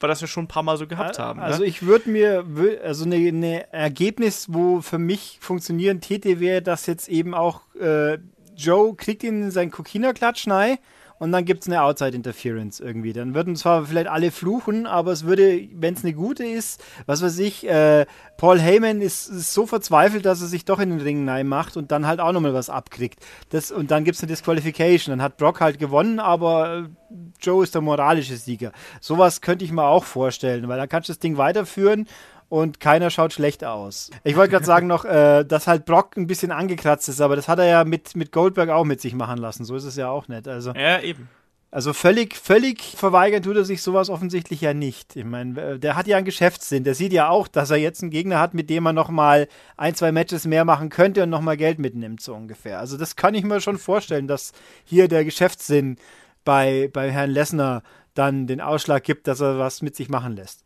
weil 0.00 0.08
das 0.08 0.20
wir 0.22 0.28
schon 0.28 0.44
ein 0.44 0.48
paar 0.48 0.62
Mal 0.62 0.78
so 0.78 0.86
gehabt 0.86 1.18
haben. 1.18 1.40
Ne? 1.40 1.44
Also 1.44 1.62
ich 1.62 1.82
würde 1.82 2.08
mir, 2.08 2.44
also 2.82 3.04
ein 3.04 3.38
ne 3.38 3.70
Ergebnis, 3.72 4.46
wo 4.48 4.80
für 4.80 4.98
mich 4.98 5.38
funktionieren 5.42 6.00
täte, 6.00 6.40
wäre, 6.40 6.62
dass 6.62 6.86
jetzt 6.86 7.08
eben 7.08 7.34
auch 7.34 7.62
äh, 7.74 8.18
Joe 8.60 8.94
kriegt 8.94 9.22
ihn 9.22 9.42
in 9.44 9.50
seinen 9.50 9.70
Kokina-Klatsch 9.70 10.48
rein 10.48 10.78
und 11.20 11.32
dann 11.32 11.44
gibt 11.44 11.62
es 11.62 11.68
eine 11.68 11.82
Outside-Interference 11.82 12.80
irgendwie. 12.80 13.12
Dann 13.12 13.34
würden 13.34 13.54
zwar 13.54 13.84
vielleicht 13.84 14.08
alle 14.08 14.30
fluchen, 14.30 14.86
aber 14.86 15.12
es 15.12 15.24
würde, 15.24 15.68
wenn 15.74 15.92
es 15.92 16.02
eine 16.02 16.14
gute 16.14 16.46
ist, 16.46 16.82
was 17.04 17.20
weiß 17.20 17.38
ich, 17.40 17.68
äh, 17.68 18.06
Paul 18.38 18.58
Heyman 18.58 19.02
ist, 19.02 19.28
ist, 19.28 19.52
so 19.52 19.66
verzweifelt, 19.66 20.24
dass 20.24 20.40
er 20.40 20.46
sich 20.46 20.64
doch 20.64 20.80
in 20.80 20.88
den 20.88 21.00
Ring 21.00 21.28
rein 21.28 21.46
macht 21.46 21.76
und 21.76 21.92
dann 21.92 22.06
halt 22.06 22.20
auch 22.20 22.32
nochmal 22.32 22.54
was 22.54 22.70
abkriegt. 22.70 23.20
Das, 23.50 23.70
und 23.70 23.90
dann 23.90 24.04
gibt 24.04 24.16
es 24.16 24.22
eine 24.22 24.28
Disqualification. 24.28 25.12
Dann 25.12 25.22
hat 25.22 25.36
Brock 25.36 25.60
halt 25.60 25.78
gewonnen, 25.78 26.20
aber 26.20 26.88
äh, 27.10 27.14
Joe 27.38 27.62
ist 27.62 27.74
der 27.74 27.82
moralische 27.82 28.36
Sieger. 28.36 28.72
Sowas 29.02 29.42
könnte 29.42 29.66
ich 29.66 29.72
mir 29.72 29.84
auch 29.84 30.04
vorstellen, 30.04 30.68
weil 30.68 30.78
dann 30.78 30.88
kannst 30.88 31.10
du 31.10 31.12
das 31.12 31.18
Ding 31.18 31.36
weiterführen 31.36 32.06
und 32.50 32.80
keiner 32.80 33.10
schaut 33.10 33.32
schlecht 33.32 33.64
aus. 33.64 34.10
Ich 34.24 34.36
wollte 34.36 34.50
gerade 34.50 34.66
sagen 34.66 34.88
noch, 34.88 35.04
äh, 35.04 35.44
dass 35.44 35.68
halt 35.68 35.86
Brock 35.86 36.16
ein 36.16 36.26
bisschen 36.26 36.50
angekratzt 36.50 37.08
ist, 37.08 37.20
aber 37.20 37.36
das 37.36 37.48
hat 37.48 37.60
er 37.60 37.66
ja 37.66 37.84
mit, 37.84 38.16
mit 38.16 38.32
Goldberg 38.32 38.68
auch 38.70 38.84
mit 38.84 39.00
sich 39.00 39.14
machen 39.14 39.38
lassen. 39.38 39.64
So 39.64 39.76
ist 39.76 39.84
es 39.84 39.96
ja 39.96 40.10
auch 40.10 40.28
nicht. 40.28 40.46
Also, 40.48 40.72
ja, 40.72 41.00
eben. 41.00 41.28
Also 41.70 41.92
völlig, 41.92 42.34
völlig 42.34 42.82
verweigern 42.82 43.44
tut 43.44 43.56
er 43.56 43.64
sich 43.64 43.80
sowas 43.80 44.10
offensichtlich 44.10 44.60
ja 44.60 44.74
nicht. 44.74 45.14
Ich 45.14 45.24
meine, 45.24 45.60
äh, 45.60 45.78
der 45.78 45.94
hat 45.94 46.08
ja 46.08 46.16
einen 46.16 46.26
Geschäftssinn. 46.26 46.82
Der 46.82 46.96
sieht 46.96 47.12
ja 47.12 47.28
auch, 47.28 47.46
dass 47.46 47.70
er 47.70 47.76
jetzt 47.76 48.02
einen 48.02 48.10
Gegner 48.10 48.40
hat, 48.40 48.52
mit 48.52 48.68
dem 48.68 48.84
er 48.84 48.92
noch 48.92 49.10
mal 49.10 49.46
ein, 49.76 49.94
zwei 49.94 50.10
Matches 50.10 50.44
mehr 50.44 50.64
machen 50.64 50.88
könnte 50.88 51.22
und 51.22 51.30
noch 51.30 51.40
mal 51.42 51.56
Geld 51.56 51.78
mitnimmt, 51.78 52.20
so 52.20 52.34
ungefähr. 52.34 52.80
Also 52.80 52.96
das 52.96 53.14
kann 53.14 53.34
ich 53.34 53.44
mir 53.44 53.60
schon 53.60 53.78
vorstellen, 53.78 54.26
dass 54.26 54.50
hier 54.84 55.06
der 55.06 55.24
Geschäftssinn 55.24 55.98
bei, 56.44 56.90
bei 56.92 57.12
Herrn 57.12 57.30
Lessner 57.30 57.84
dann 58.14 58.48
den 58.48 58.60
Ausschlag 58.60 59.04
gibt, 59.04 59.28
dass 59.28 59.38
er 59.38 59.60
was 59.60 59.82
mit 59.82 59.94
sich 59.94 60.08
machen 60.08 60.34
lässt. 60.34 60.64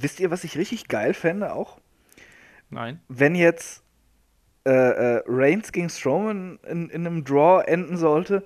Wisst 0.00 0.20
ihr, 0.20 0.30
was 0.30 0.44
ich 0.44 0.56
richtig 0.56 0.88
geil 0.88 1.14
fände 1.14 1.52
auch? 1.52 1.78
Nein. 2.70 3.00
Wenn 3.08 3.34
jetzt 3.34 3.82
äh, 4.64 4.70
äh, 4.70 5.22
Reigns 5.26 5.72
gegen 5.72 5.88
Strowman 5.88 6.58
in, 6.68 6.88
in 6.90 7.06
einem 7.06 7.24
Draw 7.24 7.62
enden 7.66 7.96
sollte 7.96 8.44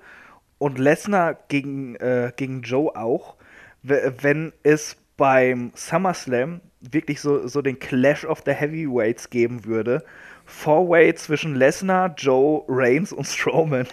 und 0.57 0.79
Lesnar 0.79 1.37
gegen, 1.49 1.95
äh, 1.97 2.31
gegen 2.35 2.61
Joe 2.61 2.95
auch, 2.95 3.35
wenn 3.81 4.53
es 4.63 4.95
beim 5.17 5.73
SummerSlam 5.75 6.61
wirklich 6.79 7.19
so, 7.19 7.47
so 7.47 7.61
den 7.61 7.79
Clash 7.79 8.25
of 8.25 8.43
the 8.45 8.53
Heavyweights 8.53 9.29
geben 9.29 9.65
würde. 9.65 10.03
Four-Way 10.45 11.15
zwischen 11.15 11.55
Lesnar, 11.55 12.13
Joe, 12.17 12.63
Reigns 12.67 13.11
und 13.11 13.25
Strowman. 13.25 13.87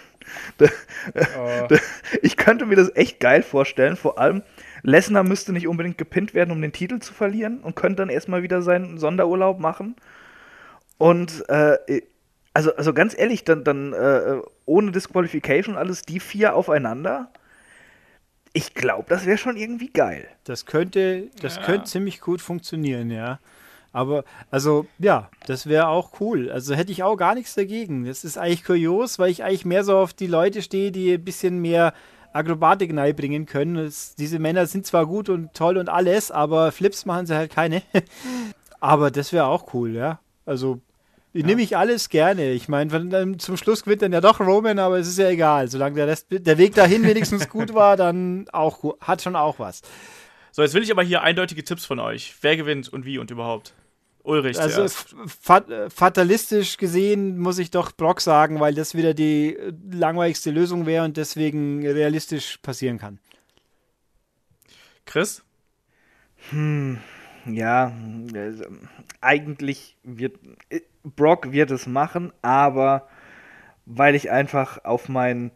oh. 0.61 1.76
ich 2.22 2.36
könnte 2.36 2.66
mir 2.66 2.76
das 2.76 2.94
echt 2.94 3.20
geil 3.20 3.42
vorstellen, 3.42 3.96
vor 3.96 4.18
allem, 4.18 4.42
Lesnar 4.83 5.24
müsste 5.24 5.53
nicht 5.53 5.68
unbedingt 5.68 5.99
gepinnt 5.99 6.35
werden, 6.35 6.51
um 6.51 6.61
den 6.61 6.72
Titel 6.72 6.99
zu 6.99 7.12
verlieren 7.12 7.61
und 7.61 7.76
könnte 7.76 7.97
dann 7.97 8.09
erstmal 8.09 8.43
wieder 8.43 8.62
seinen 8.62 8.99
Sonderurlaub 8.99 9.59
machen. 9.59 9.97
Und 10.99 11.49
äh, 11.49 12.03
also, 12.53 12.74
also 12.74 12.93
ganz 12.93 13.16
ehrlich, 13.16 13.45
dann, 13.45 13.64
dann 13.64 13.93
äh, 13.93 14.41
ohne 14.66 14.93
Disqualification 14.93 15.76
alles, 15.76 16.03
die 16.03 16.20
vier 16.20 16.55
aufeinander. 16.55 17.31
Ich 18.53 18.74
glaube, 18.74 19.07
das 19.09 19.26
wäre 19.26 19.39
schon 19.39 19.57
irgendwie 19.57 19.91
geil. 19.91 20.26
Das 20.45 20.66
könnte, 20.66 21.28
das 21.41 21.57
ja. 21.57 21.62
könnte 21.62 21.85
ziemlich 21.85 22.20
gut 22.20 22.41
funktionieren, 22.41 23.11
ja. 23.11 23.39
Aber, 23.93 24.24
also, 24.51 24.87
ja, 24.99 25.31
das 25.47 25.66
wäre 25.66 25.89
auch 25.89 26.20
cool. 26.20 26.51
Also 26.51 26.74
hätte 26.74 26.93
ich 26.93 27.03
auch 27.03 27.16
gar 27.16 27.35
nichts 27.35 27.55
dagegen. 27.55 28.05
Das 28.05 28.24
ist 28.24 28.39
eigentlich 28.39 28.64
kurios, 28.64 29.18
weil 29.18 29.31
ich 29.31 29.43
eigentlich 29.43 29.64
mehr 29.64 29.85
so 29.85 29.97
auf 29.97 30.12
die 30.12 30.28
Leute 30.28 30.62
stehe, 30.62 30.93
die 30.93 31.14
ein 31.14 31.24
bisschen 31.24 31.61
mehr 31.61 31.93
Akrobatik 32.33 32.95
bringen 33.16 33.47
können. 33.47 33.74
Das, 33.74 34.14
diese 34.14 34.39
Männer 34.39 34.66
sind 34.66 34.87
zwar 34.87 35.07
gut 35.07 35.28
und 35.28 35.55
toll 35.55 35.76
und 35.76 35.89
alles, 35.89 36.31
aber 36.31 36.72
Flips 36.72 37.07
machen 37.07 37.26
sie 37.26 37.35
halt 37.35 37.51
keine. 37.51 37.83
aber 38.81 39.11
das 39.11 39.33
wäre 39.33 39.47
auch 39.47 39.74
cool, 39.74 39.95
ja. 39.95 40.20
Also 40.47 40.81
ja. 41.33 41.47
nehme 41.47 41.62
ich 41.62 41.76
alles 41.76 42.09
gerne. 42.09 42.53
Ich 42.53 42.68
meine, 42.68 43.37
zum 43.39 43.57
Schluss 43.57 43.85
gewinnt 43.85 44.03
dann 44.03 44.12
ja 44.12 44.20
doch 44.20 44.41
Roman, 44.41 44.78
aber 44.78 44.99
es 44.99 45.09
ist 45.09 45.18
ja 45.18 45.28
egal. 45.28 45.68
Solange 45.68 45.97
der, 45.97 46.07
Rest, 46.07 46.26
der 46.31 46.59
Weg 46.59 46.74
dahin 46.74 47.05
wenigstens 47.05 47.49
gut 47.51 47.74
war, 47.74 47.97
dann 47.97 48.47
auch 48.53 48.97
hat 49.01 49.22
schon 49.22 49.37
auch 49.37 49.59
was. 49.59 49.83
So, 50.53 50.62
jetzt 50.62 50.74
will 50.74 50.83
ich 50.83 50.91
aber 50.91 51.03
hier 51.03 51.22
eindeutige 51.22 51.62
Tipps 51.62 51.85
von 51.85 52.01
euch. 52.01 52.35
Wer 52.41 52.57
gewinnt 52.57 52.89
und 52.89 53.05
wie 53.05 53.18
und 53.18 53.31
überhaupt? 53.31 53.74
Ulrich. 54.23 54.61
Also 54.61 54.87
fat 55.27 55.66
fatalistisch 55.93 56.77
gesehen 56.77 57.39
muss 57.39 57.59
ich 57.59 57.71
doch 57.71 57.93
Brock 57.93 58.21
sagen, 58.21 58.61
weil 58.61 58.75
das 58.75 58.95
wieder 58.95 59.14
die 59.14 59.57
langweiligste 59.91 60.51
Lösung 60.51 60.87
wäre 60.87 61.05
und 61.05 61.16
deswegen 61.16 61.87
realistisch 61.87 62.59
passieren 62.59 62.99
kann. 62.99 63.18
Chris? 65.07 65.43
Hm, 66.51 66.99
ja, 67.47 67.93
also, 68.35 68.64
eigentlich 69.21 69.97
wird 70.03 70.39
Brock 71.03 71.53
wird 71.53 71.71
es 71.71 71.87
machen, 71.87 72.33
aber 72.43 73.09
weil 73.87 74.14
ich 74.14 74.31
einfach 74.31 74.85
auf 74.85 75.09
mein 75.09 75.51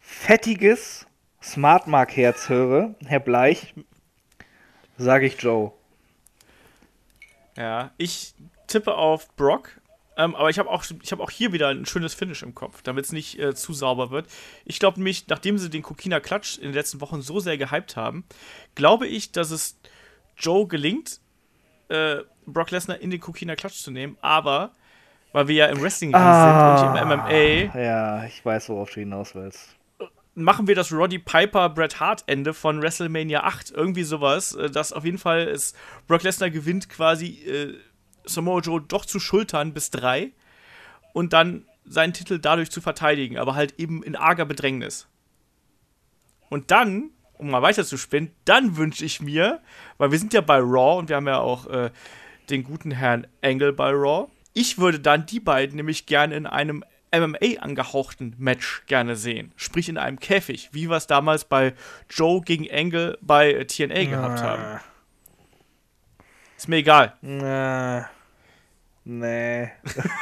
fettiges 0.00 1.06
Smart 1.42 1.86
Mark 1.86 2.16
Herz 2.16 2.48
höre, 2.48 2.94
Herr 3.06 3.20
Bleich, 3.20 3.74
sage 4.96 5.26
ich 5.26 5.40
Joe. 5.40 5.72
Ja, 7.58 7.90
ich 7.96 8.34
tippe 8.68 8.94
auf 8.94 9.34
Brock, 9.34 9.80
ähm, 10.16 10.36
aber 10.36 10.48
ich 10.48 10.60
habe 10.60 10.70
auch, 10.70 10.84
hab 10.84 11.20
auch 11.20 11.30
hier 11.30 11.52
wieder 11.52 11.68
ein 11.68 11.86
schönes 11.86 12.14
Finish 12.14 12.44
im 12.44 12.54
Kopf, 12.54 12.82
damit 12.82 13.06
es 13.06 13.12
nicht 13.12 13.36
äh, 13.40 13.52
zu 13.52 13.72
sauber 13.72 14.10
wird. 14.10 14.28
Ich 14.64 14.78
glaube 14.78 14.98
nämlich, 14.98 15.26
nachdem 15.26 15.58
sie 15.58 15.68
den 15.68 15.82
Kokina 15.82 16.20
Klatsch 16.20 16.56
in 16.58 16.64
den 16.64 16.74
letzten 16.74 17.00
Wochen 17.00 17.20
so 17.20 17.40
sehr 17.40 17.58
gehypt 17.58 17.96
haben, 17.96 18.24
glaube 18.76 19.08
ich, 19.08 19.32
dass 19.32 19.50
es 19.50 19.76
Joe 20.36 20.68
gelingt, 20.68 21.20
äh, 21.88 22.18
Brock 22.46 22.70
Lesnar 22.70 23.00
in 23.00 23.10
den 23.10 23.18
Kokina 23.20 23.56
Klatsch 23.56 23.82
zu 23.82 23.90
nehmen, 23.90 24.16
aber 24.20 24.70
weil 25.32 25.48
wir 25.48 25.56
ja 25.56 25.66
im 25.66 25.82
Wrestling 25.82 26.14
ah, 26.14 26.78
sind 26.78 26.90
und 26.90 26.96
im 26.96 27.18
MMA. 27.18 27.80
Ja, 27.80 28.24
ich 28.24 28.44
weiß, 28.44 28.68
worauf 28.68 28.90
du 28.90 29.00
hinaus 29.00 29.34
willst 29.34 29.77
machen 30.38 30.66
wir 30.66 30.74
das 30.74 30.92
Roddy 30.92 31.18
Piper 31.18 31.68
Bret 31.68 32.00
Hart 32.00 32.24
Ende 32.26 32.54
von 32.54 32.80
WrestleMania 32.80 33.44
8 33.44 33.70
irgendwie 33.70 34.04
sowas, 34.04 34.54
äh, 34.54 34.70
dass 34.70 34.92
auf 34.92 35.04
jeden 35.04 35.18
Fall 35.18 35.48
ist 35.48 35.76
Brock 36.06 36.22
Lesnar 36.22 36.50
gewinnt 36.50 36.88
quasi 36.88 37.42
äh, 37.44 37.74
Samoa 38.24 38.60
Joe 38.60 38.80
doch 38.80 39.04
zu 39.04 39.20
schultern 39.20 39.72
bis 39.72 39.90
drei 39.90 40.32
und 41.12 41.32
dann 41.32 41.64
seinen 41.84 42.12
Titel 42.12 42.38
dadurch 42.38 42.70
zu 42.70 42.80
verteidigen, 42.80 43.38
aber 43.38 43.54
halt 43.54 43.74
eben 43.78 44.02
in 44.02 44.14
arger 44.14 44.44
Bedrängnis. 44.44 45.08
Und 46.50 46.70
dann, 46.70 47.10
um 47.34 47.50
mal 47.50 47.62
weiter 47.62 47.84
zu 47.84 47.96
spinnen, 47.96 48.30
dann 48.44 48.76
wünsche 48.76 49.04
ich 49.04 49.20
mir, 49.20 49.60
weil 49.96 50.10
wir 50.10 50.18
sind 50.18 50.34
ja 50.34 50.40
bei 50.40 50.58
Raw 50.58 50.98
und 50.98 51.08
wir 51.08 51.16
haben 51.16 51.26
ja 51.26 51.38
auch 51.38 51.66
äh, 51.66 51.90
den 52.50 52.64
guten 52.64 52.90
Herrn 52.90 53.26
Angle 53.42 53.72
bei 53.72 53.90
Raw. 53.90 54.28
Ich 54.54 54.78
würde 54.78 55.00
dann 55.00 55.26
die 55.26 55.40
beiden 55.40 55.76
nämlich 55.76 56.06
gerne 56.06 56.36
in 56.36 56.46
einem 56.46 56.84
MMA 57.12 57.60
angehauchten 57.60 58.34
Match 58.38 58.82
gerne 58.86 59.16
sehen. 59.16 59.52
Sprich 59.56 59.88
in 59.88 59.98
einem 59.98 60.18
Käfig, 60.20 60.70
wie 60.72 60.88
wir 60.88 60.96
es 60.96 61.06
damals 61.06 61.44
bei 61.44 61.74
Joe 62.10 62.40
gegen 62.42 62.70
Angle 62.70 63.18
bei 63.20 63.64
TNA 63.64 64.04
gehabt 64.04 64.42
haben. 64.42 64.80
Ist 66.56 66.68
mir 66.68 66.76
egal. 66.76 67.14
Nee. 67.20 68.02
Nee. 69.04 69.70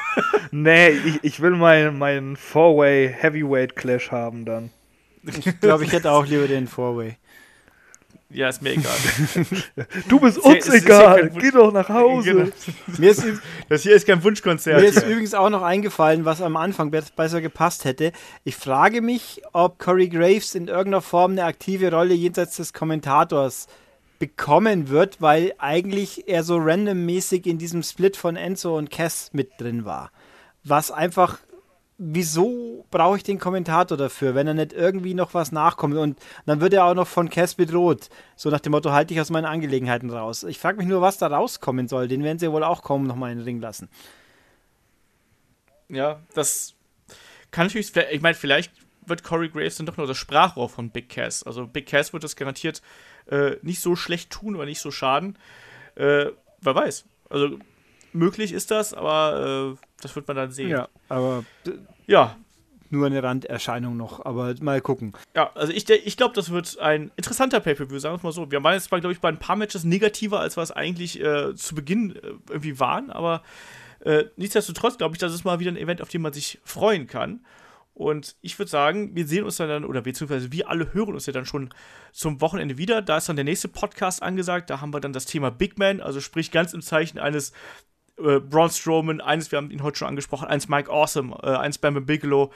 nee, 0.52 0.88
ich, 0.90 1.24
ich 1.24 1.40
will 1.40 1.52
meinen 1.52 1.98
mein 1.98 2.36
Four-Way 2.36 3.16
Heavyweight 3.18 3.74
Clash 3.74 4.12
haben 4.12 4.44
dann. 4.44 4.70
Ich 5.24 5.60
glaube, 5.60 5.84
ich 5.84 5.92
hätte 5.92 6.12
auch 6.12 6.24
lieber 6.24 6.46
den 6.46 6.68
Four-Way. 6.68 7.16
Ja, 8.30 8.48
ist 8.48 8.62
mir 8.62 8.72
egal. 8.72 8.92
du 10.08 10.20
bist 10.20 10.38
uns 10.38 10.68
egal. 10.68 11.30
Geh 11.30 11.50
doch 11.50 11.72
nach 11.72 11.88
Hause. 11.88 12.32
Genau. 12.34 12.98
Mir 12.98 13.10
ist, 13.10 13.24
das 13.68 13.82
hier 13.82 13.94
ist 13.94 14.06
kein 14.06 14.22
Wunschkonzert. 14.22 14.80
Mir 14.80 14.88
ist 14.88 15.00
hier. 15.00 15.08
übrigens 15.08 15.34
auch 15.34 15.50
noch 15.50 15.62
eingefallen, 15.62 16.24
was 16.24 16.42
am 16.42 16.56
Anfang 16.56 16.90
besser 16.90 17.40
gepasst 17.40 17.84
hätte. 17.84 18.12
Ich 18.44 18.56
frage 18.56 19.02
mich, 19.02 19.42
ob 19.52 19.78
Corey 19.78 20.08
Graves 20.08 20.54
in 20.54 20.68
irgendeiner 20.68 21.02
Form 21.02 21.32
eine 21.32 21.44
aktive 21.44 21.90
Rolle 21.90 22.14
jenseits 22.14 22.56
des 22.56 22.72
Kommentators 22.72 23.66
bekommen 24.18 24.88
wird, 24.88 25.20
weil 25.20 25.52
eigentlich 25.58 26.28
er 26.28 26.42
so 26.42 26.56
randommäßig 26.56 27.46
in 27.46 27.58
diesem 27.58 27.82
Split 27.82 28.16
von 28.16 28.36
Enzo 28.36 28.76
und 28.76 28.90
Cass 28.90 29.30
mit 29.32 29.60
drin 29.60 29.84
war. 29.84 30.10
Was 30.64 30.90
einfach 30.90 31.38
wieso 31.98 32.84
brauche 32.90 33.16
ich 33.16 33.22
den 33.22 33.38
Kommentator 33.38 33.96
dafür, 33.96 34.34
wenn 34.34 34.46
er 34.46 34.54
nicht 34.54 34.72
irgendwie 34.72 35.14
noch 35.14 35.34
was 35.34 35.52
nachkommt? 35.52 35.96
Und 35.96 36.18
dann 36.44 36.60
wird 36.60 36.74
er 36.74 36.84
auch 36.84 36.94
noch 36.94 37.06
von 37.06 37.30
Cass 37.30 37.54
bedroht. 37.54 38.10
So 38.36 38.50
nach 38.50 38.60
dem 38.60 38.72
Motto, 38.72 38.92
halte 38.92 39.14
ich 39.14 39.20
aus 39.20 39.30
meinen 39.30 39.46
Angelegenheiten 39.46 40.10
raus. 40.10 40.44
Ich 40.44 40.58
frage 40.58 40.78
mich 40.78 40.86
nur, 40.86 41.00
was 41.00 41.18
da 41.18 41.28
rauskommen 41.28 41.88
soll. 41.88 42.08
Den 42.08 42.22
werden 42.22 42.38
sie 42.38 42.50
wohl 42.52 42.64
auch 42.64 42.82
kaum 42.82 43.06
noch 43.06 43.16
mal 43.16 43.32
in 43.32 43.38
den 43.38 43.44
Ring 43.44 43.60
lassen. 43.60 43.88
Ja, 45.88 46.20
das 46.34 46.74
kann 47.50 47.66
natürlich, 47.66 47.94
ich 47.96 48.20
meine, 48.20 48.34
vielleicht 48.34 48.72
wird 49.06 49.22
Corey 49.22 49.48
Graves 49.48 49.76
dann 49.76 49.86
doch 49.86 49.96
nur 49.96 50.06
das 50.06 50.18
Sprachrohr 50.18 50.68
von 50.68 50.90
Big 50.90 51.08
Cass. 51.08 51.44
Also 51.44 51.66
Big 51.66 51.86
Cass 51.86 52.12
wird 52.12 52.24
das 52.24 52.36
garantiert 52.36 52.82
äh, 53.30 53.56
nicht 53.62 53.80
so 53.80 53.96
schlecht 53.96 54.30
tun 54.30 54.56
oder 54.56 54.66
nicht 54.66 54.80
so 54.80 54.90
schaden. 54.90 55.38
Äh, 55.94 56.26
wer 56.60 56.74
weiß. 56.74 57.04
Also 57.30 57.58
möglich 58.12 58.52
ist 58.52 58.70
das, 58.70 58.92
aber 58.92 59.76
äh, 59.78 59.85
das 60.00 60.14
wird 60.16 60.26
man 60.28 60.36
dann 60.36 60.50
sehen. 60.50 60.70
Ja, 60.70 60.88
aber 61.08 61.44
ja. 62.06 62.36
Nur 62.88 63.06
eine 63.06 63.20
Randerscheinung 63.20 63.96
noch, 63.96 64.24
aber 64.24 64.54
mal 64.60 64.80
gucken. 64.80 65.12
Ja, 65.34 65.50
also 65.54 65.72
ich, 65.72 65.90
ich 65.90 66.16
glaube, 66.16 66.34
das 66.34 66.50
wird 66.50 66.78
ein 66.78 67.10
interessanter 67.16 67.58
Pay-Per-View, 67.58 67.98
sagen 67.98 68.12
wir 68.14 68.18
es 68.18 68.22
mal 68.22 68.32
so. 68.32 68.50
Wir 68.52 68.62
waren 68.62 68.74
jetzt, 68.74 68.88
glaube 68.88 69.10
ich, 69.10 69.20
bei 69.20 69.28
ein 69.28 69.40
paar 69.40 69.56
Matches 69.56 69.82
negativer, 69.82 70.38
als 70.38 70.56
wir 70.56 70.62
es 70.62 70.70
eigentlich 70.70 71.20
äh, 71.20 71.56
zu 71.56 71.74
Beginn 71.74 72.14
äh, 72.14 72.34
irgendwie 72.48 72.78
waren, 72.78 73.10
aber 73.10 73.42
äh, 74.00 74.26
nichtsdestotrotz 74.36 74.98
glaube 74.98 75.16
ich, 75.16 75.18
das 75.18 75.34
ist 75.34 75.44
mal 75.44 75.58
wieder 75.58 75.72
ein 75.72 75.76
Event, 75.76 76.00
auf 76.00 76.10
dem 76.10 76.22
man 76.22 76.32
sich 76.32 76.60
freuen 76.62 77.08
kann. 77.08 77.44
Und 77.92 78.36
ich 78.42 78.58
würde 78.58 78.70
sagen, 78.70 79.16
wir 79.16 79.26
sehen 79.26 79.44
uns 79.44 79.56
dann, 79.56 79.84
oder 79.84 80.02
beziehungsweise 80.02 80.52
wir 80.52 80.68
alle 80.68 80.92
hören 80.92 81.14
uns 81.14 81.24
ja 81.24 81.32
dann 81.32 81.46
schon 81.46 81.70
zum 82.12 82.42
Wochenende 82.42 82.76
wieder. 82.76 83.00
Da 83.00 83.16
ist 83.16 83.28
dann 83.28 83.36
der 83.36 83.44
nächste 83.44 83.68
Podcast 83.68 84.22
angesagt. 84.22 84.68
Da 84.68 84.82
haben 84.82 84.92
wir 84.92 85.00
dann 85.00 85.14
das 85.14 85.24
Thema 85.24 85.50
Big 85.50 85.78
Man, 85.78 86.02
also 86.02 86.20
sprich 86.20 86.50
ganz 86.50 86.74
im 86.74 86.82
Zeichen 86.82 87.18
eines 87.18 87.52
äh, 88.18 88.40
Braun 88.40 88.70
Strowman, 88.70 89.20
eines, 89.20 89.50
wir 89.52 89.58
haben 89.58 89.70
ihn 89.70 89.82
heute 89.82 89.98
schon 89.98 90.08
angesprochen, 90.08 90.48
eins 90.48 90.68
Mike 90.68 90.90
Awesome, 90.90 91.36
äh, 91.42 91.56
eins 91.56 91.78
Bam 91.78 92.04
Bigelow, 92.06 92.52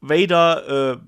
Vader, 0.00 0.94
äh, 0.94 0.98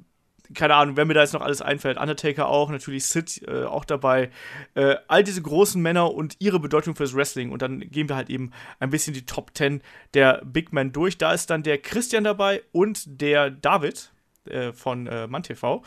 keine 0.52 0.74
Ahnung, 0.74 0.96
wer 0.96 1.04
mir 1.04 1.14
da 1.14 1.22
jetzt 1.22 1.32
noch 1.32 1.40
alles 1.40 1.62
einfällt, 1.62 1.98
Undertaker 1.98 2.48
auch, 2.48 2.70
natürlich 2.70 3.06
Sid 3.06 3.42
äh, 3.48 3.64
auch 3.64 3.84
dabei, 3.84 4.30
äh, 4.74 4.96
all 5.08 5.24
diese 5.24 5.42
großen 5.42 5.80
Männer 5.80 6.12
und 6.12 6.36
ihre 6.38 6.60
Bedeutung 6.60 6.94
fürs 6.94 7.14
Wrestling 7.14 7.50
und 7.50 7.62
dann 7.62 7.80
gehen 7.80 8.08
wir 8.08 8.16
halt 8.16 8.30
eben 8.30 8.52
ein 8.78 8.90
bisschen 8.90 9.14
die 9.14 9.26
Top 9.26 9.52
10 9.54 9.82
der 10.12 10.42
Big 10.44 10.72
Men 10.72 10.92
durch. 10.92 11.18
Da 11.18 11.32
ist 11.32 11.50
dann 11.50 11.62
der 11.62 11.78
Christian 11.78 12.24
dabei 12.24 12.62
und 12.72 13.20
der 13.20 13.50
David 13.50 14.12
äh, 14.44 14.72
von 14.72 15.06
äh, 15.06 15.26
MannTV 15.26 15.82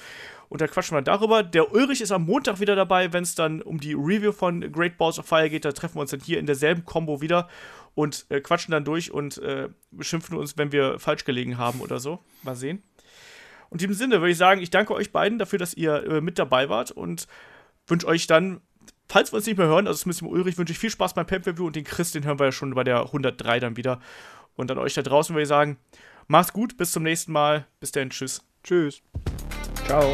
und 0.49 0.61
da 0.61 0.67
quatschen 0.67 0.97
wir 0.97 1.01
darüber. 1.01 1.43
Der 1.43 1.73
Ulrich 1.73 2.01
ist 2.01 2.11
am 2.11 2.25
Montag 2.25 2.59
wieder 2.59 2.75
dabei, 2.75 3.11
wenn 3.13 3.23
es 3.23 3.35
dann 3.35 3.61
um 3.61 3.79
die 3.79 3.93
Review 3.93 4.31
von 4.31 4.71
Great 4.71 4.97
Balls 4.97 5.19
of 5.19 5.25
Fire 5.25 5.49
geht. 5.49 5.65
Da 5.65 5.71
treffen 5.71 5.95
wir 5.95 6.01
uns 6.01 6.11
dann 6.11 6.21
hier 6.21 6.39
in 6.39 6.45
derselben 6.45 6.85
Combo 6.85 7.21
wieder 7.21 7.49
und 7.97 8.27
äh, 8.29 8.41
quatschen 8.41 8.73
dann 8.73 8.85
durch 8.85 9.09
und 9.09 9.39
äh, 9.39 9.69
beschimpfen 9.89 10.37
uns, 10.37 10.55
wenn 10.55 10.71
wir 10.71 10.99
falsch 10.99 11.25
gelegen 11.25 11.57
haben 11.57 11.81
oder 11.81 11.97
so. 11.97 12.19
Mal 12.43 12.55
sehen. 12.55 12.83
Und 13.71 13.81
in 13.81 13.89
diesem 13.89 13.97
Sinne 13.97 14.21
würde 14.21 14.29
ich 14.29 14.37
sagen, 14.37 14.61
ich 14.61 14.69
danke 14.69 14.93
euch 14.93 15.11
beiden 15.11 15.39
dafür, 15.39 15.57
dass 15.57 15.73
ihr 15.73 16.03
äh, 16.03 16.21
mit 16.21 16.37
dabei 16.37 16.69
wart 16.69 16.91
und 16.91 17.27
wünsche 17.87 18.05
euch 18.05 18.27
dann, 18.27 18.61
falls 19.09 19.33
wir 19.33 19.37
uns 19.37 19.47
nicht 19.47 19.57
mehr 19.57 19.65
hören, 19.65 19.87
also 19.87 19.97
zumindest 19.97 20.21
dem 20.21 20.27
Ulrich, 20.27 20.59
wünsche 20.59 20.73
ich 20.73 20.79
viel 20.79 20.91
Spaß 20.91 21.15
beim 21.15 21.25
Pay-Per-View 21.25 21.65
und 21.65 21.75
den 21.75 21.85
Chris, 21.85 22.11
den 22.11 22.23
hören 22.23 22.39
wir 22.39 22.45
ja 22.45 22.51
schon 22.51 22.75
bei 22.75 22.83
der 22.83 23.01
103 23.01 23.59
dann 23.59 23.77
wieder. 23.77 23.99
Und 24.55 24.69
an 24.69 24.77
euch 24.77 24.93
da 24.93 25.01
draußen 25.01 25.33
würde 25.33 25.43
ich 25.43 25.49
sagen, 25.49 25.77
macht's 26.27 26.53
gut, 26.53 26.77
bis 26.77 26.91
zum 26.91 27.01
nächsten 27.01 27.31
Mal. 27.31 27.65
Bis 27.79 27.91
dann, 27.91 28.11
tschüss. 28.11 28.43
Tschüss. 28.63 29.01
Ciao. 29.87 30.13